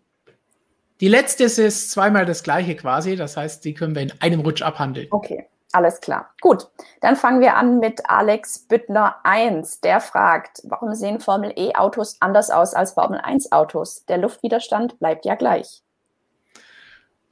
die 1.01 1.09
letzte 1.09 1.45
ist 1.45 1.91
zweimal 1.91 2.25
das 2.25 2.43
gleiche 2.43 2.77
quasi, 2.77 3.17
das 3.17 3.37
heißt, 3.37 3.65
die 3.65 3.75
können 3.75 3.95
wir 3.95 4.03
in 4.03 4.13
einem 4.21 4.41
Rutsch 4.41 4.63
abhandeln. 4.63 5.09
Okay. 5.11 5.47
Alles 5.75 6.01
klar. 6.01 6.31
Gut, 6.41 6.69
dann 7.01 7.17
fangen 7.17 7.41
wir 7.41 7.57
an 7.57 7.81
mit 7.81 8.09
Alex 8.09 8.61
Büttner 8.61 9.17
1. 9.25 9.81
Der 9.81 10.01
fragt, 10.01 10.63
warum 10.63 10.95
sehen 10.95 11.19
Formel 11.19 11.53
E-Autos 11.57 12.19
anders 12.21 12.51
aus 12.51 12.75
als 12.75 12.93
Formel 12.93 13.19
1-Autos? 13.19 14.05
Der 14.07 14.19
Luftwiderstand 14.19 15.01
bleibt 15.01 15.25
ja 15.25 15.35
gleich. 15.35 15.83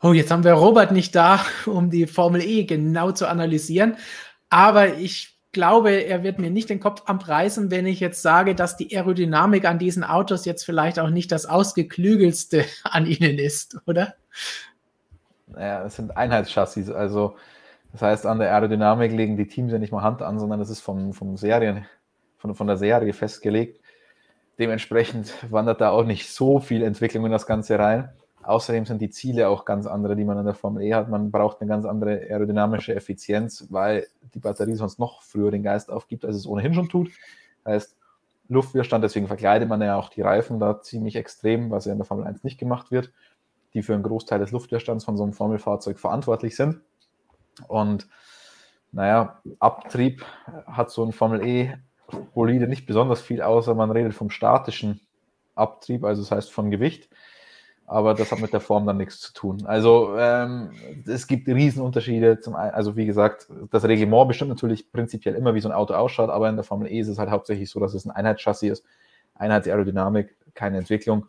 Oh, 0.03 0.13
jetzt 0.13 0.33
haben 0.33 0.43
wir 0.43 0.55
Robert 0.55 0.91
nicht 0.91 1.15
da, 1.15 1.39
um 1.67 1.89
die 1.89 2.09
Formel 2.09 2.43
E 2.43 2.65
genau 2.65 3.13
zu 3.13 3.29
analysieren. 3.29 3.97
Aber 4.51 4.95
ich 4.95 5.39
glaube, 5.53 5.93
er 5.93 6.25
wird 6.25 6.41
mir 6.41 6.51
nicht 6.51 6.69
den 6.69 6.81
Kopf 6.81 7.03
abreißen, 7.07 7.71
wenn 7.71 7.87
ich 7.87 8.01
jetzt 8.01 8.23
sage, 8.23 8.57
dass 8.57 8.77
die 8.77 8.93
Aerodynamik 8.97 9.67
an 9.67 9.79
diesen 9.79 10.03
Autos 10.03 10.47
jetzt 10.47 10.65
vielleicht 10.65 10.99
auch 10.99 11.11
nicht 11.11 11.31
das 11.31 11.47
ausgeklügelste 11.47 12.65
an 12.83 13.07
ihnen 13.07 13.39
ist, 13.39 13.79
oder? 13.87 14.15
Naja, 15.47 15.85
es 15.85 15.95
sind 15.95 16.17
Einheitschassis, 16.17 16.91
also 16.91 17.37
das 17.93 18.03
heißt, 18.03 18.27
an 18.27 18.39
der 18.39 18.53
Aerodynamik 18.53 19.13
legen 19.13 19.37
die 19.37 19.47
Teams 19.47 19.73
ja 19.73 19.79
nicht 19.79 19.93
mal 19.93 20.03
Hand 20.03 20.23
an, 20.23 20.39
sondern 20.39 20.59
das 20.59 20.71
ist 20.71 20.81
vom, 20.81 21.13
vom 21.13 21.37
Serien, 21.37 21.87
von, 22.39 22.55
von 22.55 22.67
der 22.67 22.79
Serie 22.79 23.13
festgelegt. 23.13 23.81
Dementsprechend 24.59 25.35
wandert 25.51 25.81
da 25.81 25.91
auch 25.91 26.05
nicht 26.05 26.31
so 26.31 26.61
viel 26.61 26.83
Entwicklung 26.83 27.27
in 27.27 27.33
das 27.33 27.47
Ganze 27.47 27.79
rein. 27.79 28.11
Außerdem 28.43 28.87
sind 28.87 29.01
die 29.01 29.11
Ziele 29.11 29.49
auch 29.49 29.65
ganz 29.65 29.87
andere, 29.87 30.17
die 30.17 30.25
man 30.25 30.39
in 30.39 30.45
der 30.45 30.55
Formel 30.55 30.83
E 30.83 30.95
hat. 30.95 31.09
Man 31.09 31.31
braucht 31.31 31.61
eine 31.61 31.69
ganz 31.69 31.85
andere 31.85 32.23
aerodynamische 32.29 32.95
Effizienz, 32.95 33.67
weil 33.71 34.07
die 34.35 34.41
Batterie 34.41 34.75
sonst 34.75 34.99
noch 34.99 35.23
früher 35.23 35.51
den 35.51 35.63
Geist 35.63 35.91
aufgibt, 35.91 36.25
als 36.25 36.37
es 36.37 36.47
ohnehin 36.47 36.75
schon 36.75 36.89
tut. 36.89 37.11
Das 37.65 37.75
heißt, 37.75 37.97
Luftwiderstand, 38.49 39.05
deswegen 39.05 39.29
verkleidet 39.29 39.69
man 39.69 39.81
ja 39.81 39.97
auch 39.97 40.09
die 40.09 40.23
Reifen 40.23 40.59
da 40.59 40.81
ziemlich 40.83 41.17
extrem, 41.17 41.71
was 41.71 41.85
ja 41.85 41.93
in 41.93 41.99
der 41.99 42.05
Formel 42.05 42.27
1 42.27 42.43
nicht 42.43 42.59
gemacht 42.59 42.91
wird, 42.91 43.13
die 43.75 43.83
für 43.83 43.95
einen 43.95 44.03
Großteil 44.03 44.41
des 44.41 44.51
Luftwiderstands 44.51 45.05
von 45.05 45.17
so 45.17 45.23
einem 45.23 45.33
Formelfahrzeug 45.33 45.99
verantwortlich 45.99 46.57
sind. 46.57 46.81
Und 47.69 48.09
naja, 48.93 49.41
Abtrieb 49.59 50.25
hat 50.67 50.91
so 50.91 51.05
ein 51.05 51.13
Formel 51.13 51.47
E 51.47 51.75
Bolide 52.35 52.69
nicht 52.69 52.87
besonders 52.87 53.23
viel, 53.23 53.41
außer 53.41 53.75
man 53.75 53.91
redet 53.91 54.13
vom 54.15 54.29
statischen 54.31 55.01
Abtrieb, 55.55 56.05
also 56.05 56.23
das 56.23 56.31
heißt 56.31 56.53
von 56.53 56.71
Gewicht. 56.71 57.09
Aber 57.87 58.15
das 58.15 58.31
hat 58.31 58.41
mit 58.41 58.53
der 58.53 58.61
Form 58.61 58.87
dann 58.87 58.97
nichts 58.97 59.21
zu 59.21 59.33
tun. 59.35 59.67
Also 59.67 60.17
ähm, 60.17 60.71
es 61.07 61.27
gibt 61.27 61.49
Riesenunterschiede. 61.49 62.41
Zum, 62.41 62.55
also 62.55 62.97
wie 62.97 63.07
gesagt, 63.07 63.49
das 63.71 63.85
Reglement 63.85 64.29
bestimmt 64.29 64.51
natürlich 64.51 64.91
prinzipiell 64.93 65.35
immer, 65.35 65.55
wie 65.55 65.61
so 65.61 65.69
ein 65.69 65.75
Auto 65.75 65.93
ausschaut, 65.93 66.31
aber 66.31 66.49
in 66.49 66.55
der 66.57 66.65
Formel 66.65 66.91
E 66.91 67.01
ist 67.01 67.09
es 67.09 67.19
halt 67.19 67.31
hauptsächlich 67.31 67.69
so, 67.69 67.81
dass 67.81 67.93
es 67.93 68.07
ein 68.07 68.11
Einheitschassis 68.11 68.79
ist. 68.79 68.85
Einheitsaerodynamik, 69.35 70.37
keine 70.55 70.79
Entwicklung. 70.79 71.27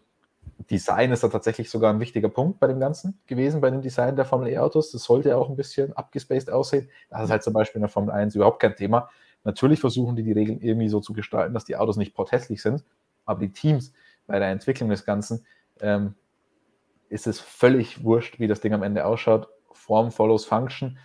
Design 0.70 1.12
ist 1.12 1.24
da 1.24 1.28
tatsächlich 1.28 1.70
sogar 1.70 1.94
ein 1.94 2.00
wichtiger 2.00 2.30
Punkt 2.30 2.60
bei 2.60 2.68
dem 2.68 2.80
Ganzen 2.80 3.20
gewesen, 3.28 3.62
bei 3.62 3.70
dem 3.70 3.82
Design 3.82 4.16
der 4.16 4.26
Formel 4.26 4.50
E-Autos. 4.50 4.92
Das 4.92 5.04
sollte 5.04 5.36
auch 5.38 5.50
ein 5.50 5.56
bisschen 5.56 5.94
abgespaced 5.94 6.50
aussehen. 6.50 6.90
Das 7.10 7.24
ist 7.24 7.30
halt 7.32 7.44
zum 7.44 7.54
Beispiel 7.54 7.80
in 7.80 7.84
der 7.84 7.90
Formel 7.90 8.12
1 8.12 8.36
überhaupt 8.36 8.60
kein 8.60 8.76
Thema. 8.76 9.10
Natürlich 9.44 9.80
versuchen 9.80 10.16
die 10.16 10.24
die 10.24 10.32
Regeln 10.32 10.62
irgendwie 10.62 10.90
so 10.90 11.00
zu 11.00 11.14
gestalten, 11.14 11.54
dass 11.54 11.66
die 11.66 11.76
Autos 11.76 11.98
nicht 11.98 12.16
porthässlich 12.16 12.62
sind, 12.62 12.84
aber 13.26 13.42
die 13.42 13.52
Teams 13.52 13.94
bei 14.26 14.40
der 14.40 14.50
Entwicklung 14.50 14.90
des 14.90 15.06
Ganzen 15.06 15.46
ähm, 15.82 16.16
ist 17.10 17.28
es 17.28 17.40
völlig 17.40 18.04
wurscht, 18.04 18.40
wie 18.40 18.48
das 18.48 18.62
Ding 18.62 18.74
am 18.74 18.84
Ende 18.84 19.06
ausschaut. 19.06 19.50
Form 19.74 20.12
follows 20.12 20.46
Function. 20.46 20.98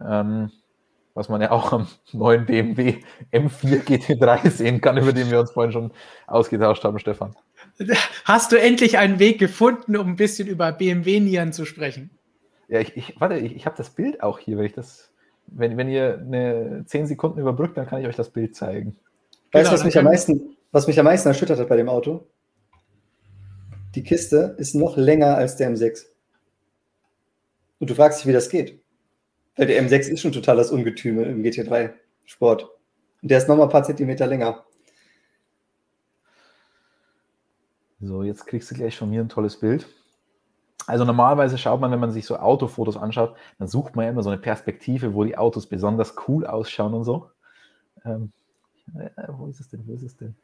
Ähm, 0.00 0.52
was 1.14 1.28
man 1.28 1.40
ja 1.40 1.50
auch 1.50 1.72
am 1.72 1.88
neuen 2.12 2.46
BMW 2.46 3.00
M4 3.32 3.84
GT3 3.84 4.48
sehen 4.50 4.80
kann, 4.80 4.96
über 4.96 5.12
den 5.12 5.30
wir 5.30 5.40
uns 5.40 5.50
vorhin 5.50 5.72
schon 5.72 5.92
ausgetauscht 6.26 6.84
haben, 6.84 6.98
Stefan. 6.98 7.34
Hast 8.24 8.52
du 8.52 8.60
endlich 8.60 8.98
einen 8.98 9.18
Weg 9.18 9.38
gefunden, 9.38 9.96
um 9.96 10.08
ein 10.08 10.16
bisschen 10.16 10.48
über 10.48 10.72
BMW-Nieren 10.72 11.52
zu 11.52 11.64
sprechen? 11.64 12.10
Ja, 12.68 12.80
ich, 12.80 12.96
ich 12.96 13.20
warte, 13.20 13.36
ich, 13.36 13.56
ich 13.56 13.66
habe 13.66 13.76
das 13.76 13.90
Bild 13.90 14.22
auch 14.22 14.38
hier, 14.38 14.56
wenn 14.58 14.66
ich 14.66 14.74
das 14.74 15.10
Wenn, 15.46 15.76
wenn 15.76 15.88
ihr 15.88 16.18
eine 16.18 16.84
10 16.86 17.06
Sekunden 17.06 17.40
überbrückt, 17.40 17.76
dann 17.76 17.86
kann 17.86 18.00
ich 18.00 18.06
euch 18.06 18.16
das 18.16 18.30
Bild 18.30 18.54
zeigen. 18.54 18.96
Weißt 19.52 19.64
Genau, 19.64 19.64
du, 19.64 19.72
was, 19.72 19.80
dann 19.80 19.86
mich 19.86 19.98
am 19.98 20.04
meisten, 20.04 20.56
was 20.70 20.86
mich 20.86 20.98
am 20.98 21.04
meisten 21.04 21.28
erschüttert 21.28 21.58
hat 21.58 21.68
bei 21.68 21.76
dem 21.76 21.88
Auto? 21.88 22.26
Die 23.96 24.04
Kiste 24.04 24.54
ist 24.58 24.74
noch 24.74 24.96
länger 24.96 25.34
als 25.34 25.56
der 25.56 25.68
M6. 25.70 26.06
Und 27.80 27.90
du 27.90 27.94
fragst 27.94 28.20
dich, 28.20 28.26
wie 28.28 28.32
das 28.32 28.48
geht. 28.48 28.80
Weil 29.56 29.66
der 29.66 29.82
M6 29.82 30.08
ist 30.08 30.20
schon 30.20 30.32
total 30.32 30.56
das 30.56 30.70
Ungetüme 30.70 31.24
im 31.24 31.42
GT3-Sport. 31.42 32.62
Und 33.22 33.30
der 33.30 33.38
ist 33.38 33.48
nochmal 33.48 33.66
ein 33.66 33.72
paar 33.72 33.82
Zentimeter 33.82 34.28
länger. 34.28 34.64
So, 38.00 38.22
jetzt 38.22 38.46
kriegst 38.46 38.70
du 38.70 38.74
gleich 38.74 38.96
von 38.96 39.10
mir 39.10 39.20
ein 39.20 39.28
tolles 39.28 39.58
Bild. 39.58 39.86
Also 40.86 41.04
normalerweise 41.04 41.58
schaut 41.58 41.80
man, 41.80 41.90
wenn 41.92 42.00
man 42.00 42.10
sich 42.10 42.24
so 42.24 42.36
Autofotos 42.36 42.96
anschaut, 42.96 43.36
dann 43.58 43.68
sucht 43.68 43.94
man 43.94 44.06
ja 44.06 44.10
immer 44.10 44.22
so 44.22 44.30
eine 44.30 44.40
Perspektive, 44.40 45.14
wo 45.14 45.24
die 45.24 45.36
Autos 45.36 45.66
besonders 45.66 46.14
cool 46.26 46.46
ausschauen 46.46 46.94
und 46.94 47.04
so. 47.04 47.30
Ähm, 48.04 48.32
äh, 48.98 49.10
wo 49.28 49.46
ist 49.46 49.60
es 49.60 49.68
denn? 49.68 49.86
Wo 49.86 49.92
ist 49.92 50.02
es 50.02 50.16
denn? 50.16 50.34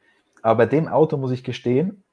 Aber 0.42 0.58
bei 0.58 0.66
dem 0.66 0.86
Auto 0.86 1.16
muss 1.16 1.30
ich 1.30 1.42
gestehen, 1.42 2.04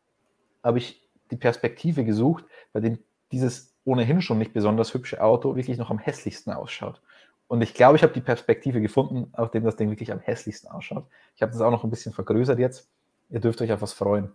habe 0.63 0.77
ich 0.77 1.07
die 1.29 1.35
Perspektive 1.35 2.05
gesucht, 2.05 2.45
bei 2.71 2.79
dem 2.79 2.99
dieses 3.31 3.75
ohnehin 3.85 4.21
schon 4.21 4.37
nicht 4.37 4.53
besonders 4.53 4.93
hübsche 4.93 5.21
Auto 5.21 5.55
wirklich 5.55 5.77
noch 5.77 5.89
am 5.89 5.99
hässlichsten 5.99 6.53
ausschaut. 6.53 7.01
Und 7.47 7.61
ich 7.61 7.73
glaube, 7.73 7.97
ich 7.97 8.03
habe 8.03 8.13
die 8.13 8.21
Perspektive 8.21 8.81
gefunden, 8.81 9.29
auf 9.33 9.51
dem 9.51 9.63
das 9.63 9.75
Ding 9.75 9.89
wirklich 9.89 10.11
am 10.11 10.19
hässlichsten 10.19 10.71
ausschaut. 10.71 11.05
Ich 11.35 11.41
habe 11.41 11.51
das 11.51 11.61
auch 11.61 11.71
noch 11.71 11.83
ein 11.83 11.89
bisschen 11.89 12.13
vergrößert 12.13 12.59
jetzt. 12.59 12.89
Ihr 13.29 13.41
dürft 13.41 13.61
euch 13.61 13.73
auf 13.73 13.81
was 13.81 13.93
freuen. 13.93 14.31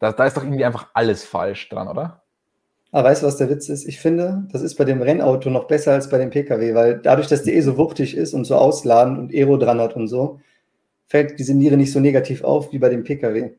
Da, 0.00 0.12
da 0.12 0.26
ist 0.26 0.36
doch 0.36 0.42
irgendwie 0.44 0.64
einfach 0.64 0.88
alles 0.94 1.24
falsch 1.24 1.68
dran, 1.68 1.88
oder? 1.88 2.22
Aber 2.90 3.08
weißt 3.08 3.22
du, 3.22 3.26
was 3.26 3.36
der 3.36 3.50
Witz 3.50 3.68
ist? 3.68 3.86
Ich 3.86 4.00
finde, 4.00 4.46
das 4.50 4.62
ist 4.62 4.76
bei 4.76 4.84
dem 4.84 5.02
Rennauto 5.02 5.50
noch 5.50 5.64
besser 5.66 5.92
als 5.92 6.08
bei 6.08 6.18
dem 6.18 6.30
Pkw, 6.30 6.74
weil 6.74 6.98
dadurch, 6.98 7.28
dass 7.28 7.42
die 7.42 7.52
eh 7.52 7.60
so 7.60 7.76
wuchtig 7.76 8.16
ist 8.16 8.32
und 8.32 8.44
so 8.44 8.56
ausladend 8.56 9.18
und 9.18 9.34
Aero 9.34 9.58
dran 9.58 9.80
hat 9.80 9.94
und 9.94 10.08
so, 10.08 10.40
fällt 11.06 11.38
diese 11.38 11.54
Niere 11.54 11.76
nicht 11.76 11.92
so 11.92 12.00
negativ 12.00 12.42
auf 12.44 12.72
wie 12.72 12.78
bei 12.78 12.88
dem 12.88 13.04
Pkw. 13.04 13.50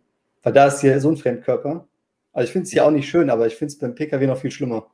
Weil 0.42 0.54
da 0.54 0.68
ist 0.68 0.82
hier 0.82 1.00
so 1.00 1.10
ein 1.10 1.18
Fremdkörper. 1.18 1.88
Also 2.34 2.46
ich 2.46 2.52
finde 2.52 2.66
es 2.66 2.72
hier 2.72 2.86
auch 2.86 2.92
nicht 2.92 3.10
schön, 3.10 3.30
aber 3.30 3.46
ich 3.46 3.56
finde 3.56 3.74
es 3.74 3.80
beim 3.80 3.96
Pkw 3.96 4.26
noch 4.28 4.38
viel 4.38 4.52
schlimmer. 4.52 4.88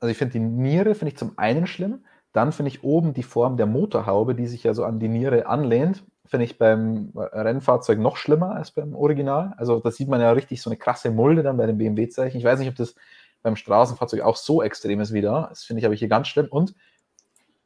Also 0.00 0.10
ich 0.10 0.18
finde 0.18 0.32
die 0.32 0.40
Niere 0.40 0.94
finde 0.94 1.12
ich 1.12 1.16
zum 1.16 1.32
einen 1.36 1.66
schlimm, 1.66 2.04
dann 2.36 2.52
finde 2.52 2.70
ich 2.70 2.84
oben 2.84 3.14
die 3.14 3.22
Form 3.22 3.56
der 3.56 3.64
Motorhaube, 3.64 4.34
die 4.34 4.46
sich 4.46 4.62
ja 4.62 4.74
so 4.74 4.84
an 4.84 4.98
die 4.98 5.08
Niere 5.08 5.46
anlehnt, 5.46 6.04
finde 6.26 6.44
ich 6.44 6.58
beim 6.58 7.12
Rennfahrzeug 7.14 7.98
noch 7.98 8.18
schlimmer 8.18 8.54
als 8.54 8.72
beim 8.72 8.94
Original. 8.94 9.54
Also 9.56 9.80
da 9.80 9.90
sieht 9.90 10.08
man 10.08 10.20
ja 10.20 10.32
richtig 10.32 10.60
so 10.60 10.68
eine 10.68 10.76
krasse 10.76 11.10
Mulde 11.10 11.42
dann 11.42 11.56
bei 11.56 11.64
dem 11.64 11.78
BMW-Zeichen. 11.78 12.36
Ich 12.36 12.44
weiß 12.44 12.58
nicht, 12.58 12.68
ob 12.68 12.74
das 12.74 12.94
beim 13.42 13.56
Straßenfahrzeug 13.56 14.20
auch 14.20 14.36
so 14.36 14.62
extrem 14.62 15.00
ist 15.00 15.14
wie 15.14 15.22
da. 15.22 15.46
Das 15.48 15.64
finde 15.64 15.80
ich 15.80 15.86
aber 15.86 15.94
hier 15.94 16.08
ganz 16.08 16.28
schlimm. 16.28 16.48
Und 16.50 16.74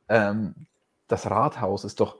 ähm, 0.08 0.54
das 1.08 1.28
Rathaus 1.28 1.84
ist 1.84 1.98
doch, 1.98 2.18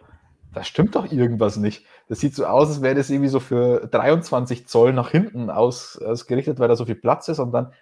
da 0.53 0.65
stimmt 0.65 0.97
doch 0.97 1.13
irgendwas 1.13 1.57
nicht. 1.57 1.87
Das 2.09 2.19
sieht 2.19 2.35
so 2.35 2.47
aus, 2.47 2.69
als 2.69 2.83
wäre 2.83 2.97
das 2.97 3.11
irgendwie 3.11 3.29
so 3.29 3.39
für 3.39 3.87
23 3.87 4.67
Zoll 4.67 4.93
nach 4.93 5.11
hinten 5.11 5.51
aus, 5.51 6.03
ausgerichtet, 6.03 6.59
weil 6.59 6.67
da 6.67 6.75
so 6.75 6.87
viel 6.87 6.97
Platz 6.97 7.29
ist 7.29 7.39
und 7.39 7.53
dann 7.53 7.73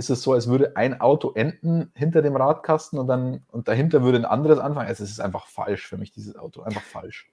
ist 0.00 0.08
es 0.08 0.22
so, 0.22 0.32
als 0.32 0.48
würde 0.48 0.76
ein 0.76 0.98
Auto 0.98 1.32
enden 1.34 1.92
hinter 1.94 2.22
dem 2.22 2.34
Radkasten 2.34 2.98
und 2.98 3.06
dann 3.06 3.42
und 3.48 3.68
dahinter 3.68 4.02
würde 4.02 4.16
ein 4.16 4.24
anderes 4.24 4.58
anfangen. 4.58 4.88
Also 4.88 5.04
es 5.04 5.10
ist 5.10 5.20
einfach 5.20 5.46
falsch 5.46 5.86
für 5.86 5.98
mich, 5.98 6.10
dieses 6.10 6.36
Auto. 6.36 6.62
Einfach 6.62 6.80
falsch. 6.80 7.30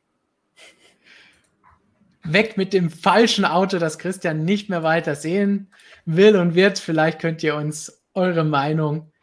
Weg 2.24 2.58
mit 2.58 2.74
dem 2.74 2.90
falschen 2.90 3.46
Auto, 3.46 3.80
das 3.80 3.98
Christian 3.98 4.44
nicht 4.44 4.70
mehr 4.70 4.84
weiter 4.84 5.16
sehen 5.16 5.72
will 6.06 6.36
und 6.36 6.56
wird. 6.56 6.78
Vielleicht 6.78 7.20
könnt 7.20 7.42
ihr 7.42 7.56
uns 7.56 8.04
eure 8.14 8.44
Meinung 8.44 9.14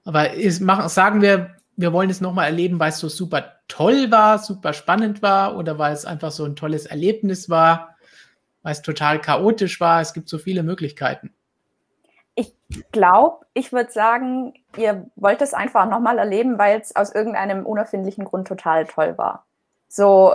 Aber 0.05 0.33
ist, 0.33 0.61
machen, 0.61 0.89
sagen 0.89 1.23
wir, 1.23 1.57
wir 1.77 1.93
wollen 1.93 2.11
es 2.11 2.21
nochmal 2.21 2.47
erleben, 2.47 2.79
weil 2.79 2.91
es 2.91 2.99
so 2.99 3.09
super 3.09 3.55
toll 3.69 4.11
war, 4.11 4.39
super 4.39 4.73
spannend 4.73 5.23
war 5.23 5.57
oder 5.57 5.79
weil 5.79 5.93
es 5.93 6.05
einfach 6.05 6.31
so 6.31 6.45
ein 6.45 6.57
tolles 6.57 6.87
Erlebnis 6.87 7.51
war, 7.51 7.97
weil 8.63 8.73
es 8.73 8.83
total 8.83 9.21
chaotisch 9.21 9.81
war. 9.81 10.01
Es 10.01 10.13
gibt 10.15 10.29
so 10.29 10.39
viele 10.39 10.63
Möglichkeiten. 10.63 11.35
Ich 12.37 12.55
glaube, 12.91 13.47
ich 13.55 13.73
würde 13.73 13.93
sagen, 13.93 14.55
ihr 14.77 15.07
wollt 15.17 15.41
es 15.41 15.55
einfach 15.55 15.89
nochmal 15.89 16.19
erleben, 16.19 16.59
weil 16.59 16.81
es 16.81 16.95
aus 16.97 17.15
irgendeinem 17.15 17.65
unerfindlichen 17.65 18.25
Grund 18.25 18.49
total 18.49 18.87
toll 18.87 19.17
war. 19.17 19.47
So, 19.89 20.35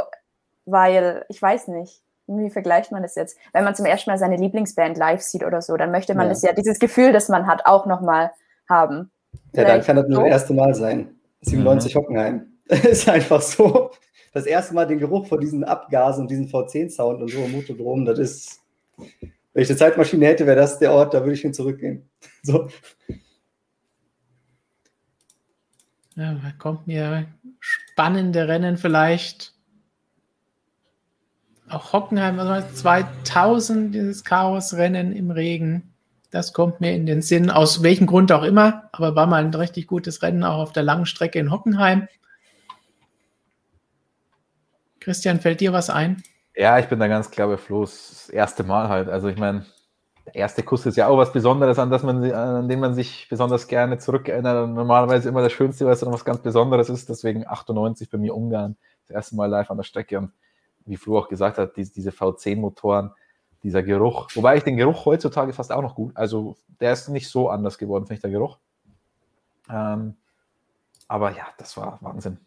weil, 0.66 1.26
ich 1.28 1.42
weiß 1.42 1.68
nicht, 1.70 2.02
wie 2.28 2.50
vergleicht 2.50 2.92
man 2.92 3.02
das 3.02 3.16
jetzt? 3.16 3.38
Wenn 3.54 3.64
man 3.64 3.76
zum 3.76 3.86
ersten 3.86 4.10
Mal 4.10 4.18
seine 4.18 4.38
Lieblingsband 4.38 4.98
live 4.98 5.22
sieht 5.22 5.44
oder 5.44 5.62
so, 5.62 5.76
dann 5.76 5.92
möchte 5.92 6.14
man 6.16 6.28
Ja. 6.28 6.30
das 6.30 6.42
ja, 6.42 6.54
dieses 6.54 6.80
Gefühl, 6.80 7.12
das 7.12 7.28
man 7.28 7.48
hat, 7.48 7.66
auch 7.66 7.86
nochmal 7.86 8.32
haben. 8.70 9.12
Ja, 9.54 9.66
dann 9.66 9.82
kann 9.82 9.96
das 9.96 10.08
nur 10.08 10.18
so? 10.18 10.22
das 10.22 10.32
erste 10.32 10.54
Mal 10.54 10.74
sein. 10.76 11.19
97 11.42 11.96
Hockenheim. 11.96 12.60
ist 12.68 13.10
einfach 13.10 13.42
so. 13.42 13.92
Das 14.32 14.46
erste 14.46 14.76
Mal 14.76 14.86
den 14.86 15.00
Geruch 15.00 15.28
von 15.28 15.40
diesen 15.40 15.64
Abgasen 15.64 16.22
und 16.22 16.32
diesen 16.32 16.48
V10-Sound 16.48 17.22
und 17.22 17.32
so 17.32 17.40
im 17.40 17.52
Motodrom, 17.52 18.06
das 18.06 18.20
ist. 18.20 18.60
Wenn 19.54 19.64
ich 19.64 19.70
eine 19.70 19.78
Zeitmaschine 19.78 20.28
hätte, 20.28 20.46
wäre 20.46 20.58
das 20.58 20.78
der 20.78 20.92
Ort, 20.92 21.14
da 21.14 21.22
würde 21.22 21.34
ich 21.34 21.42
hin 21.42 21.54
zurückgehen. 21.54 22.10
So. 22.44 22.70
Ja, 26.16 26.34
da 26.34 26.52
kommt 26.58 26.88
mir 26.88 27.28
spannende 27.60 28.48
Rennen 28.48 28.78
vielleicht. 28.78 29.54
Auch 31.70 31.94
Hockenheim, 31.94 32.38
das? 32.38 32.76
2000, 32.76 33.94
dieses 33.94 34.24
Chaos-Rennen 34.24 35.12
im 35.12 35.32
Regen. 35.32 35.89
Das 36.32 36.54
kommt 36.54 36.80
mir 36.80 36.94
in 36.94 37.06
den 37.06 37.22
Sinn, 37.22 37.50
aus 37.50 37.82
welchem 37.82 38.06
Grund 38.06 38.32
auch 38.32 38.44
immer, 38.44 38.90
aber 38.92 39.16
war 39.16 39.26
mal 39.26 39.44
ein 39.44 39.54
richtig 39.54 39.88
gutes 39.88 40.22
Rennen 40.22 40.44
auch 40.44 40.60
auf 40.60 40.74
der 40.74 40.84
langen 40.84 41.08
Strecke 41.08 41.40
in 41.40 41.52
Hockenheim. 41.52 42.08
Christian, 45.00 45.40
fällt 45.40 45.60
dir 45.60 45.74
was 45.74 45.90
ein? 45.90 46.22
Ja, 46.56 46.78
ich 46.78 46.88
bin 46.88 47.00
da 47.00 47.08
ganz 47.08 47.32
klar 47.32 47.48
bei 47.48 47.58
Flo. 47.58 47.82
Das 47.82 48.30
erste 48.30 48.64
Mal 48.64 48.90
halt. 48.90 49.10
Also 49.10 49.28
ich 49.28 49.38
meine, 49.38 49.66
der 50.26 50.36
erste 50.36 50.62
Kuss 50.62 50.86
ist 50.86 50.98
ja 50.98 51.08
auch 51.08 51.18
was 51.18 51.34
Besonderes, 51.34 51.80
an, 51.80 51.90
das 51.90 52.04
man, 52.04 52.24
an 52.32 52.68
den 52.68 52.80
man 52.80 52.94
sich 52.94 53.28
besonders 53.30 53.68
gerne 53.68 53.98
zurückerinnert. 53.98 54.70
Normalerweise 54.70 55.30
immer 55.30 55.42
das 55.42 55.54
Schönste, 55.54 55.86
weil 55.86 55.94
es 55.94 56.02
dann 56.02 56.14
was 56.14 56.26
ganz 56.26 56.42
Besonderes 56.42 56.90
ist. 56.90 57.10
Deswegen 57.10 57.48
98 57.48 58.10
bei 58.10 58.20
mir 58.20 58.36
Ungarn. 58.36 58.76
Das 59.08 59.16
erste 59.16 59.36
Mal 59.36 59.48
live 59.48 59.72
an 59.72 59.78
der 59.78 59.84
Strecke. 59.84 60.20
Und 60.20 60.32
wie 60.86 60.98
Flo 60.98 61.18
auch 61.18 61.30
gesagt 61.30 61.58
hat, 61.58 61.76
diese, 61.76 61.94
diese 61.94 62.12
V10-Motoren, 62.12 63.12
dieser 63.64 63.84
Geruch. 63.84 64.30
Wobei 64.36 64.58
ich 64.58 64.64
den 64.64 64.78
Geruch 64.78 65.06
heutzutage 65.06 65.54
fast 65.54 65.72
auch 65.72 65.82
noch 65.82 65.96
gut. 65.96 66.16
Also 66.16 66.58
der 66.80 66.94
ist 66.94 67.10
nicht 67.10 67.30
so 67.30 67.50
anders 67.50 67.78
geworden, 67.78 68.06
finde 68.06 68.16
ich, 68.16 68.22
der 68.22 68.32
Geruch. 68.32 68.58
Ähm, 69.70 70.16
aber 71.08 71.32
ja, 71.32 71.48
das 71.58 71.76
war 71.78 71.98
Wahnsinn. 72.02 72.38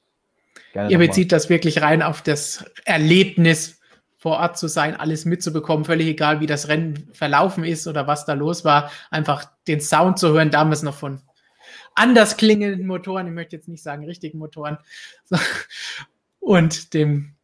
Gerne 0.72 0.90
Ihr 0.90 0.98
bezieht 0.98 1.32
das 1.32 1.48
wirklich 1.48 1.82
rein 1.82 2.02
auf 2.02 2.22
das 2.22 2.64
Erlebnis, 2.84 3.80
vor 4.16 4.38
Ort 4.38 4.56
zu 4.56 4.68
sein, 4.68 4.94
alles 4.94 5.24
mitzubekommen, 5.24 5.84
völlig 5.84 6.06
egal, 6.06 6.38
wie 6.38 6.46
das 6.46 6.68
Rennen 6.68 7.10
verlaufen 7.12 7.64
ist 7.64 7.88
oder 7.88 8.06
was 8.06 8.24
da 8.24 8.34
los 8.34 8.64
war. 8.64 8.88
Einfach 9.10 9.44
den 9.66 9.80
Sound 9.80 10.18
zu 10.18 10.28
hören, 10.28 10.52
damals 10.52 10.84
noch 10.84 10.94
von 10.94 11.20
anders 11.96 12.36
klingenden 12.36 12.86
Motoren, 12.86 13.26
ich 13.26 13.32
möchte 13.32 13.56
jetzt 13.56 13.68
nicht 13.68 13.82
sagen 13.82 14.04
richtigen 14.04 14.38
Motoren, 14.38 14.78
und 16.38 16.94
dem 16.94 17.34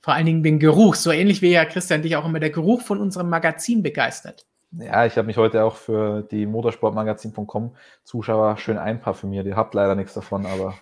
vor 0.00 0.14
allen 0.14 0.26
Dingen 0.26 0.42
den 0.42 0.58
Geruch, 0.58 0.94
so 0.94 1.10
ähnlich 1.10 1.42
wie 1.42 1.52
ja 1.52 1.64
Christian 1.64 2.02
dich 2.02 2.16
auch 2.16 2.24
immer 2.24 2.40
der 2.40 2.50
Geruch 2.50 2.82
von 2.82 3.00
unserem 3.00 3.28
Magazin 3.28 3.82
begeistert. 3.82 4.46
Ja, 4.72 5.04
ich 5.04 5.16
habe 5.16 5.26
mich 5.26 5.36
heute 5.36 5.64
auch 5.64 5.76
für 5.76 6.22
die 6.22 6.46
motorsportmagazin.com 6.46 7.74
Zuschauer 8.04 8.56
schön 8.56 8.78
einparfümiert. 8.78 9.46
Ihr 9.46 9.56
habt 9.56 9.74
leider 9.74 9.94
nichts 9.94 10.14
davon, 10.14 10.46
aber 10.46 10.74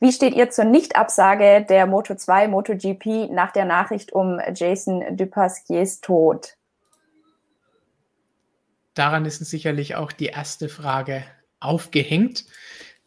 Wie 0.00 0.12
steht 0.12 0.34
ihr 0.34 0.48
zur 0.48 0.64
Nichtabsage 0.64 1.66
der 1.68 1.86
Moto 1.86 2.14
2 2.14 2.48
MotoGP 2.48 3.30
nach 3.30 3.52
der 3.52 3.66
Nachricht 3.66 4.14
um 4.14 4.40
Jason 4.54 5.14
Dupasquiers 5.14 6.00
Tod? 6.00 6.56
Daran 8.98 9.24
ist 9.26 9.38
sicherlich 9.38 9.94
auch 9.94 10.10
die 10.10 10.26
erste 10.26 10.68
Frage 10.68 11.22
aufgehängt. 11.60 12.46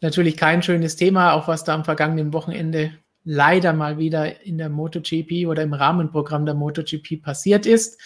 Natürlich 0.00 0.38
kein 0.38 0.62
schönes 0.62 0.96
Thema, 0.96 1.34
auch 1.34 1.48
was 1.48 1.64
da 1.64 1.74
am 1.74 1.84
vergangenen 1.84 2.32
Wochenende 2.32 2.92
leider 3.24 3.74
mal 3.74 3.98
wieder 3.98 4.42
in 4.42 4.56
der 4.56 4.70
MotoGP 4.70 5.46
oder 5.46 5.62
im 5.62 5.74
Rahmenprogramm 5.74 6.46
der 6.46 6.54
MotoGP 6.54 7.22
passiert 7.22 7.66
ist. 7.66 8.00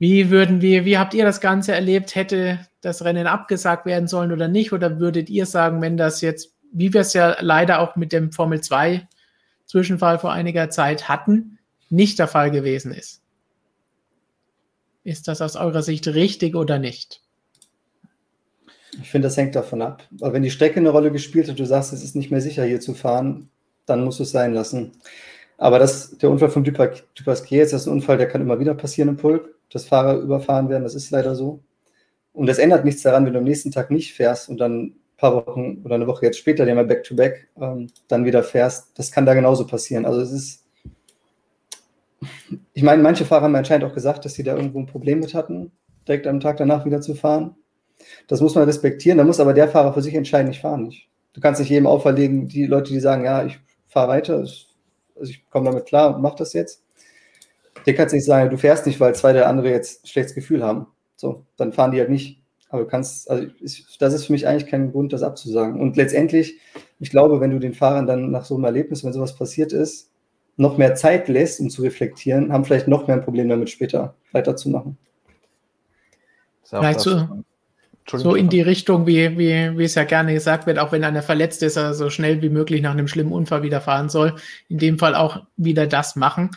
Wie 0.00 0.30
würden 0.30 0.60
wir, 0.60 0.84
wie 0.84 0.98
habt 0.98 1.14
ihr 1.14 1.24
das 1.24 1.40
Ganze 1.40 1.72
erlebt? 1.72 2.16
Hätte 2.16 2.58
das 2.80 3.04
Rennen 3.04 3.28
abgesagt 3.28 3.86
werden 3.86 4.08
sollen 4.08 4.32
oder 4.32 4.48
nicht? 4.48 4.72
Oder 4.72 4.98
würdet 4.98 5.30
ihr 5.30 5.46
sagen, 5.46 5.80
wenn 5.80 5.96
das 5.96 6.22
jetzt, 6.22 6.54
wie 6.72 6.92
wir 6.92 7.02
es 7.02 7.12
ja 7.14 7.36
leider 7.40 7.78
auch 7.78 7.94
mit 7.94 8.12
dem 8.12 8.32
Formel 8.32 8.60
2 8.60 9.06
Zwischenfall 9.64 10.18
vor 10.18 10.32
einiger 10.32 10.70
Zeit 10.70 11.08
hatten, 11.08 11.60
nicht 11.88 12.18
der 12.18 12.26
Fall 12.26 12.50
gewesen 12.50 12.92
ist? 12.92 13.22
Ist 15.06 15.28
das 15.28 15.40
aus 15.40 15.54
eurer 15.54 15.84
Sicht 15.84 16.08
richtig 16.08 16.56
oder 16.56 16.80
nicht? 16.80 17.20
Ich 19.00 19.08
finde, 19.08 19.28
das 19.28 19.36
hängt 19.36 19.54
davon 19.54 19.80
ab. 19.80 20.02
Aber 20.20 20.32
wenn 20.32 20.42
die 20.42 20.50
Strecke 20.50 20.80
eine 20.80 20.88
Rolle 20.88 21.12
gespielt 21.12 21.48
hat, 21.48 21.60
du 21.60 21.64
sagst, 21.64 21.92
es 21.92 22.02
ist 22.02 22.16
nicht 22.16 22.32
mehr 22.32 22.40
sicher, 22.40 22.64
hier 22.64 22.80
zu 22.80 22.92
fahren, 22.92 23.48
dann 23.84 24.02
musst 24.02 24.18
du 24.18 24.24
es 24.24 24.32
sein 24.32 24.52
lassen. 24.52 24.90
Aber 25.58 25.78
das, 25.78 26.18
der 26.18 26.28
Unfall 26.28 26.50
von 26.50 26.64
Dupasquier 26.64 27.62
ist 27.62 27.72
das 27.72 27.86
ein 27.86 27.92
Unfall, 27.92 28.18
der 28.18 28.26
kann 28.26 28.40
immer 28.40 28.58
wieder 28.58 28.74
passieren 28.74 29.10
im 29.10 29.16
Pulk, 29.16 29.54
dass 29.70 29.84
Fahrer 29.84 30.18
überfahren 30.18 30.68
werden, 30.68 30.82
das 30.82 30.96
ist 30.96 31.12
leider 31.12 31.36
so. 31.36 31.60
Und 32.32 32.46
das 32.46 32.58
ändert 32.58 32.84
nichts 32.84 33.02
daran, 33.02 33.24
wenn 33.26 33.32
du 33.32 33.38
am 33.38 33.44
nächsten 33.44 33.70
Tag 33.70 33.92
nicht 33.92 34.12
fährst 34.12 34.48
und 34.48 34.58
dann 34.58 34.86
ein 34.86 35.00
paar 35.18 35.36
Wochen 35.36 35.82
oder 35.84 35.94
eine 35.94 36.08
Woche 36.08 36.26
jetzt 36.26 36.38
später, 36.38 36.66
den 36.66 36.74
mal 36.74 36.84
back-to-back, 36.84 37.46
ähm, 37.60 37.90
dann 38.08 38.24
wieder 38.24 38.42
fährst. 38.42 38.98
Das 38.98 39.12
kann 39.12 39.24
da 39.24 39.34
genauso 39.34 39.68
passieren. 39.68 40.04
Also 40.04 40.20
es 40.20 40.32
ist, 40.32 40.65
ich 42.72 42.82
meine, 42.82 43.02
manche 43.02 43.24
Fahrer 43.24 43.44
haben 43.44 43.56
anscheinend 43.56 43.84
auch 43.84 43.94
gesagt, 43.94 44.24
dass 44.24 44.34
sie 44.34 44.42
da 44.42 44.56
irgendwo 44.56 44.78
ein 44.78 44.86
Problem 44.86 45.20
mit 45.20 45.34
hatten, 45.34 45.72
direkt 46.06 46.26
am 46.26 46.40
Tag 46.40 46.56
danach 46.56 46.84
wieder 46.84 47.00
zu 47.00 47.14
fahren. 47.14 47.56
Das 48.28 48.40
muss 48.40 48.54
man 48.54 48.64
respektieren. 48.64 49.18
Da 49.18 49.24
muss 49.24 49.40
aber 49.40 49.54
der 49.54 49.68
Fahrer 49.68 49.92
für 49.92 50.02
sich 50.02 50.14
entscheiden, 50.14 50.50
ich 50.50 50.60
fahre 50.60 50.80
nicht. 50.80 51.08
Du 51.32 51.40
kannst 51.40 51.60
nicht 51.60 51.70
jedem 51.70 51.86
auferlegen, 51.86 52.48
die 52.48 52.66
Leute, 52.66 52.92
die 52.92 53.00
sagen, 53.00 53.24
ja, 53.24 53.44
ich 53.44 53.58
fahre 53.88 54.08
weiter, 54.08 54.38
also 54.38 54.66
ich 55.22 55.48
komme 55.50 55.70
damit 55.70 55.86
klar 55.86 56.14
und 56.14 56.22
mache 56.22 56.36
das 56.38 56.52
jetzt. 56.52 56.82
Der 57.84 57.94
kannst 57.94 58.14
nicht 58.14 58.24
sagen, 58.24 58.50
du 58.50 58.56
fährst 58.56 58.86
nicht, 58.86 59.00
weil 59.00 59.14
zwei 59.14 59.32
der 59.32 59.48
andere 59.48 59.70
jetzt 59.70 60.04
ein 60.04 60.08
schlechtes 60.08 60.34
Gefühl 60.34 60.62
haben. 60.62 60.86
So, 61.16 61.44
dann 61.56 61.72
fahren 61.72 61.92
die 61.92 61.98
halt 61.98 62.10
nicht. 62.10 62.42
Aber 62.68 62.82
du 62.82 62.88
kannst, 62.88 63.30
also 63.30 63.46
das 64.00 64.14
ist 64.14 64.26
für 64.26 64.32
mich 64.32 64.46
eigentlich 64.46 64.66
kein 64.66 64.90
Grund, 64.90 65.12
das 65.12 65.22
abzusagen. 65.22 65.80
Und 65.80 65.96
letztendlich, 65.96 66.58
ich 66.98 67.10
glaube, 67.10 67.40
wenn 67.40 67.50
du 67.50 67.58
den 67.58 67.74
Fahrern 67.74 68.06
dann 68.06 68.30
nach 68.30 68.44
so 68.44 68.56
einem 68.56 68.64
Erlebnis, 68.64 69.04
wenn 69.04 69.12
sowas 69.12 69.36
passiert 69.36 69.72
ist, 69.72 70.10
noch 70.56 70.78
mehr 70.78 70.94
Zeit 70.94 71.28
lässt, 71.28 71.60
um 71.60 71.70
zu 71.70 71.82
reflektieren, 71.82 72.52
haben 72.52 72.64
vielleicht 72.64 72.88
noch 72.88 73.06
mehr 73.06 73.16
ein 73.16 73.24
Problem 73.24 73.48
damit, 73.48 73.70
später 73.70 74.14
weiterzumachen. 74.32 74.96
Vielleicht 76.64 77.00
so, 77.00 77.28
so 78.06 78.34
in 78.34 78.48
die 78.48 78.60
Richtung, 78.60 79.06
wie, 79.06 79.38
wie, 79.38 79.78
wie 79.78 79.84
es 79.84 79.94
ja 79.94 80.04
gerne 80.04 80.32
gesagt 80.32 80.66
wird, 80.66 80.78
auch 80.78 80.92
wenn 80.92 81.04
einer 81.04 81.22
verletzt 81.22 81.62
ist, 81.62 81.76
er 81.76 81.94
so 81.94 82.10
schnell 82.10 82.42
wie 82.42 82.48
möglich 82.48 82.82
nach 82.82 82.92
einem 82.92 83.08
schlimmen 83.08 83.32
Unfall 83.32 83.62
wieder 83.62 83.80
fahren 83.80 84.08
soll. 84.08 84.34
In 84.68 84.78
dem 84.78 84.98
Fall 84.98 85.14
auch 85.14 85.44
wieder 85.56 85.86
das 85.86 86.16
machen, 86.16 86.50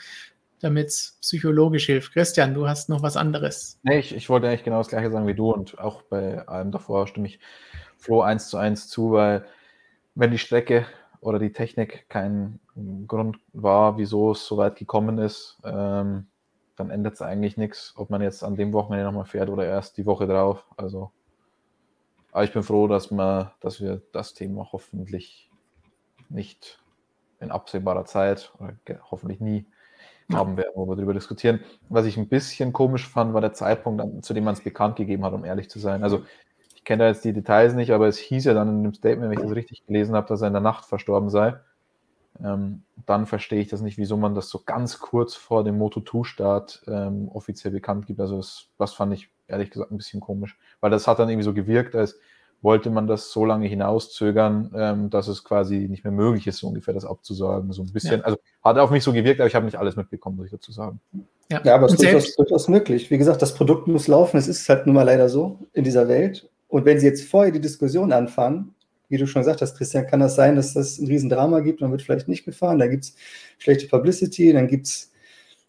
damit 0.61 0.87
es 0.87 1.17
psychologisch 1.21 1.85
hilft. 1.85 2.13
Christian, 2.13 2.53
du 2.53 2.67
hast 2.67 2.89
noch 2.89 3.03
was 3.03 3.17
anderes. 3.17 3.79
Nee, 3.83 3.99
ich, 3.99 4.15
ich 4.15 4.29
wollte 4.29 4.47
eigentlich 4.47 4.63
genau 4.63 4.77
das 4.77 4.89
gleiche 4.89 5.11
sagen 5.11 5.27
wie 5.27 5.35
du 5.35 5.51
und 5.51 5.77
auch 5.79 6.01
bei 6.03 6.47
allem 6.47 6.71
davor 6.71 7.07
stimme 7.07 7.27
ich 7.27 7.39
Flo 7.97 8.21
eins 8.21 8.47
zu 8.47 8.57
eins 8.57 8.87
zu, 8.87 9.11
weil 9.11 9.45
wenn 10.15 10.31
die 10.31 10.37
Strecke 10.37 10.85
oder 11.21 11.39
die 11.39 11.51
Technik 11.51 12.07
kein 12.09 12.59
Grund 13.07 13.37
war, 13.53 13.97
wieso 13.97 14.31
es 14.31 14.45
so 14.45 14.57
weit 14.57 14.77
gekommen 14.77 15.17
ist, 15.17 15.59
ähm, 15.63 16.27
dann 16.75 16.89
ändert 16.89 17.15
es 17.15 17.21
eigentlich 17.21 17.57
nichts, 17.57 17.93
ob 17.97 18.09
man 18.09 18.21
jetzt 18.21 18.43
an 18.43 18.55
dem 18.55 18.71
Wochenende 18.71 19.05
nochmal 19.05 19.25
fährt 19.25 19.49
oder 19.49 19.65
erst 19.65 19.97
die 19.97 20.05
Woche 20.05 20.27
drauf. 20.27 20.65
Also 20.77 21.11
aber 22.31 22.43
ich 22.43 22.53
bin 22.53 22.63
froh, 22.63 22.87
dass, 22.87 23.11
wir, 23.11 23.53
dass 23.59 23.81
wir 23.81 24.01
das 24.11 24.33
Thema 24.33 24.69
hoffentlich 24.71 25.49
nicht 26.29 26.79
in 27.39 27.51
absehbarer 27.51 28.05
Zeit 28.05 28.53
oder 28.59 28.75
hoffentlich 29.09 29.39
nie 29.39 29.65
haben 30.31 30.57
werden, 30.57 30.73
wo 30.75 30.85
wir 30.85 30.95
darüber 30.95 31.13
diskutieren. 31.13 31.61
Was 31.89 32.05
ich 32.05 32.17
ein 32.17 32.29
bisschen 32.29 32.71
komisch 32.71 33.07
fand, 33.07 33.33
war 33.33 33.41
der 33.41 33.53
Zeitpunkt, 33.53 34.23
zu 34.23 34.33
dem 34.33 34.43
man 34.43 34.53
es 34.53 34.61
bekannt 34.61 34.95
gegeben 34.95 35.25
hat, 35.25 35.33
um 35.33 35.43
ehrlich 35.43 35.69
zu 35.69 35.79
sein. 35.79 36.03
Also 36.03 36.23
ich 36.79 36.85
kenne 36.85 37.03
da 37.03 37.09
jetzt 37.09 37.25
die 37.25 37.33
Details 37.33 37.73
nicht, 37.73 37.91
aber 37.91 38.07
es 38.07 38.17
hieß 38.17 38.45
ja 38.45 38.53
dann 38.53 38.69
in 38.69 38.83
dem 38.83 38.93
Statement, 38.93 39.29
wenn 39.29 39.37
ich 39.37 39.43
das 39.43 39.53
richtig 39.53 39.85
gelesen 39.85 40.15
habe, 40.15 40.27
dass 40.27 40.41
er 40.41 40.47
in 40.47 40.53
der 40.53 40.61
Nacht 40.61 40.85
verstorben 40.85 41.29
sei. 41.29 41.55
Ähm, 42.41 42.83
dann 43.05 43.25
verstehe 43.25 43.59
ich 43.59 43.67
das 43.67 43.81
nicht, 43.81 43.97
wieso 43.97 44.15
man 44.15 44.33
das 44.33 44.49
so 44.49 44.61
ganz 44.65 44.99
kurz 44.99 45.35
vor 45.35 45.65
dem 45.65 45.77
Moto2-Start 45.77 46.83
ähm, 46.87 47.27
offiziell 47.33 47.73
bekannt 47.73 48.05
gibt. 48.05 48.21
Also 48.21 48.37
das, 48.37 48.69
das 48.77 48.93
fand 48.93 49.13
ich 49.13 49.29
ehrlich 49.49 49.71
gesagt 49.71 49.91
ein 49.91 49.97
bisschen 49.97 50.21
komisch, 50.21 50.57
weil 50.79 50.89
das 50.89 51.05
hat 51.05 51.19
dann 51.19 51.27
irgendwie 51.27 51.43
so 51.43 51.53
gewirkt, 51.53 51.95
als 51.95 52.17
wollte 52.61 52.89
man 52.89 53.07
das 53.07 53.31
so 53.31 53.43
lange 53.43 53.67
hinauszögern, 53.67 54.71
ähm, 54.73 55.09
dass 55.09 55.27
es 55.27 55.43
quasi 55.43 55.89
nicht 55.89 56.05
mehr 56.05 56.13
möglich 56.13 56.47
ist, 56.47 56.59
so 56.59 56.67
ungefähr 56.67 56.93
das 56.93 57.03
abzusagen. 57.03 57.73
So 57.73 57.83
ein 57.83 57.91
bisschen, 57.91 58.19
ja. 58.19 58.25
also 58.25 58.37
hat 58.63 58.77
auf 58.77 58.89
mich 58.89 59.03
so 59.03 59.11
gewirkt, 59.11 59.41
aber 59.41 59.47
ich 59.47 59.55
habe 59.55 59.65
nicht 59.65 59.77
alles 59.77 59.97
mitbekommen, 59.97 60.37
muss 60.37 60.45
ich 60.45 60.51
dazu 60.51 60.71
sagen. 60.71 61.01
Ja, 61.51 61.61
ja 61.61 61.75
aber 61.75 61.87
es 61.87 61.93
ist 61.93 62.03
durchaus, 62.03 62.35
durchaus 62.37 62.67
möglich. 62.69 63.11
Wie 63.11 63.17
gesagt, 63.17 63.41
das 63.41 63.53
Produkt 63.53 63.87
muss 63.87 64.07
laufen, 64.07 64.37
es 64.37 64.47
ist 64.47 64.67
halt 64.69 64.85
nun 64.85 64.95
mal 64.95 65.03
leider 65.03 65.27
so 65.27 65.67
in 65.73 65.83
dieser 65.83 66.07
Welt. 66.07 66.49
Und 66.69 66.85
wenn 66.85 66.99
Sie 66.99 67.07
jetzt 67.07 67.25
vorher 67.25 67.51
die 67.51 67.59
Diskussion 67.59 68.13
anfangen, 68.13 68.73
wie 69.09 69.17
du 69.17 69.27
schon 69.27 69.41
gesagt 69.41 69.61
hast, 69.61 69.75
Christian, 69.75 70.07
kann 70.07 70.19
das 70.21 70.35
sein, 70.35 70.55
dass 70.55 70.73
das 70.73 70.99
ein 70.99 71.07
Riesendrama 71.07 71.59
gibt, 71.59 71.81
man 71.81 71.91
wird 71.91 72.03
vielleicht 72.03 72.27
nicht 72.27 72.45
gefahren, 72.45 72.79
da 72.79 72.87
gibt 72.87 73.05
es 73.05 73.15
schlechte 73.57 73.87
Publicity, 73.87 74.53
dann 74.53 74.67
gibt 74.67 74.85
es 74.87 75.11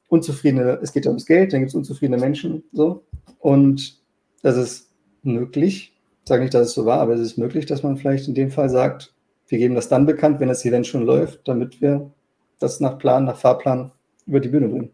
unzufriedene, 0.08 0.78
es 0.82 0.92
geht 0.92 1.06
ums 1.06 1.24
Geld, 1.24 1.52
dann 1.52 1.60
gibt 1.60 1.70
es 1.70 1.74
unzufriedene 1.74 2.20
Menschen, 2.20 2.62
so. 2.72 3.02
Und 3.38 3.98
das 4.42 4.56
ist 4.56 4.90
möglich. 5.22 5.96
Ich 6.22 6.28
sage 6.28 6.42
nicht, 6.42 6.52
dass 6.52 6.68
es 6.68 6.74
so 6.74 6.84
war, 6.84 7.00
aber 7.00 7.14
es 7.14 7.20
ist 7.20 7.38
möglich, 7.38 7.64
dass 7.64 7.82
man 7.82 7.96
vielleicht 7.96 8.28
in 8.28 8.34
dem 8.34 8.50
Fall 8.50 8.68
sagt, 8.68 9.14
wir 9.48 9.58
geben 9.58 9.74
das 9.74 9.88
dann 9.88 10.06
bekannt, 10.06 10.38
wenn 10.38 10.48
das 10.48 10.64
Event 10.64 10.86
schon 10.86 11.04
läuft, 11.04 11.48
damit 11.48 11.80
wir 11.80 12.10
das 12.58 12.78
nach 12.78 12.98
Plan, 12.98 13.24
nach 13.24 13.38
Fahrplan 13.38 13.90
über 14.26 14.38
die 14.38 14.48
Bühne 14.48 14.68
bringen. 14.68 14.90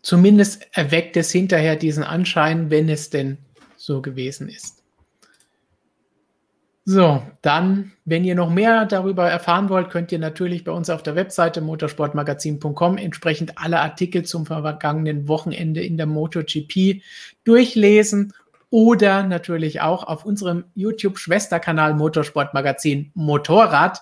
Zumindest 0.00 0.66
erweckt 0.72 1.16
es 1.16 1.30
hinterher 1.30 1.76
diesen 1.76 2.02
Anschein, 2.02 2.70
wenn 2.70 2.88
es 2.88 3.10
denn 3.10 3.38
so 3.82 4.00
gewesen 4.00 4.48
ist. 4.48 4.82
So, 6.84 7.22
dann, 7.42 7.92
wenn 8.04 8.24
ihr 8.24 8.34
noch 8.34 8.50
mehr 8.50 8.86
darüber 8.86 9.30
erfahren 9.30 9.68
wollt, 9.68 9.90
könnt 9.90 10.10
ihr 10.10 10.18
natürlich 10.18 10.64
bei 10.64 10.72
uns 10.72 10.90
auf 10.90 11.02
der 11.04 11.14
Webseite 11.14 11.60
motorsportmagazin.com 11.60 12.98
entsprechend 12.98 13.56
alle 13.56 13.80
Artikel 13.80 14.24
zum 14.24 14.46
vergangenen 14.46 15.28
Wochenende 15.28 15.84
in 15.84 15.96
der 15.96 16.06
MotoGP 16.06 17.02
durchlesen 17.44 18.32
oder 18.70 19.22
natürlich 19.22 19.80
auch 19.80 20.04
auf 20.04 20.24
unserem 20.24 20.64
YouTube-Schwesterkanal 20.74 21.94
Motorsportmagazin 21.94 23.12
Motorrad 23.14 24.00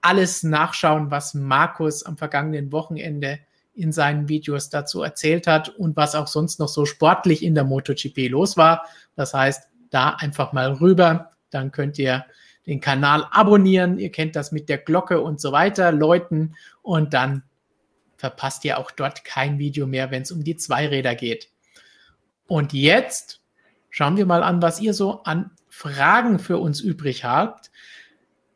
alles 0.00 0.42
nachschauen, 0.42 1.10
was 1.10 1.34
Markus 1.34 2.04
am 2.04 2.16
vergangenen 2.16 2.70
Wochenende 2.70 3.40
in 3.74 3.90
seinen 3.90 4.28
Videos 4.28 4.68
dazu 4.68 5.02
erzählt 5.02 5.46
hat 5.46 5.70
und 5.70 5.96
was 5.96 6.14
auch 6.14 6.26
sonst 6.26 6.60
noch 6.60 6.68
so 6.68 6.84
sportlich 6.84 7.42
in 7.42 7.54
der 7.54 7.64
MotoGP 7.64 8.28
los 8.28 8.56
war. 8.56 8.84
Das 9.14 9.34
heißt, 9.34 9.68
da 9.90 10.10
einfach 10.10 10.52
mal 10.52 10.72
rüber, 10.72 11.30
dann 11.50 11.70
könnt 11.70 11.98
ihr 11.98 12.24
den 12.66 12.80
Kanal 12.80 13.26
abonnieren. 13.30 13.98
Ihr 13.98 14.10
kennt 14.10 14.36
das 14.36 14.52
mit 14.52 14.68
der 14.68 14.78
Glocke 14.78 15.20
und 15.20 15.40
so 15.40 15.52
weiter, 15.52 15.92
läuten 15.92 16.56
und 16.80 17.14
dann 17.14 17.42
verpasst 18.16 18.64
ihr 18.64 18.78
auch 18.78 18.90
dort 18.90 19.24
kein 19.24 19.58
Video 19.58 19.86
mehr, 19.86 20.10
wenn 20.10 20.22
es 20.22 20.32
um 20.32 20.44
die 20.44 20.56
Zweiräder 20.56 21.14
geht. 21.14 21.50
Und 22.46 22.72
jetzt 22.72 23.40
schauen 23.90 24.16
wir 24.16 24.26
mal 24.26 24.42
an, 24.42 24.62
was 24.62 24.80
ihr 24.80 24.94
so 24.94 25.22
an 25.24 25.50
Fragen 25.68 26.38
für 26.38 26.58
uns 26.58 26.80
übrig 26.80 27.24
habt. 27.24 27.70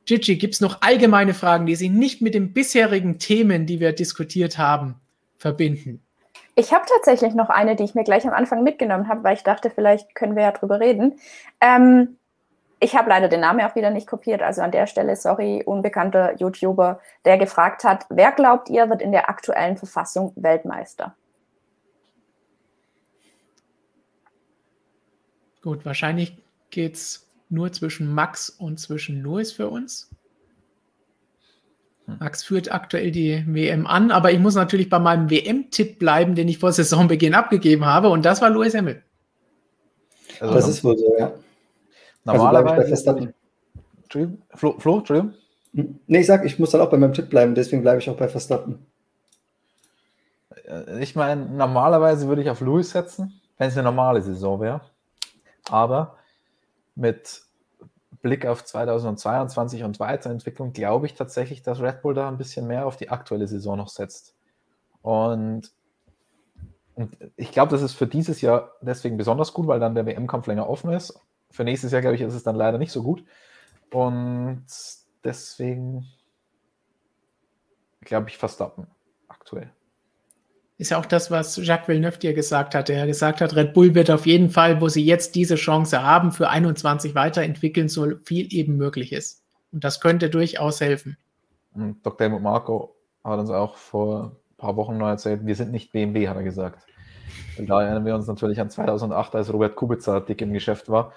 Gigi, 0.05 0.37
gibt 0.37 0.55
es 0.55 0.61
noch 0.61 0.83
allgemeine 0.83 1.35
Fragen, 1.35 1.66
die 1.66 1.74
Sie 1.74 1.89
nicht 1.89 2.23
mit 2.23 2.35
den 2.35 2.53
bisherigen 2.53 3.19
Themen, 3.19 3.66
die 3.66 3.81
wir 3.81 3.93
diskutiert 3.93 4.57
haben, 4.57 5.01
verbinden? 5.37 6.06
Ich 6.59 6.73
habe 6.73 6.87
tatsächlich 6.89 7.35
noch 7.35 7.51
eine, 7.51 7.77
die 7.77 7.85
ich 7.85 7.95
mir 7.95 8.03
gleich 8.03 8.27
am 8.27 8.33
Anfang 8.33 8.62
mitgenommen 8.62 9.09
habe, 9.09 9.23
weil 9.24 9.37
ich 9.37 9.43
dachte, 9.43 9.69
vielleicht 9.69 10.15
können 10.15 10.37
wir 10.37 10.43
ja 10.43 10.53
drüber 10.53 10.81
reden. 10.81 11.20
Ähm, 11.61 12.16
ich 12.81 12.97
habe 12.97 13.11
leider 13.11 13.28
den 13.28 13.41
Namen 13.41 13.61
auch 13.61 13.74
wieder 13.74 13.91
nicht 13.91 14.07
kopiert, 14.07 14.41
also 14.41 14.62
an 14.62 14.70
der 14.70 14.87
Stelle, 14.87 15.16
sorry, 15.16 15.62
unbekannter 15.65 16.35
YouTuber, 16.39 16.99
der 17.27 17.37
gefragt 17.37 17.85
hat, 17.85 18.07
wer 18.09 18.33
glaubt 18.33 18.70
ihr, 18.70 18.89
wird 18.89 19.03
in 19.03 19.12
der 19.12 19.28
aktuellen 19.28 19.77
Verfassung 19.77 20.33
Weltmeister? 20.35 21.15
Gut, 25.61 25.85
wahrscheinlich 25.85 26.39
geht 26.70 26.95
es 26.95 27.28
nur 27.51 27.70
zwischen 27.73 28.15
Max 28.15 28.49
und 28.49 28.81
zwischen 28.81 29.20
Louis 29.20 29.53
für 29.53 29.69
uns. 29.69 30.11
Hm. 32.07 32.16
Max 32.20 32.43
führt 32.45 32.73
aktuell 32.73 33.11
die 33.11 33.45
WM 33.47 33.87
an, 33.87 34.11
aber 34.11 34.33
ich 34.33 34.39
muss 34.39 34.55
natürlich 34.55 34.89
bei 34.89 34.99
meinem 34.99 35.31
WM-Tipp 35.31 35.99
bleiben, 35.99 36.35
den 36.35 36.49
ich 36.49 36.59
vor 36.59 36.73
Saisonbeginn 36.73 37.35
abgegeben 37.35 37.85
habe, 37.85 38.09
und 38.09 38.24
das 38.24 38.41
war 38.41 38.51
Louis 38.51 38.74
Hamilton. 38.74 39.03
Also 40.41 40.55
das 40.55 40.69
ist 40.69 40.85
wohl 40.85 40.97
so, 40.97 41.16
ja. 41.19 41.33
Normalerweise. 42.24 42.91
Also 42.91 43.28
Entschuldigung, 44.03 44.43
Flo, 44.55 44.78
Flo, 44.78 44.99
Entschuldigung. 44.99 45.35
Hm. 45.74 46.01
Nee, 46.07 46.20
ich 46.20 46.27
sag, 46.27 46.45
ich 46.45 46.59
muss 46.59 46.70
dann 46.70 46.81
auch 46.81 46.91
bei 46.91 46.97
meinem 46.97 47.12
Tipp 47.12 47.28
bleiben, 47.28 47.55
deswegen 47.55 47.83
bleibe 47.83 47.99
ich 47.99 48.09
auch 48.09 48.16
bei 48.16 48.28
Verstappen. 48.28 48.87
Äh, 50.66 51.03
ich 51.03 51.16
meine, 51.16 51.47
normalerweise 51.47 52.28
würde 52.28 52.43
ich 52.43 52.51
auf 52.51 52.61
Louis 52.61 52.91
setzen, 52.91 53.41
wenn 53.59 53.69
es 53.69 53.74
eine 53.74 53.85
normale 53.85 54.23
Saison 54.23 54.61
wäre. 54.61 54.81
Aber 55.70 56.16
mit 56.95 57.43
Blick 58.23 58.47
auf 58.47 58.65
2022 58.65 59.85
und 59.85 60.01
Weiterentwicklung 60.01 60.73
glaube 60.73 61.07
ich 61.07 61.15
tatsächlich, 61.15 61.63
dass 61.63 61.81
Red 61.81 62.03
Bull 62.03 62.15
da 62.15 62.29
ein 62.29 62.39
bisschen 62.39 62.67
mehr 62.67 62.87
auf 62.87 62.97
die 62.97 63.11
aktuelle 63.11 63.47
Saison 63.47 63.77
noch 63.77 63.89
setzt. 63.89 64.37
Und, 65.03 65.73
und 66.95 67.17
ich 67.37 67.53
glaube, 67.53 67.71
das 67.71 67.83
ist 67.83 67.95
für 67.95 68.07
dieses 68.07 68.41
Jahr 68.41 68.73
deswegen 68.81 69.17
besonders 69.17 69.53
gut, 69.53 69.67
weil 69.67 69.81
dann 69.81 69.95
der 69.95 70.07
WM-Kampf 70.07 70.47
länger 70.47 70.69
offen 70.69 70.93
ist. 70.93 71.21
Für 71.51 71.65
nächstes 71.65 71.93
Jahr, 71.93 72.01
glaube 72.01 72.17
ich, 72.17 72.23
ist 72.23 72.35
es 72.35 72.43
dann 72.43 72.57
leider 72.57 72.79
nicht 72.79 72.93
so 72.93 73.03
gut. 73.03 73.25
Und 73.93 74.65
deswegen 75.23 76.07
glaube 78.01 78.29
ich 78.29 78.39
Verstappen 78.39 78.87
aktuell 79.29 79.76
ist 80.78 80.90
ja 80.90 80.98
auch 80.98 81.07
das, 81.07 81.31
was 81.31 81.57
Jacques 81.57 81.89
Villeneuve 81.89 82.19
dir 82.19 82.35
gesagt 82.35 82.74
hat. 82.74 82.90
Er 82.90 83.07
gesagt 83.07 83.40
hat, 83.40 83.57
Red 83.57 83.73
Bull 83.73 83.94
wird 83.94 84.11
auf 84.11 84.27
jeden 84.27 84.51
Fall, 84.51 84.81
wo 84.81 84.89
sie 84.89 85.05
jetzt 85.05 85.35
diese 85.35 85.55
Chance 85.55 86.03
haben, 86.03 86.32
für 86.32 86.51
21 86.51 87.15
weiterentwickeln, 87.15 87.89
so 87.89 88.12
viel 88.24 88.53
eben 88.53 88.77
möglich 88.77 89.12
ist. 89.12 89.43
Und 89.73 89.85
das 89.85 90.01
könnte 90.01 90.28
durchaus 90.28 90.81
helfen. 90.81 91.16
Und 91.74 92.05
Dr. 92.05 92.27
Helmut 92.27 92.43
Marco 92.43 92.94
hat 93.24 93.39
uns 93.39 93.51
auch 93.51 93.77
vor 93.77 94.24
ein 94.24 94.57
paar 94.59 94.77
Wochen 94.77 94.98
noch 94.98 95.09
erzählt, 95.09 95.47
wir 95.47 95.55
sind 95.55 95.73
nicht 95.73 95.93
BMW, 95.93 96.28
hat 96.28 96.36
er 96.36 96.43
gesagt. 96.43 96.86
Und 97.59 97.69
da 97.69 97.82
erinnern 97.82 98.05
wir 98.05 98.15
uns 98.15 98.27
natürlich 98.27 98.61
an 98.61 98.70
2008, 98.70 99.35
als 99.35 99.53
Robert 99.53 99.77
Kubica 99.77 100.20
dick 100.20 100.43
im 100.43 100.53
Geschäft 100.53 100.89
war 100.89 101.12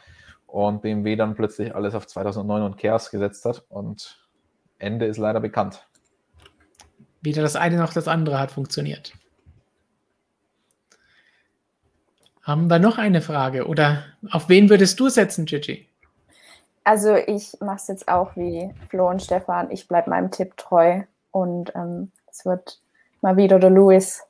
und 0.47 0.81
BMW 0.81 1.15
dann 1.15 1.35
plötzlich 1.35 1.75
alles 1.75 1.95
auf 1.95 2.07
2009 2.07 2.63
und 2.63 2.77
Kers 2.77 3.11
gesetzt 3.11 3.45
hat. 3.45 3.63
Und 3.69 4.25
Ende 4.77 5.05
ist 5.05 5.17
leider 5.17 5.39
bekannt. 5.39 5.85
Weder 7.21 7.41
das 7.41 7.55
eine 7.55 7.77
noch 7.77 7.93
das 7.93 8.07
andere 8.07 8.39
hat 8.39 8.51
funktioniert. 8.51 9.13
Haben 12.49 12.67
wir 12.67 12.79
noch 12.79 12.97
eine 12.97 13.21
Frage 13.21 13.67
oder 13.67 14.05
auf 14.31 14.49
wen 14.49 14.71
würdest 14.71 14.99
du 14.99 15.07
setzen, 15.07 15.45
Gigi? 15.45 15.87
Also 16.83 17.15
ich 17.15 17.55
mache 17.59 17.75
es 17.75 17.87
jetzt 17.87 18.07
auch 18.07 18.35
wie 18.35 18.73
Flo 18.89 19.07
und 19.07 19.21
Stefan. 19.21 19.69
Ich 19.69 19.87
bleibe 19.87 20.09
meinem 20.09 20.31
Tipp 20.31 20.57
treu 20.57 21.03
und 21.29 21.71
ähm, 21.75 22.11
es 22.27 22.47
wird 22.47 22.79
mal 23.21 23.37
wieder 23.37 23.59
der 23.59 23.69
Louis. 23.69 24.23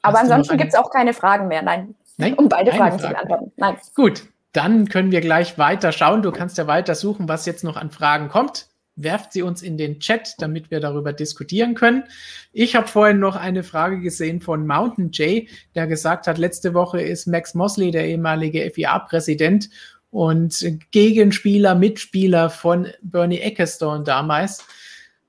Aber 0.00 0.20
ansonsten 0.20 0.56
gibt 0.56 0.72
es 0.72 0.78
auch 0.78 0.90
keine 0.90 1.12
Fragen 1.12 1.48
mehr. 1.48 1.60
Nein, 1.60 1.94
Nein 2.16 2.32
um 2.32 2.48
beide 2.48 2.70
Fragen 2.70 2.98
Frage. 2.98 3.02
zu 3.02 3.08
beantworten. 3.10 3.52
Nein. 3.56 3.76
Gut, 3.94 4.22
dann 4.54 4.88
können 4.88 5.10
wir 5.10 5.20
gleich 5.20 5.58
weiter 5.58 5.92
schauen. 5.92 6.22
Du 6.22 6.32
kannst 6.32 6.56
ja 6.56 6.66
weiter 6.66 6.94
suchen, 6.94 7.28
was 7.28 7.44
jetzt 7.44 7.62
noch 7.62 7.76
an 7.76 7.90
Fragen 7.90 8.30
kommt 8.30 8.70
werft 8.96 9.32
sie 9.32 9.42
uns 9.42 9.62
in 9.62 9.76
den 9.76 10.00
Chat, 10.00 10.34
damit 10.38 10.70
wir 10.70 10.80
darüber 10.80 11.12
diskutieren 11.12 11.74
können. 11.74 12.04
Ich 12.52 12.76
habe 12.76 12.86
vorhin 12.86 13.18
noch 13.18 13.36
eine 13.36 13.62
Frage 13.62 14.00
gesehen 14.00 14.40
von 14.40 14.66
Mountain 14.66 15.10
Jay, 15.12 15.48
der 15.74 15.86
gesagt 15.86 16.26
hat, 16.26 16.38
letzte 16.38 16.74
Woche 16.74 17.00
ist 17.00 17.26
Max 17.26 17.54
Mosley, 17.54 17.90
der 17.90 18.06
ehemalige 18.06 18.70
FIA-Präsident 18.70 19.70
und 20.10 20.64
Gegenspieler, 20.92 21.74
Mitspieler 21.74 22.48
von 22.48 22.88
Bernie 23.02 23.40
Ecclestone 23.40 24.04
damals, 24.04 24.64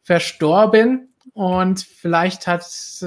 verstorben. 0.03 1.09
Und 1.33 1.81
vielleicht 1.81 2.45
hat 2.45 2.63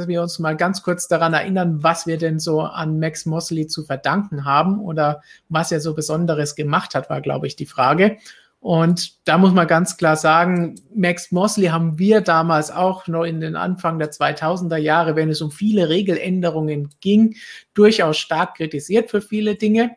wir 0.07 0.21
uns 0.21 0.39
mal 0.41 0.57
ganz 0.57 0.83
kurz 0.83 1.07
daran 1.07 1.33
erinnern, 1.33 1.83
was 1.83 2.07
wir 2.07 2.19
denn 2.19 2.41
so 2.41 2.61
an 2.61 2.99
Max 2.99 3.25
Mosley 3.27 3.69
zu 3.69 3.85
verdanken 3.85 4.45
haben 4.45 4.81
oder 4.81 5.23
was 5.49 5.71
er 5.71 5.81
so 5.81 5.95
Besonderes 5.95 6.57
gemacht 6.57 6.95
hat, 6.95 7.09
war, 7.09 7.21
glaube 7.21 7.47
ich, 7.47 7.55
die 7.55 7.65
Frage. 7.65 8.19
Und 8.61 9.27
da 9.29 9.39
muss 9.39 9.53
man 9.53 9.69
ganz 9.69 9.97
klar 9.97 10.17
sagen, 10.17 10.75
Max 10.93 11.31
Mosley 11.31 11.69
haben 11.69 11.99
wir 11.99 12.21
damals 12.21 12.73
auch 12.73 13.07
noch 13.07 13.23
in 13.23 13.41
den 13.41 13.55
Anfang 13.55 13.99
der 13.99 14.11
2000er 14.11 14.77
Jahre, 14.77 15.15
wenn 15.15 15.31
es 15.31 15.41
um 15.41 15.53
viele 15.53 15.89
Regeländerungen 15.89 16.91
ging, 17.01 17.37
durchaus 17.75 18.19
stark 18.19 18.57
kritisiert 18.57 19.11
für 19.11 19.21
viele 19.21 19.55
Dinge, 19.55 19.97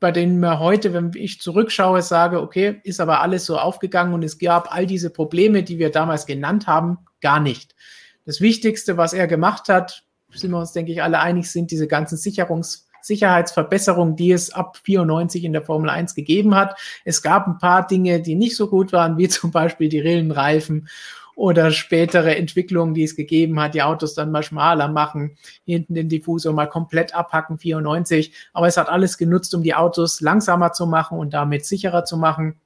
bei 0.00 0.10
denen 0.10 0.40
mir 0.40 0.58
heute, 0.58 0.92
wenn 0.92 1.12
ich 1.14 1.40
zurückschaue, 1.40 2.02
sage, 2.02 2.40
okay, 2.40 2.80
ist 2.82 3.00
aber 3.00 3.20
alles 3.20 3.46
so 3.46 3.58
aufgegangen 3.58 4.12
und 4.12 4.24
es 4.24 4.38
gab 4.38 4.74
all 4.74 4.86
diese 4.86 5.10
Probleme, 5.10 5.62
die 5.62 5.78
wir 5.78 5.90
damals 5.90 6.26
genannt 6.26 6.66
haben, 6.66 6.98
gar 7.20 7.40
nicht. 7.40 7.74
Das 8.24 8.40
Wichtigste, 8.40 8.96
was 8.96 9.12
er 9.12 9.26
gemacht 9.26 9.68
hat, 9.68 10.04
sind 10.30 10.50
wir 10.50 10.58
uns, 10.58 10.72
denke 10.72 10.92
ich, 10.92 11.02
alle 11.02 11.20
einig, 11.20 11.50
sind 11.50 11.70
diese 11.70 11.86
ganzen 11.86 12.18
Sicherungs 12.18 12.87
Sicherheitsverbesserungen, 13.02 14.16
die 14.16 14.32
es 14.32 14.52
ab 14.52 14.78
94 14.84 15.44
in 15.44 15.52
der 15.52 15.62
Formel 15.62 15.90
1 15.90 16.14
gegeben 16.14 16.54
hat. 16.54 16.78
Es 17.04 17.22
gab 17.22 17.46
ein 17.46 17.58
paar 17.58 17.86
Dinge, 17.86 18.20
die 18.20 18.34
nicht 18.34 18.56
so 18.56 18.68
gut 18.68 18.92
waren, 18.92 19.16
wie 19.18 19.28
zum 19.28 19.50
Beispiel 19.50 19.88
die 19.88 20.00
Rillenreifen 20.00 20.88
oder 21.38 21.70
spätere 21.70 22.34
Entwicklungen, 22.34 22.94
die 22.94 23.04
es 23.04 23.14
gegeben 23.14 23.60
hat, 23.60 23.74
die 23.74 23.82
Autos 23.82 24.14
dann 24.14 24.32
mal 24.32 24.42
schmaler 24.42 24.88
machen, 24.88 25.36
hinten 25.64 25.94
den 25.94 26.08
Diffusor 26.08 26.52
mal 26.52 26.66
komplett 26.66 27.14
abhacken, 27.14 27.58
94. 27.58 28.32
Aber 28.52 28.66
es 28.66 28.76
hat 28.76 28.88
alles 28.88 29.18
genutzt, 29.18 29.54
um 29.54 29.62
die 29.62 29.74
Autos 29.74 30.20
langsamer 30.20 30.72
zu 30.72 30.86
machen 30.86 31.16
und 31.16 31.34
damit 31.34 31.64
sicherer 31.64 32.04
zu 32.04 32.16
machen. 32.16 32.60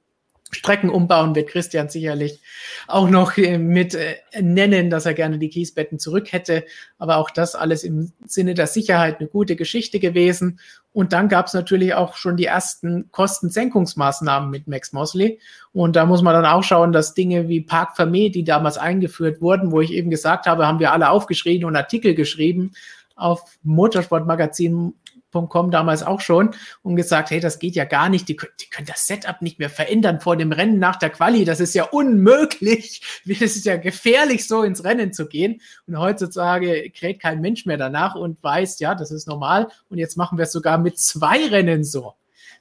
Strecken 0.53 0.89
umbauen 0.89 1.35
wird 1.35 1.49
Christian 1.49 1.89
sicherlich 1.89 2.41
auch 2.87 3.09
noch 3.09 3.37
äh, 3.37 3.57
mit 3.57 3.95
äh, 3.95 4.15
nennen, 4.39 4.89
dass 4.89 5.05
er 5.05 5.13
gerne 5.13 5.39
die 5.39 5.49
Kiesbetten 5.49 5.99
zurück 5.99 6.31
hätte. 6.31 6.65
Aber 6.97 7.17
auch 7.17 7.29
das 7.29 7.55
alles 7.55 7.83
im 7.83 8.11
Sinne 8.25 8.53
der 8.53 8.67
Sicherheit 8.67 9.19
eine 9.19 9.29
gute 9.29 9.55
Geschichte 9.55 9.99
gewesen. 9.99 10.59
Und 10.91 11.11
dann 11.11 11.27
gab 11.27 11.47
es 11.47 11.53
natürlich 11.53 11.95
auch 11.95 12.15
schon 12.15 12.37
die 12.37 12.45
ersten 12.45 13.09
Kostensenkungsmaßnahmen 13.11 14.49
mit 14.49 14.67
Max 14.67 14.93
Mosley. 14.93 15.39
Und 15.71 15.95
da 15.95 16.05
muss 16.05 16.21
man 16.21 16.33
dann 16.33 16.45
auch 16.45 16.63
schauen, 16.63 16.91
dass 16.91 17.13
Dinge 17.13 17.47
wie 17.47 17.61
Park 17.61 17.97
Fermé, 17.97 18.31
die 18.31 18.43
damals 18.43 18.77
eingeführt 18.77 19.41
wurden, 19.41 19.71
wo 19.71 19.81
ich 19.81 19.91
eben 19.91 20.11
gesagt 20.11 20.45
habe, 20.45 20.67
haben 20.67 20.79
wir 20.79 20.91
alle 20.91 21.09
aufgeschrieben 21.09 21.67
und 21.67 21.75
Artikel 21.75 22.13
geschrieben 22.13 22.71
auf 23.15 23.57
Motorsportmagazin 23.63 24.93
Com 25.33 25.71
damals 25.71 26.03
auch 26.03 26.21
schon 26.21 26.51
und 26.81 26.95
gesagt, 26.95 27.31
hey, 27.31 27.39
das 27.39 27.59
geht 27.59 27.75
ja 27.75 27.85
gar 27.85 28.09
nicht, 28.09 28.29
die, 28.29 28.37
die, 28.61 28.69
können 28.69 28.87
das 28.87 29.05
Setup 29.07 29.41
nicht 29.41 29.59
mehr 29.59 29.69
verändern 29.69 30.21
vor 30.21 30.37
dem 30.37 30.51
Rennen 30.51 30.79
nach 30.79 30.95
der 30.95 31.09
Quali, 31.09 31.43
das 31.43 31.59
ist 31.59 31.73
ja 31.73 31.83
unmöglich, 31.85 33.01
es 33.25 33.41
ist 33.41 33.65
ja 33.65 33.77
gefährlich, 33.77 34.47
so 34.47 34.63
ins 34.63 34.83
Rennen 34.83 35.11
zu 35.11 35.27
gehen 35.27 35.61
und 35.87 35.97
heutzutage 35.97 36.89
kräht 36.91 37.19
kein 37.19 37.41
Mensch 37.41 37.65
mehr 37.65 37.77
danach 37.77 38.15
und 38.15 38.41
weiß, 38.43 38.79
ja, 38.79 38.95
das 38.95 39.11
ist 39.11 39.27
normal 39.27 39.67
und 39.89 39.97
jetzt 39.97 40.15
machen 40.15 40.37
wir 40.37 40.43
es 40.43 40.51
sogar 40.51 40.77
mit 40.77 40.99
zwei 40.99 41.47
Rennen 41.47 41.83
so. 41.83 42.13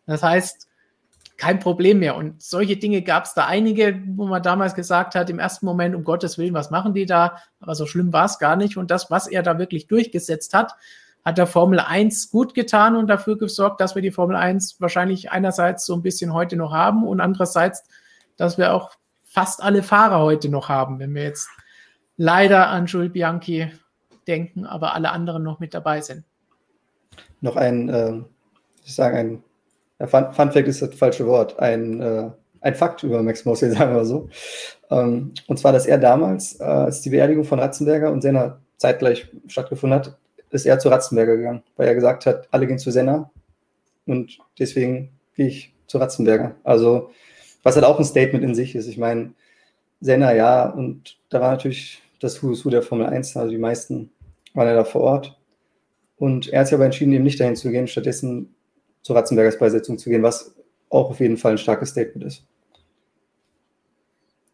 Das 0.06 0.22
heißt, 0.22 0.68
kein 1.42 1.58
Problem 1.58 1.98
mehr. 1.98 2.14
Und 2.14 2.40
solche 2.40 2.76
Dinge 2.76 3.02
gab 3.02 3.24
es 3.24 3.34
da 3.34 3.46
einige, 3.46 4.00
wo 4.14 4.26
man 4.26 4.44
damals 4.44 4.74
gesagt 4.74 5.16
hat, 5.16 5.28
im 5.28 5.40
ersten 5.40 5.66
Moment, 5.66 5.96
um 5.96 6.04
Gottes 6.04 6.38
Willen, 6.38 6.54
was 6.54 6.70
machen 6.70 6.94
die 6.94 7.04
da? 7.04 7.38
Aber 7.58 7.74
so 7.74 7.84
schlimm 7.84 8.12
war 8.12 8.26
es 8.26 8.38
gar 8.38 8.54
nicht. 8.54 8.76
Und 8.76 8.92
das, 8.92 9.10
was 9.10 9.26
er 9.26 9.42
da 9.42 9.58
wirklich 9.58 9.88
durchgesetzt 9.88 10.54
hat, 10.54 10.74
hat 11.24 11.38
der 11.38 11.46
Formel 11.46 11.78
1 11.78 12.30
gut 12.30 12.54
getan 12.54 12.96
und 12.96 13.06
dafür 13.06 13.38
gesorgt, 13.38 13.80
dass 13.80 13.94
wir 13.94 14.02
die 14.02 14.10
Formel 14.10 14.36
1 14.36 14.80
wahrscheinlich 14.80 15.30
einerseits 15.30 15.86
so 15.86 15.94
ein 15.94 16.02
bisschen 16.02 16.34
heute 16.34 16.56
noch 16.56 16.72
haben 16.72 17.06
und 17.06 17.20
andererseits, 17.20 17.84
dass 18.36 18.58
wir 18.58 18.74
auch 18.74 18.90
fast 19.24 19.62
alle 19.62 19.82
Fahrer 19.82 20.20
heute 20.20 20.48
noch 20.48 20.68
haben. 20.68 20.98
Wenn 20.98 21.14
wir 21.14 21.22
jetzt 21.22 21.48
leider 22.16 22.68
an 22.68 22.86
Jules 22.86 23.12
Bianchi 23.12 23.70
denken, 24.26 24.66
aber 24.66 24.94
alle 24.94 25.10
anderen 25.10 25.42
noch 25.42 25.60
mit 25.60 25.74
dabei 25.74 26.00
sind. 26.00 26.24
Noch 27.40 27.56
ein, 27.56 27.88
äh, 27.88 28.20
ich 28.84 28.94
sage 28.94 29.16
ein, 29.16 29.44
ja, 29.98 30.06
Fun, 30.06 30.32
Fun, 30.32 30.52
Fact 30.52 30.68
ist 30.68 30.82
das 30.82 30.94
falsche 30.94 31.26
Wort, 31.26 31.58
ein, 31.58 32.00
äh, 32.00 32.30
ein 32.60 32.74
Fakt 32.74 33.02
über 33.02 33.22
Max 33.22 33.44
Mosley, 33.44 33.70
sagen 33.74 33.94
wir 33.94 34.04
so. 34.04 34.28
Ähm, 34.90 35.32
und 35.46 35.58
zwar, 35.58 35.72
dass 35.72 35.86
er 35.86 35.98
damals, 35.98 36.60
äh, 36.60 36.64
als 36.64 37.00
die 37.00 37.10
Beerdigung 37.10 37.44
von 37.44 37.58
Ratzenberger 37.58 38.10
und 38.10 38.22
Senna 38.22 38.60
zeitgleich 38.76 39.28
stattgefunden 39.46 39.98
hat, 39.98 40.18
ist 40.52 40.66
er 40.66 40.78
zu 40.78 40.88
Ratzenberger 40.88 41.36
gegangen, 41.36 41.62
weil 41.76 41.88
er 41.88 41.94
gesagt 41.94 42.26
hat, 42.26 42.48
alle 42.50 42.66
gehen 42.66 42.78
zu 42.78 42.90
Senna 42.90 43.30
und 44.06 44.38
deswegen 44.58 45.10
gehe 45.34 45.48
ich 45.48 45.74
zu 45.86 45.98
Ratzenberger. 45.98 46.54
Also, 46.62 47.10
was 47.62 47.74
halt 47.74 47.84
auch 47.84 47.98
ein 47.98 48.04
Statement 48.04 48.44
in 48.44 48.54
sich 48.54 48.74
ist. 48.74 48.86
Ich 48.86 48.98
meine, 48.98 49.32
Senna, 50.00 50.34
ja, 50.34 50.68
und 50.68 51.18
da 51.30 51.40
war 51.40 51.52
natürlich 51.52 52.02
das 52.20 52.42
Who's 52.42 52.64
Who 52.64 52.70
der 52.70 52.82
Formel 52.82 53.06
1, 53.06 53.36
also 53.36 53.50
die 53.50 53.58
meisten 53.58 54.10
waren 54.54 54.68
ja 54.68 54.74
da 54.74 54.84
vor 54.84 55.02
Ort. 55.02 55.38
Und 56.16 56.48
er 56.48 56.60
hat 56.60 56.68
sich 56.68 56.74
aber 56.74 56.84
entschieden, 56.84 57.12
eben 57.12 57.24
nicht 57.24 57.40
dahin 57.40 57.56
zu 57.56 57.70
gehen, 57.70 57.88
stattdessen 57.88 58.54
zur 59.02 59.16
Ratzenbergers 59.16 59.58
Beisetzung 59.58 59.98
zu 59.98 60.10
gehen, 60.10 60.22
was 60.22 60.54
auch 60.88 61.10
auf 61.10 61.20
jeden 61.20 61.36
Fall 61.36 61.52
ein 61.52 61.58
starkes 61.58 61.90
Statement 61.90 62.24
ist. 62.24 62.44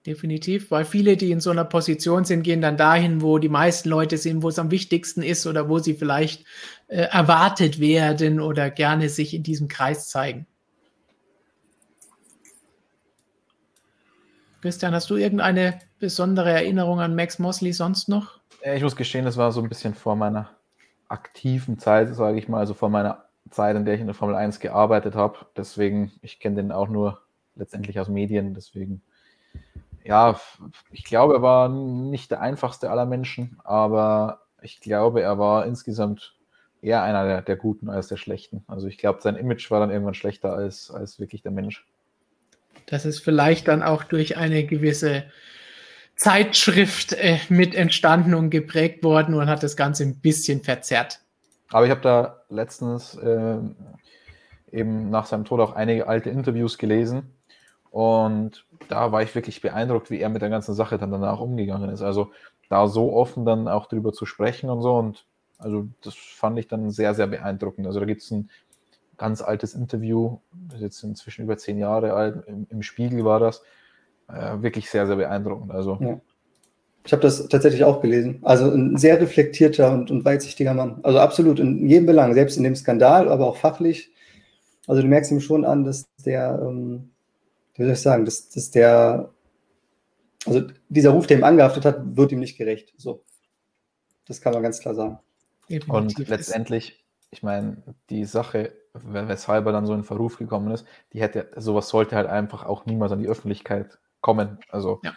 Definitiv, 0.09 0.71
weil 0.71 0.87
viele, 0.87 1.19
die 1.19 1.31
in 1.31 1.41
so 1.41 1.51
einer 1.51 1.67
Position 1.67 2.25
sind, 2.25 2.43
gehen 2.43 2.63
dann 2.63 2.79
dahin, 2.79 3.21
wo 3.21 3.37
die 3.37 3.51
meisten 3.51 3.91
Leute 3.91 4.17
sind, 4.17 4.43
wo 4.43 4.49
es 4.49 4.59
am 4.59 4.71
wichtigsten 4.71 5.21
ist 5.21 5.47
oder 5.47 5.69
wo 5.69 5.81
sie 5.81 5.93
vielleicht 5.93 6.47
äh, 6.87 7.03
erwartet 7.03 7.79
werden 7.79 8.41
oder 8.41 8.71
gerne 8.71 9.11
sich 9.11 9.35
in 9.35 9.43
diesem 9.43 9.69
Kreis 9.69 10.09
zeigen. 10.09 10.47
Christian, 14.63 14.95
hast 14.95 15.11
du 15.11 15.17
irgendeine 15.17 15.79
besondere 15.99 16.53
Erinnerung 16.53 17.01
an 17.01 17.15
Max 17.15 17.39
Mosley 17.39 17.75
sonst 17.75 18.09
noch? 18.09 18.41
Ich 18.65 18.83
muss 18.83 18.97
gestehen, 18.97 19.27
das 19.27 19.37
war 19.37 19.53
so 19.53 19.61
ein 19.61 19.69
bisschen 19.69 19.93
vor 19.93 20.17
meiner 20.17 20.57
aktiven 21.09 21.79
Zeit, 21.79 22.15
sage 22.15 22.39
ich 22.39 22.49
mal, 22.49 22.61
also 22.61 22.73
vor 22.73 22.89
meiner 22.89 23.27
Zeit, 23.51 23.77
in 23.77 23.85
der 23.85 23.93
ich 23.93 24.01
in 24.01 24.07
der 24.07 24.15
Formel 24.15 24.37
1 24.37 24.59
gearbeitet 24.59 25.15
habe. 25.15 25.37
Deswegen, 25.55 26.13
ich 26.23 26.41
kenne 26.41 26.57
den 26.57 26.73
auch 26.73 26.89
nur 26.89 27.21
letztendlich 27.57 28.01
aus 28.01 28.09
Medien. 28.09 28.55
Deswegen, 28.55 29.03
ja, 30.09 30.41
ich 30.91 31.05
glaube, 31.05 31.35
er 31.35 31.43
war 31.43 31.69
nicht 31.69 32.31
der 32.31 32.41
einfachste 32.41 32.91
aller 32.91 33.05
Menschen, 33.05 33.59
aber 33.63 34.41
ich 34.63 34.81
glaube, 34.81 35.21
er 35.21 35.39
war 35.39 35.67
insgesamt 35.67 36.35
eher 36.81 37.03
einer 37.03 37.27
der, 37.27 37.43
der 37.43 37.57
Guten 37.57 37.91
als 37.91 38.09
der 38.09 38.17
Schlechten. 38.17 38.65
Also 38.69 38.87
ich 38.87 38.97
glaube, 38.97 39.21
sein 39.21 39.37
Image 39.37 39.71
war 39.71 39.81
dann 39.81 39.91
irgendwann 39.91 40.15
schlechter 40.15 40.55
als, 40.55 40.91
als 40.91 41.21
wirklich 41.21 41.43
der 41.43 41.53
Mensch. 41.53 41.87
Das 42.87 43.05
ist 43.05 43.21
vielleicht 43.21 43.69
dann 43.69 43.83
auch 43.83 44.03
durch 44.03 44.39
eine 44.39 44.65
gewisse 44.65 45.25
Zeitschrift 46.17 47.13
äh, 47.13 47.39
mit 47.51 47.75
entstanden 47.75 48.33
und 48.33 48.49
geprägt 48.49 49.05
worden 49.05 49.35
und 49.35 49.47
hat 49.51 49.63
das 49.63 49.77
Ganze 49.77 50.05
ein 50.05 50.21
bisschen 50.21 50.63
verzerrt. 50.63 51.21
Aber 51.69 51.85
ich 51.85 51.91
habe 51.91 52.01
da 52.01 52.45
letztens 52.49 53.15
äh, 53.17 53.59
eben 54.73 55.11
nach 55.11 55.27
seinem 55.27 55.45
Tod 55.45 55.61
auch 55.61 55.75
einige 55.75 56.07
alte 56.07 56.31
Interviews 56.31 56.79
gelesen 56.79 57.35
und 57.99 58.65
da 58.89 59.11
war 59.11 59.23
ich 59.25 59.35
wirklich 59.35 59.61
beeindruckt, 59.61 60.09
wie 60.09 60.20
er 60.20 60.29
mit 60.29 60.41
der 60.41 60.51
ganzen 60.51 60.73
Sache 60.73 60.99
dann 60.99 61.11
danach 61.11 61.41
umgegangen 61.41 61.91
ist. 61.91 62.01
Also 62.01 62.31
da 62.69 62.87
so 62.87 63.12
offen 63.12 63.45
dann 63.45 63.66
auch 63.66 63.87
drüber 63.87 64.12
zu 64.12 64.25
sprechen 64.25 64.70
und 64.70 64.83
so 64.83 64.95
und 64.95 65.27
also 65.59 65.89
das 66.05 66.15
fand 66.15 66.61
ich 66.61 66.69
dann 66.69 66.93
sehr, 66.93 67.15
sehr 67.15 67.27
beeindruckend. 67.27 67.89
Also 67.89 67.99
da 67.99 68.07
gibt 68.07 68.23
es 68.23 68.31
ein 68.31 68.51
ganz 69.16 69.43
altes 69.43 69.75
Interview, 69.75 70.39
das 70.53 70.77
ist 70.77 70.83
jetzt 70.83 71.03
inzwischen 71.03 71.43
über 71.43 71.59
zehn 71.59 71.77
Jahre 71.77 72.12
alt, 72.12 72.47
im, 72.47 72.69
im 72.70 72.83
Spiegel 72.85 73.25
war 73.25 73.41
das. 73.41 73.62
Äh, 74.29 74.62
wirklich 74.62 74.89
sehr, 74.89 75.09
sehr 75.09 75.16
beeindruckend. 75.16 75.73
Also. 75.73 75.99
Ja. 76.01 76.20
Ich 77.05 77.12
habe 77.12 77.23
das 77.23 77.49
tatsächlich 77.49 77.83
auch 77.83 78.01
gelesen. 78.01 78.39
Also 78.43 78.70
ein 78.70 78.97
sehr 78.97 79.20
reflektierter 79.20 79.93
und, 79.93 80.12
und 80.12 80.25
weitsichtiger 80.25 80.75
Mann. 80.75 81.01
Also 81.03 81.19
absolut 81.19 81.59
in 81.59 81.89
jedem 81.89 82.07
Belang, 82.07 82.35
selbst 82.35 82.59
in 82.59 82.62
dem 82.62 82.77
Skandal, 82.77 83.29
aber 83.29 83.49
auch 83.49 83.57
fachlich. 83.57 84.12
Also 84.87 85.03
du 85.03 85.09
merkst 85.09 85.33
ihm 85.33 85.41
schon 85.41 85.65
an, 85.65 85.83
dass 85.85 86.07
der, 86.25 86.61
ähm, 86.62 87.11
wie 87.79 87.85
soll 87.85 87.93
ich 87.93 88.01
sagen, 88.01 88.25
dass, 88.25 88.51
dass 88.51 88.71
der, 88.71 89.33
also 90.47 90.67
dieser 90.89 91.11
Ruf, 91.11 91.27
der 91.27 91.39
ihm 91.39 91.45
angehaftet 91.45 91.85
hat, 91.85 92.17
wird 92.17 92.33
ihm 92.33 92.41
nicht 92.41 92.59
gerecht. 92.59 92.93
So. 92.97 93.25
Das 94.27 94.41
kann 94.43 94.53
man 94.53 94.63
ganz 94.63 94.81
klar 94.81 94.95
sagen. 94.95 95.19
Und 95.89 96.19
letztendlich, 96.29 97.05
ich 97.31 97.43
meine, 97.43 97.83
die 98.11 98.25
Sache 98.27 98.73
weshalb 99.05 99.67
er 99.67 99.73
dann 99.73 99.87
so 99.87 99.95
in 99.95 100.05
Verruf 100.05 100.39
gekommen 100.39 100.71
ist, 100.73 100.87
die 101.13 101.21
hätte, 101.21 101.51
sowas 101.57 101.89
sollte 101.89 102.17
halt 102.17 102.29
einfach 102.29 102.65
auch 102.65 102.87
niemals 102.87 103.13
an 103.13 103.21
die 103.21 103.29
Öffentlichkeit 103.29 103.99
kommen. 104.21 104.59
Also 104.71 105.01
ja. 105.03 105.13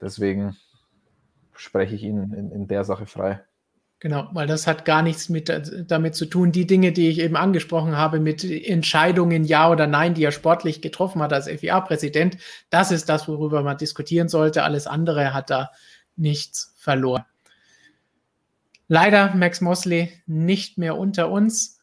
deswegen 0.00 0.56
spreche 1.54 1.94
ich 1.94 2.02
ihn 2.02 2.32
in, 2.32 2.50
in 2.50 2.68
der 2.68 2.84
Sache 2.84 3.06
frei. 3.06 3.42
Genau, 3.98 4.28
weil 4.32 4.46
das 4.46 4.66
hat 4.66 4.84
gar 4.84 5.02
nichts 5.02 5.30
mit, 5.30 5.50
damit 5.88 6.14
zu 6.14 6.26
tun. 6.26 6.52
Die 6.52 6.66
Dinge, 6.66 6.92
die 6.92 7.08
ich 7.08 7.18
eben 7.18 7.36
angesprochen 7.36 7.96
habe, 7.96 8.20
mit 8.20 8.44
Entscheidungen 8.44 9.44
ja 9.44 9.70
oder 9.70 9.86
nein, 9.86 10.12
die 10.12 10.22
er 10.22 10.32
sportlich 10.32 10.82
getroffen 10.82 11.22
hat 11.22 11.32
als 11.32 11.48
FIA-Präsident, 11.48 12.36
das 12.68 12.90
ist 12.90 13.08
das, 13.08 13.26
worüber 13.26 13.62
man 13.62 13.78
diskutieren 13.78 14.28
sollte. 14.28 14.64
Alles 14.64 14.86
andere 14.86 15.32
hat 15.32 15.48
da 15.48 15.70
nichts 16.14 16.74
verloren. 16.76 17.24
Leider 18.86 19.34
Max 19.34 19.62
Mosley 19.62 20.12
nicht 20.26 20.76
mehr 20.76 20.96
unter 20.96 21.30
uns 21.30 21.76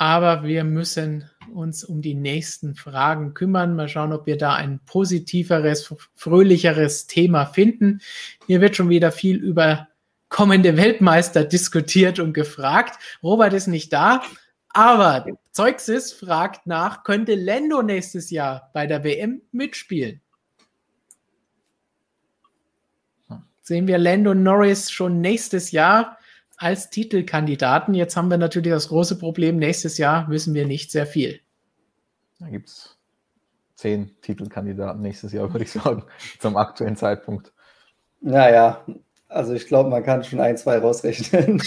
aber 0.00 0.44
wir 0.44 0.64
müssen 0.64 1.28
uns 1.52 1.84
um 1.84 2.00
die 2.00 2.14
nächsten 2.14 2.74
Fragen 2.74 3.34
kümmern. 3.34 3.76
Mal 3.76 3.86
schauen, 3.86 4.14
ob 4.14 4.24
wir 4.24 4.38
da 4.38 4.54
ein 4.54 4.80
positiveres, 4.86 5.94
fröhlicheres 6.14 7.06
Thema 7.06 7.44
finden. 7.44 8.00
Hier 8.46 8.62
wird 8.62 8.76
schon 8.76 8.88
wieder 8.88 9.12
viel 9.12 9.36
über 9.36 9.88
kommende 10.30 10.78
Weltmeister 10.78 11.44
diskutiert 11.44 12.18
und 12.18 12.32
gefragt. 12.32 12.98
Robert 13.22 13.52
ist 13.52 13.66
nicht 13.66 13.92
da, 13.92 14.22
aber 14.70 15.26
Zeuxis 15.50 16.12
fragt 16.12 16.66
nach, 16.66 17.04
könnte 17.04 17.34
Lando 17.34 17.82
nächstes 17.82 18.30
Jahr 18.30 18.70
bei 18.72 18.86
der 18.86 19.04
WM 19.04 19.42
mitspielen? 19.52 20.22
Sehen 23.60 23.86
wir 23.86 23.98
Lando 23.98 24.34
Norris 24.34 24.90
schon 24.90 25.20
nächstes 25.20 25.70
Jahr 25.70 26.16
als 26.56 26.90
Titelkandidaten. 26.90 27.94
Jetzt 27.94 28.16
haben 28.16 28.30
wir 28.30 28.38
natürlich 28.38 28.72
das 28.72 28.88
große 28.88 29.18
Problem, 29.18 29.56
nächstes 29.56 29.98
Jahr 29.98 30.28
wissen 30.28 30.54
wir 30.54 30.66
nicht 30.66 30.90
sehr 30.90 31.06
viel. 31.06 31.40
Da 32.38 32.48
gibt 32.48 32.68
es 32.68 32.98
zehn 33.74 34.14
Titelkandidaten 34.20 35.02
nächstes 35.02 35.32
Jahr, 35.32 35.52
würde 35.52 35.64
ich 35.64 35.72
sagen, 35.72 36.04
zum 36.38 36.56
aktuellen 36.56 36.96
Zeitpunkt. 36.96 37.52
Naja, 38.20 38.84
also 39.30 39.54
ich 39.54 39.66
glaube, 39.66 39.88
man 39.88 40.02
kann 40.02 40.24
schon 40.24 40.40
ein, 40.40 40.56
zwei 40.56 40.78
rausrechnen. 40.78 41.62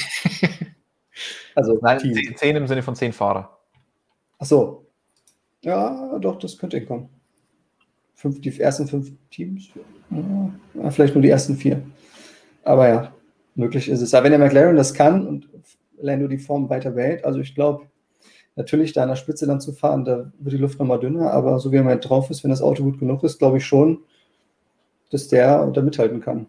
also 1.55 1.79
Nein, 1.81 1.99
zehn, 1.99 2.35
zehn, 2.37 2.55
im 2.55 2.67
Sinne 2.67 2.83
von 2.83 2.95
zehn 2.95 3.13
Fahrer. 3.13 3.57
Ach 4.37 4.45
so. 4.45 4.85
Ja, 5.61 6.19
doch, 6.19 6.37
das 6.37 6.57
könnte 6.57 6.77
hinkommen. 6.77 7.09
Fünf, 8.15 8.41
die 8.41 8.59
ersten 8.59 8.87
fünf 8.87 9.11
Teams? 9.29 9.69
Ja, 10.73 10.89
vielleicht 10.91 11.15
nur 11.15 11.21
die 11.21 11.29
ersten 11.29 11.55
vier. 11.55 11.81
Aber 12.63 12.87
ja, 12.87 13.13
möglich 13.55 13.89
ist 13.89 14.01
es. 14.01 14.13
Aber 14.13 14.25
wenn 14.25 14.31
der 14.31 14.39
McLaren 14.39 14.75
das 14.75 14.93
kann 14.93 15.25
und 15.25 15.49
Lando 15.97 16.27
die 16.27 16.37
Form 16.37 16.69
weiter 16.69 16.91
behält, 16.91 17.23
also 17.23 17.39
ich 17.39 17.55
glaube, 17.55 17.87
natürlich 18.55 18.93
da 18.93 19.03
an 19.03 19.09
der 19.09 19.15
Spitze 19.15 19.47
dann 19.47 19.61
zu 19.61 19.73
fahren, 19.73 20.05
da 20.05 20.31
wird 20.39 20.53
die 20.53 20.59
Luft 20.59 20.79
nochmal 20.79 20.99
dünner, 20.99 21.31
aber 21.31 21.59
so 21.59 21.71
wie 21.71 21.77
er 21.77 21.83
mal 21.83 21.99
drauf 21.99 22.29
ist, 22.29 22.43
wenn 22.43 22.51
das 22.51 22.61
Auto 22.61 22.83
gut 22.83 22.99
genug 22.99 23.23
ist, 23.23 23.39
glaube 23.39 23.57
ich 23.57 23.65
schon, 23.65 23.99
dass 25.11 25.27
der 25.27 25.65
da 25.67 25.81
mithalten 25.81 26.21
kann. 26.21 26.47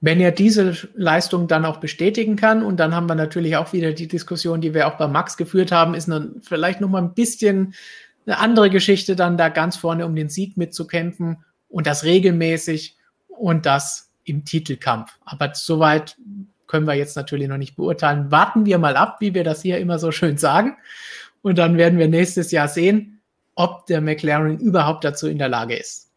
Wenn 0.00 0.20
er 0.20 0.30
diese 0.30 0.76
Leistung 0.94 1.48
dann 1.48 1.64
auch 1.64 1.78
bestätigen 1.78 2.36
kann, 2.36 2.62
und 2.62 2.78
dann 2.78 2.94
haben 2.94 3.08
wir 3.08 3.16
natürlich 3.16 3.56
auch 3.56 3.72
wieder 3.72 3.92
die 3.92 4.06
Diskussion, 4.06 4.60
die 4.60 4.74
wir 4.74 4.86
auch 4.86 4.96
bei 4.96 5.08
Max 5.08 5.36
geführt 5.36 5.72
haben, 5.72 5.94
ist 5.94 6.08
dann 6.08 6.36
vielleicht 6.42 6.80
nochmal 6.80 7.02
ein 7.02 7.14
bisschen 7.14 7.74
eine 8.26 8.38
andere 8.38 8.70
Geschichte, 8.70 9.16
dann 9.16 9.36
da 9.36 9.48
ganz 9.48 9.76
vorne 9.76 10.06
um 10.06 10.14
den 10.14 10.28
Sieg 10.28 10.56
mitzukämpfen 10.56 11.38
und 11.68 11.86
das 11.86 12.04
regelmäßig 12.04 12.96
und 13.28 13.66
das 13.66 14.10
im 14.24 14.44
Titelkampf. 14.44 15.18
Aber 15.24 15.52
soweit 15.54 16.16
können 16.66 16.86
wir 16.86 16.94
jetzt 16.94 17.16
natürlich 17.16 17.48
noch 17.48 17.56
nicht 17.56 17.76
beurteilen. 17.76 18.30
Warten 18.30 18.66
wir 18.66 18.78
mal 18.78 18.96
ab, 18.96 19.16
wie 19.20 19.34
wir 19.34 19.42
das 19.42 19.62
hier 19.62 19.78
immer 19.78 19.98
so 19.98 20.12
schön 20.12 20.36
sagen. 20.36 20.76
Und 21.42 21.58
dann 21.58 21.76
werden 21.76 21.98
wir 21.98 22.08
nächstes 22.08 22.50
Jahr 22.50 22.68
sehen, 22.68 23.20
ob 23.54 23.86
der 23.86 24.00
McLaren 24.00 24.58
überhaupt 24.58 25.04
dazu 25.04 25.26
in 25.26 25.38
der 25.38 25.48
Lage 25.48 25.76
ist. 25.76 26.07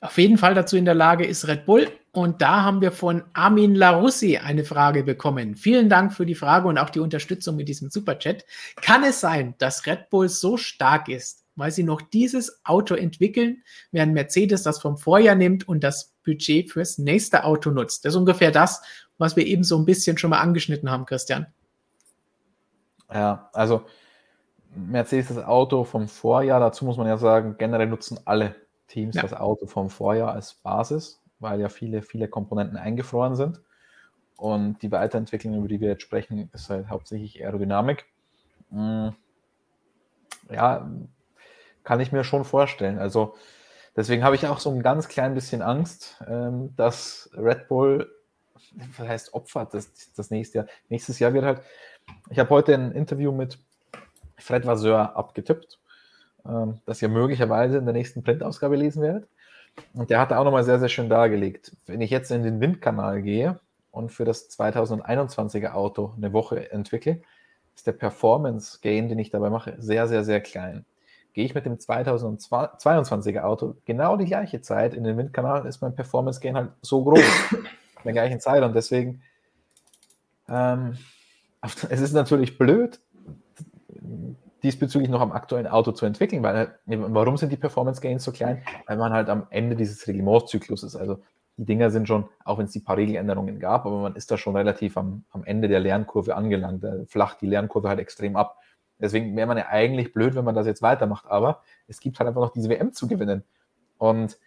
Auf 0.00 0.16
jeden 0.16 0.38
Fall 0.38 0.54
dazu 0.54 0.76
in 0.76 0.84
der 0.84 0.94
Lage 0.94 1.26
ist 1.26 1.48
Red 1.48 1.66
Bull. 1.66 1.88
Und 2.12 2.40
da 2.40 2.62
haben 2.62 2.80
wir 2.80 2.92
von 2.92 3.24
Armin 3.32 3.74
Larussi 3.74 4.38
eine 4.38 4.64
Frage 4.64 5.04
bekommen. 5.04 5.54
Vielen 5.54 5.88
Dank 5.88 6.12
für 6.12 6.26
die 6.26 6.34
Frage 6.34 6.68
und 6.68 6.78
auch 6.78 6.90
die 6.90 7.00
Unterstützung 7.00 7.56
mit 7.56 7.68
diesem 7.68 7.90
Superchat. 7.90 8.44
Kann 8.80 9.04
es 9.04 9.20
sein, 9.20 9.54
dass 9.58 9.86
Red 9.86 10.10
Bull 10.10 10.28
so 10.28 10.56
stark 10.56 11.08
ist, 11.08 11.44
weil 11.56 11.70
sie 11.70 11.82
noch 11.82 12.00
dieses 12.00 12.60
Auto 12.64 12.94
entwickeln, 12.94 13.62
während 13.92 14.14
Mercedes 14.14 14.62
das 14.62 14.80
vom 14.80 14.96
Vorjahr 14.96 15.34
nimmt 15.34 15.68
und 15.68 15.84
das 15.84 16.14
Budget 16.24 16.70
fürs 16.70 16.98
nächste 16.98 17.44
Auto 17.44 17.70
nutzt. 17.70 18.04
Das 18.04 18.14
ist 18.14 18.18
ungefähr 18.18 18.52
das, 18.52 18.82
was 19.18 19.36
wir 19.36 19.46
eben 19.46 19.64
so 19.64 19.76
ein 19.78 19.84
bisschen 19.84 20.16
schon 20.16 20.30
mal 20.30 20.40
angeschnitten 20.40 20.90
haben, 20.90 21.06
Christian. 21.06 21.46
Ja, 23.12 23.50
also 23.52 23.84
Mercedes 24.74 25.28
das 25.28 25.44
Auto 25.44 25.84
vom 25.84 26.08
Vorjahr, 26.08 26.60
dazu 26.60 26.84
muss 26.84 26.96
man 26.96 27.06
ja 27.06 27.16
sagen, 27.16 27.56
generell 27.58 27.86
nutzen 27.86 28.18
alle 28.24 28.54
Teams 28.88 29.14
ja. 29.14 29.22
das 29.22 29.34
Auto 29.34 29.66
vom 29.66 29.90
Vorjahr 29.90 30.32
als 30.32 30.54
Basis, 30.54 31.22
weil 31.38 31.60
ja 31.60 31.68
viele, 31.68 32.02
viele 32.02 32.28
Komponenten 32.28 32.76
eingefroren 32.76 33.36
sind. 33.36 33.60
Und 34.36 34.82
die 34.82 34.92
Weiterentwicklung, 34.92 35.56
über 35.56 35.68
die 35.68 35.80
wir 35.80 35.88
jetzt 35.88 36.02
sprechen, 36.02 36.50
ist 36.52 36.70
halt 36.70 36.88
hauptsächlich 36.88 37.42
Aerodynamik. 37.44 38.06
Hm, 38.70 39.14
ja, 40.50 40.90
kann 41.84 42.00
ich 42.00 42.12
mir 42.12 42.24
schon 42.24 42.44
vorstellen. 42.44 42.98
Also 42.98 43.34
deswegen 43.96 44.22
habe 44.24 44.36
ich 44.36 44.46
auch 44.46 44.60
so 44.60 44.70
ein 44.70 44.82
ganz 44.82 45.08
klein 45.08 45.34
bisschen 45.34 45.62
Angst, 45.62 46.22
ähm, 46.28 46.74
dass 46.76 47.30
Red 47.34 47.68
Bull, 47.68 48.10
was 48.96 49.08
heißt 49.08 49.34
opfert 49.34 49.74
das, 49.74 50.12
das 50.14 50.30
nächste 50.30 50.58
Jahr. 50.58 50.66
Nächstes 50.88 51.18
Jahr 51.18 51.34
wird 51.34 51.44
halt, 51.44 51.62
ich 52.30 52.38
habe 52.38 52.50
heute 52.50 52.74
ein 52.74 52.92
Interview 52.92 53.32
mit 53.32 53.58
Fred 54.36 54.66
Vasseur 54.66 55.16
abgetippt, 55.16 55.80
ähm, 56.48 56.80
das 56.86 57.02
ihr 57.02 57.08
möglicherweise 57.08 57.78
in 57.78 57.84
der 57.84 57.94
nächsten 57.94 58.22
Printausgabe 58.22 58.76
lesen 58.76 59.02
werdet. 59.02 59.28
Und 59.94 60.10
der 60.10 60.20
hat 60.20 60.32
auch 60.32 60.44
nochmal 60.44 60.64
sehr, 60.64 60.80
sehr 60.80 60.88
schön 60.88 61.08
dargelegt. 61.08 61.76
Wenn 61.86 62.00
ich 62.00 62.10
jetzt 62.10 62.30
in 62.30 62.42
den 62.42 62.60
Windkanal 62.60 63.22
gehe 63.22 63.60
und 63.92 64.10
für 64.10 64.24
das 64.24 64.50
2021er 64.50 65.72
Auto 65.72 66.14
eine 66.16 66.32
Woche 66.32 66.72
entwickle, 66.72 67.20
ist 67.76 67.86
der 67.86 67.92
Performance 67.92 68.78
Gain, 68.82 69.08
den 69.08 69.18
ich 69.18 69.30
dabei 69.30 69.50
mache, 69.50 69.76
sehr, 69.78 70.08
sehr, 70.08 70.24
sehr 70.24 70.40
klein 70.40 70.84
gehe 71.38 71.44
ich 71.44 71.54
mit 71.54 71.66
dem 71.66 71.76
2022er 71.76 73.42
Auto 73.42 73.76
genau 73.84 74.16
die 74.16 74.24
gleiche 74.24 74.60
Zeit 74.60 74.92
in 74.92 75.04
den 75.04 75.16
Windkanal, 75.16 75.66
ist 75.66 75.80
mein 75.80 75.94
Performance 75.94 76.40
Gain 76.40 76.56
halt 76.56 76.72
so 76.82 77.04
groß 77.04 77.20
in 77.52 78.02
der 78.02 78.12
gleichen 78.12 78.40
Zeit. 78.40 78.64
Und 78.64 78.74
deswegen, 78.74 79.22
ähm, 80.48 80.98
es 81.62 82.00
ist 82.00 82.12
natürlich 82.12 82.58
blöd, 82.58 82.98
diesbezüglich 84.62 85.10
noch 85.10 85.20
am 85.20 85.32
aktuellen 85.32 85.66
Auto 85.66 85.92
zu 85.92 86.06
entwickeln, 86.06 86.42
weil 86.42 86.78
warum 86.86 87.36
sind 87.36 87.52
die 87.52 87.56
Performance 87.56 88.00
Gains 88.00 88.24
so 88.24 88.32
klein? 88.32 88.62
Weil 88.86 88.96
man 88.96 89.12
halt 89.12 89.28
am 89.28 89.46
Ende 89.50 89.76
dieses 89.76 90.06
Reglementzyklus 90.06 90.82
ist. 90.82 90.96
Also 90.96 91.18
die 91.56 91.64
Dinger 91.64 91.90
sind 91.90 92.06
schon, 92.06 92.28
auch 92.44 92.58
wenn 92.58 92.66
es 92.66 92.72
die 92.72 92.80
paar 92.80 92.96
Regeländerungen 92.96 93.58
gab, 93.58 93.84
aber 93.84 94.00
man 94.00 94.16
ist 94.16 94.30
da 94.30 94.38
schon 94.38 94.56
relativ 94.56 94.96
am, 94.96 95.24
am 95.30 95.44
Ende 95.44 95.68
der 95.68 95.80
Lernkurve 95.80 96.36
angelangt. 96.36 96.84
Da 96.84 97.04
flacht 97.06 97.40
die 97.40 97.46
Lernkurve 97.46 97.88
halt 97.88 97.98
extrem 97.98 98.36
ab. 98.36 98.58
Deswegen 99.00 99.36
wäre 99.36 99.46
man 99.46 99.58
ja 99.58 99.66
eigentlich 99.68 100.12
blöd, 100.12 100.34
wenn 100.34 100.44
man 100.44 100.54
das 100.54 100.66
jetzt 100.66 100.82
weitermacht. 100.82 101.26
Aber 101.28 101.62
es 101.86 102.00
gibt 102.00 102.18
halt 102.18 102.28
einfach 102.28 102.40
noch 102.40 102.52
diese 102.52 102.68
WM 102.68 102.92
zu 102.92 103.06
gewinnen. 103.06 103.44
Und 103.98 104.38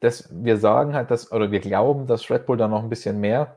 das, 0.00 0.28
wir 0.32 0.58
sagen 0.58 0.94
halt, 0.94 1.10
dass, 1.10 1.32
oder 1.32 1.50
wir 1.50 1.60
glauben, 1.60 2.06
dass 2.06 2.28
Red 2.30 2.46
Bull 2.46 2.56
da 2.56 2.68
noch 2.68 2.82
ein 2.82 2.88
bisschen 2.88 3.20
mehr 3.20 3.56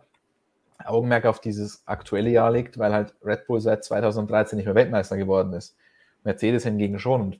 Augenmerk 0.83 1.25
auf 1.25 1.39
dieses 1.41 1.83
aktuelle 1.85 2.29
Jahr 2.29 2.51
legt, 2.51 2.77
weil 2.77 2.93
halt 2.93 3.15
Red 3.23 3.47
Bull 3.47 3.59
seit 3.61 3.83
2013 3.83 4.57
nicht 4.57 4.65
mehr 4.65 4.75
Weltmeister 4.75 5.17
geworden 5.17 5.53
ist. 5.53 5.75
Mercedes 6.23 6.63
hingegen 6.63 6.99
schon. 6.99 7.21
Und 7.21 7.39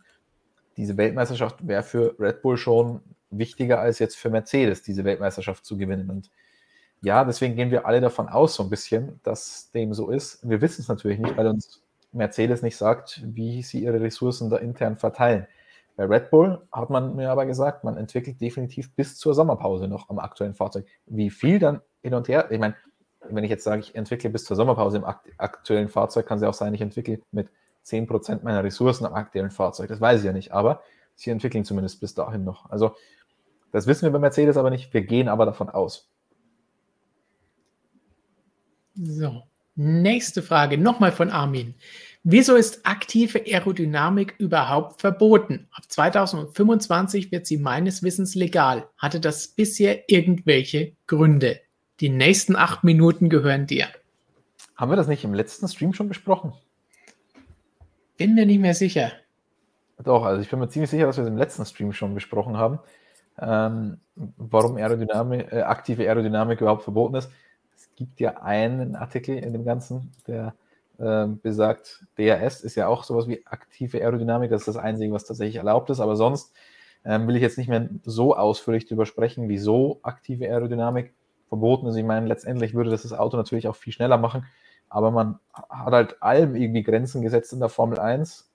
diese 0.77 0.97
Weltmeisterschaft 0.97 1.67
wäre 1.67 1.83
für 1.83 2.15
Red 2.19 2.41
Bull 2.41 2.57
schon 2.57 3.01
wichtiger 3.29 3.79
als 3.79 3.99
jetzt 3.99 4.17
für 4.17 4.29
Mercedes, 4.29 4.83
diese 4.83 5.03
Weltmeisterschaft 5.03 5.65
zu 5.65 5.77
gewinnen. 5.77 6.09
Und 6.09 6.31
ja, 7.01 7.23
deswegen 7.23 7.55
gehen 7.55 7.71
wir 7.71 7.85
alle 7.85 8.01
davon 8.01 8.27
aus, 8.29 8.55
so 8.55 8.63
ein 8.63 8.69
bisschen, 8.69 9.19
dass 9.23 9.71
dem 9.71 9.93
so 9.93 10.09
ist. 10.09 10.47
Wir 10.47 10.61
wissen 10.61 10.81
es 10.81 10.87
natürlich 10.87 11.19
nicht, 11.19 11.37
weil 11.37 11.47
uns 11.47 11.81
Mercedes 12.11 12.61
nicht 12.61 12.77
sagt, 12.77 13.21
wie 13.23 13.61
sie 13.61 13.83
ihre 13.83 14.01
Ressourcen 14.01 14.49
da 14.49 14.57
intern 14.57 14.97
verteilen. 14.97 15.47
Bei 15.95 16.05
Red 16.05 16.29
Bull 16.29 16.61
hat 16.71 16.89
man 16.89 17.15
mir 17.15 17.31
aber 17.31 17.45
gesagt, 17.45 17.83
man 17.83 17.97
entwickelt 17.97 18.39
definitiv 18.39 18.95
bis 18.95 19.17
zur 19.17 19.33
Sommerpause 19.33 19.87
noch 19.87 20.09
am 20.09 20.19
aktuellen 20.19 20.53
Fahrzeug. 20.53 20.85
Wie 21.07 21.29
viel 21.29 21.59
dann 21.59 21.81
hin 22.03 22.13
und 22.13 22.27
her? 22.27 22.49
Ich 22.51 22.59
meine, 22.59 22.75
wenn 23.31 23.43
ich 23.43 23.49
jetzt 23.49 23.63
sage, 23.63 23.81
ich 23.81 23.95
entwickle 23.95 24.29
bis 24.29 24.45
zur 24.45 24.55
Sommerpause 24.55 24.97
im 24.97 25.05
aktuellen 25.05 25.89
Fahrzeug, 25.89 26.25
kann 26.25 26.37
es 26.37 26.43
ja 26.43 26.49
auch 26.49 26.53
sein, 26.53 26.73
ich 26.73 26.81
entwickle 26.81 27.21
mit 27.31 27.49
10% 27.85 28.43
meiner 28.43 28.63
Ressourcen 28.63 29.05
am 29.05 29.13
aktuellen 29.13 29.51
Fahrzeug. 29.51 29.89
Das 29.89 30.01
weiß 30.01 30.19
ich 30.19 30.25
ja 30.25 30.33
nicht, 30.33 30.51
aber 30.51 30.81
sie 31.15 31.29
entwickeln 31.29 31.65
zumindest 31.65 31.99
bis 31.99 32.13
dahin 32.13 32.43
noch. 32.43 32.69
Also, 32.69 32.95
das 33.71 33.87
wissen 33.87 34.03
wir 34.03 34.11
bei 34.11 34.19
Mercedes 34.19 34.57
aber 34.57 34.69
nicht. 34.69 34.93
Wir 34.93 35.01
gehen 35.01 35.27
aber 35.27 35.45
davon 35.45 35.69
aus. 35.69 36.09
So, 38.95 39.43
Nächste 39.79 40.41
Frage, 40.41 40.79
nochmal 40.79 41.11
von 41.11 41.29
Armin. 41.29 41.75
Wieso 42.23 42.55
ist 42.55 42.83
aktive 42.83 43.43
Aerodynamik 43.45 44.33
überhaupt 44.39 45.01
verboten? 45.01 45.67
Ab 45.71 45.83
2025 45.87 47.31
wird 47.31 47.45
sie 47.45 47.59
meines 47.59 48.01
Wissens 48.01 48.33
legal. 48.33 48.89
Hatte 48.97 49.19
das 49.19 49.49
bisher 49.49 50.09
irgendwelche 50.09 50.93
Gründe? 51.05 51.59
Die 51.99 52.09
nächsten 52.09 52.55
acht 52.55 52.83
Minuten 52.83 53.29
gehören 53.29 53.67
dir. 53.67 53.87
Haben 54.75 54.91
wir 54.91 54.95
das 54.95 55.07
nicht 55.07 55.23
im 55.23 55.33
letzten 55.33 55.67
Stream 55.67 55.93
schon 55.93 56.07
besprochen? 56.07 56.53
Bin 58.17 58.35
mir 58.35 58.45
nicht 58.45 58.59
mehr 58.59 58.73
sicher. 58.73 59.11
Doch, 60.03 60.23
also 60.23 60.41
ich 60.41 60.49
bin 60.49 60.59
mir 60.59 60.69
ziemlich 60.69 60.91
sicher, 60.91 61.07
dass 61.07 61.17
wir 61.17 61.23
es 61.23 61.29
im 61.29 61.37
letzten 61.37 61.65
Stream 61.65 61.91
schon 61.91 62.13
besprochen 62.13 62.57
haben, 62.57 62.79
ähm, 63.39 63.99
warum 64.15 64.77
Aerodynamik, 64.77 65.51
äh, 65.51 65.61
aktive 65.61 66.03
Aerodynamik 66.03 66.61
überhaupt 66.61 66.83
verboten 66.83 67.15
ist 67.15 67.31
gibt 67.97 68.19
ja 68.19 68.37
einen 68.41 68.95
Artikel 68.95 69.37
in 69.37 69.51
dem 69.51 69.65
Ganzen, 69.65 70.13
der 70.27 70.53
äh, 70.99 71.27
besagt, 71.27 72.05
DRS 72.17 72.61
ist 72.61 72.75
ja 72.75 72.87
auch 72.87 73.03
sowas 73.03 73.27
wie 73.27 73.45
aktive 73.45 73.99
Aerodynamik, 73.99 74.49
das 74.49 74.61
ist 74.61 74.67
das 74.67 74.77
Einzige, 74.77 75.11
was 75.11 75.25
tatsächlich 75.25 75.57
erlaubt 75.57 75.89
ist, 75.89 75.99
aber 75.99 76.15
sonst 76.15 76.53
ähm, 77.03 77.27
will 77.27 77.35
ich 77.35 77.41
jetzt 77.41 77.57
nicht 77.57 77.67
mehr 77.67 77.89
so 78.03 78.35
ausführlich 78.35 78.85
darüber 78.85 79.05
sprechen, 79.05 79.49
wieso 79.49 79.99
aktive 80.03 80.45
Aerodynamik 80.45 81.13
verboten 81.47 81.87
ist. 81.87 81.95
Ich 81.95 82.05
meine, 82.05 82.27
letztendlich 82.27 82.73
würde 82.73 82.89
das 82.89 83.03
das 83.03 83.13
Auto 83.13 83.37
natürlich 83.37 83.67
auch 83.67 83.75
viel 83.75 83.93
schneller 83.93 84.17
machen, 84.17 84.45
aber 84.89 85.11
man 85.11 85.39
hat 85.69 85.93
halt 85.93 86.21
allem 86.21 86.55
irgendwie 86.55 86.83
Grenzen 86.83 87.21
gesetzt 87.21 87.53
in 87.53 87.59
der 87.59 87.69
Formel 87.69 87.99
1. 87.99 88.49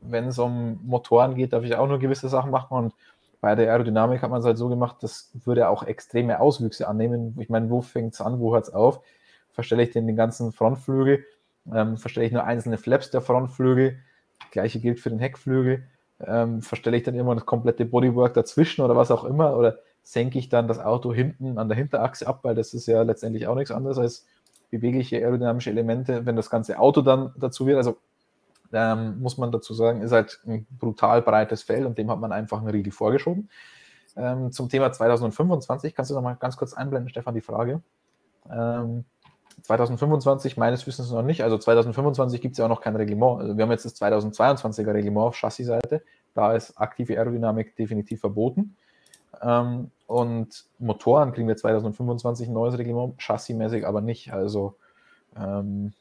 Wenn 0.00 0.26
es 0.26 0.38
um 0.38 0.80
Motoren 0.84 1.34
geht, 1.34 1.52
darf 1.52 1.64
ich 1.64 1.74
auch 1.74 1.88
nur 1.88 1.98
gewisse 1.98 2.28
Sachen 2.28 2.50
machen 2.50 2.76
und 2.76 2.94
bei 3.40 3.54
der 3.54 3.70
Aerodynamik 3.70 4.22
hat 4.22 4.30
man 4.30 4.40
es 4.40 4.46
halt 4.46 4.58
so 4.58 4.68
gemacht, 4.68 4.96
das 5.00 5.30
würde 5.44 5.68
auch 5.68 5.84
extreme 5.84 6.40
Auswüchse 6.40 6.88
annehmen. 6.88 7.36
Ich 7.38 7.48
meine, 7.48 7.70
wo 7.70 7.82
fängt 7.82 8.14
es 8.14 8.20
an, 8.20 8.40
wo 8.40 8.52
hört 8.52 8.64
es 8.64 8.74
auf? 8.74 9.00
Verstelle 9.52 9.82
ich 9.84 9.90
den, 9.90 10.06
den 10.06 10.16
ganzen 10.16 10.52
Frontflügel, 10.52 11.24
ähm, 11.72 11.96
verstelle 11.96 12.26
ich 12.26 12.32
nur 12.32 12.44
einzelne 12.44 12.78
Flaps 12.78 13.10
der 13.10 13.20
Frontflügel, 13.20 13.98
gleiche 14.50 14.80
gilt 14.80 14.98
für 14.98 15.10
den 15.10 15.20
Heckflügel, 15.20 15.84
ähm, 16.20 16.62
verstelle 16.62 16.96
ich 16.96 17.04
dann 17.04 17.14
immer 17.14 17.34
das 17.34 17.46
komplette 17.46 17.84
Bodywork 17.84 18.34
dazwischen 18.34 18.82
oder 18.82 18.96
was 18.96 19.10
auch 19.10 19.24
immer, 19.24 19.56
oder 19.56 19.78
senke 20.08 20.38
ich 20.38 20.48
dann 20.48 20.68
das 20.68 20.78
Auto 20.78 21.12
hinten 21.12 21.58
an 21.58 21.68
der 21.68 21.76
Hinterachse 21.76 22.26
ab, 22.26 22.40
weil 22.42 22.54
das 22.54 22.72
ist 22.72 22.86
ja 22.86 23.02
letztendlich 23.02 23.46
auch 23.46 23.54
nichts 23.54 23.70
anderes 23.70 23.98
als 23.98 24.26
bewegliche 24.70 25.18
aerodynamische 25.18 25.68
Elemente, 25.68 26.24
wenn 26.24 26.34
das 26.34 26.48
ganze 26.48 26.78
Auto 26.78 27.02
dann 27.02 27.34
dazu 27.36 27.66
wird. 27.66 27.76
Also 27.76 27.98
ähm, 28.72 29.20
muss 29.20 29.36
man 29.36 29.52
dazu 29.52 29.74
sagen, 29.74 30.00
ist 30.00 30.12
halt 30.12 30.40
ein 30.46 30.66
brutal 30.78 31.20
breites 31.20 31.62
Feld 31.62 31.84
und 31.84 31.98
dem 31.98 32.10
hat 32.10 32.20
man 32.20 32.32
einfach 32.32 32.56
einen 32.56 32.70
Riegel 32.70 32.90
vorgeschoben. 32.90 33.50
Ähm, 34.16 34.50
zum 34.50 34.70
Thema 34.70 34.90
2025, 34.90 35.94
kannst 35.94 36.10
du 36.10 36.14
noch 36.14 36.22
mal 36.22 36.36
ganz 36.36 36.56
kurz 36.56 36.72
einblenden, 36.72 37.10
Stefan, 37.10 37.34
die 37.34 37.42
Frage. 37.42 37.82
Ähm, 38.50 39.04
2025 39.60 40.56
meines 40.56 40.86
Wissens 40.86 41.10
noch 41.10 41.22
nicht. 41.22 41.42
Also 41.42 41.58
2025 41.58 42.40
gibt 42.40 42.52
es 42.52 42.58
ja 42.58 42.64
auch 42.64 42.70
noch 42.70 42.80
kein 42.80 42.96
Reglement. 42.96 43.42
Also 43.42 43.58
wir 43.58 43.62
haben 43.62 43.72
jetzt 43.72 43.84
das 43.84 44.00
2022er 44.00 44.94
Reglement 44.94 45.26
auf 45.26 45.36
Chassis-Seite. 45.36 46.02
Da 46.32 46.54
ist 46.54 46.80
aktive 46.80 47.18
Aerodynamik 47.18 47.76
definitiv 47.76 48.20
verboten. 48.20 48.74
Ähm, 49.42 49.90
und 50.08 50.64
Motoren 50.80 51.32
kriegen 51.32 51.46
wir 51.46 51.56
2025 51.56 52.48
ein 52.48 52.52
neues 52.52 52.76
Reglement, 52.76 53.16
chassismäßig 53.18 53.86
aber 53.86 54.00
nicht. 54.00 54.32
Also 54.32 54.74
ähm, 55.36 55.92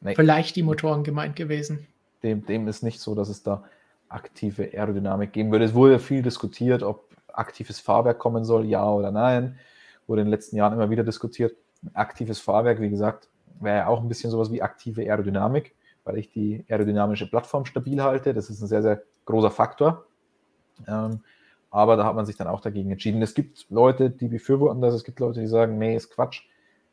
nee. 0.00 0.14
vielleicht 0.14 0.54
die 0.54 0.62
Motoren 0.62 1.02
gemeint 1.02 1.34
gewesen 1.34 1.88
dem, 2.22 2.44
dem 2.46 2.68
ist 2.68 2.82
nicht 2.82 3.00
so, 3.00 3.14
dass 3.14 3.28
es 3.28 3.42
da 3.42 3.64
aktive 4.08 4.70
Aerodynamik 4.72 5.32
geben 5.32 5.52
würde. 5.52 5.64
Es 5.64 5.74
wurde 5.74 5.98
viel 5.98 6.22
diskutiert, 6.22 6.82
ob 6.82 7.08
aktives 7.32 7.78
Fahrwerk 7.78 8.18
kommen 8.18 8.44
soll, 8.44 8.66
ja 8.66 8.90
oder 8.90 9.10
nein. 9.10 9.58
Wurde 10.06 10.22
in 10.22 10.26
den 10.26 10.32
letzten 10.32 10.56
Jahren 10.56 10.72
immer 10.72 10.90
wieder 10.90 11.04
diskutiert. 11.04 11.54
Aktives 11.94 12.40
Fahrwerk, 12.40 12.80
wie 12.80 12.90
gesagt, 12.90 13.28
wäre 13.60 13.78
ja 13.78 13.86
auch 13.86 14.00
ein 14.00 14.08
bisschen 14.08 14.30
sowas 14.30 14.50
wie 14.50 14.62
aktive 14.62 15.02
Aerodynamik, 15.02 15.74
weil 16.04 16.18
ich 16.18 16.30
die 16.30 16.64
aerodynamische 16.68 17.28
Plattform 17.28 17.66
stabil 17.66 18.02
halte. 18.02 18.34
Das 18.34 18.50
ist 18.50 18.60
ein 18.60 18.66
sehr, 18.66 18.82
sehr 18.82 19.02
großer 19.26 19.50
Faktor. 19.50 20.06
Ähm, 20.86 21.20
aber 21.70 21.96
da 21.96 22.04
hat 22.04 22.14
man 22.14 22.26
sich 22.26 22.36
dann 22.36 22.46
auch 22.46 22.60
dagegen 22.60 22.90
entschieden. 22.90 23.22
Es 23.22 23.34
gibt 23.34 23.66
Leute, 23.70 24.10
die 24.10 24.28
befürworten 24.28 24.80
das. 24.80 24.94
Es 24.94 25.04
gibt 25.04 25.20
Leute, 25.20 25.40
die 25.40 25.46
sagen, 25.46 25.78
nee, 25.78 25.96
ist 25.96 26.10
Quatsch. 26.10 26.42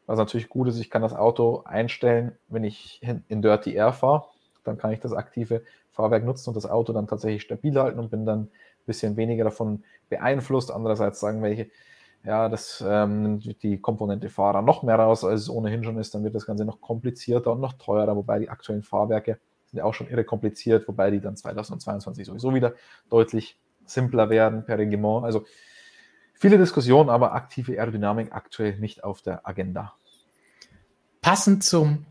Was 0.05 0.19
natürlich 0.19 0.49
gut 0.49 0.67
ist, 0.67 0.79
ich 0.79 0.89
kann 0.89 1.01
das 1.01 1.13
Auto 1.13 1.63
einstellen, 1.65 2.33
wenn 2.47 2.63
ich 2.63 3.01
in 3.27 3.41
Dirty 3.41 3.73
Air 3.73 3.93
fahre 3.93 4.25
dann 4.65 4.77
kann 4.77 4.91
ich 4.91 4.99
das 4.99 5.13
aktive 5.13 5.63
Fahrwerk 5.91 6.25
nutzen 6.25 6.49
und 6.49 6.55
das 6.55 6.69
Auto 6.69 6.93
dann 6.93 7.07
tatsächlich 7.07 7.43
stabil 7.43 7.77
halten 7.79 7.99
und 7.99 8.11
bin 8.11 8.25
dann 8.25 8.41
ein 8.41 8.49
bisschen 8.85 9.15
weniger 9.17 9.45
davon 9.45 9.83
beeinflusst. 10.09 10.71
Andererseits 10.71 11.19
sagen 11.19 11.41
welche, 11.41 11.69
ja, 12.23 12.49
das 12.49 12.83
ähm, 12.85 13.21
nimmt 13.21 13.63
die 13.63 13.79
Komponente 13.79 14.29
Fahrer 14.29 14.61
noch 14.61 14.83
mehr 14.83 14.95
raus, 14.95 15.23
als 15.23 15.41
es 15.41 15.49
ohnehin 15.49 15.83
schon 15.83 15.97
ist, 15.99 16.15
dann 16.15 16.23
wird 16.23 16.35
das 16.35 16.45
Ganze 16.45 16.65
noch 16.65 16.81
komplizierter 16.81 17.51
und 17.51 17.61
noch 17.61 17.73
teurer, 17.73 18.15
wobei 18.15 18.39
die 18.39 18.49
aktuellen 18.49 18.83
Fahrwerke 18.83 19.37
sind 19.65 19.77
ja 19.77 19.83
auch 19.83 19.93
schon 19.93 20.09
irre 20.09 20.23
kompliziert, 20.23 20.87
wobei 20.87 21.11
die 21.11 21.19
dann 21.19 21.37
2022 21.37 22.25
sowieso 22.25 22.53
wieder 22.53 22.73
deutlich 23.09 23.59
simpler 23.85 24.29
werden 24.29 24.65
per 24.65 24.77
Reglement. 24.77 25.25
Also 25.25 25.45
viele 26.33 26.57
Diskussionen, 26.57 27.09
aber 27.09 27.33
aktive 27.33 27.79
Aerodynamik 27.79 28.31
aktuell 28.31 28.77
nicht 28.79 29.03
auf 29.03 29.21
der 29.21 29.47
Agenda. 29.47 29.93
Passend 31.21 31.63
zum 31.63 32.05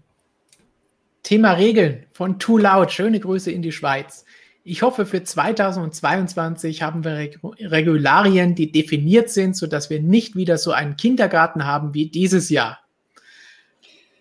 Thema 1.22 1.52
Regeln 1.52 2.06
von 2.12 2.38
Too 2.38 2.59
Loud. 2.59 2.92
Schöne 2.92 3.20
Grüße 3.20 3.51
in 3.51 3.62
die 3.62 3.72
Schweiz. 3.72 4.24
Ich 4.66 4.82
hoffe, 4.82 5.05
für 5.05 5.22
2022 5.22 6.82
haben 6.82 7.05
wir 7.05 7.30
Regularien, 7.60 8.55
die 8.55 8.72
definiert 8.72 9.28
sind, 9.28 9.56
sodass 9.56 9.90
wir 9.90 10.01
nicht 10.01 10.36
wieder 10.36 10.56
so 10.56 10.72
einen 10.72 10.96
Kindergarten 10.96 11.66
haben 11.66 11.92
wie 11.92 12.09
dieses 12.09 12.48
Jahr. 12.48 12.78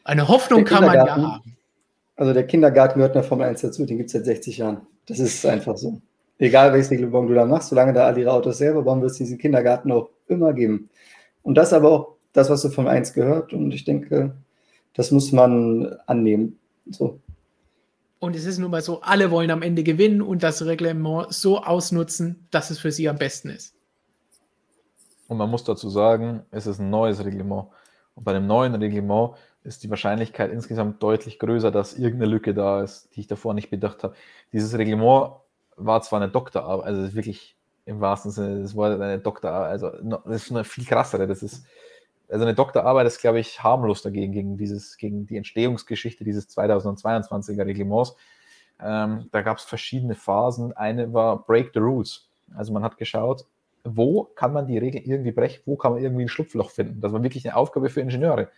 Eine 0.03 0.27
Hoffnung 0.27 0.65
kann 0.65 0.85
man 0.85 0.95
ja 0.95 1.15
haben. 1.15 1.55
Also 2.15 2.33
der 2.33 2.45
Kindergarten 2.45 2.95
gehört 2.95 3.15
in 3.15 3.21
der 3.21 3.27
Formel 3.27 3.47
1 3.47 3.61
dazu, 3.61 3.85
den 3.85 3.97
gibt 3.97 4.07
es 4.07 4.13
seit 4.13 4.25
60 4.25 4.57
Jahren. 4.57 4.85
Das 5.05 5.19
ist 5.19 5.45
einfach 5.45 5.77
so. 5.77 6.01
Egal 6.39 6.73
welches 6.73 6.91
Regelbon 6.91 7.27
du 7.27 7.33
da 7.33 7.45
machst, 7.45 7.69
solange 7.69 7.93
da 7.93 8.05
alle 8.05 8.21
ihre 8.21 8.31
Autos 8.31 8.57
selber 8.57 8.81
bauen, 8.81 9.01
wird 9.01 9.11
es 9.11 9.17
diesen 9.17 9.37
Kindergarten 9.37 9.91
auch 9.91 10.09
immer 10.27 10.53
geben. 10.53 10.89
Und 11.43 11.55
das 11.55 11.73
aber 11.73 11.91
auch 11.91 12.13
das, 12.33 12.49
was 12.49 12.61
du 12.61 12.69
Formel 12.69 12.91
1 12.91 13.13
gehört. 13.13 13.53
Und 13.53 13.73
ich 13.73 13.85
denke, 13.85 14.35
das 14.93 15.11
muss 15.11 15.31
man 15.31 15.95
annehmen. 16.07 16.59
So. 16.89 17.19
Und 18.19 18.35
es 18.35 18.45
ist 18.45 18.57
nun 18.57 18.71
mal 18.71 18.81
so, 18.81 19.01
alle 19.01 19.31
wollen 19.31 19.51
am 19.51 19.61
Ende 19.61 19.83
gewinnen 19.83 20.21
und 20.21 20.43
das 20.43 20.65
Reglement 20.65 21.33
so 21.33 21.61
ausnutzen, 21.61 22.47
dass 22.51 22.69
es 22.69 22.79
für 22.79 22.91
sie 22.91 23.09
am 23.09 23.17
besten 23.17 23.49
ist. 23.49 23.75
Und 25.27 25.37
man 25.37 25.49
muss 25.49 25.63
dazu 25.63 25.89
sagen, 25.89 26.41
es 26.51 26.67
ist 26.67 26.79
ein 26.79 26.89
neues 26.89 27.23
Reglement. 27.23 27.67
Und 28.15 28.23
bei 28.23 28.31
einem 28.35 28.47
neuen 28.47 28.75
Reglement 28.75 29.31
ist 29.63 29.83
die 29.83 29.89
Wahrscheinlichkeit 29.89 30.51
insgesamt 30.51 31.01
deutlich 31.01 31.39
größer, 31.39 31.71
dass 31.71 31.97
irgendeine 31.97 32.31
Lücke 32.31 32.53
da 32.53 32.83
ist, 32.83 33.09
die 33.15 33.21
ich 33.21 33.27
davor 33.27 33.53
nicht 33.53 33.69
bedacht 33.69 34.03
habe. 34.03 34.15
Dieses 34.51 34.77
Reglement 34.77 35.33
war 35.75 36.01
zwar 36.01 36.21
eine 36.21 36.31
Doktorarbeit, 36.31 36.85
also 36.85 37.15
wirklich 37.15 37.55
im 37.85 37.99
wahrsten 37.99 38.31
Sinne 38.31 38.61
des 38.61 38.75
Wortes 38.75 39.01
eine 39.01 39.19
Doktorarbeit, 39.19 39.71
also 39.71 39.91
das 40.25 40.43
ist 40.43 40.51
eine 40.51 40.63
viel 40.63 40.85
krassere, 40.85 41.27
das 41.27 41.43
ist 41.43 41.65
also 42.29 42.45
eine 42.45 42.55
Doktorarbeit 42.55 43.05
ist, 43.05 43.19
glaube 43.19 43.39
ich, 43.39 43.61
harmlos 43.61 44.01
dagegen, 44.01 44.31
gegen, 44.31 44.57
dieses, 44.57 44.97
gegen 44.97 45.27
die 45.27 45.37
Entstehungsgeschichte 45.37 46.23
dieses 46.23 46.49
2022er 46.49 47.65
Reglements. 47.65 48.15
Ähm, 48.81 49.29
da 49.31 49.41
gab 49.41 49.57
es 49.57 49.63
verschiedene 49.63 50.15
Phasen. 50.15 50.73
Eine 50.73 51.13
war 51.13 51.45
Break 51.45 51.71
the 51.73 51.79
Rules. 51.79 52.29
Also 52.55 52.73
man 52.73 52.83
hat 52.83 52.97
geschaut, 52.97 53.45
wo 53.83 54.23
kann 54.23 54.53
man 54.53 54.65
die 54.65 54.77
Regel 54.77 55.01
irgendwie 55.01 55.31
brechen, 55.31 55.61
wo 55.65 55.75
kann 55.75 55.93
man 55.93 56.01
irgendwie 56.01 56.23
ein 56.23 56.29
Schlupfloch 56.29 56.71
finden. 56.71 57.01
Das 57.01 57.11
war 57.13 57.21
wirklich 57.21 57.45
eine 57.45 57.55
Aufgabe 57.55 57.89
für 57.89 58.01
Ingenieure. 58.01 58.49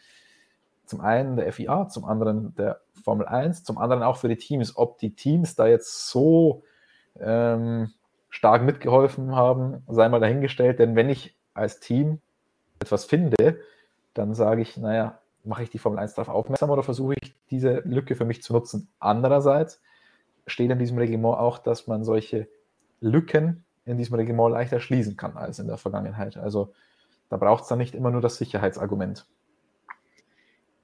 Zum 0.86 1.02
einen 1.02 1.36
der 1.36 1.52
FIA, 1.52 1.90
zum 1.90 2.06
anderen 2.06 2.56
der 2.56 2.80
Formel 3.04 3.26
1, 3.26 3.64
zum 3.64 3.78
anderen 3.78 4.04
auch 4.04 4.18
für 4.18 4.30
die 4.30 4.38
Teams. 4.38 4.78
Ob 4.78 5.00
die 5.00 5.16
Teams 5.16 5.56
da 5.56 5.68
jetzt 5.68 6.10
so 6.10 6.64
ähm, 7.20 7.92
stark 8.30 8.64
mitgeholfen 8.64 9.36
haben, 9.36 9.84
sei 9.88 10.10
mal 10.10 10.20
dahingestellt. 10.20 10.80
Denn 10.80 10.96
wenn 10.96 11.10
ich 11.10 11.36
als 11.54 11.80
Team 11.80 12.20
etwas 12.80 13.06
finde, 13.06 13.60
dann 14.14 14.34
sage 14.34 14.62
ich, 14.62 14.78
naja, 14.78 15.20
mache 15.44 15.64
ich 15.64 15.70
die 15.70 15.78
Formel 15.78 16.00
1 16.00 16.16
darauf 16.16 16.34
aufmerksam 16.34 16.70
oder 16.70 16.84
versuche 16.84 17.16
ich 17.22 17.36
diese 17.50 17.82
Lücke 17.86 18.16
für 18.16 18.26
mich 18.26 18.44
zu 18.44 18.54
nutzen. 18.54 18.90
Andererseits 19.00 19.82
steht 20.48 20.72
in 20.72 20.80
diesem 20.80 20.98
Reglement 20.98 21.38
auch, 21.38 21.58
dass 21.60 21.88
man 21.88 22.04
solche 22.04 22.48
Lücken 23.00 23.64
in 23.86 23.98
diesem 23.98 24.16
Reglement 24.16 24.52
leichter 24.52 24.80
schließen 24.80 25.16
kann 25.16 25.38
als 25.38 25.60
in 25.60 25.68
der 25.68 25.78
Vergangenheit. 25.78 26.38
Also 26.38 26.74
da 27.30 27.38
braucht 27.38 27.64
es 27.64 27.70
dann 27.70 27.78
nicht 27.78 27.96
immer 27.96 28.12
nur 28.12 28.22
das 28.22 28.38
Sicherheitsargument. 28.38 29.26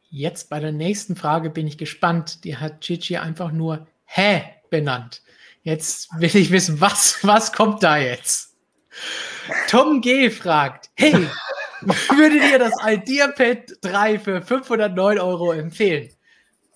Jetzt 0.10 0.50
bei 0.50 0.60
der 0.60 0.72
nächsten 0.72 1.16
Frage 1.16 1.50
bin 1.50 1.68
ich 1.68 1.78
gespannt. 1.78 2.44
Die 2.44 2.58
hat 2.58 2.82
Chichi 2.82 3.18
einfach 3.18 3.52
nur 3.52 3.88
Hä 4.06 4.44
benannt. 4.70 5.22
Jetzt 5.64 6.10
will 6.18 6.36
ich 6.36 6.52
wissen, 6.52 6.82
was, 6.82 7.20
was 7.24 7.54
kommt 7.54 7.84
da 7.84 7.98
jetzt? 7.98 8.56
Tom 9.68 10.02
G. 10.02 10.30
fragt, 10.30 10.90
hey, 10.96 11.14
würdet 11.82 12.52
ihr 12.52 12.60
das 12.60 12.74
IdeaPad 12.84 13.78
3 13.82 14.20
für 14.20 14.42
509 14.42 15.20
Euro 15.20 15.52
empfehlen? 15.52 16.10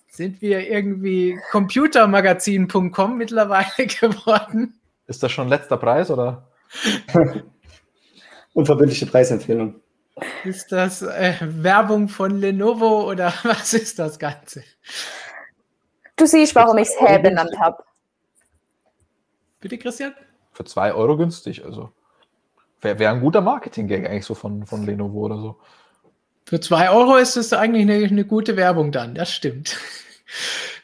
Sind 0.08 0.40
wir 0.40 0.70
irgendwie 0.70 1.38
computermagazin.com 1.50 3.18
mittlerweile 3.18 3.86
geworden? 3.86 4.80
Ist 5.06 5.22
das 5.22 5.32
schon 5.32 5.48
letzter 5.48 5.76
Preis 5.76 6.10
oder? 6.10 6.48
Unverbindliche 8.54 9.06
Preisempfehlung. 9.06 9.80
Ist 10.44 10.72
das 10.72 11.02
äh, 11.02 11.34
Werbung 11.42 12.08
von 12.08 12.40
Lenovo 12.40 13.10
oder 13.10 13.34
was 13.42 13.74
ist 13.74 13.98
das 13.98 14.18
Ganze? 14.18 14.64
Du 16.16 16.24
siehst, 16.24 16.54
warum 16.54 16.78
ich 16.78 16.88
es 16.88 16.96
hä 16.98 17.18
benannt 17.18 17.54
habe. 17.60 17.84
Bitte, 19.60 19.78
Christian? 19.78 20.14
Für 20.52 20.64
2 20.64 20.94
Euro 20.94 21.16
günstig, 21.16 21.64
also. 21.64 21.92
Wäre 22.80 22.98
wär 22.98 23.10
ein 23.10 23.20
guter 23.20 23.40
Marketing-Gag 23.40 24.06
eigentlich 24.06 24.26
so 24.26 24.34
von, 24.34 24.66
von 24.66 24.84
Lenovo 24.84 25.20
oder 25.20 25.38
so. 25.38 25.58
Für 26.44 26.60
zwei 26.60 26.90
Euro 26.90 27.16
ist 27.16 27.36
es 27.36 27.52
eigentlich 27.52 27.82
eine, 27.82 28.06
eine 28.06 28.24
gute 28.24 28.56
Werbung 28.56 28.92
dann, 28.92 29.14
das 29.14 29.32
stimmt. 29.32 29.76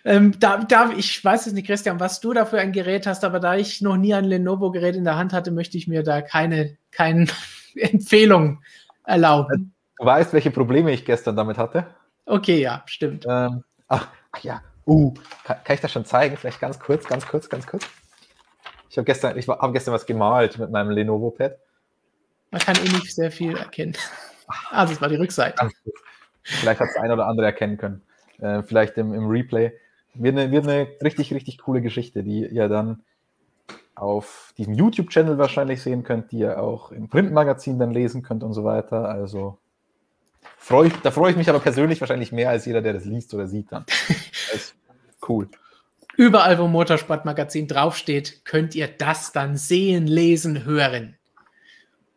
Ähm, 0.04 0.38
da, 0.40 0.58
da, 0.58 0.90
ich 0.96 1.24
weiß 1.24 1.46
es 1.46 1.52
nicht, 1.52 1.66
Christian, 1.66 2.00
was 2.00 2.20
du 2.20 2.32
da 2.32 2.44
für 2.44 2.58
ein 2.58 2.72
Gerät 2.72 3.06
hast, 3.06 3.22
aber 3.22 3.38
da 3.38 3.54
ich 3.54 3.82
noch 3.82 3.96
nie 3.96 4.14
ein 4.14 4.24
Lenovo-Gerät 4.24 4.96
in 4.96 5.04
der 5.04 5.14
Hand 5.14 5.32
hatte, 5.32 5.52
möchte 5.52 5.78
ich 5.78 5.86
mir 5.86 6.02
da 6.02 6.22
keine, 6.22 6.76
keine 6.90 7.26
Empfehlung 7.76 8.62
erlauben. 9.04 9.74
Du 9.98 10.04
weißt, 10.04 10.32
welche 10.32 10.50
Probleme 10.50 10.90
ich 10.90 11.04
gestern 11.04 11.36
damit 11.36 11.56
hatte? 11.56 11.86
Okay, 12.26 12.60
ja, 12.60 12.82
stimmt. 12.86 13.26
Ähm, 13.28 13.62
ach, 13.86 14.08
ach, 14.32 14.42
ja, 14.42 14.62
uh, 14.86 15.14
kann, 15.44 15.58
kann, 15.62 15.74
ich 15.74 15.80
das 15.80 15.92
schon 15.92 16.04
zeigen? 16.04 16.36
Vielleicht 16.36 16.60
ganz 16.60 16.80
kurz, 16.80 17.06
ganz 17.06 17.24
kurz, 17.26 17.48
ganz 17.48 17.64
kurz. 17.64 17.84
Ich 18.92 18.98
habe 18.98 19.06
gestern, 19.06 19.38
ich 19.38 19.48
hab 19.48 19.72
gestern 19.72 19.94
was 19.94 20.04
gemalt 20.04 20.58
mit 20.58 20.70
meinem 20.70 20.90
Lenovo-Pad. 20.90 21.56
Man 22.50 22.60
kann 22.60 22.76
eh 22.76 22.90
nicht 22.90 23.14
sehr 23.14 23.30
viel 23.30 23.56
erkennen. 23.56 23.96
Ah, 24.70 24.84
das 24.84 25.00
war 25.00 25.08
die 25.08 25.16
Rückseite. 25.16 25.70
Vielleicht 26.42 26.78
hat 26.78 26.90
es 26.90 26.96
ein 26.96 27.10
oder 27.10 27.26
andere 27.26 27.46
erkennen 27.46 27.78
können. 27.78 28.02
Äh, 28.38 28.62
vielleicht 28.62 28.98
im, 28.98 29.14
im 29.14 29.28
Replay. 29.28 29.72
Wird 30.12 30.36
eine, 30.36 30.50
wird 30.50 30.68
eine 30.68 30.88
richtig, 31.02 31.32
richtig 31.32 31.56
coole 31.56 31.80
Geschichte, 31.80 32.22
die 32.22 32.46
ihr 32.46 32.68
dann 32.68 33.02
auf 33.94 34.52
diesem 34.58 34.74
YouTube-Channel 34.74 35.38
wahrscheinlich 35.38 35.80
sehen 35.80 36.02
könnt, 36.02 36.30
die 36.30 36.40
ihr 36.40 36.62
auch 36.62 36.92
im 36.92 37.08
Printmagazin 37.08 37.78
dann 37.78 37.92
lesen 37.92 38.22
könnt 38.22 38.42
und 38.42 38.52
so 38.52 38.62
weiter. 38.62 39.08
Also 39.08 39.56
freu 40.58 40.84
ich, 40.84 40.96
da 40.96 41.10
freue 41.10 41.30
ich 41.30 41.38
mich 41.38 41.48
aber 41.48 41.60
persönlich 41.60 41.98
wahrscheinlich 42.02 42.30
mehr 42.30 42.50
als 42.50 42.66
jeder, 42.66 42.82
der 42.82 42.92
das 42.92 43.06
liest 43.06 43.32
oder 43.32 43.46
sieht 43.46 43.72
dann. 43.72 43.86
Cool. 45.26 45.48
Überall, 46.16 46.58
wo 46.58 46.68
Motorsportmagazin 46.68 47.68
draufsteht, 47.68 48.44
könnt 48.44 48.74
ihr 48.74 48.88
das 48.88 49.32
dann 49.32 49.56
sehen, 49.56 50.06
lesen, 50.06 50.64
hören. 50.64 51.16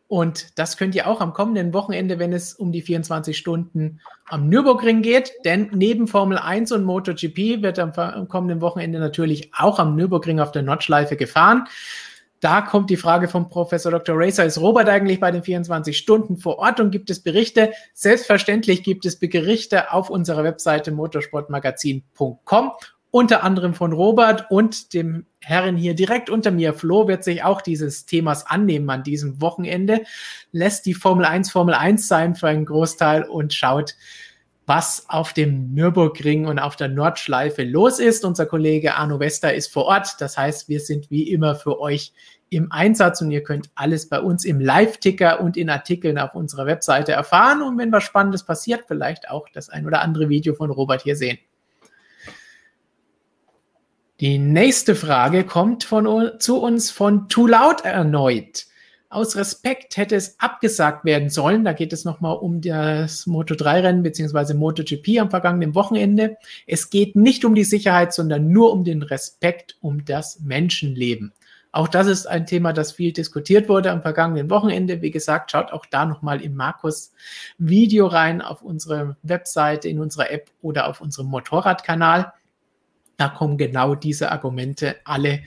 Und 0.07 0.59
das 0.59 0.77
könnt 0.77 0.93
ihr 0.93 1.07
auch 1.07 1.19
am 1.19 1.33
kommenden 1.33 1.73
Wochenende, 1.73 2.19
wenn 2.19 2.31
es 2.31 2.53
um 2.53 2.71
die 2.71 2.83
24 2.83 3.35
Stunden 3.35 4.01
am 4.27 4.47
Nürburgring 4.49 5.01
geht. 5.01 5.31
Denn 5.45 5.69
neben 5.73 6.07
Formel 6.07 6.37
1 6.37 6.71
und 6.73 6.83
MotoGP 6.83 7.63
wird 7.63 7.79
am, 7.79 7.91
am 7.93 8.27
kommenden 8.27 8.61
Wochenende 8.61 8.99
natürlich 8.99 9.51
auch 9.57 9.79
am 9.79 9.95
Nürburgring 9.95 10.39
auf 10.39 10.51
der 10.51 10.61
Nordschleife 10.61 11.15
gefahren. 11.15 11.67
Da 12.39 12.61
kommt 12.61 12.91
die 12.91 12.97
Frage 12.97 13.27
vom 13.27 13.49
Professor 13.49 13.91
Dr. 13.91 14.15
Racer, 14.15 14.45
ist 14.45 14.59
Robert 14.59 14.87
eigentlich 14.87 15.19
bei 15.19 15.31
den 15.31 15.41
24 15.41 15.97
Stunden 15.97 16.37
vor 16.37 16.59
Ort 16.59 16.79
und 16.79 16.91
gibt 16.91 17.09
es 17.09 17.23
Berichte? 17.23 17.71
Selbstverständlich 17.93 18.83
gibt 18.83 19.05
es 19.05 19.17
Berichte 19.17 19.91
auf 19.91 20.11
unserer 20.11 20.43
Webseite 20.43 20.91
motorsportmagazin.com 20.91 22.71
unter 23.15 23.45
anderem 23.45 23.73
von 23.73 23.93
Robert 23.93 24.51
und 24.51 24.93
dem 24.93 25.25
Herren 25.39 25.77
hier 25.77 25.95
direkt 25.95 26.29
unter 26.29 26.51
mir. 26.51 26.73
Flo 26.73 27.07
wird 27.07 27.23
sich 27.23 27.45
auch 27.45 27.61
dieses 27.61 28.05
Themas 28.05 28.45
annehmen 28.45 28.89
an 28.89 29.03
diesem 29.03 29.39
Wochenende, 29.39 30.01
lässt 30.51 30.85
die 30.85 30.93
Formel 30.93 31.23
1 31.23 31.49
Formel 31.49 31.75
1 31.75 32.09
sein 32.09 32.35
für 32.35 32.49
einen 32.49 32.65
Großteil 32.65 33.23
und 33.23 33.53
schaut, 33.53 33.95
was 34.65 35.05
auf 35.07 35.31
dem 35.31 35.73
Nürburgring 35.73 36.45
und 36.45 36.59
auf 36.59 36.75
der 36.75 36.89
Nordschleife 36.89 37.63
los 37.63 37.99
ist. 37.99 38.25
Unser 38.25 38.47
Kollege 38.47 38.95
Arno 38.95 39.17
Wester 39.17 39.53
ist 39.53 39.71
vor 39.71 39.85
Ort. 39.85 40.17
Das 40.19 40.37
heißt, 40.37 40.67
wir 40.67 40.81
sind 40.81 41.09
wie 41.09 41.31
immer 41.31 41.55
für 41.55 41.79
euch 41.79 42.11
im 42.49 42.69
Einsatz 42.73 43.21
und 43.21 43.31
ihr 43.31 43.43
könnt 43.43 43.69
alles 43.75 44.09
bei 44.09 44.19
uns 44.19 44.43
im 44.43 44.59
Live-Ticker 44.59 45.39
und 45.39 45.55
in 45.55 45.69
Artikeln 45.69 46.17
auf 46.17 46.35
unserer 46.35 46.65
Webseite 46.65 47.13
erfahren. 47.13 47.61
Und 47.61 47.77
wenn 47.77 47.93
was 47.93 48.03
Spannendes 48.03 48.43
passiert, 48.43 48.83
vielleicht 48.89 49.29
auch 49.29 49.47
das 49.53 49.69
ein 49.69 49.87
oder 49.87 50.01
andere 50.01 50.27
Video 50.27 50.53
von 50.53 50.69
Robert 50.69 51.03
hier 51.03 51.15
sehen. 51.15 51.37
Die 54.21 54.37
nächste 54.37 54.95
Frage 54.95 55.43
kommt 55.43 55.83
von, 55.83 56.39
zu 56.39 56.61
uns 56.61 56.89
von 56.89 57.27
Too 57.27 57.47
Loud 57.47 57.83
erneut. 57.83 58.65
Aus 59.09 59.35
Respekt 59.35 59.97
hätte 59.97 60.15
es 60.15 60.39
abgesagt 60.39 61.03
werden 61.03 61.29
sollen. 61.29 61.65
Da 61.65 61.73
geht 61.73 61.91
es 61.91 62.05
nochmal 62.05 62.37
um 62.37 62.61
das 62.61 63.27
Moto3-Rennen 63.27 64.03
bzw. 64.03 64.53
MotoGP 64.53 65.19
am 65.19 65.29
vergangenen 65.29 65.75
Wochenende. 65.75 66.37
Es 66.65 66.89
geht 66.89 67.17
nicht 67.17 67.43
um 67.43 67.55
die 67.55 67.65
Sicherheit, 67.65 68.13
sondern 68.13 68.47
nur 68.47 68.71
um 68.71 68.85
den 68.85 69.03
Respekt 69.03 69.77
um 69.81 70.05
das 70.05 70.39
Menschenleben. 70.39 71.33
Auch 71.73 71.89
das 71.89 72.07
ist 72.07 72.25
ein 72.25 72.45
Thema, 72.45 72.71
das 72.71 72.93
viel 72.93 73.11
diskutiert 73.11 73.67
wurde 73.67 73.91
am 73.91 74.01
vergangenen 74.01 74.49
Wochenende. 74.49 75.01
Wie 75.01 75.11
gesagt, 75.11 75.51
schaut 75.51 75.73
auch 75.73 75.85
da 75.85 76.05
nochmal 76.05 76.41
im 76.41 76.55
Markus 76.55 77.11
Video 77.57 78.07
rein 78.07 78.41
auf 78.41 78.61
unsere 78.61 79.17
Webseite, 79.23 79.89
in 79.89 79.99
unserer 79.99 80.31
App 80.31 80.49
oder 80.61 80.87
auf 80.87 81.01
unserem 81.01 81.27
Motorradkanal. 81.27 82.31
Da 83.17 83.29
kommen 83.29 83.57
genau 83.57 83.95
diese 83.95 84.31
Argumente 84.31 84.97
alle 85.03 85.43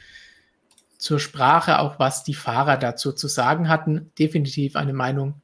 zur 0.97 1.21
Sprache, 1.21 1.79
auch 1.79 1.99
was 1.99 2.25
die 2.25 2.35
Fahrer 2.35 2.77
dazu 2.77 3.13
zu 3.13 3.29
sagen 3.29 3.69
hatten. 3.69 4.11
Definitiv 4.19 4.77
eine 4.77 4.93
Meinung, 4.93 5.41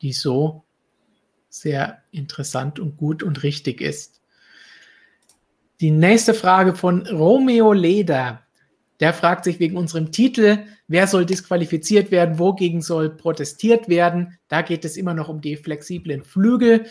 die 0.00 0.12
so 0.12 0.64
sehr 1.48 2.02
interessant 2.10 2.78
und 2.78 2.96
gut 2.96 3.22
und 3.22 3.42
richtig 3.42 3.80
ist. 3.80 4.20
Die 5.80 5.90
nächste 5.90 6.34
Frage 6.34 6.74
von 6.74 7.06
Romeo 7.06 7.72
Leder. 7.72 8.42
Der 9.00 9.12
fragt 9.12 9.44
sich 9.44 9.60
wegen 9.60 9.76
unserem 9.76 10.10
Titel, 10.10 10.60
wer 10.88 11.06
soll 11.06 11.26
disqualifiziert 11.26 12.10
werden, 12.10 12.38
wogegen 12.38 12.80
soll 12.80 13.10
protestiert 13.10 13.88
werden. 13.88 14.38
Da 14.48 14.62
geht 14.62 14.86
es 14.86 14.96
immer 14.96 15.12
noch 15.12 15.28
um 15.28 15.42
die 15.42 15.56
flexiblen 15.56 16.22
Flügel. 16.22 16.86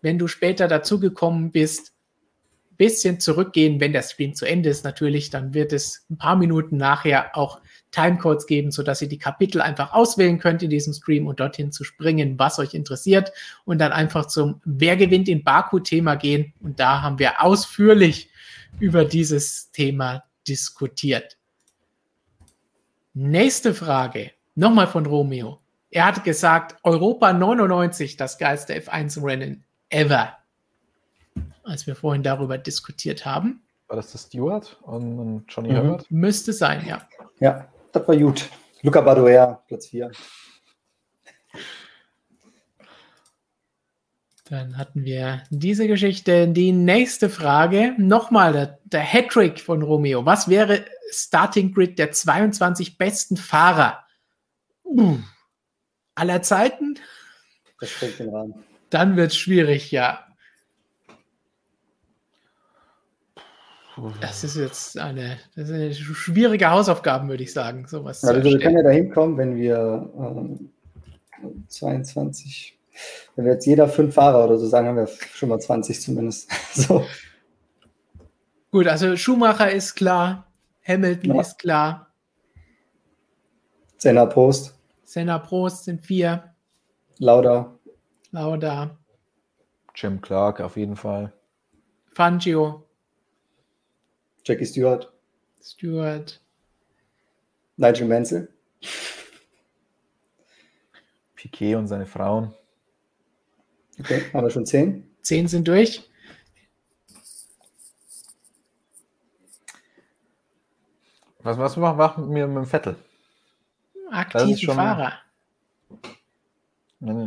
Wenn 0.00 0.18
du 0.18 0.28
später 0.28 0.66
dazugekommen 0.66 1.50
bist, 1.50 1.91
bisschen 2.76 3.20
zurückgehen, 3.20 3.80
wenn 3.80 3.92
der 3.92 4.02
Stream 4.02 4.34
zu 4.34 4.46
Ende 4.46 4.68
ist 4.68 4.84
natürlich, 4.84 5.30
dann 5.30 5.54
wird 5.54 5.72
es 5.72 6.04
ein 6.10 6.18
paar 6.18 6.36
Minuten 6.36 6.76
nachher 6.76 7.36
auch 7.36 7.60
Timecodes 7.92 8.46
geben, 8.46 8.70
sodass 8.70 9.02
ihr 9.02 9.08
die 9.08 9.18
Kapitel 9.18 9.60
einfach 9.60 9.92
auswählen 9.92 10.38
könnt 10.38 10.62
in 10.62 10.70
diesem 10.70 10.94
Stream 10.94 11.26
und 11.26 11.40
dorthin 11.40 11.72
zu 11.72 11.84
springen, 11.84 12.38
was 12.38 12.58
euch 12.58 12.74
interessiert 12.74 13.32
und 13.64 13.78
dann 13.78 13.92
einfach 13.92 14.26
zum 14.26 14.60
Wer 14.64 14.96
gewinnt 14.96 15.28
in 15.28 15.44
Baku-Thema 15.44 16.16
gehen. 16.16 16.54
Und 16.60 16.80
da 16.80 17.02
haben 17.02 17.18
wir 17.18 17.42
ausführlich 17.42 18.30
über 18.80 19.04
dieses 19.04 19.70
Thema 19.70 20.24
diskutiert. 20.48 21.36
Nächste 23.14 23.74
Frage, 23.74 24.30
nochmal 24.54 24.86
von 24.86 25.04
Romeo. 25.04 25.60
Er 25.90 26.06
hat 26.06 26.24
gesagt, 26.24 26.76
Europa 26.82 27.34
99, 27.34 28.16
das 28.16 28.38
geilste 28.38 28.74
F1-Rennen 28.74 29.64
ever. 29.90 30.38
Als 31.64 31.86
wir 31.86 31.94
vorhin 31.94 32.22
darüber 32.22 32.58
diskutiert 32.58 33.24
haben. 33.24 33.62
War 33.88 33.96
das 33.96 34.12
der 34.12 34.18
Stewart 34.18 34.78
und 34.82 35.44
Johnny 35.48 35.70
mhm. 35.70 35.74
Herbert? 35.74 36.10
Müsste 36.10 36.52
sein, 36.52 36.84
ja. 36.86 37.06
Ja, 37.40 37.68
das 37.92 38.06
war 38.08 38.16
gut. 38.16 38.48
Luca 38.82 39.00
Badoer, 39.00 39.62
Platz 39.68 39.86
4. 39.88 40.10
Dann 44.52 44.76
hatten 44.76 45.04
wir 45.04 45.44
diese 45.50 45.86
Geschichte. 45.86 46.48
Die 46.48 46.72
nächste 46.72 47.30
Frage, 47.30 47.94
nochmal 47.96 48.52
der, 48.52 48.78
der 48.84 49.00
Hattrick 49.00 49.60
von 49.60 49.82
Romeo. 49.82 50.26
Was 50.26 50.48
wäre 50.48 50.84
Starting 51.10 51.72
Grid 51.72 51.98
der 51.98 52.12
22 52.12 52.98
besten 52.98 53.36
Fahrer 53.36 54.04
uh, 54.84 55.18
aller 56.14 56.42
Zeiten? 56.42 56.98
Das 57.80 57.90
springt 57.90 58.18
den 58.18 58.28
Rahmen. 58.28 58.64
Dann 58.90 59.16
wird 59.16 59.30
es 59.30 59.36
schwierig, 59.36 59.90
ja. 59.90 60.26
Das 64.20 64.44
ist 64.44 64.56
jetzt 64.56 64.98
eine, 64.98 65.38
das 65.54 65.68
ist 65.68 65.74
eine 65.74 65.94
schwierige 65.94 66.70
Hausaufgabe, 66.70 67.28
würde 67.28 67.42
ich 67.42 67.52
sagen. 67.52 67.86
Sowas 67.86 68.24
also, 68.24 68.42
wir 68.42 68.58
können 68.58 68.76
ja 68.76 68.82
dahin 68.82 69.10
kommen, 69.10 69.36
wenn 69.36 69.56
wir 69.56 70.10
ähm, 70.18 70.70
22 71.68 72.78
wenn 73.36 73.44
wir 73.44 73.52
jetzt 73.54 73.66
jeder 73.66 73.88
fünf 73.88 74.14
Fahrer 74.14 74.44
oder 74.44 74.58
so 74.58 74.66
sagen, 74.66 74.88
haben 74.88 74.96
wir 74.96 75.06
schon 75.06 75.48
mal 75.48 75.58
20 75.58 76.00
zumindest. 76.00 76.50
so. 76.74 77.04
Gut, 78.70 78.86
also 78.86 79.16
Schumacher 79.16 79.70
ist 79.70 79.94
klar, 79.94 80.46
Hamilton 80.86 81.34
ja. 81.34 81.40
ist 81.40 81.58
klar. 81.58 82.12
Senna 83.96 84.26
Prost. 84.26 84.74
Senna 85.04 85.38
Prost 85.38 85.84
sind 85.84 86.00
vier. 86.00 86.54
Lauda. 87.18 87.78
Lauda. 88.30 88.98
Jim 89.94 90.20
Clark 90.20 90.60
auf 90.60 90.76
jeden 90.76 90.96
Fall. 90.96 91.32
Fangio. 92.12 92.81
Jackie 94.44 94.66
Stewart. 94.66 95.12
Stewart. 95.62 96.40
Nigel 97.76 98.06
Mansell. 98.06 98.48
Piquet 101.34 101.76
und 101.76 101.88
seine 101.88 102.06
Frauen. 102.06 102.54
Okay, 103.98 104.22
haben 104.32 104.44
wir 104.44 104.50
schon 104.50 104.66
zehn? 104.66 105.08
Zehn 105.22 105.48
sind 105.48 105.68
durch. 105.68 106.08
Was, 111.40 111.58
was 111.58 111.76
machen 111.76 112.34
wir 112.34 112.46
mit 112.46 112.56
dem 112.56 112.66
Vettel? 112.66 112.96
Aktiven 114.10 114.74
Fahrer. 114.74 115.14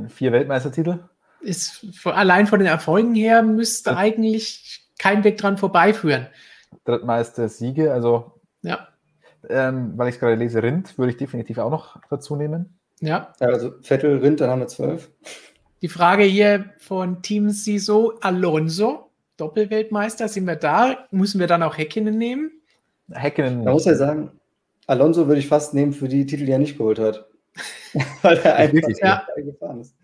Vier 0.10 0.32
Weltmeistertitel? 0.32 1.00
Ist 1.42 1.86
allein 2.06 2.48
von 2.48 2.60
den 2.60 2.68
Erfolgen 2.68 3.14
her 3.14 3.44
müsste 3.44 3.92
ja. 3.92 3.98
eigentlich 3.98 4.88
kein 4.98 5.24
Weg 5.24 5.38
dran 5.38 5.58
vorbeiführen. 5.58 6.28
Drittmeister 6.84 7.50
Siege, 7.50 7.94
also 7.94 8.40
ja. 8.62 8.88
Ähm, 9.50 9.94
weil 9.96 10.10
ich 10.10 10.20
gerade 10.20 10.36
lese, 10.36 10.64
Rind 10.64 10.98
würde 10.98 11.12
ich 11.12 11.18
definitiv 11.18 11.60
auch 11.60 11.70
noch 11.70 12.02
dazu 12.10 12.36
nehmen. 12.36 12.80
Ja. 13.00 13.34
ja 13.40 13.48
also 13.48 13.74
Vettel, 13.82 14.18
Rind, 14.18 14.42
dann 14.42 14.50
haben 14.50 14.60
wir 14.60 14.68
zwölf. 14.68 15.12
Die 15.82 15.88
Frage 15.88 16.24
hier 16.24 16.74
von 16.80 17.22
Team 17.22 17.50
Siso 17.52 18.14
Alonso, 18.22 19.12
Doppelweltmeister, 19.38 20.28
sind 20.28 20.48
wir 20.48 20.56
da? 20.56 21.08
Müssen 21.12 21.40
wir 21.40 21.48
dann 21.48 21.62
auch 21.62 21.78
Häkkinen 21.78 22.18
nehmen? 22.18 22.52
Häkkinen. 23.12 23.64
Man 23.64 23.74
muss 23.74 23.86
ja 23.86 23.96
sagen, 23.96 24.32
Alonso 24.88 25.28
würde 25.28 25.40
ich 25.40 25.48
fast 25.48 25.74
nehmen 25.74 25.94
für 25.94 26.08
die 26.08 26.26
Titel, 26.26 26.46
die 26.46 26.52
er 26.52 26.60
nicht 26.60 26.78
geholt 26.78 27.00
hat. 27.00 27.28
Weil 28.22 28.38
er 28.40 28.56
einfach 28.56 28.90
ja. 29.02 29.26
gefahren 29.36 29.82
ist. 29.82 29.96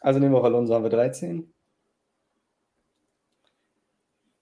Also 0.00 0.20
nehmen 0.20 0.32
wir 0.32 0.38
auch 0.38 0.44
Alonso, 0.44 0.74
haben 0.74 0.84
wir 0.84 0.90
13. 0.90 1.52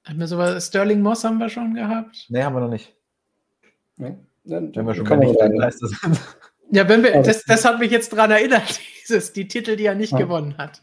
Haben 0.06 0.20
wir 0.20 0.28
sowas, 0.28 0.66
Sterling 0.68 1.02
Moss 1.02 1.24
haben 1.24 1.38
wir 1.38 1.48
schon 1.48 1.74
gehabt? 1.74 2.26
Nee, 2.28 2.42
haben 2.42 2.54
wir 2.54 2.60
noch 2.60 2.70
nicht. 2.70 2.94
Nee? 3.96 4.16
Dann, 4.44 4.74
Wenn 4.74 4.86
wir 4.86 4.94
schon 4.94 5.08
mal 5.08 5.16
nicht 5.18 5.58
Meister 5.58 5.88
sind. 5.88 6.20
Ja, 6.70 6.88
wenn 6.88 7.02
wir, 7.02 7.22
das, 7.22 7.44
das 7.44 7.64
hat 7.64 7.78
mich 7.80 7.90
jetzt 7.90 8.12
daran 8.12 8.30
erinnert, 8.30 8.80
dieses, 9.02 9.32
die 9.32 9.48
Titel, 9.48 9.76
die 9.76 9.84
er 9.84 9.94
nicht 9.94 10.12
ja. 10.12 10.18
gewonnen 10.18 10.56
hat. 10.58 10.82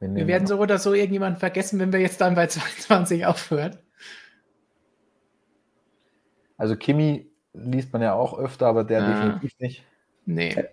Wir 0.00 0.26
werden 0.26 0.46
so 0.46 0.58
oder 0.58 0.78
so 0.78 0.92
irgendjemanden 0.92 1.38
vergessen, 1.38 1.78
wenn 1.78 1.92
wir 1.92 2.00
jetzt 2.00 2.20
dann 2.20 2.34
bei 2.34 2.46
22 2.48 3.24
aufhören. 3.24 3.78
Also 6.56 6.76
Kimi 6.76 7.30
liest 7.54 7.92
man 7.92 8.02
ja 8.02 8.12
auch 8.12 8.38
öfter, 8.38 8.66
aber 8.66 8.84
der 8.84 9.02
ah. 9.02 9.06
definitiv 9.06 9.58
nicht. 9.58 9.84
Nee. 10.26 10.64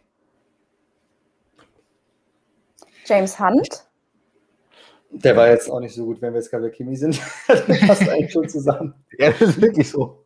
James 3.08 3.40
Hunt? 3.40 3.88
Der 5.12 5.36
war 5.36 5.48
jetzt 5.48 5.70
auch 5.70 5.80
nicht 5.80 5.96
so 5.96 6.06
gut, 6.06 6.22
wenn 6.22 6.34
wir 6.34 6.40
jetzt 6.40 6.52
Kawakimi 6.52 6.96
sind. 6.96 7.20
das 7.48 7.66
passt 7.88 8.10
eigentlich 8.10 8.32
schon 8.32 8.50
zusammen. 8.50 8.94
Ja, 9.18 9.32
das 9.32 9.42
ist 9.42 9.62
wirklich 9.62 9.90
so. 9.90 10.26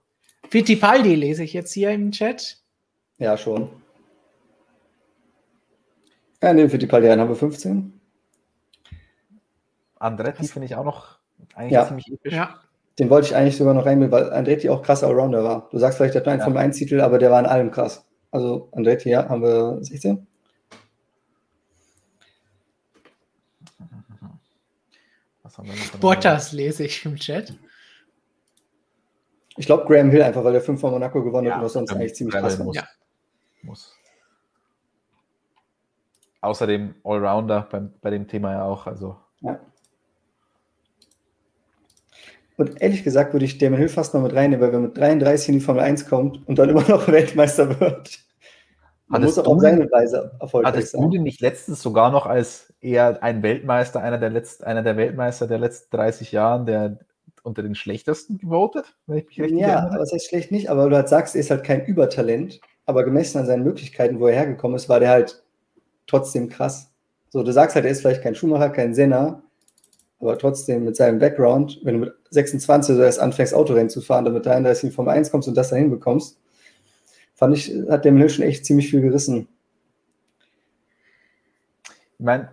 Fittipaldi 0.49 1.15
lese 1.15 1.43
ich 1.43 1.53
jetzt 1.53 1.71
hier 1.71 1.91
im 1.91 2.11
Chat. 2.11 2.57
Ja, 3.19 3.37
schon. 3.37 3.69
Ja, 6.41 6.53
ne, 6.53 6.67
Fittipaldi 6.67 7.07
haben 7.07 7.29
wir 7.29 7.35
15. 7.35 8.01
Andretti 9.99 10.47
finde 10.47 10.65
ich 10.65 10.75
auch 10.75 10.83
noch 10.83 11.19
eigentlich 11.53 11.73
ja. 11.73 11.87
ziemlich 11.87 12.11
episch. 12.11 12.33
Ja. 12.33 12.55
Den 12.97 13.09
wollte 13.09 13.27
ich 13.27 13.35
eigentlich 13.35 13.57
sogar 13.57 13.75
noch 13.75 13.85
reinnehmen, 13.85 14.11
weil 14.11 14.33
Andretti 14.33 14.69
auch 14.69 14.81
krasser 14.81 15.07
Allrounder 15.07 15.43
war. 15.43 15.69
Du 15.71 15.77
sagst 15.77 15.97
vielleicht, 15.97 16.15
der 16.15 16.21
hat 16.21 16.27
einen 16.27 16.39
ja. 16.39 16.45
Formel 16.45 16.61
1 16.61 16.75
Titel, 16.75 16.99
aber 17.01 17.19
der 17.19 17.31
war 17.31 17.39
in 17.39 17.45
allem 17.45 17.71
krass. 17.71 18.05
Also 18.31 18.69
Andretti, 18.71 19.09
ja, 19.09 19.29
haben 19.29 19.43
wir 19.43 19.77
16. 19.81 20.25
Bottas 25.99 26.52
lese 26.52 26.86
ich 26.86 27.06
im 27.06 27.15
Chat. 27.15 27.53
Ich 29.57 29.65
glaube 29.65 29.86
Graham 29.86 30.10
Hill 30.11 30.23
einfach, 30.23 30.44
weil 30.44 30.56
er 30.56 30.61
fünf 30.61 30.80
von 30.80 30.91
Monaco 30.91 31.23
gewonnen 31.23 31.48
ja, 31.48 31.53
hat 31.53 31.60
und 31.60 31.64
das 31.65 31.73
sonst 31.73 31.91
eigentlich 31.91 32.15
ziemlich 32.15 32.36
krass 32.36 32.57
muss. 32.60 32.76
Ja. 32.76 32.88
muss. 33.61 33.95
Außerdem 36.41 36.95
Allrounder 37.03 37.68
beim, 37.69 37.94
bei 38.02 38.10
dem 38.10 38.28
Thema 38.28 38.53
ja 38.53 38.64
auch. 38.64 38.88
Also. 38.88 39.18
Ja. 39.41 39.60
Und 42.57 42.82
ehrlich 42.82 43.03
gesagt 43.03 43.34
würde 43.34 43.45
ich 43.45 43.57
Damon 43.57 43.80
Hill 43.80 43.90
fast 43.90 44.14
noch 44.14 44.22
mit 44.22 44.34
reinnehmen, 44.34 44.65
weil 44.65 44.73
wenn 44.73 44.84
mit 44.84 44.98
33 44.98 45.49
in 45.49 45.53
die 45.56 45.61
Formel 45.61 45.84
1 45.84 46.07
kommt 46.07 46.48
und 46.48 46.57
dann 46.57 46.69
immer 46.72 46.88
noch 46.88 47.07
Weltmeister 47.07 47.80
wird, 47.80 48.19
man 49.11 49.23
muss 49.23 49.38
auch 49.38 49.45
auf 49.45 49.59
seine 49.59 49.91
Weise 49.91 50.31
erfolgreich 50.39 50.73
hattest 50.73 50.91
sein. 50.91 51.01
Hattest 51.01 51.13
du 51.13 51.17
den 51.17 51.23
nicht 51.23 51.41
letztens 51.41 51.81
sogar 51.81 52.11
noch 52.11 52.25
als 52.25 52.73
eher 52.81 53.21
ein 53.21 53.43
Weltmeister, 53.43 54.01
einer 54.01 54.17
der, 54.17 54.29
Letzt, 54.29 54.63
einer 54.63 54.83
der 54.83 54.97
Weltmeister 54.97 55.47
der 55.47 55.59
letzten 55.59 55.95
30 55.95 56.31
Jahren, 56.31 56.65
der 56.65 56.97
unter 57.43 57.63
den 57.63 57.75
schlechtesten 57.75 58.38
gewotet, 58.38 58.95
wenn 59.07 59.17
ich 59.17 59.27
mich 59.27 59.41
richtig 59.41 59.59
ja, 59.59 59.79
erinnere? 59.79 59.99
Das 59.99 60.13
heißt 60.13 60.27
schlecht 60.27 60.51
nicht, 60.51 60.69
aber 60.69 60.89
du 60.89 60.95
halt 60.95 61.09
sagst, 61.09 61.35
er 61.35 61.41
ist 61.41 61.51
halt 61.51 61.63
kein 61.63 61.85
Übertalent, 61.85 62.61
aber 62.85 63.03
gemessen 63.03 63.39
an 63.39 63.45
seinen 63.45 63.63
Möglichkeiten, 63.63 64.19
wo 64.19 64.27
er 64.27 64.35
hergekommen 64.35 64.75
ist, 64.75 64.89
war 64.89 64.99
der 64.99 65.09
halt 65.09 65.43
trotzdem 66.07 66.49
krass. 66.49 66.91
So, 67.29 67.43
du 67.43 67.51
sagst 67.51 67.75
halt, 67.75 67.85
er 67.85 67.91
ist 67.91 68.01
vielleicht 68.01 68.23
kein 68.23 68.35
Schuhmacher, 68.35 68.69
kein 68.69 68.93
Senner, 68.93 69.41
aber 70.19 70.38
trotzdem 70.38 70.83
mit 70.85 70.95
seinem 70.95 71.19
Background, 71.19 71.79
wenn 71.83 71.95
du 71.95 71.99
mit 72.01 72.13
26 72.29 72.95
so 72.95 73.01
erst 73.01 73.19
anfängst, 73.19 73.53
Autorennen 73.53 73.89
zu 73.89 74.01
fahren, 74.01 74.25
dann 74.25 74.33
mit 74.33 74.45
33 74.45 74.85
in 74.85 74.91
Formel 74.91 75.13
1 75.13 75.31
kommst 75.31 75.47
und 75.47 75.55
das 75.55 75.69
dahin 75.69 75.89
bekommst, 75.89 76.40
fand 77.41 77.57
ich, 77.57 77.73
hat 77.89 78.05
der 78.05 78.13
Hill 78.13 78.30
schon 78.30 78.45
echt 78.45 78.68
ziemlich 78.68 78.91
viel 78.91 79.01
gerissen. 79.01 79.47
Ich 82.19 82.23
meine, 82.23 82.49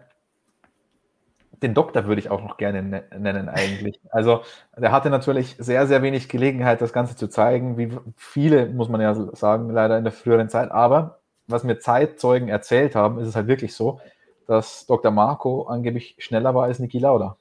den 1.62 1.74
Doktor 1.74 2.06
würde 2.06 2.22
ich 2.22 2.30
auch 2.30 2.42
noch 2.42 2.56
gerne 2.56 2.82
ne-, 2.82 3.04
nennen 3.18 3.50
eigentlich. 3.50 4.00
Also 4.08 4.40
der 4.78 4.90
hatte 4.90 5.10
natürlich 5.10 5.56
sehr, 5.58 5.86
sehr 5.86 6.00
wenig 6.00 6.30
Gelegenheit, 6.30 6.80
das 6.80 6.94
Ganze 6.94 7.16
zu 7.16 7.28
zeigen, 7.28 7.76
wie 7.76 7.92
viele, 8.16 8.64
muss 8.70 8.88
man 8.88 9.02
ja 9.02 9.14
sagen, 9.36 9.68
leider 9.68 9.98
in 9.98 10.04
der 10.04 10.12
früheren 10.14 10.48
Zeit. 10.48 10.70
Aber 10.70 11.20
was 11.48 11.64
mir 11.64 11.78
Zeitzeugen 11.78 12.48
erzählt 12.48 12.94
haben, 12.94 13.18
ist 13.18 13.28
es 13.28 13.36
halt 13.36 13.46
wirklich 13.46 13.74
so, 13.74 14.00
dass 14.46 14.86
Dr. 14.86 15.10
Marco 15.10 15.64
angeblich 15.64 16.16
schneller 16.16 16.54
war 16.54 16.64
als 16.64 16.78
Niki 16.78 16.98
Lauda. 16.98 17.36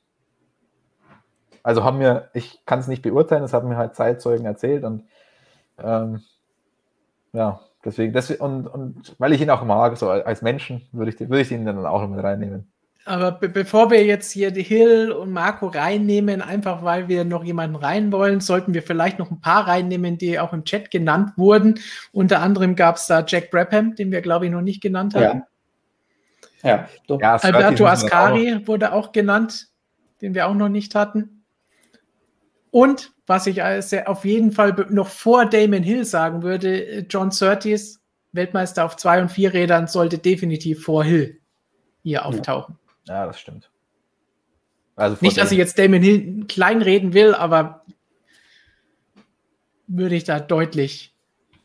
Also 1.63 1.85
haben 1.85 1.99
mir, 1.99 2.29
ich 2.33 2.65
kann 2.65 2.79
es 2.79 2.89
nicht 2.89 3.03
beurteilen, 3.03 3.45
es 3.45 3.53
haben 3.53 3.69
mir 3.69 3.77
halt 3.77 3.95
Zeitzeugen 3.95 4.45
erzählt 4.45 4.83
und 4.83 5.05
ähm, 5.77 6.23
ja, 7.33 7.59
deswegen, 7.83 8.13
deswegen 8.13 8.41
und, 8.41 8.67
und 8.67 9.15
weil 9.17 9.33
ich 9.33 9.41
ihn 9.41 9.49
auch 9.49 9.63
mag, 9.63 9.97
so 9.97 10.09
als 10.09 10.41
Menschen, 10.41 10.87
würde 10.91 11.11
ich, 11.11 11.19
würde 11.19 11.41
ich 11.41 11.51
ihn 11.51 11.65
dann 11.65 11.85
auch 11.85 12.01
noch 12.01 12.09
mit 12.09 12.23
reinnehmen. 12.23 12.71
Aber 13.07 13.31
be 13.31 13.47
bevor 13.47 13.89
wir 13.89 14.03
jetzt 14.03 14.31
hier 14.31 14.51
die 14.51 14.63
Hill 14.63 15.11
und 15.13 15.31
Marco 15.31 15.67
reinnehmen, 15.67 16.41
einfach 16.41 16.83
weil 16.83 17.07
wir 17.07 17.23
noch 17.23 17.45
jemanden 17.45 17.77
rein 17.77 18.11
wollen, 18.11 18.41
sollten 18.41 18.73
wir 18.73 18.83
vielleicht 18.83 19.17
noch 19.17 19.31
ein 19.31 19.39
paar 19.39 19.65
reinnehmen, 19.65 20.17
die 20.17 20.39
auch 20.39 20.51
im 20.51 20.65
Chat 20.65 20.91
genannt 20.91 21.31
wurden. 21.37 21.79
Unter 22.11 22.41
anderem 22.41 22.75
gab 22.75 22.97
es 22.97 23.07
da 23.07 23.23
Jack 23.25 23.49
Brabham, 23.49 23.95
den 23.95 24.11
wir, 24.11 24.21
glaube 24.21 24.45
ich, 24.45 24.51
noch 24.51 24.61
nicht 24.61 24.81
genannt 24.81 25.15
haben. 25.15 25.43
Ja, 26.63 26.69
ja, 26.69 26.89
doch. 27.07 27.21
ja 27.21 27.35
Alberto 27.35 27.85
Ascari 27.85 28.55
auch 28.55 28.67
wurde 28.67 28.91
auch 28.91 29.13
genannt, 29.13 29.67
den 30.21 30.33
wir 30.33 30.47
auch 30.47 30.53
noch 30.53 30.69
nicht 30.69 30.93
hatten. 30.93 31.36
Und 32.71 33.13
was 33.25 33.47
ich 33.47 33.61
auf 33.63 34.25
jeden 34.25 34.51
Fall 34.51 34.87
noch 34.89 35.07
vor 35.07 35.45
Damon 35.45 35.83
Hill 35.83 36.05
sagen 36.05 36.43
würde, 36.43 37.05
John 37.09 37.31
Surtees, 37.31 38.01
Weltmeister 38.31 38.85
auf 38.85 38.95
zwei 38.95 39.21
und 39.21 39.29
vier 39.29 39.53
Rädern, 39.53 39.87
sollte 39.87 40.17
definitiv 40.17 40.83
vor 40.83 41.03
Hill 41.03 41.39
hier 42.03 42.25
auftauchen. 42.25 42.77
Ja. 43.07 43.21
Ja, 43.21 43.25
das 43.25 43.39
stimmt. 43.39 43.71
Also 44.95 45.17
Nicht, 45.21 45.37
dass 45.37 45.51
ich 45.51 45.57
jetzt 45.57 45.77
Damon 45.79 46.01
Hill 46.01 46.45
kleinreden 46.47 47.13
will, 47.13 47.33
aber 47.33 47.85
würde 49.87 50.15
ich 50.15 50.23
da 50.25 50.39
deutlich 50.39 51.15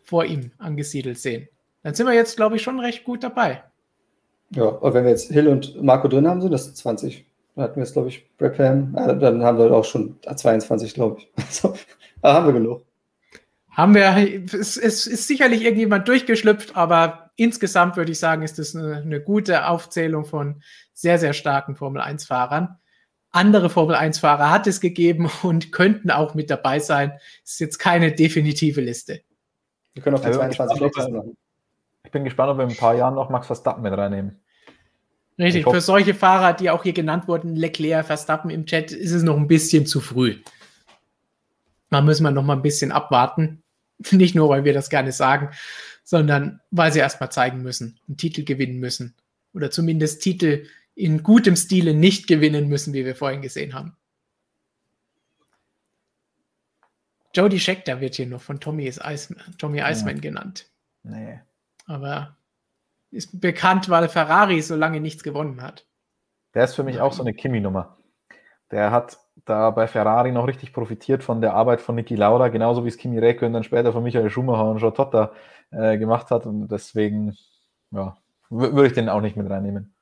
vor 0.05 0.25
ihm 0.25 0.53
angesiedelt 0.59 1.19
sehen. 1.19 1.49
Dann 1.83 1.95
sind 1.95 2.07
wir 2.07 2.15
jetzt, 2.15 2.37
glaube 2.37 2.57
ich, 2.57 2.63
schon 2.63 2.79
recht 2.79 3.05
gut 3.05 3.25
dabei. 3.25 3.65
Ja, 4.51 4.65
und 4.65 4.95
wenn 4.95 5.05
wir 5.05 5.11
jetzt 5.11 5.33
Hill 5.33 5.49
und 5.49 5.83
Marco 5.83 6.07
drin 6.09 6.29
haben, 6.29 6.41
sind 6.41 6.53
das 6.53 6.73
20. 6.75 7.27
Dann 7.55 7.65
hatten 7.65 7.77
wir 7.77 7.85
jetzt, 7.85 7.93
glaube 7.93 8.09
ich, 8.09 8.29
Brabham. 8.37 8.95
Äh, 8.97 9.19
dann 9.19 9.43
haben 9.43 9.59
wir 9.59 9.71
auch 9.73 9.85
schon 9.85 10.19
22, 10.23 10.95
glaube 10.95 11.21
ich. 11.21 11.33
Also, 11.37 11.75
da 12.23 12.35
haben 12.35 12.47
wir 12.47 12.53
genug. 12.53 12.85
Haben 13.71 13.95
wir, 13.95 14.45
es, 14.53 14.77
es, 14.77 15.07
ist 15.07 15.27
sicherlich 15.27 15.65
irgendjemand 15.65 16.07
durchgeschlüpft, 16.07 16.77
aber 16.77 17.31
insgesamt 17.37 17.97
würde 17.97 18.13
ich 18.13 18.19
sagen, 18.19 18.43
ist 18.43 18.59
das 18.59 18.77
eine, 18.77 18.97
eine 18.97 19.21
gute 19.21 19.67
Aufzählung 19.67 20.27
von 20.27 20.63
sehr, 20.93 21.19
sehr 21.19 21.33
starken 21.33 21.75
Formel-1-Fahrern. 21.75 22.79
Andere 23.31 23.71
Formel-1-Fahrer 23.71 24.51
hat 24.51 24.67
es 24.67 24.81
gegeben 24.81 25.31
und 25.43 25.73
könnten 25.73 26.11
auch 26.11 26.35
mit 26.35 26.51
dabei 26.51 26.81
sein. 26.81 27.19
Ist 27.45 27.61
jetzt 27.61 27.79
keine 27.79 28.13
definitive 28.13 28.83
Liste. 28.83 29.23
Wir 29.95 30.03
können 30.03 30.17
auch 30.17 30.21
die 30.21 30.27
also 30.27 30.41
22 30.41 30.79
Schlechtesten 30.79 31.17
machen. 31.17 31.37
Ich 32.05 32.11
bin 32.11 32.25
gespannt, 32.25 32.51
ob 32.51 32.59
wir 32.59 32.65
in 32.65 32.71
ein 32.71 32.77
paar 32.77 32.95
Jahren 32.95 33.15
noch 33.15 33.31
Max 33.31 33.47
Verstappen 33.47 33.83
mit 33.83 33.97
reinnehmen. 33.97 34.42
Richtig, 35.43 35.69
für 35.69 35.81
solche 35.81 36.15
Fahrer, 36.15 36.53
die 36.53 36.71
auch 36.71 36.83
hier 36.83 36.93
genannt 36.93 37.27
wurden, 37.29 37.57
Leclerc, 37.57 38.07
Verstappen 38.07 38.51
im 38.51 38.67
Chat, 38.67 38.93
ist 38.93 39.13
es 39.13 39.23
noch 39.23 39.37
ein 39.37 39.49
bisschen 39.49 39.87
zu 39.87 40.01
früh. 40.01 40.39
Da 41.91 42.01
müssen 42.01 42.23
wir 42.23 42.31
noch 42.31 42.45
mal 42.45 42.55
ein 42.55 42.63
bisschen 42.63 42.93
abwarten. 42.93 43.63
Nicht 44.11 44.35
nur, 44.35 44.49
weil 44.49 44.65
wir 44.65 44.73
das 44.73 44.89
gerne 44.89 45.13
sagen, 45.13 45.51
sondern 46.05 46.61
weil 46.71 46.93
sie 46.93 47.01
erstmal 47.01 47.31
zeigen 47.31 47.63
müssen, 47.63 47.99
einen 48.09 48.17
Titel 48.17 48.45
gewinnen 48.45 48.79
müssen. 48.79 49.15
Oder 49.53 49.71
zumindest 49.71 50.23
Titel 50.23 50.67
in 50.95 51.23
gutem 51.23 51.57
Stile 51.57 51.95
nicht 51.95 52.27
gewinnen 52.27 52.69
müssen, 52.69 52.93
wie 52.95 53.05
wir 53.05 53.17
vorhin 53.17 53.43
gesehen 53.43 53.75
haben. 53.75 53.97
Jody 57.35 57.59
Scheckter 57.59 58.01
wird 58.01 58.15
hier 58.15 58.27
noch 58.27 58.43
von 58.43 58.61
Tommy, 58.61 58.93
Eisman, 59.01 59.43
Tommy 59.59 59.81
Eisman 59.81 60.17
ja. 60.17 60.21
genannt. 60.21 60.71
Nee. 61.03 61.41
Aber 61.87 62.37
ist 63.13 63.41
bekannt, 63.41 63.89
weil 63.89 64.09
Ferrari 64.09 64.61
so 64.63 64.75
lange 64.75 65.01
nichts 65.01 65.23
gewonnen 65.23 65.63
hat. 65.63 65.87
Der 66.55 66.65
ist 66.65 66.75
für 66.75 66.83
mich 66.83 67.01
auch 67.01 67.13
so 67.13 67.23
eine 67.23 67.35
Kimi-Nummer. 67.35 67.99
Der 68.71 68.91
hat 68.91 69.19
da 69.45 69.71
bei 69.71 69.87
Ferrari 69.87 70.33
noch 70.33 70.47
richtig 70.47 70.73
profitiert 70.73 71.23
von 71.23 71.41
der 71.41 71.55
Arbeit 71.55 71.81
von 71.81 71.95
Niki 71.95 72.15
Lauda, 72.15 72.49
genauso 72.49 72.85
wie 72.85 72.89
es 72.89 72.97
Kimi 72.97 73.19
Räikkönen 73.19 73.53
dann 73.53 73.65
später 73.65 73.93
von 73.93 74.03
Michael 74.03 74.31
Schumacher 74.31 74.71
und 74.71 74.79
Joe 74.79 74.93
Totta 74.93 75.33
äh, 75.71 75.99
gemacht 75.99 76.31
hat. 76.31 76.47
Und 76.47 76.69
deswegen, 76.69 77.37
ja, 77.91 78.17
würde 78.51 78.87
ich 78.87 78.93
den 78.93 79.09
auch 79.09 79.21
nicht 79.21 79.37
mit 79.37 79.49
reinnehmen. 79.49 79.95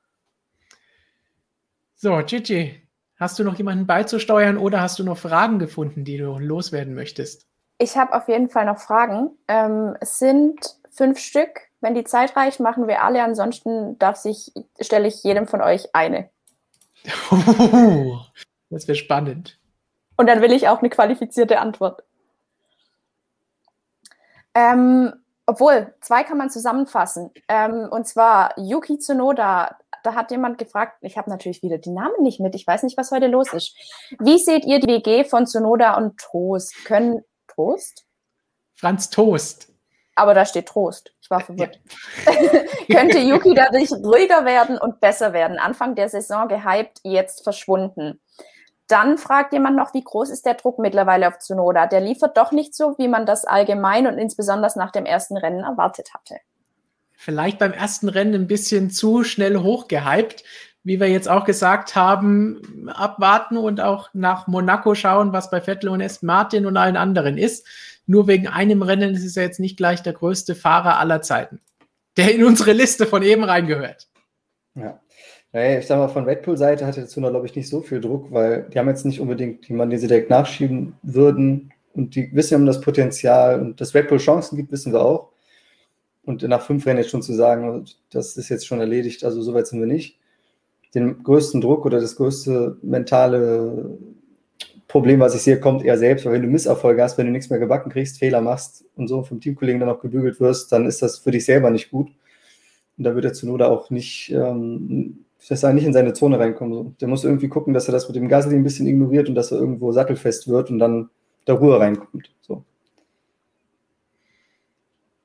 So, 1.96 2.16
Gigi, 2.24 2.88
hast 3.16 3.38
du 3.38 3.44
noch 3.44 3.56
jemanden 3.56 3.86
beizusteuern 3.86 4.56
oder 4.56 4.80
hast 4.80 4.98
du 4.98 5.04
noch 5.04 5.18
Fragen 5.18 5.58
gefunden, 5.58 6.04
die 6.04 6.16
du 6.16 6.38
loswerden 6.38 6.94
möchtest? 6.94 7.46
Ich 7.78 7.96
habe 7.96 8.14
auf 8.14 8.28
jeden 8.28 8.48
Fall 8.48 8.66
noch 8.66 8.78
Fragen. 8.78 9.30
Ähm, 9.48 9.96
es 10.00 10.18
sind 10.18 10.78
fünf 10.90 11.18
Stück. 11.18 11.69
Wenn 11.80 11.94
die 11.94 12.04
Zeit 12.04 12.36
reicht, 12.36 12.60
machen 12.60 12.88
wir 12.88 13.02
alle. 13.02 13.22
Ansonsten 13.22 13.98
darf 13.98 14.16
sich, 14.16 14.52
stelle 14.80 15.08
ich 15.08 15.22
jedem 15.22 15.46
von 15.46 15.62
euch 15.62 15.94
eine. 15.94 16.30
das 18.70 18.86
wäre 18.86 18.96
spannend. 18.96 19.58
Und 20.16 20.26
dann 20.26 20.42
will 20.42 20.52
ich 20.52 20.68
auch 20.68 20.80
eine 20.80 20.90
qualifizierte 20.90 21.58
Antwort. 21.58 22.02
Ähm, 24.54 25.12
obwohl, 25.46 25.94
zwei 26.00 26.22
kann 26.24 26.36
man 26.36 26.50
zusammenfassen. 26.50 27.30
Ähm, 27.48 27.88
und 27.90 28.06
zwar 28.06 28.58
Yuki 28.58 28.98
Tsunoda 28.98 29.76
da 30.02 30.14
hat 30.14 30.30
jemand 30.30 30.58
gefragt, 30.58 30.98
ich 31.02 31.16
habe 31.16 31.30
natürlich 31.30 31.62
wieder 31.62 31.78
die 31.78 31.90
Namen 31.90 32.22
nicht 32.22 32.40
mit, 32.40 32.54
ich 32.54 32.66
weiß 32.66 32.82
nicht, 32.82 32.96
was 32.96 33.10
heute 33.10 33.26
los 33.26 33.52
ist. 33.52 33.76
Wie 34.18 34.38
seht 34.38 34.64
ihr 34.64 34.80
die 34.80 34.88
WG 34.88 35.24
von 35.24 35.46
Sonoda 35.46 35.96
und 35.96 36.18
Trost? 36.18 36.74
Können 36.84 37.22
Trost? 37.48 38.06
Franz 38.74 39.10
Toast. 39.10 39.69
Aber 40.20 40.34
da 40.34 40.44
steht 40.44 40.66
Trost. 40.66 41.14
Ich 41.22 41.30
war 41.30 41.40
verwirrt. 41.40 41.80
Ja. 42.26 42.32
Könnte 42.94 43.20
Yuki 43.20 43.54
dadurch 43.54 43.90
ruhiger 43.90 44.44
werden 44.44 44.76
und 44.76 45.00
besser 45.00 45.32
werden? 45.32 45.58
Anfang 45.58 45.94
der 45.94 46.10
Saison 46.10 46.46
gehypt, 46.46 47.00
jetzt 47.04 47.42
verschwunden. 47.42 48.20
Dann 48.86 49.16
fragt 49.16 49.54
jemand 49.54 49.76
noch, 49.76 49.94
wie 49.94 50.04
groß 50.04 50.28
ist 50.28 50.44
der 50.44 50.54
Druck 50.54 50.78
mittlerweile 50.78 51.26
auf 51.26 51.38
Tsunoda? 51.38 51.86
Der 51.86 52.02
liefert 52.02 52.36
doch 52.36 52.52
nicht 52.52 52.74
so, 52.74 52.98
wie 52.98 53.08
man 53.08 53.24
das 53.24 53.46
allgemein 53.46 54.06
und 54.06 54.18
insbesondere 54.18 54.70
nach 54.76 54.90
dem 54.90 55.06
ersten 55.06 55.38
Rennen 55.38 55.64
erwartet 55.64 56.12
hatte 56.12 56.36
vielleicht 57.20 57.58
beim 57.58 57.74
ersten 57.74 58.08
Rennen 58.08 58.34
ein 58.34 58.46
bisschen 58.46 58.90
zu 58.90 59.24
schnell 59.24 59.58
hochgehypt. 59.58 60.42
Wie 60.82 60.98
wir 60.98 61.08
jetzt 61.08 61.28
auch 61.28 61.44
gesagt 61.44 61.94
haben, 61.94 62.88
abwarten 62.94 63.58
und 63.58 63.80
auch 63.80 64.08
nach 64.14 64.46
Monaco 64.46 64.94
schauen, 64.94 65.32
was 65.32 65.50
bei 65.50 65.60
Vettel 65.60 65.90
und 65.90 66.00
S. 66.00 66.22
Martin 66.22 66.64
und 66.64 66.76
allen 66.76 66.96
anderen 66.96 67.36
ist. 67.36 67.66
Nur 68.06 68.26
wegen 68.26 68.48
einem 68.48 68.82
Rennen 68.82 69.14
ist 69.14 69.24
es 69.24 69.34
ja 69.34 69.42
jetzt 69.42 69.60
nicht 69.60 69.76
gleich 69.76 70.02
der 70.02 70.14
größte 70.14 70.54
Fahrer 70.54 70.98
aller 70.98 71.22
Zeiten, 71.22 71.60
der 72.16 72.34
in 72.34 72.44
unsere 72.44 72.72
Liste 72.72 73.06
von 73.06 73.22
eben 73.22 73.44
reingehört. 73.44 74.08
Ja. 74.74 75.00
Naja, 75.52 75.80
ich 75.80 75.86
sag 75.86 75.98
mal, 75.98 76.08
von 76.08 76.24
Red 76.24 76.42
Bull-Seite 76.42 76.86
hatte 76.86 77.00
dazu 77.00 77.20
noch, 77.20 77.30
glaube 77.30 77.46
ich, 77.46 77.56
nicht 77.56 77.68
so 77.68 77.80
viel 77.80 78.00
Druck, 78.00 78.30
weil 78.30 78.68
die 78.72 78.78
haben 78.78 78.88
jetzt 78.88 79.04
nicht 79.04 79.20
unbedingt 79.20 79.68
jemanden, 79.68 79.90
den 79.90 80.00
sie 80.00 80.06
direkt 80.06 80.30
nachschieben 80.30 80.94
würden. 81.02 81.72
Und 81.92 82.14
die 82.14 82.32
wissen 82.34 82.54
um 82.54 82.66
das 82.66 82.80
Potenzial 82.80 83.60
und 83.60 83.80
dass 83.80 83.94
Red 83.94 84.08
Bull 84.08 84.18
Chancen 84.18 84.56
gibt, 84.56 84.70
wissen 84.70 84.92
wir 84.92 85.02
auch. 85.02 85.32
Und 86.22 86.42
nach 86.42 86.62
fünf 86.62 86.86
Rennen 86.86 86.98
jetzt 86.98 87.10
schon 87.10 87.22
zu 87.22 87.32
sagen, 87.32 87.84
das 88.10 88.36
ist 88.36 88.48
jetzt 88.48 88.66
schon 88.66 88.78
erledigt, 88.78 89.24
also 89.24 89.42
soweit 89.42 89.66
sind 89.66 89.80
wir 89.80 89.88
nicht. 89.88 90.19
Den 90.94 91.22
größten 91.22 91.60
Druck 91.60 91.86
oder 91.86 92.00
das 92.00 92.16
größte 92.16 92.78
mentale 92.82 93.98
Problem, 94.90 95.20
was 95.20 95.36
ich 95.36 95.42
sehe, 95.42 95.60
kommt 95.60 95.84
eher 95.84 95.96
selbst, 95.96 96.26
weil 96.26 96.32
wenn 96.32 96.42
du 96.42 96.48
Misserfolge 96.48 97.00
hast, 97.00 97.16
wenn 97.16 97.26
du 97.26 97.32
nichts 97.32 97.48
mehr 97.48 97.60
gebacken 97.60 97.92
kriegst, 97.92 98.18
Fehler 98.18 98.40
machst 98.40 98.84
und 98.96 99.06
so 99.06 99.22
vom 99.22 99.40
Teamkollegen 99.40 99.78
dann 99.78 99.88
auch 99.88 100.00
gebügelt 100.00 100.40
wirst, 100.40 100.72
dann 100.72 100.84
ist 100.84 101.00
das 101.00 101.18
für 101.18 101.30
dich 101.30 101.44
selber 101.44 101.70
nicht 101.70 101.92
gut. 101.92 102.08
Und 102.98 103.04
da 103.04 103.14
wird 103.14 103.24
er 103.24 103.32
zu 103.32 103.46
Noda 103.46 103.68
auch 103.68 103.90
nicht, 103.90 104.32
ähm, 104.32 105.24
das 105.48 105.62
nicht 105.62 105.86
in 105.86 105.92
seine 105.92 106.12
Zone 106.12 106.40
reinkommen. 106.40 106.74
So. 106.74 106.94
Der 107.00 107.06
muss 107.06 107.22
irgendwie 107.22 107.48
gucken, 107.48 107.72
dass 107.72 107.88
er 107.88 107.92
das 107.92 108.08
mit 108.08 108.16
dem 108.16 108.28
Gasly 108.28 108.56
ein 108.56 108.64
bisschen 108.64 108.88
ignoriert 108.88 109.28
und 109.28 109.36
dass 109.36 109.52
er 109.52 109.58
irgendwo 109.58 109.92
sattelfest 109.92 110.48
wird 110.48 110.70
und 110.70 110.80
dann 110.80 111.08
der 111.46 111.54
Ruhe 111.54 111.78
reinkommt. 111.78 112.34
So. 112.40 112.64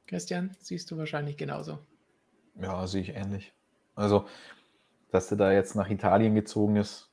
Christian, 0.05 0.51
siehst 0.59 0.91
du 0.91 0.97
wahrscheinlich 0.97 1.37
genauso. 1.37 1.79
Ja, 2.61 2.85
sehe 2.85 3.01
ich 3.01 3.15
ähnlich. 3.15 3.51
Also, 3.95 4.25
dass 5.11 5.31
er 5.31 5.37
da 5.37 5.51
jetzt 5.51 5.75
nach 5.75 5.89
Italien 5.89 6.35
gezogen 6.35 6.75
ist, 6.75 7.11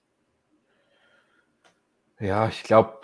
ja, 2.18 2.48
ich 2.48 2.62
glaube, 2.62 3.00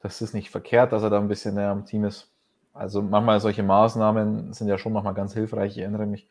das 0.00 0.20
ist 0.20 0.34
nicht 0.34 0.50
verkehrt, 0.50 0.92
dass 0.92 1.02
er 1.02 1.10
da 1.10 1.18
ein 1.18 1.28
bisschen 1.28 1.54
näher 1.54 1.70
am 1.70 1.86
Team 1.86 2.04
ist. 2.04 2.30
Also 2.74 3.02
manchmal 3.02 3.40
solche 3.40 3.62
Maßnahmen 3.62 4.52
sind 4.52 4.68
ja 4.68 4.78
schon 4.78 4.92
manchmal 4.92 5.14
ganz 5.14 5.32
hilfreich. 5.32 5.72
Ich 5.72 5.82
erinnere 5.82 6.06
mich 6.06 6.28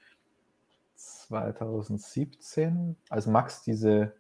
2017, 0.96 2.96
als 3.10 3.26
Max 3.26 3.64
diese 3.64 4.14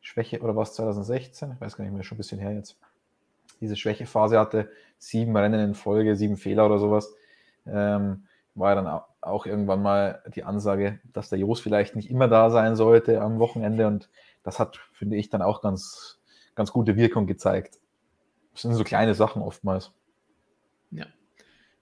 Schwäche, 0.00 0.40
oder 0.40 0.56
war 0.56 0.62
es 0.62 0.74
2016? 0.74 1.52
Ich 1.52 1.60
weiß 1.60 1.76
gar 1.76 1.84
nicht 1.84 1.94
mehr, 1.94 2.02
schon 2.02 2.16
ein 2.16 2.18
bisschen 2.18 2.40
her 2.40 2.52
jetzt. 2.52 2.78
Diese 3.60 3.76
Schwächephase 3.76 4.38
hatte, 4.38 4.70
sieben 4.98 5.36
Rennen 5.36 5.60
in 5.60 5.74
Folge, 5.74 6.16
sieben 6.16 6.36
Fehler 6.36 6.66
oder 6.66 6.78
sowas 6.78 7.14
ähm, 7.66 8.26
war 8.56 8.74
dann 8.74 9.00
auch 9.20 9.46
irgendwann 9.46 9.82
mal 9.82 10.22
die 10.34 10.44
Ansage, 10.44 10.98
dass 11.12 11.28
der 11.28 11.38
Jos 11.38 11.60
vielleicht 11.60 11.94
nicht 11.94 12.10
immer 12.10 12.26
da 12.26 12.50
sein 12.50 12.74
sollte 12.74 13.20
am 13.20 13.38
Wochenende 13.38 13.86
und 13.86 14.08
das 14.42 14.58
hat, 14.58 14.78
finde 14.92 15.16
ich, 15.16 15.28
dann 15.28 15.42
auch 15.42 15.60
ganz, 15.60 16.20
ganz 16.54 16.72
gute 16.72 16.96
Wirkung 16.96 17.26
gezeigt. 17.26 17.78
Das 18.52 18.62
sind 18.62 18.74
so 18.74 18.84
kleine 18.84 19.14
Sachen 19.14 19.42
oftmals. 19.42 19.92
Ja. 20.90 21.06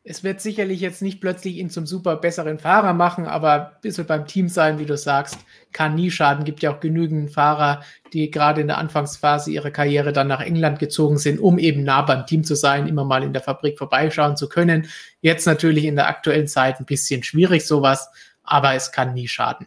Es 0.07 0.23
wird 0.23 0.43
sicherlich 0.43 0.81
jetzt 0.81 1.01
nicht 1.01 1.19
plötzlich 1.19 1.57
ihn 1.57 1.71
zum 1.71 1.87
super 1.87 2.17
besseren 2.17 2.59
Fahrer 2.59 2.93
machen, 2.93 3.27
aber 3.27 3.53
ein 3.53 3.81
bisschen 3.81 4.05
beim 4.05 4.27
Team 4.27 4.51
sein, 4.51 4.79
wie 4.79 4.85
du 4.85 4.99
sagst, 4.99 5.39
kann 5.73 5.95
nie 5.95 6.11
schaden. 6.11 6.45
Gibt 6.45 6.63
ja 6.63 6.75
auch 6.75 6.81
genügend 6.81 7.31
Fahrer, 7.31 7.83
die 8.13 8.31
gerade 8.31 8.61
in 8.61 8.67
der 8.67 8.77
Anfangsphase 8.77 9.51
ihrer 9.51 9.71
Karriere 9.71 10.13
dann 10.13 10.29
nach 10.29 10.43
England 10.43 10.79
gezogen 10.79 11.17
sind, 11.17 11.41
um 11.41 11.59
eben 11.59 11.85
nah 11.85 12.03
beim 12.03 12.27
Team 12.27 12.45
zu 12.45 12.55
sein, 12.55 12.87
immer 12.87 13.07
mal 13.07 13.23
in 13.23 13.33
der 13.33 13.41
Fabrik 13.41 13.79
vorbeischauen 13.79 14.37
zu 14.37 14.47
können. 14.51 14.89
Jetzt 15.23 15.47
natürlich 15.47 15.87
in 15.87 15.97
der 15.97 16.09
aktuellen 16.09 16.49
Zeit 16.49 16.81
ein 16.81 16.85
bisschen 16.87 17.23
schwierig 17.23 17.67
sowas, 17.67 18.11
aber 18.43 18.75
es 18.75 18.93
kann 18.93 19.15
nie 19.15 19.27
schaden. 19.27 19.67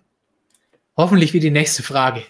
Hoffentlich 0.96 1.34
wie 1.34 1.40
die 1.40 1.52
nächste 1.52 1.82
Frage. 1.82 2.22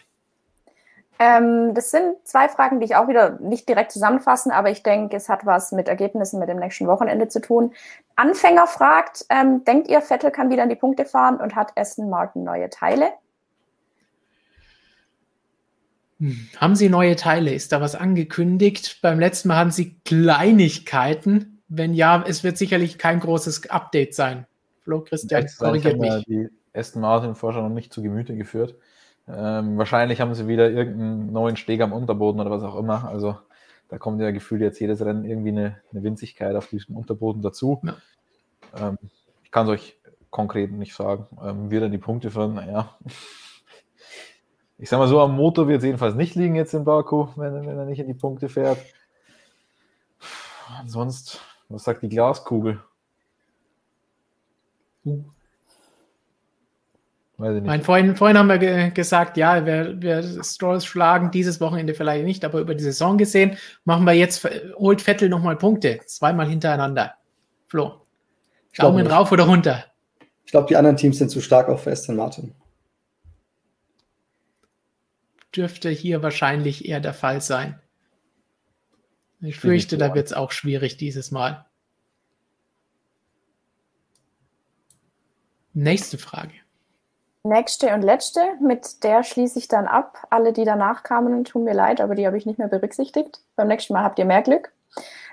Ähm, 1.20 1.74
das 1.74 1.92
sind 1.92 2.16
zwei 2.24 2.48
Fragen, 2.48 2.80
die 2.80 2.86
ich 2.86 2.96
auch 2.96 3.08
wieder 3.08 3.40
nicht 3.40 3.68
direkt 3.68 3.92
zusammenfassen, 3.92 4.52
aber 4.52 4.70
ich 4.70 4.84
denke, 4.84 5.18
es 5.18 5.30
hat 5.30 5.46
was 5.46 5.72
mit 5.72 5.88
Ergebnissen 5.88 6.40
mit 6.40 6.50
dem 6.50 6.60
nächsten 6.60 6.88
Wochenende 6.88 7.28
zu 7.28 7.42
tun. 7.42 7.74
Anfänger 8.16 8.68
fragt, 8.68 9.26
ähm, 9.30 9.64
denkt 9.64 9.88
ihr, 9.88 10.02
Vettel 10.02 10.32
kann 10.32 10.50
wieder 10.50 10.64
an 10.64 10.70
die 10.70 10.76
Punkte 10.76 11.06
fahren 11.06 11.38
und 11.38 11.56
hat 11.56 11.72
Aston 11.76 12.10
Martin 12.10 12.44
neue 12.44 12.70
Teile? 12.70 13.10
Hm. 16.20 16.50
Haben 16.58 16.76
Sie 16.76 16.90
neue 16.90 17.16
Teile? 17.16 17.54
Ist 17.54 17.72
da 17.72 17.82
was 17.82 17.96
angekündigt? 17.96 19.00
Beim 19.02 19.20
letzten 19.20 19.50
Mal 19.50 19.58
hatten 19.58 19.72
Sie 19.72 20.00
Kleinigkeiten. 20.06 21.62
Wenn 21.68 21.94
ja, 21.94 22.24
es 22.28 22.44
wird 22.44 22.58
sicherlich 22.58 22.98
kein 22.98 23.20
großes 23.20 23.70
Update 23.70 24.16
sein. 24.16 24.46
Flo 24.84 25.02
Christian, 25.02 25.46
korrigiert 25.58 26.00
mich. 26.00 26.24
Die 26.26 26.48
Aston 26.74 27.02
Martin 27.02 27.36
Forscher 27.36 27.62
noch 27.62 27.70
nicht 27.70 27.92
zu 27.92 28.02
Gemüte 28.02 28.36
geführt. 28.36 28.76
Ähm, 29.28 29.78
wahrscheinlich 29.78 30.22
haben 30.22 30.34
sie 30.34 30.48
wieder 30.48 30.70
irgendeinen 30.70 31.32
neuen 31.32 31.58
Steg 31.58 31.82
am 31.82 31.92
Unterboden 31.92 32.40
oder 32.40 32.50
was 32.50 32.64
auch 32.64 32.78
immer. 32.78 33.08
Also 33.08 33.38
da 33.90 33.98
kommt 33.98 34.22
ja 34.22 34.32
gefühlt 34.32 34.62
jetzt 34.62 34.80
jedes 34.80 35.02
Rennen 35.02 35.26
irgendwie 35.26 35.50
eine, 35.50 35.82
eine 35.92 36.04
Winzigkeit 36.04 36.56
auf 36.56 36.68
diesem 36.68 36.96
Unterboden 36.96 37.42
dazu. 37.42 37.82
Ja. 37.84 38.90
Ähm, 38.90 38.98
ich 39.44 39.52
kann 39.52 39.66
es 39.66 39.72
euch 39.72 39.98
konkret 40.30 40.72
nicht 40.72 40.94
sagen. 40.96 41.26
Ähm, 41.44 41.72
wird 41.72 41.84
er 41.84 41.90
die 41.90 41.98
Punkte 41.98 42.32
führen? 42.32 42.56
Naja. 42.56 42.98
Ich 44.80 44.90
sag 44.90 45.00
mal 45.00 45.08
so, 45.08 45.20
am 45.20 45.36
Motor 45.36 45.68
wird 45.68 45.80
es 45.80 45.86
jedenfalls 45.86 46.14
nicht 46.14 46.36
liegen 46.36 46.56
jetzt 46.56 46.76
in 46.76 46.84
Baku, 46.84 47.30
wenn, 47.36 47.66
wenn 47.66 47.80
er 47.80 47.86
nicht 47.86 47.98
in 47.98 48.06
die 48.06 48.14
Punkte 48.14 48.48
fährt. 48.48 48.78
Ansonsten, 50.80 51.40
was 51.68 51.84
sagt 51.84 52.04
die 52.04 52.10
Glaskugel? 52.10 52.80
Uh. 55.04 55.24
Weiß 55.24 55.24
ich 55.24 55.24
nicht. 55.24 55.36
Mein, 57.38 57.84
vorhin, 57.84 58.16
vorhin 58.16 58.36
haben 58.36 58.50
wir 58.50 58.58
ge 58.58 58.90
gesagt, 58.90 59.38
ja, 59.38 59.64
wir, 59.64 60.02
wir 60.02 60.44
Strolls 60.44 60.86
schlagen 60.86 61.30
dieses 61.30 61.62
Wochenende 61.62 61.94
vielleicht 61.94 62.26
nicht, 62.26 62.44
aber 62.44 62.60
über 62.60 62.74
die 62.74 62.84
Saison 62.84 63.16
gesehen, 63.16 63.58
machen 63.86 64.06
wir 64.06 64.14
jetzt, 64.14 64.44
holt 64.76 65.02
Vettel 65.02 65.30
nochmal 65.30 65.56
Punkte, 65.56 66.00
zweimal 66.08 66.48
hintereinander. 66.48 67.14
Flo, 67.68 68.08
Daumen 68.76 69.06
rauf 69.06 69.32
oder 69.32 69.44
runter? 69.44 69.86
Ich 70.46 70.52
glaube, 70.52 70.68
die 70.68 70.76
anderen 70.76 70.98
Teams 70.98 71.20
sind 71.20 71.30
zu 71.30 71.40
stark 71.40 71.70
auch 71.70 71.80
für 71.80 71.92
Aston 71.92 72.16
Martin. 72.16 72.56
Dürfte 75.56 75.90
hier 75.90 76.24
wahrscheinlich 76.24 76.88
eher 76.88 77.02
der 77.02 77.14
Fall 77.14 77.42
sein. 77.42 77.80
Ich 79.42 79.60
fürchte, 79.60 80.00
da 80.00 80.16
wird 80.16 80.28
es 80.28 80.34
auch 80.34 80.52
schwierig 80.52 80.98
dieses 80.98 81.30
Mal. 81.30 81.68
Nächste 85.74 86.18
Frage. 86.18 86.54
Nächste 87.48 87.94
und 87.94 88.02
letzte, 88.02 88.42
mit 88.60 89.04
der 89.06 89.24
schließe 89.24 89.58
ich 89.58 89.70
dann 89.70 89.88
ab. 89.88 90.28
Alle, 90.30 90.52
die 90.52 90.66
danach 90.66 91.04
kamen, 91.04 91.46
tun 91.46 91.64
mir 91.64 91.74
leid, 91.74 92.02
aber 92.02 92.14
die 92.14 92.28
habe 92.28 92.38
ich 92.38 92.46
nicht 92.46 92.60
mehr 92.60 92.68
berücksichtigt. 92.68 93.40
Beim 93.56 93.70
nächsten 93.70 93.94
Mal 93.94 94.04
habt 94.04 94.20
ihr 94.20 94.26
mehr 94.26 94.42
Glück. 94.42 94.74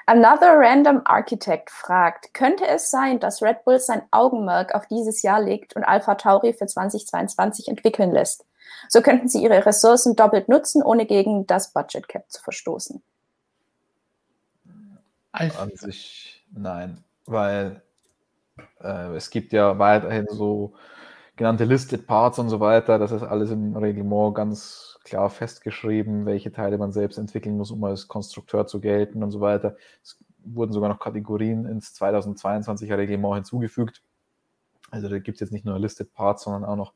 Another 0.07 0.57
Random 0.57 1.01
Architect 1.07 1.71
fragt, 1.71 2.33
könnte 2.33 2.69
es 2.69 2.91
sein, 2.91 3.19
dass 3.19 3.43
Red 3.43 3.65
Bull 3.65 3.81
sein 3.81 4.03
Augenmerk 4.13 4.75
auf 4.77 4.87
dieses 4.87 5.23
Jahr 5.23 5.41
legt 5.41 5.75
und 5.75 5.83
Alpha 5.83 6.15
Tauri 6.15 6.53
für 6.53 6.67
2022 6.67 7.67
entwickeln 7.67 8.13
lässt? 8.13 8.45
So 8.89 9.03
könnten 9.03 9.29
sie 9.29 9.43
ihre 9.43 9.67
Ressourcen 9.67 10.15
doppelt 10.15 10.49
nutzen, 10.49 10.85
ohne 10.85 11.07
gegen 11.07 11.49
das 11.49 11.73
Budget 11.73 12.07
Cap 12.07 12.31
zu 12.31 12.41
verstoßen. 12.43 13.03
An 15.33 15.51
sich 15.75 16.47
nein, 16.53 17.03
weil 17.27 17.83
äh, 18.81 19.17
es 19.17 19.31
gibt 19.31 19.53
ja 19.53 19.81
weiterhin 19.81 20.27
so 20.31 20.75
genannte 21.37 21.65
Listed 21.65 22.07
Parts 22.07 22.39
und 22.39 22.49
so 22.49 22.61
weiter. 22.61 22.99
Das 22.99 23.13
ist 23.13 23.23
alles 23.23 23.51
im 23.51 23.77
Reglement 23.77 24.35
ganz 24.35 24.99
klar 25.05 25.31
festgeschrieben, 25.31 26.27
welche 26.27 26.53
Teile 26.53 26.79
man 26.79 26.93
selbst 26.93 27.19
entwickeln 27.19 27.57
muss, 27.57 27.71
um 27.71 27.83
als 27.85 28.09
Konstrukteur 28.09 28.67
zu 28.67 28.81
gelten 28.81 29.23
und 29.23 29.31
so 29.31 29.41
weiter. 29.41 29.77
Es 30.03 30.19
wurden 30.45 30.73
sogar 30.73 30.89
noch 30.89 31.01
Kategorien 31.01 31.67
ins 31.67 31.95
2022er 32.01 32.97
Reglement 32.97 33.35
hinzugefügt. 33.35 34.03
Also 34.91 35.09
da 35.09 35.19
gibt 35.19 35.37
es 35.37 35.41
jetzt 35.41 35.53
nicht 35.53 35.65
nur 35.65 35.79
Listed 35.79 36.13
Parts, 36.15 36.45
sondern 36.45 36.65
auch 36.65 36.77
noch 36.77 36.93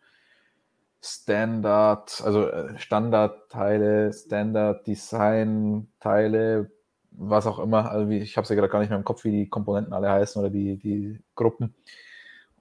Standard, 1.00 2.22
also 2.24 2.48
äh, 2.48 2.78
Standardteile, 2.78 4.12
Standard 4.12 4.86
Design 4.86 5.88
Teile, 6.00 6.70
was 7.10 7.46
auch 7.46 7.58
immer. 7.58 7.90
Also 7.90 8.10
ich 8.10 8.36
habe 8.36 8.44
es 8.44 8.48
ja 8.48 8.56
gerade 8.56 8.68
gar 8.68 8.80
nicht 8.80 8.90
mehr 8.90 8.98
im 8.98 9.04
Kopf, 9.04 9.24
wie 9.24 9.30
die 9.30 9.48
Komponenten 9.48 9.92
alle 9.92 10.10
heißen 10.10 10.40
oder 10.40 10.50
die, 10.50 10.76
die 10.76 11.20
Gruppen. 11.34 11.74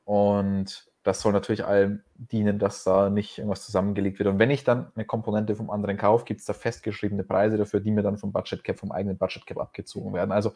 Und 0.05 0.86
das 1.07 1.21
soll 1.21 1.31
natürlich 1.31 1.63
allem 1.63 2.01
dienen, 2.15 2.59
dass 2.59 2.83
da 2.83 3.09
nicht 3.09 3.37
irgendwas 3.37 3.65
zusammengelegt 3.65 4.19
wird. 4.19 4.27
Und 4.27 4.39
wenn 4.39 4.51
ich 4.51 4.65
dann 4.65 4.91
eine 4.93 5.05
Komponente 5.05 5.55
vom 5.55 5.69
anderen 5.69 5.95
kaufe, 5.95 6.25
gibt 6.25 6.41
es 6.41 6.45
da 6.45 6.51
festgeschriebene 6.51 7.23
Preise 7.23 7.55
dafür, 7.55 7.79
die 7.79 7.91
mir 7.91 8.03
dann 8.03 8.17
vom 8.17 8.33
Budget 8.33 8.61
Cap, 8.61 8.77
vom 8.77 8.91
eigenen 8.91 9.17
Budget 9.17 9.45
Cap 9.47 9.57
abgezogen 9.57 10.13
werden. 10.13 10.33
Also 10.33 10.53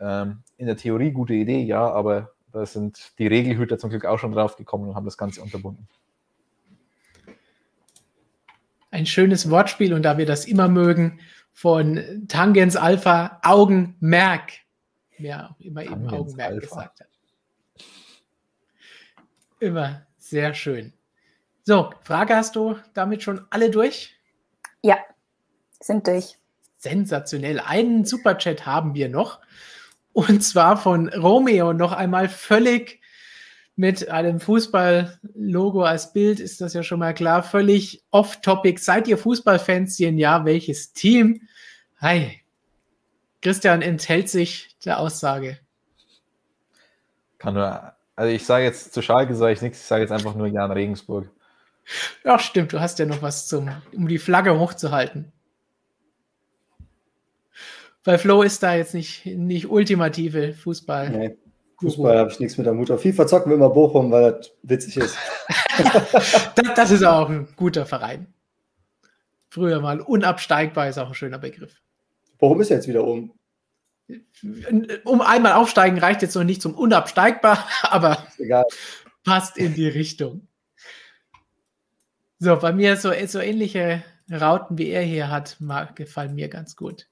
ähm, 0.00 0.42
in 0.56 0.66
der 0.66 0.78
Theorie 0.78 1.10
gute 1.10 1.34
Idee, 1.34 1.60
ja, 1.60 1.86
aber 1.86 2.32
da 2.50 2.64
sind 2.64 3.12
die 3.18 3.26
Regelhüter 3.26 3.76
zum 3.76 3.90
Glück 3.90 4.06
auch 4.06 4.18
schon 4.18 4.32
drauf 4.32 4.56
gekommen 4.56 4.88
und 4.88 4.94
haben 4.94 5.04
das 5.04 5.18
Ganze 5.18 5.42
unterbunden. 5.42 5.86
Ein 8.90 9.04
schönes 9.04 9.50
Wortspiel 9.50 9.92
und 9.92 10.02
da 10.02 10.16
wir 10.16 10.24
das 10.24 10.46
immer 10.46 10.68
mögen, 10.68 11.20
von 11.52 12.24
Tangens 12.26 12.74
Alpha 12.74 13.38
Augenmerk. 13.42 14.52
Ja, 15.18 15.54
immer 15.58 15.84
Tangens 15.84 16.08
eben 16.08 16.08
Augenmerk 16.08 16.52
Alpha. 16.52 16.60
gesagt 16.60 17.00
hat. 17.00 17.09
Immer 19.60 20.06
sehr 20.18 20.54
schön. 20.54 20.92
So, 21.64 21.92
Frage 22.02 22.34
hast 22.34 22.56
du 22.56 22.76
damit 22.94 23.22
schon 23.22 23.46
alle 23.50 23.70
durch? 23.70 24.18
Ja, 24.82 24.96
sind 25.78 26.06
durch. 26.06 26.38
Sensationell. 26.78 27.60
Einen 27.60 28.06
Superchat 28.06 28.64
haben 28.64 28.94
wir 28.94 29.10
noch. 29.10 29.40
Und 30.12 30.42
zwar 30.42 30.78
von 30.78 31.08
Romeo 31.10 31.74
noch 31.74 31.92
einmal 31.92 32.28
völlig 32.28 33.00
mit 33.76 34.08
einem 34.08 34.40
Fußball-Logo 34.40 35.82
als 35.82 36.12
Bild, 36.12 36.40
ist 36.40 36.60
das 36.60 36.74
ja 36.74 36.82
schon 36.82 36.98
mal 36.98 37.14
klar, 37.14 37.42
völlig 37.42 38.02
off-topic. 38.10 38.78
Seid 38.80 39.08
ihr 39.08 39.16
Fußballfans? 39.16 39.98
Ja, 39.98 40.44
welches 40.44 40.92
Team? 40.92 41.42
Hi. 41.98 42.40
Christian 43.42 43.80
enthält 43.80 44.28
sich 44.28 44.76
der 44.84 44.98
Aussage. 44.98 45.58
Kann 47.38 47.54
nur 47.54 47.94
also 48.20 48.34
ich 48.34 48.44
sage 48.44 48.64
jetzt 48.64 48.92
zu 48.92 49.00
Schalke 49.00 49.34
sage 49.34 49.54
ich 49.54 49.62
nichts, 49.62 49.80
ich 49.80 49.86
sage 49.86 50.02
jetzt 50.02 50.10
einfach 50.10 50.34
nur 50.34 50.46
Jan 50.46 50.70
Regensburg. 50.70 51.30
Ja, 52.22 52.38
stimmt, 52.38 52.70
du 52.74 52.78
hast 52.78 52.98
ja 52.98 53.06
noch 53.06 53.22
was 53.22 53.48
zum, 53.48 53.70
um 53.94 54.08
die 54.08 54.18
Flagge 54.18 54.58
hochzuhalten. 54.60 55.32
Bei 58.04 58.18
Flo 58.18 58.42
ist 58.42 58.62
da 58.62 58.74
jetzt 58.74 58.92
nicht, 58.92 59.24
nicht 59.24 59.70
ultimative 59.70 60.52
Fußball. 60.52 61.08
Nee, 61.08 61.36
Fußball 61.80 62.18
habe 62.18 62.30
ich 62.30 62.38
nichts 62.40 62.58
mit 62.58 62.66
der 62.66 62.74
Mutter. 62.74 62.98
FIFA 62.98 63.26
zocken 63.26 63.50
wir 63.50 63.56
immer 63.56 63.70
Bochum, 63.70 64.10
weil 64.10 64.32
das 64.32 64.52
witzig 64.64 64.98
ist. 64.98 65.16
das, 66.56 66.74
das 66.76 66.90
ist 66.90 67.04
auch 67.04 67.30
ein 67.30 67.48
guter 67.56 67.86
Verein. 67.86 68.26
Früher 69.48 69.80
mal 69.80 69.98
unabsteigbar 69.98 70.90
ist 70.90 70.98
auch 70.98 71.08
ein 71.08 71.14
schöner 71.14 71.38
Begriff. 71.38 71.80
Bochum 72.36 72.60
ist 72.60 72.68
jetzt 72.68 72.86
wieder 72.86 73.02
oben 73.02 73.32
um 75.04 75.20
einmal 75.20 75.52
aufsteigen 75.52 75.98
reicht 75.98 76.22
jetzt 76.22 76.34
noch 76.34 76.44
nicht 76.44 76.62
zum 76.62 76.74
unabsteigbar, 76.74 77.66
aber 77.82 78.26
Egal. 78.38 78.64
passt 79.24 79.56
in 79.56 79.74
die 79.74 79.88
Richtung. 79.88 80.46
So, 82.38 82.56
bei 82.56 82.72
mir 82.72 82.96
so, 82.96 83.12
so 83.26 83.38
ähnliche 83.38 84.02
Rauten 84.30 84.78
wie 84.78 84.88
er 84.88 85.02
hier 85.02 85.30
hat, 85.30 85.56
mag, 85.60 85.96
gefallen 85.96 86.34
mir 86.34 86.48
ganz 86.48 86.76
gut. 86.76 87.08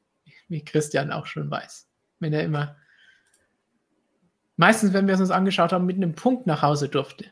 Wie 0.48 0.64
Christian 0.64 1.12
auch 1.12 1.26
schon 1.26 1.50
weiß. 1.50 1.86
Wenn 2.20 2.32
er 2.32 2.44
immer, 2.44 2.76
meistens, 4.56 4.92
wenn 4.92 5.06
wir 5.06 5.14
es 5.14 5.20
uns 5.20 5.30
angeschaut 5.30 5.72
haben, 5.72 5.84
mit 5.84 5.96
einem 5.96 6.14
Punkt 6.14 6.46
nach 6.46 6.62
Hause 6.62 6.88
durfte. 6.88 7.26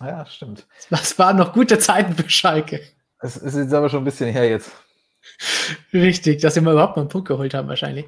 Ja, 0.00 0.24
stimmt. 0.26 0.66
Das 0.88 1.18
waren 1.18 1.36
noch 1.36 1.52
gute 1.52 1.78
Zeiten 1.78 2.14
für 2.14 2.28
Schalke. 2.28 2.80
Es 3.18 3.36
ist 3.36 3.56
jetzt 3.56 3.74
aber 3.74 3.90
schon 3.90 4.02
ein 4.02 4.04
bisschen 4.04 4.32
her 4.32 4.48
jetzt. 4.48 4.70
Richtig, 5.92 6.40
dass 6.40 6.54
sie 6.54 6.60
mal 6.60 6.72
überhaupt 6.72 6.96
mal 6.96 7.02
einen 7.02 7.10
Punkt 7.10 7.28
geholt 7.28 7.54
haben, 7.54 7.68
wahrscheinlich. 7.68 8.06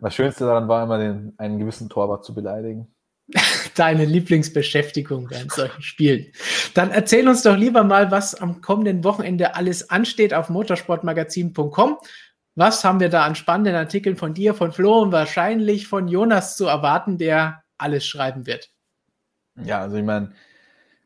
Das 0.00 0.14
Schönste 0.14 0.44
daran 0.44 0.68
war 0.68 0.84
immer, 0.84 0.98
den, 0.98 1.34
einen 1.38 1.58
gewissen 1.58 1.88
Torwart 1.88 2.24
zu 2.24 2.34
beleidigen. 2.34 2.88
Deine 3.74 4.04
Lieblingsbeschäftigung 4.04 5.30
während 5.30 5.52
solchen 5.52 5.82
Spielen. 5.82 6.32
Dann 6.74 6.90
erzähl 6.90 7.28
uns 7.28 7.42
doch 7.42 7.56
lieber 7.56 7.84
mal, 7.84 8.10
was 8.10 8.34
am 8.34 8.60
kommenden 8.60 9.04
Wochenende 9.04 9.54
alles 9.54 9.90
ansteht 9.90 10.34
auf 10.34 10.48
motorsportmagazin.com. 10.48 11.98
Was 12.54 12.84
haben 12.84 13.00
wir 13.00 13.08
da 13.08 13.24
an 13.24 13.34
spannenden 13.34 13.76
Artikeln 13.76 14.16
von 14.16 14.34
dir, 14.34 14.54
von 14.54 14.72
Flo 14.72 15.00
und 15.00 15.12
wahrscheinlich 15.12 15.86
von 15.86 16.08
Jonas 16.08 16.56
zu 16.56 16.66
erwarten, 16.66 17.16
der 17.16 17.62
alles 17.76 18.06
schreiben 18.06 18.46
wird? 18.46 18.70
Ja, 19.62 19.80
also 19.80 19.96
ich 19.96 20.04
meine, 20.04 20.32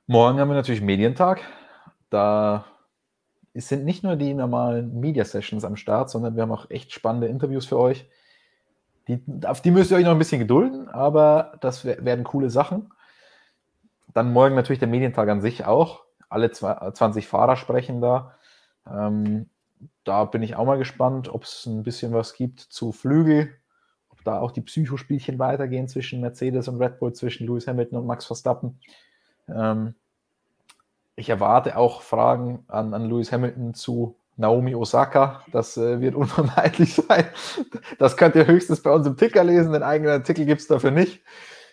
morgen 0.06 0.38
haben 0.38 0.48
wir 0.48 0.54
natürlich 0.54 0.80
Medientag. 0.80 1.42
Da 2.08 2.64
sind 3.54 3.84
nicht 3.84 4.02
nur 4.02 4.16
die 4.16 4.32
normalen 4.34 4.98
Media 4.98 5.24
Sessions 5.24 5.64
am 5.64 5.76
Start, 5.76 6.10
sondern 6.10 6.36
wir 6.36 6.42
haben 6.42 6.52
auch 6.52 6.70
echt 6.70 6.92
spannende 6.92 7.26
Interviews 7.26 7.66
für 7.66 7.78
euch. 7.78 8.08
Die, 9.08 9.22
auf 9.44 9.60
die 9.60 9.70
müsst 9.70 9.90
ihr 9.90 9.96
euch 9.96 10.04
noch 10.04 10.12
ein 10.12 10.18
bisschen 10.18 10.38
gedulden, 10.38 10.88
aber 10.88 11.58
das 11.60 11.84
werden 11.84 12.24
coole 12.24 12.50
Sachen. 12.50 12.92
Dann 14.14 14.32
morgen 14.32 14.54
natürlich 14.54 14.78
der 14.78 14.88
Medientag 14.88 15.28
an 15.28 15.40
sich 15.40 15.64
auch. 15.64 16.04
Alle 16.28 16.50
20 16.50 17.26
Fahrer 17.26 17.56
sprechen 17.56 18.00
da. 18.00 18.36
Ähm, 18.90 19.50
da 20.04 20.24
bin 20.24 20.42
ich 20.42 20.56
auch 20.56 20.66
mal 20.66 20.78
gespannt, 20.78 21.28
ob 21.28 21.44
es 21.44 21.66
ein 21.66 21.82
bisschen 21.82 22.12
was 22.12 22.34
gibt 22.34 22.60
zu 22.60 22.92
Flügel, 22.92 23.54
ob 24.08 24.22
da 24.24 24.40
auch 24.40 24.52
die 24.52 24.60
Psychospielchen 24.60 25.38
weitergehen 25.38 25.88
zwischen 25.88 26.20
Mercedes 26.20 26.68
und 26.68 26.80
Red 26.80 26.98
Bull, 26.98 27.12
zwischen 27.12 27.46
Lewis 27.46 27.66
Hamilton 27.66 27.98
und 27.98 28.06
Max 28.06 28.24
Verstappen. 28.24 28.78
Ähm, 29.48 29.94
ich 31.16 31.28
erwarte 31.28 31.76
auch 31.76 32.02
Fragen 32.02 32.64
an, 32.68 32.94
an 32.94 33.08
Lewis 33.08 33.32
Hamilton 33.32 33.74
zu 33.74 34.16
Naomi 34.36 34.74
Osaka. 34.74 35.42
Das 35.52 35.76
äh, 35.76 36.00
wird 36.00 36.14
unvermeidlich 36.16 36.94
sein. 36.94 37.26
Das 37.98 38.16
könnt 38.16 38.34
ihr 38.34 38.46
höchstens 38.46 38.82
bei 38.82 38.90
uns 38.90 39.06
im 39.06 39.16
Ticker 39.16 39.44
lesen. 39.44 39.72
Den 39.72 39.82
eigenen 39.82 40.12
Artikel 40.12 40.46
gibt 40.46 40.60
es 40.60 40.66
dafür 40.66 40.90
nicht. 40.90 41.22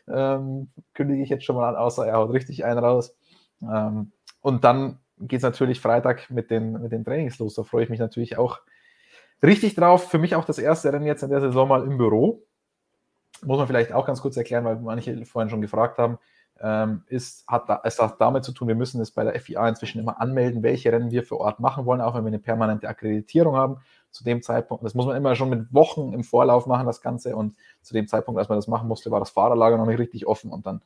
Ähm, 0.08 0.70
kündige 0.94 1.24
ich 1.24 1.30
jetzt 1.30 1.46
schon 1.46 1.56
mal 1.56 1.70
an, 1.70 1.76
außer 1.76 2.06
er 2.06 2.18
haut 2.18 2.34
richtig 2.34 2.66
einen 2.66 2.80
raus. 2.80 3.16
Ähm, 3.62 4.12
und 4.42 4.64
dann 4.64 5.00
geht 5.20 5.38
es 5.38 5.44
natürlich 5.44 5.82
Freitag 5.82 6.30
mit 6.30 6.50
den, 6.50 6.74
mit 6.74 6.92
den 6.92 7.04
Trainings 7.04 7.40
los. 7.40 7.56
Da 7.56 7.64
freue 7.64 7.84
ich 7.84 7.90
mich 7.90 8.00
natürlich 8.00 8.38
auch 8.38 8.60
richtig 9.44 9.76
drauf. 9.76 10.10
Für 10.10 10.18
mich 10.18 10.36
auch 10.36 10.46
das 10.46 10.60
erste 10.60 10.92
Rennen 10.92 11.06
jetzt 11.06 11.24
in 11.24 11.30
der 11.30 11.42
Saison 11.42 11.68
mal 11.68 11.84
im 11.84 11.98
Büro. 11.98 12.44
Muss 13.44 13.58
man 13.58 13.68
vielleicht 13.68 13.94
auch 13.94 14.06
ganz 14.06 14.22
kurz 14.22 14.36
erklären, 14.36 14.66
weil 14.66 14.78
manche 14.78 15.26
vorhin 15.26 15.50
schon 15.50 15.62
gefragt 15.62 15.98
haben. 15.98 16.18
Ähm, 16.62 17.04
ist, 17.08 17.48
hat 17.48 17.70
da, 17.70 17.82
es 17.86 18.00
hat 18.00 18.20
damit 18.20 18.44
zu 18.44 18.52
tun, 18.52 18.68
wir 18.68 18.76
müssen 18.76 19.00
es 19.00 19.12
bei 19.12 19.24
der 19.24 19.40
FIA 19.40 19.70
inzwischen 19.70 20.00
immer 20.00 20.20
anmelden, 20.20 20.62
welche 20.62 20.92
Rennen 20.92 21.10
wir 21.10 21.24
für 21.24 21.40
Ort 21.40 21.60
machen 21.60 21.86
wollen, 21.86 22.02
auch 22.02 22.16
wenn 22.16 22.24
wir 22.24 22.30
eine 22.30 22.40
permanente 22.40 22.88
Akkreditierung 22.88 23.56
haben. 23.56 23.78
Zu 24.12 24.24
dem 24.24 24.42
Zeitpunkt, 24.42 24.84
das 24.84 24.94
muss 24.94 25.06
man 25.06 25.16
immer 25.16 25.36
schon 25.36 25.50
mit 25.50 25.74
Wochen 25.74 26.14
im 26.14 26.24
Vorlauf 26.24 26.66
machen, 26.66 26.86
das 26.86 27.02
Ganze. 27.02 27.36
Und 27.36 27.56
zu 27.82 27.94
dem 27.94 28.08
Zeitpunkt, 28.08 28.40
als 28.40 28.50
man 28.50 28.58
das 28.58 28.68
machen 28.68 28.88
musste, 28.88 29.12
war 29.12 29.20
das 29.20 29.30
Fahrerlager 29.30 29.78
noch 29.78 29.86
nicht 29.86 30.00
richtig 30.00 30.28
offen. 30.28 30.52
Und 30.52 30.66
dann 30.66 30.82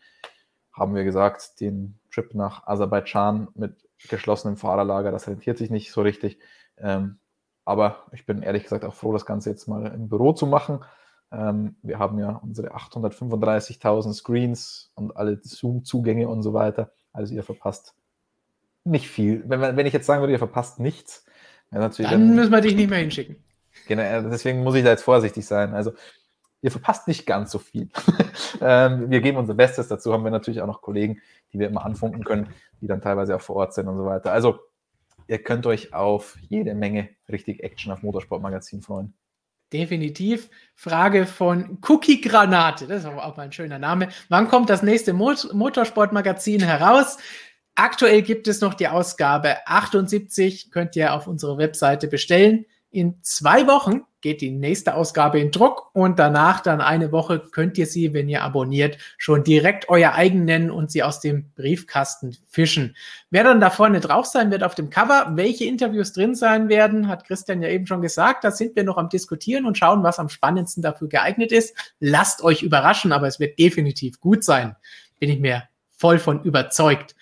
haben 0.73 0.93
wir 0.93 1.03
gesagt, 1.03 1.59
den 1.59 1.97
Trip 2.11 2.33
nach 2.35 2.67
Aserbaidschan 2.67 3.47
mit 3.55 3.87
geschlossenem 4.09 4.57
Fahrerlager, 4.57 5.11
das 5.11 5.27
rentiert 5.27 5.57
sich 5.57 5.69
nicht 5.69 5.91
so 5.91 6.01
richtig. 6.01 6.39
Ähm, 6.77 7.19
aber 7.65 8.03
ich 8.11 8.25
bin 8.25 8.41
ehrlich 8.41 8.63
gesagt 8.63 8.83
auch 8.83 8.93
froh, 8.93 9.13
das 9.13 9.25
Ganze 9.25 9.49
jetzt 9.49 9.67
mal 9.67 9.85
im 9.87 10.09
Büro 10.09 10.33
zu 10.33 10.45
machen. 10.45 10.83
Ähm, 11.33 11.75
wir 11.81 11.99
haben 11.99 12.19
ja 12.19 12.39
unsere 12.43 12.75
835.000 12.75 14.13
Screens 14.13 14.91
und 14.95 15.17
alle 15.17 15.39
Zoom-Zugänge 15.41 16.29
und 16.29 16.43
so 16.43 16.53
weiter. 16.53 16.91
Also 17.11 17.33
ihr 17.33 17.43
verpasst 17.43 17.95
nicht 18.83 19.07
viel. 19.07 19.43
Wenn, 19.47 19.61
wenn 19.61 19.85
ich 19.85 19.93
jetzt 19.93 20.05
sagen 20.05 20.21
würde, 20.21 20.33
ihr 20.33 20.39
verpasst 20.39 20.79
nichts, 20.79 21.25
dann, 21.71 21.91
dann 21.97 22.35
müssen 22.35 22.51
wir 22.51 22.61
dich 22.61 22.75
nicht 22.75 22.89
mehr 22.89 22.99
hinschicken. 22.99 23.37
Genau, 23.87 24.29
deswegen 24.29 24.63
muss 24.63 24.75
ich 24.75 24.83
da 24.83 24.91
jetzt 24.91 25.03
vorsichtig 25.03 25.45
sein. 25.45 25.73
Also 25.73 25.93
ihr 26.61 26.71
verpasst 26.71 27.07
nicht 27.07 27.25
ganz 27.25 27.51
so 27.51 27.57
viel. 27.57 27.89
ähm, 28.61 29.09
wir 29.09 29.21
geben 29.21 29.37
unser 29.37 29.55
Bestes. 29.55 29.87
Dazu 29.87 30.13
haben 30.13 30.23
wir 30.23 30.31
natürlich 30.31 30.61
auch 30.61 30.67
noch 30.67 30.81
Kollegen, 30.81 31.19
die 31.51 31.59
wir 31.59 31.67
immer 31.67 31.83
anfunken 31.83 32.23
können, 32.23 32.49
die 32.81 32.87
dann 32.87 33.01
teilweise 33.01 33.35
auch 33.35 33.41
vor 33.41 33.55
Ort 33.55 33.73
sind 33.73 33.87
und 33.87 33.97
so 33.97 34.05
weiter. 34.05 34.31
Also 34.31 34.59
ihr 35.27 35.41
könnt 35.41 35.65
euch 35.65 35.93
auf 35.93 36.37
jede 36.49 36.75
Menge 36.75 37.09
richtig 37.29 37.63
Action 37.63 37.91
auf 37.91 38.03
Motorsportmagazin 38.03 38.81
freuen. 38.81 39.13
Definitiv. 39.73 40.49
Frage 40.75 41.25
von 41.25 41.79
Cookie 41.87 42.21
Granate. 42.21 42.85
Das 42.87 42.99
ist 42.99 43.05
aber 43.05 43.25
auch 43.25 43.35
mal 43.35 43.43
ein 43.43 43.51
schöner 43.51 43.79
Name. 43.79 44.09
Wann 44.29 44.47
kommt 44.47 44.69
das 44.69 44.83
nächste 44.83 45.13
Mot 45.13 45.51
Motorsportmagazin 45.51 46.61
heraus? 46.61 47.17
Aktuell 47.75 48.21
gibt 48.21 48.47
es 48.47 48.61
noch 48.61 48.75
die 48.75 48.87
Ausgabe 48.87 49.65
78, 49.65 50.69
könnt 50.69 50.95
ihr 50.95 51.13
auf 51.13 51.25
unserer 51.25 51.57
Webseite 51.57 52.07
bestellen. 52.07 52.65
In 52.91 53.17
zwei 53.23 53.65
Wochen 53.65 54.01
geht 54.23 54.41
die 54.41 54.49
nächste 54.49 54.95
Ausgabe 54.95 55.39
in 55.39 55.51
Druck 55.51 55.91
und 55.93 56.17
danach 56.17 56.61
dann 56.61 56.81
eine 56.81 57.11
Woche 57.11 57.39
könnt 57.39 57.77
ihr 57.77 57.85
sie, 57.85 58.13
wenn 58.13 58.29
ihr 58.29 58.41
abonniert, 58.41 58.97
schon 59.17 59.43
direkt 59.43 59.89
euer 59.89 60.13
eigen 60.13 60.45
nennen 60.45 60.71
und 60.71 60.89
sie 60.89 61.03
aus 61.03 61.19
dem 61.19 61.51
Briefkasten 61.55 62.35
fischen. 62.47 62.95
Wer 63.29 63.43
dann 63.43 63.59
da 63.59 63.69
vorne 63.69 63.99
drauf 63.99 64.25
sein 64.25 64.49
wird 64.49 64.63
auf 64.63 64.73
dem 64.73 64.89
Cover, 64.89 65.33
welche 65.35 65.65
Interviews 65.65 66.13
drin 66.13 66.33
sein 66.33 66.69
werden, 66.69 67.07
hat 67.07 67.25
Christian 67.25 67.61
ja 67.61 67.69
eben 67.69 67.85
schon 67.85 68.01
gesagt. 68.01 68.43
Da 68.45 68.51
sind 68.51 68.75
wir 68.75 68.83
noch 68.83 68.97
am 68.97 69.09
Diskutieren 69.09 69.65
und 69.65 69.77
schauen, 69.77 70.01
was 70.01 70.17
am 70.17 70.29
spannendsten 70.29 70.81
dafür 70.81 71.09
geeignet 71.09 71.51
ist. 71.51 71.75
Lasst 71.99 72.43
euch 72.43 72.63
überraschen, 72.63 73.11
aber 73.11 73.27
es 73.27 73.39
wird 73.39 73.59
definitiv 73.59 74.19
gut 74.21 74.43
sein. 74.43 74.75
Bin 75.19 75.29
ich 75.29 75.39
mir 75.39 75.63
voll 75.97 76.17
von 76.17 76.43
überzeugt. 76.43 77.15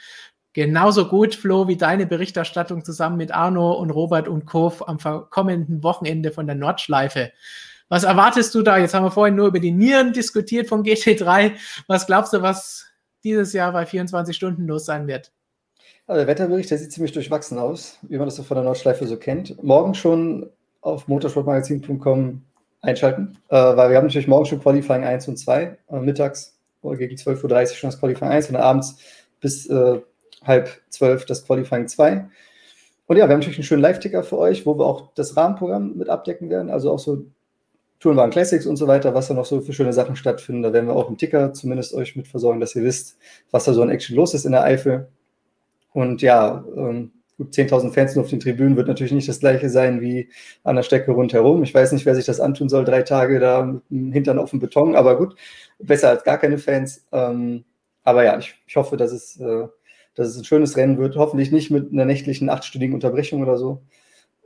Genauso 0.53 1.07
gut, 1.07 1.35
Flo, 1.35 1.67
wie 1.67 1.77
deine 1.77 2.05
Berichterstattung 2.05 2.83
zusammen 2.83 3.17
mit 3.17 3.33
Arno 3.33 3.71
und 3.73 3.89
Robert 3.89 4.27
und 4.27 4.45
Kof 4.45 4.87
am 4.87 4.97
kommenden 5.29 5.81
Wochenende 5.81 6.31
von 6.31 6.45
der 6.45 6.55
Nordschleife. 6.55 7.31
Was 7.87 8.03
erwartest 8.03 8.53
du 8.55 8.61
da? 8.61 8.77
Jetzt 8.77 8.93
haben 8.93 9.03
wir 9.03 9.11
vorhin 9.11 9.35
nur 9.35 9.47
über 9.47 9.59
die 9.59 9.71
Nieren 9.71 10.13
diskutiert 10.13 10.67
vom 10.67 10.83
GT3. 10.83 11.53
Was 11.87 12.05
glaubst 12.05 12.33
du, 12.33 12.41
was 12.41 12.85
dieses 13.23 13.53
Jahr 13.53 13.71
bei 13.71 13.85
24 13.85 14.35
Stunden 14.35 14.67
los 14.67 14.85
sein 14.85 15.07
wird? 15.07 15.31
Also 16.07 16.19
der 16.19 16.27
Wetterbericht, 16.27 16.71
der 16.71 16.77
sieht 16.77 16.91
ziemlich 16.91 17.13
durchwachsen 17.13 17.57
aus, 17.57 17.97
wie 18.01 18.17
man 18.17 18.27
das 18.27 18.35
so 18.35 18.43
von 18.43 18.55
der 18.55 18.63
Nordschleife 18.63 19.07
so 19.07 19.17
kennt. 19.17 19.61
Morgen 19.63 19.93
schon 19.93 20.49
auf 20.81 21.07
motorsportmagazin.com 21.07 22.41
einschalten, 22.81 23.37
äh, 23.49 23.55
weil 23.55 23.89
wir 23.89 23.97
haben 23.97 24.07
natürlich 24.07 24.27
morgen 24.27 24.45
schon 24.45 24.61
Qualifying 24.61 25.03
1 25.03 25.27
und 25.27 25.37
2, 25.37 25.77
äh, 25.89 25.99
mittags 25.99 26.57
gegen 26.81 27.15
12.30 27.15 27.43
Uhr 27.43 27.67
schon 27.75 27.89
das 27.89 27.99
Qualifying 27.99 28.31
1 28.31 28.49
und 28.49 28.55
abends 28.55 28.97
bis 29.39 29.67
äh, 29.67 29.99
halb 30.43 30.69
zwölf 30.89 31.25
das 31.25 31.45
Qualifying 31.45 31.87
2. 31.87 32.29
Und 33.07 33.17
ja, 33.17 33.27
wir 33.27 33.33
haben 33.33 33.39
natürlich 33.39 33.57
einen 33.57 33.65
schönen 33.65 33.81
Live-Ticker 33.81 34.23
für 34.23 34.37
euch, 34.37 34.65
wo 34.65 34.77
wir 34.77 34.85
auch 34.85 35.13
das 35.15 35.35
Rahmenprogramm 35.35 35.97
mit 35.97 36.09
abdecken 36.09 36.49
werden, 36.49 36.69
also 36.69 36.91
auch 36.91 36.99
so 36.99 37.25
Tourenwagen 37.99 38.31
Classics 38.31 38.65
und 38.65 38.77
so 38.77 38.87
weiter, 38.87 39.13
was 39.13 39.27
da 39.27 39.35
noch 39.35 39.45
so 39.45 39.61
für 39.61 39.73
schöne 39.73 39.93
Sachen 39.93 40.15
stattfinden. 40.15 40.63
Da 40.63 40.73
werden 40.73 40.87
wir 40.87 40.95
auch 40.95 41.09
im 41.09 41.17
Ticker 41.17 41.53
zumindest 41.53 41.93
euch 41.93 42.15
mit 42.15 42.27
versorgen, 42.27 42.59
dass 42.59 42.75
ihr 42.75 42.83
wisst, 42.83 43.17
was 43.51 43.65
da 43.65 43.73
so 43.73 43.81
an 43.81 43.89
Action 43.89 44.15
los 44.15 44.33
ist 44.33 44.45
in 44.45 44.53
der 44.53 44.63
Eifel. 44.63 45.07
Und 45.93 46.21
ja, 46.23 46.65
ähm, 46.75 47.11
gut, 47.37 47.53
10.000 47.53 47.91
Fans 47.91 48.17
auf 48.17 48.29
den 48.29 48.39
Tribünen 48.39 48.75
wird 48.75 48.87
natürlich 48.87 49.13
nicht 49.13 49.29
das 49.29 49.39
gleiche 49.39 49.69
sein 49.69 50.01
wie 50.01 50.29
an 50.63 50.77
der 50.77 50.83
Strecke 50.83 51.11
rundherum. 51.11 51.61
Ich 51.63 51.73
weiß 51.75 51.91
nicht, 51.91 52.05
wer 52.05 52.15
sich 52.15 52.25
das 52.25 52.39
antun 52.39 52.69
soll, 52.69 52.85
drei 52.85 53.03
Tage 53.03 53.39
da 53.39 53.63
mit 53.65 53.83
dem 53.91 54.11
Hintern 54.11 54.39
auf 54.39 54.49
dem 54.49 54.59
Beton, 54.59 54.95
aber 54.95 55.17
gut, 55.17 55.35
besser 55.77 56.09
als 56.09 56.23
gar 56.23 56.39
keine 56.39 56.57
Fans. 56.57 57.05
Ähm, 57.11 57.65
aber 58.03 58.23
ja, 58.23 58.39
ich, 58.39 58.55
ich 58.65 58.75
hoffe, 58.77 58.97
dass 58.97 59.11
es 59.11 59.39
äh, 59.39 59.67
dass 60.15 60.27
es 60.27 60.37
ein 60.37 60.45
schönes 60.45 60.77
Rennen 60.77 60.97
wird. 60.97 61.15
Hoffentlich 61.15 61.51
nicht 61.51 61.71
mit 61.71 61.91
einer 61.91 62.05
nächtlichen 62.05 62.49
achtstündigen 62.49 62.93
Unterbrechung 62.93 63.41
oder 63.41 63.57
so. 63.57 63.81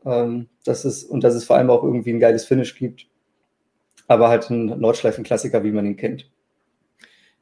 Ähm, 0.05 0.47
dass 0.63 0.85
es, 0.85 1.03
und 1.03 1.23
dass 1.23 1.33
es 1.33 1.45
vor 1.45 1.55
allem 1.55 1.69
auch 1.69 1.83
irgendwie 1.83 2.11
ein 2.11 2.19
geiles 2.19 2.45
Finish 2.45 2.77
gibt. 2.77 3.07
Aber 4.07 4.29
halt 4.29 4.49
ein 4.49 4.65
Nordschleifen-Klassiker, 4.79 5.63
wie 5.63 5.71
man 5.71 5.85
ihn 5.85 5.97
kennt. 5.97 6.29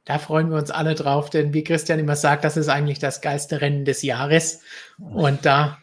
Da 0.05 0.17
freuen 0.19 0.49
wir 0.49 0.57
uns 0.57 0.71
alle 0.71 0.95
drauf, 0.95 1.29
denn 1.29 1.53
wie 1.53 1.63
Christian 1.63 1.99
immer 1.99 2.15
sagt, 2.15 2.43
das 2.43 2.57
ist 2.57 2.67
eigentlich 2.67 2.99
das 2.99 3.21
geilste 3.21 3.61
Rennen 3.61 3.85
des 3.85 4.01
Jahres. 4.01 4.61
Und 4.99 5.45
da 5.45 5.77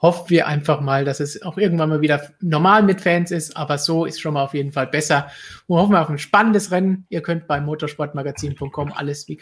hoffen 0.00 0.30
wir 0.30 0.46
einfach 0.46 0.80
mal, 0.80 1.04
dass 1.04 1.18
es 1.18 1.42
auch 1.42 1.56
irgendwann 1.56 1.88
mal 1.88 2.00
wieder 2.00 2.30
normal 2.40 2.82
mit 2.82 3.00
Fans 3.00 3.30
ist, 3.30 3.56
aber 3.56 3.78
so 3.78 4.04
ist 4.04 4.20
schon 4.20 4.34
mal 4.34 4.44
auf 4.44 4.54
jeden 4.54 4.70
Fall 4.70 4.86
besser. 4.86 5.28
Und 5.66 5.78
hoffen 5.78 5.92
wir 5.92 6.02
auf 6.02 6.10
ein 6.10 6.18
spannendes 6.18 6.70
Rennen. 6.70 7.06
Ihr 7.08 7.22
könnt 7.22 7.48
bei 7.48 7.60
motorsportmagazin.com 7.60 8.92
alles, 8.92 9.28
wie 9.28 9.40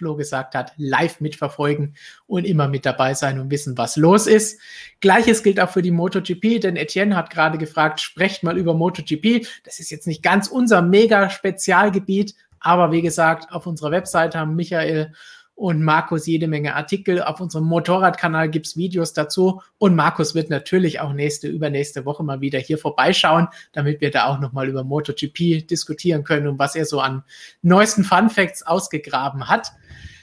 Flo 0.00 0.16
gesagt 0.16 0.54
hat, 0.54 0.72
live 0.78 1.20
mitverfolgen 1.20 1.94
und 2.26 2.46
immer 2.46 2.68
mit 2.68 2.86
dabei 2.86 3.12
sein 3.12 3.38
und 3.38 3.50
wissen, 3.50 3.76
was 3.76 3.96
los 3.96 4.26
ist. 4.26 4.58
Gleiches 5.00 5.42
gilt 5.42 5.60
auch 5.60 5.68
für 5.68 5.82
die 5.82 5.90
MotoGP, 5.90 6.58
denn 6.58 6.76
Etienne 6.76 7.14
hat 7.14 7.28
gerade 7.28 7.58
gefragt, 7.58 8.00
sprecht 8.00 8.42
mal 8.42 8.56
über 8.56 8.72
MotoGP. 8.72 9.46
Das 9.62 9.78
ist 9.78 9.90
jetzt 9.90 10.06
nicht 10.06 10.22
ganz 10.22 10.48
unser 10.48 10.80
mega 10.80 11.28
Spezialgebiet, 11.28 12.34
aber 12.60 12.92
wie 12.92 13.02
gesagt, 13.02 13.52
auf 13.52 13.66
unserer 13.66 13.90
Webseite 13.90 14.38
haben 14.38 14.56
Michael 14.56 15.12
und 15.60 15.82
Markus 15.82 16.26
jede 16.26 16.48
Menge 16.48 16.74
Artikel. 16.74 17.22
Auf 17.22 17.38
unserem 17.38 17.66
Motorradkanal 17.66 18.48
gibt 18.48 18.66
es 18.66 18.78
Videos 18.78 19.12
dazu. 19.12 19.60
Und 19.76 19.94
Markus 19.94 20.34
wird 20.34 20.48
natürlich 20.48 21.00
auch 21.00 21.12
nächste, 21.12 21.48
übernächste 21.48 22.06
Woche 22.06 22.24
mal 22.24 22.40
wieder 22.40 22.58
hier 22.58 22.78
vorbeischauen, 22.78 23.46
damit 23.72 24.00
wir 24.00 24.10
da 24.10 24.24
auch 24.28 24.40
nochmal 24.40 24.70
über 24.70 24.84
MotoGP 24.84 25.68
diskutieren 25.68 26.24
können 26.24 26.46
und 26.46 26.58
was 26.58 26.76
er 26.76 26.86
so 26.86 27.00
an 27.00 27.24
neuesten 27.60 28.04
Fun 28.04 28.30
Facts 28.30 28.62
ausgegraben 28.62 29.48
hat. 29.48 29.70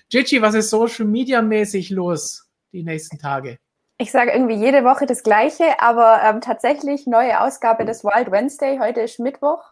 Gigi, 0.09 0.41
was 0.41 0.55
ist 0.55 0.71
Social 0.71 1.05
Media 1.05 1.43
mäßig 1.43 1.91
los 1.91 2.49
die 2.71 2.81
nächsten 2.81 3.19
Tage? 3.19 3.59
Ich 3.99 4.11
sage 4.11 4.31
irgendwie 4.31 4.55
jede 4.55 4.83
Woche 4.83 5.05
das 5.05 5.21
Gleiche, 5.21 5.65
aber 5.79 6.19
ähm, 6.23 6.41
tatsächlich 6.41 7.05
neue 7.05 7.41
Ausgabe 7.41 7.85
des 7.85 8.03
Wild 8.03 8.31
Wednesday. 8.31 8.79
Heute 8.79 9.01
ist 9.01 9.19
Mittwoch 9.19 9.63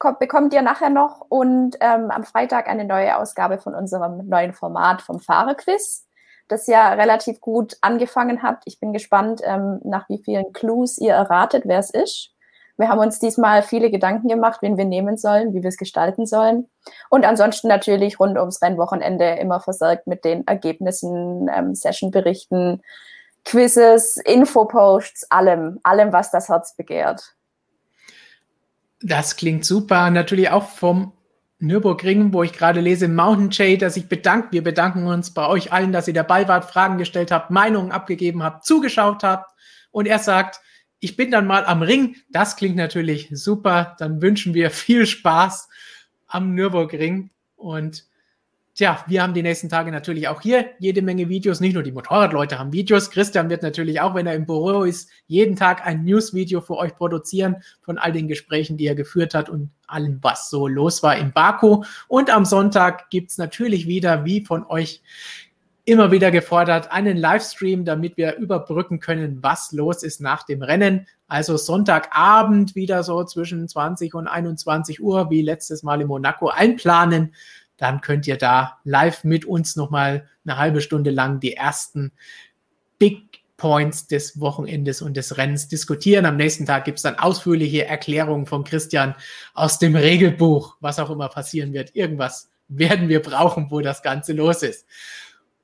kommt, 0.00 0.18
bekommt 0.18 0.52
ihr 0.52 0.62
nachher 0.62 0.90
noch 0.90 1.24
und 1.28 1.76
ähm, 1.80 2.10
am 2.10 2.24
Freitag 2.24 2.68
eine 2.68 2.84
neue 2.84 3.16
Ausgabe 3.16 3.58
von 3.58 3.76
unserem 3.76 4.26
neuen 4.26 4.52
Format 4.52 5.02
vom 5.02 5.20
Fahrerquiz, 5.20 6.08
das 6.48 6.66
ja 6.66 6.94
relativ 6.94 7.40
gut 7.40 7.76
angefangen 7.82 8.42
hat. 8.42 8.62
Ich 8.64 8.80
bin 8.80 8.92
gespannt, 8.92 9.40
ähm, 9.44 9.78
nach 9.84 10.08
wie 10.08 10.18
vielen 10.18 10.52
Clues 10.52 10.98
ihr 10.98 11.14
erratet, 11.14 11.62
wer 11.66 11.78
es 11.78 11.90
ist. 11.90 12.32
Wir 12.76 12.88
haben 12.88 12.98
uns 12.98 13.18
diesmal 13.18 13.62
viele 13.62 13.90
Gedanken 13.90 14.26
gemacht, 14.26 14.62
wen 14.62 14.78
wir 14.78 14.86
nehmen 14.86 15.18
sollen, 15.18 15.52
wie 15.52 15.62
wir 15.62 15.68
es 15.68 15.76
gestalten 15.76 16.24
sollen. 16.24 16.66
Und 17.10 17.26
ansonsten 17.26 17.68
natürlich 17.68 18.18
rund 18.18 18.38
ums 18.38 18.62
Rennwochenende 18.62 19.34
immer 19.34 19.60
versorgt 19.60 20.06
mit 20.06 20.24
den 20.24 20.46
Ergebnissen, 20.46 21.48
ähm, 21.54 21.74
Sessionberichten, 21.74 22.82
Quizzes, 23.44 24.16
Infoposts, 24.16 25.30
allem, 25.30 25.78
allem, 25.82 26.12
was 26.12 26.30
das 26.30 26.48
Herz 26.48 26.74
begehrt. 26.74 27.34
Das 29.02 29.36
klingt 29.36 29.64
super. 29.64 30.10
Natürlich 30.10 30.50
auch 30.50 30.68
vom 30.68 31.12
Nürburgring, 31.58 32.32
wo 32.32 32.42
ich 32.42 32.52
gerade 32.52 32.80
lese, 32.80 33.08
Mountain 33.08 33.50
Jay, 33.50 33.76
dass 33.76 33.96
ich 33.96 34.08
bedankt. 34.08 34.52
Wir 34.52 34.62
bedanken 34.62 35.06
uns 35.06 35.32
bei 35.32 35.46
euch 35.46 35.72
allen, 35.72 35.92
dass 35.92 36.08
ihr 36.08 36.14
dabei 36.14 36.48
wart, 36.48 36.64
Fragen 36.64 36.98
gestellt 36.98 37.30
habt, 37.30 37.50
Meinungen 37.50 37.92
abgegeben 37.92 38.42
habt, 38.42 38.64
zugeschaut 38.64 39.22
habt. 39.22 39.52
Und 39.90 40.06
er 40.06 40.18
sagt, 40.18 40.60
ich 41.00 41.16
bin 41.16 41.30
dann 41.30 41.46
mal 41.46 41.64
am 41.64 41.82
Ring. 41.82 42.16
Das 42.30 42.56
klingt 42.56 42.76
natürlich 42.76 43.28
super. 43.32 43.96
Dann 43.98 44.22
wünschen 44.22 44.54
wir 44.54 44.70
viel 44.70 45.06
Spaß 45.06 45.68
am 46.26 46.54
Nürburgring. 46.54 47.30
Und 47.56 48.04
Tja, 48.74 49.04
wir 49.08 49.22
haben 49.22 49.34
die 49.34 49.42
nächsten 49.42 49.68
Tage 49.68 49.90
natürlich 49.90 50.28
auch 50.28 50.40
hier 50.40 50.66
jede 50.78 51.02
Menge 51.02 51.28
Videos. 51.28 51.60
Nicht 51.60 51.74
nur 51.74 51.82
die 51.82 51.90
Motorradleute 51.90 52.58
haben 52.58 52.72
Videos. 52.72 53.10
Christian 53.10 53.50
wird 53.50 53.62
natürlich 53.62 54.00
auch, 54.00 54.14
wenn 54.14 54.28
er 54.28 54.34
im 54.34 54.46
Büro 54.46 54.84
ist, 54.84 55.10
jeden 55.26 55.56
Tag 55.56 55.84
ein 55.84 56.04
News-Video 56.04 56.60
für 56.60 56.76
euch 56.76 56.94
produzieren 56.94 57.56
von 57.82 57.98
all 57.98 58.12
den 58.12 58.28
Gesprächen, 58.28 58.76
die 58.76 58.86
er 58.86 58.94
geführt 58.94 59.34
hat 59.34 59.48
und 59.48 59.70
allem, 59.88 60.20
was 60.22 60.50
so 60.50 60.68
los 60.68 61.02
war 61.02 61.16
in 61.16 61.32
Baku. 61.32 61.82
Und 62.06 62.30
am 62.30 62.44
Sonntag 62.44 63.10
gibt 63.10 63.32
es 63.32 63.38
natürlich 63.38 63.88
wieder, 63.88 64.24
wie 64.24 64.44
von 64.44 64.64
euch 64.64 65.02
immer 65.84 66.12
wieder 66.12 66.30
gefordert, 66.30 66.92
einen 66.92 67.16
Livestream, 67.16 67.84
damit 67.84 68.16
wir 68.16 68.36
überbrücken 68.36 69.00
können, 69.00 69.42
was 69.42 69.72
los 69.72 70.04
ist 70.04 70.20
nach 70.20 70.44
dem 70.44 70.62
Rennen. 70.62 71.08
Also 71.26 71.56
Sonntagabend 71.56 72.76
wieder 72.76 73.02
so 73.02 73.24
zwischen 73.24 73.66
20 73.66 74.14
und 74.14 74.28
21 74.28 75.02
Uhr, 75.02 75.30
wie 75.30 75.42
letztes 75.42 75.82
Mal 75.82 76.00
in 76.00 76.06
Monaco, 76.06 76.48
einplanen 76.48 77.34
dann 77.80 78.02
könnt 78.02 78.26
ihr 78.26 78.36
da 78.36 78.78
live 78.84 79.24
mit 79.24 79.46
uns 79.46 79.74
nochmal 79.74 80.28
eine 80.44 80.58
halbe 80.58 80.82
Stunde 80.82 81.10
lang 81.10 81.40
die 81.40 81.54
ersten 81.54 82.12
Big 82.98 83.40
Points 83.56 84.06
des 84.06 84.38
Wochenendes 84.38 85.02
und 85.02 85.16
des 85.16 85.36
Rennens 85.36 85.68
diskutieren. 85.68 86.26
Am 86.26 86.36
nächsten 86.36 86.66
Tag 86.66 86.84
gibt 86.84 86.98
es 86.98 87.02
dann 87.02 87.18
ausführliche 87.18 87.86
Erklärungen 87.86 88.46
von 88.46 88.64
Christian 88.64 89.14
aus 89.54 89.78
dem 89.78 89.96
Regelbuch, 89.96 90.76
was 90.80 90.98
auch 90.98 91.10
immer 91.10 91.28
passieren 91.28 91.72
wird. 91.72 91.94
Irgendwas 91.94 92.50
werden 92.68 93.08
wir 93.08 93.20
brauchen, 93.20 93.70
wo 93.70 93.80
das 93.80 94.02
Ganze 94.02 94.32
los 94.34 94.62
ist. 94.62 94.86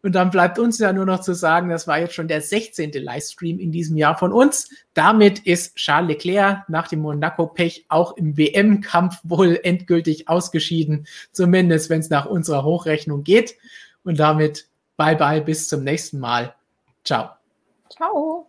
Und 0.06 0.12
dann 0.12 0.30
bleibt 0.30 0.60
uns 0.60 0.78
ja 0.78 0.92
nur 0.92 1.04
noch 1.04 1.18
zu 1.18 1.34
sagen, 1.34 1.68
das 1.68 1.88
war 1.88 1.98
jetzt 1.98 2.14
schon 2.14 2.28
der 2.28 2.40
16. 2.40 2.92
Livestream 2.92 3.58
in 3.58 3.72
diesem 3.72 3.96
Jahr 3.96 4.16
von 4.16 4.30
uns. 4.30 4.70
Damit 4.94 5.40
ist 5.40 5.74
Charles 5.74 6.06
Leclerc 6.06 6.68
nach 6.68 6.86
dem 6.86 7.00
Monaco-Pech 7.00 7.86
auch 7.88 8.16
im 8.16 8.36
WM-Kampf 8.36 9.18
wohl 9.24 9.58
endgültig 9.64 10.28
ausgeschieden, 10.28 11.08
zumindest 11.32 11.90
wenn 11.90 11.98
es 11.98 12.08
nach 12.08 12.26
unserer 12.26 12.62
Hochrechnung 12.62 13.24
geht. 13.24 13.56
Und 14.04 14.20
damit 14.20 14.68
bye 14.96 15.16
bye, 15.16 15.40
bis 15.40 15.66
zum 15.66 15.82
nächsten 15.82 16.20
Mal. 16.20 16.54
Ciao. 17.02 17.30
Ciao. 17.90 18.45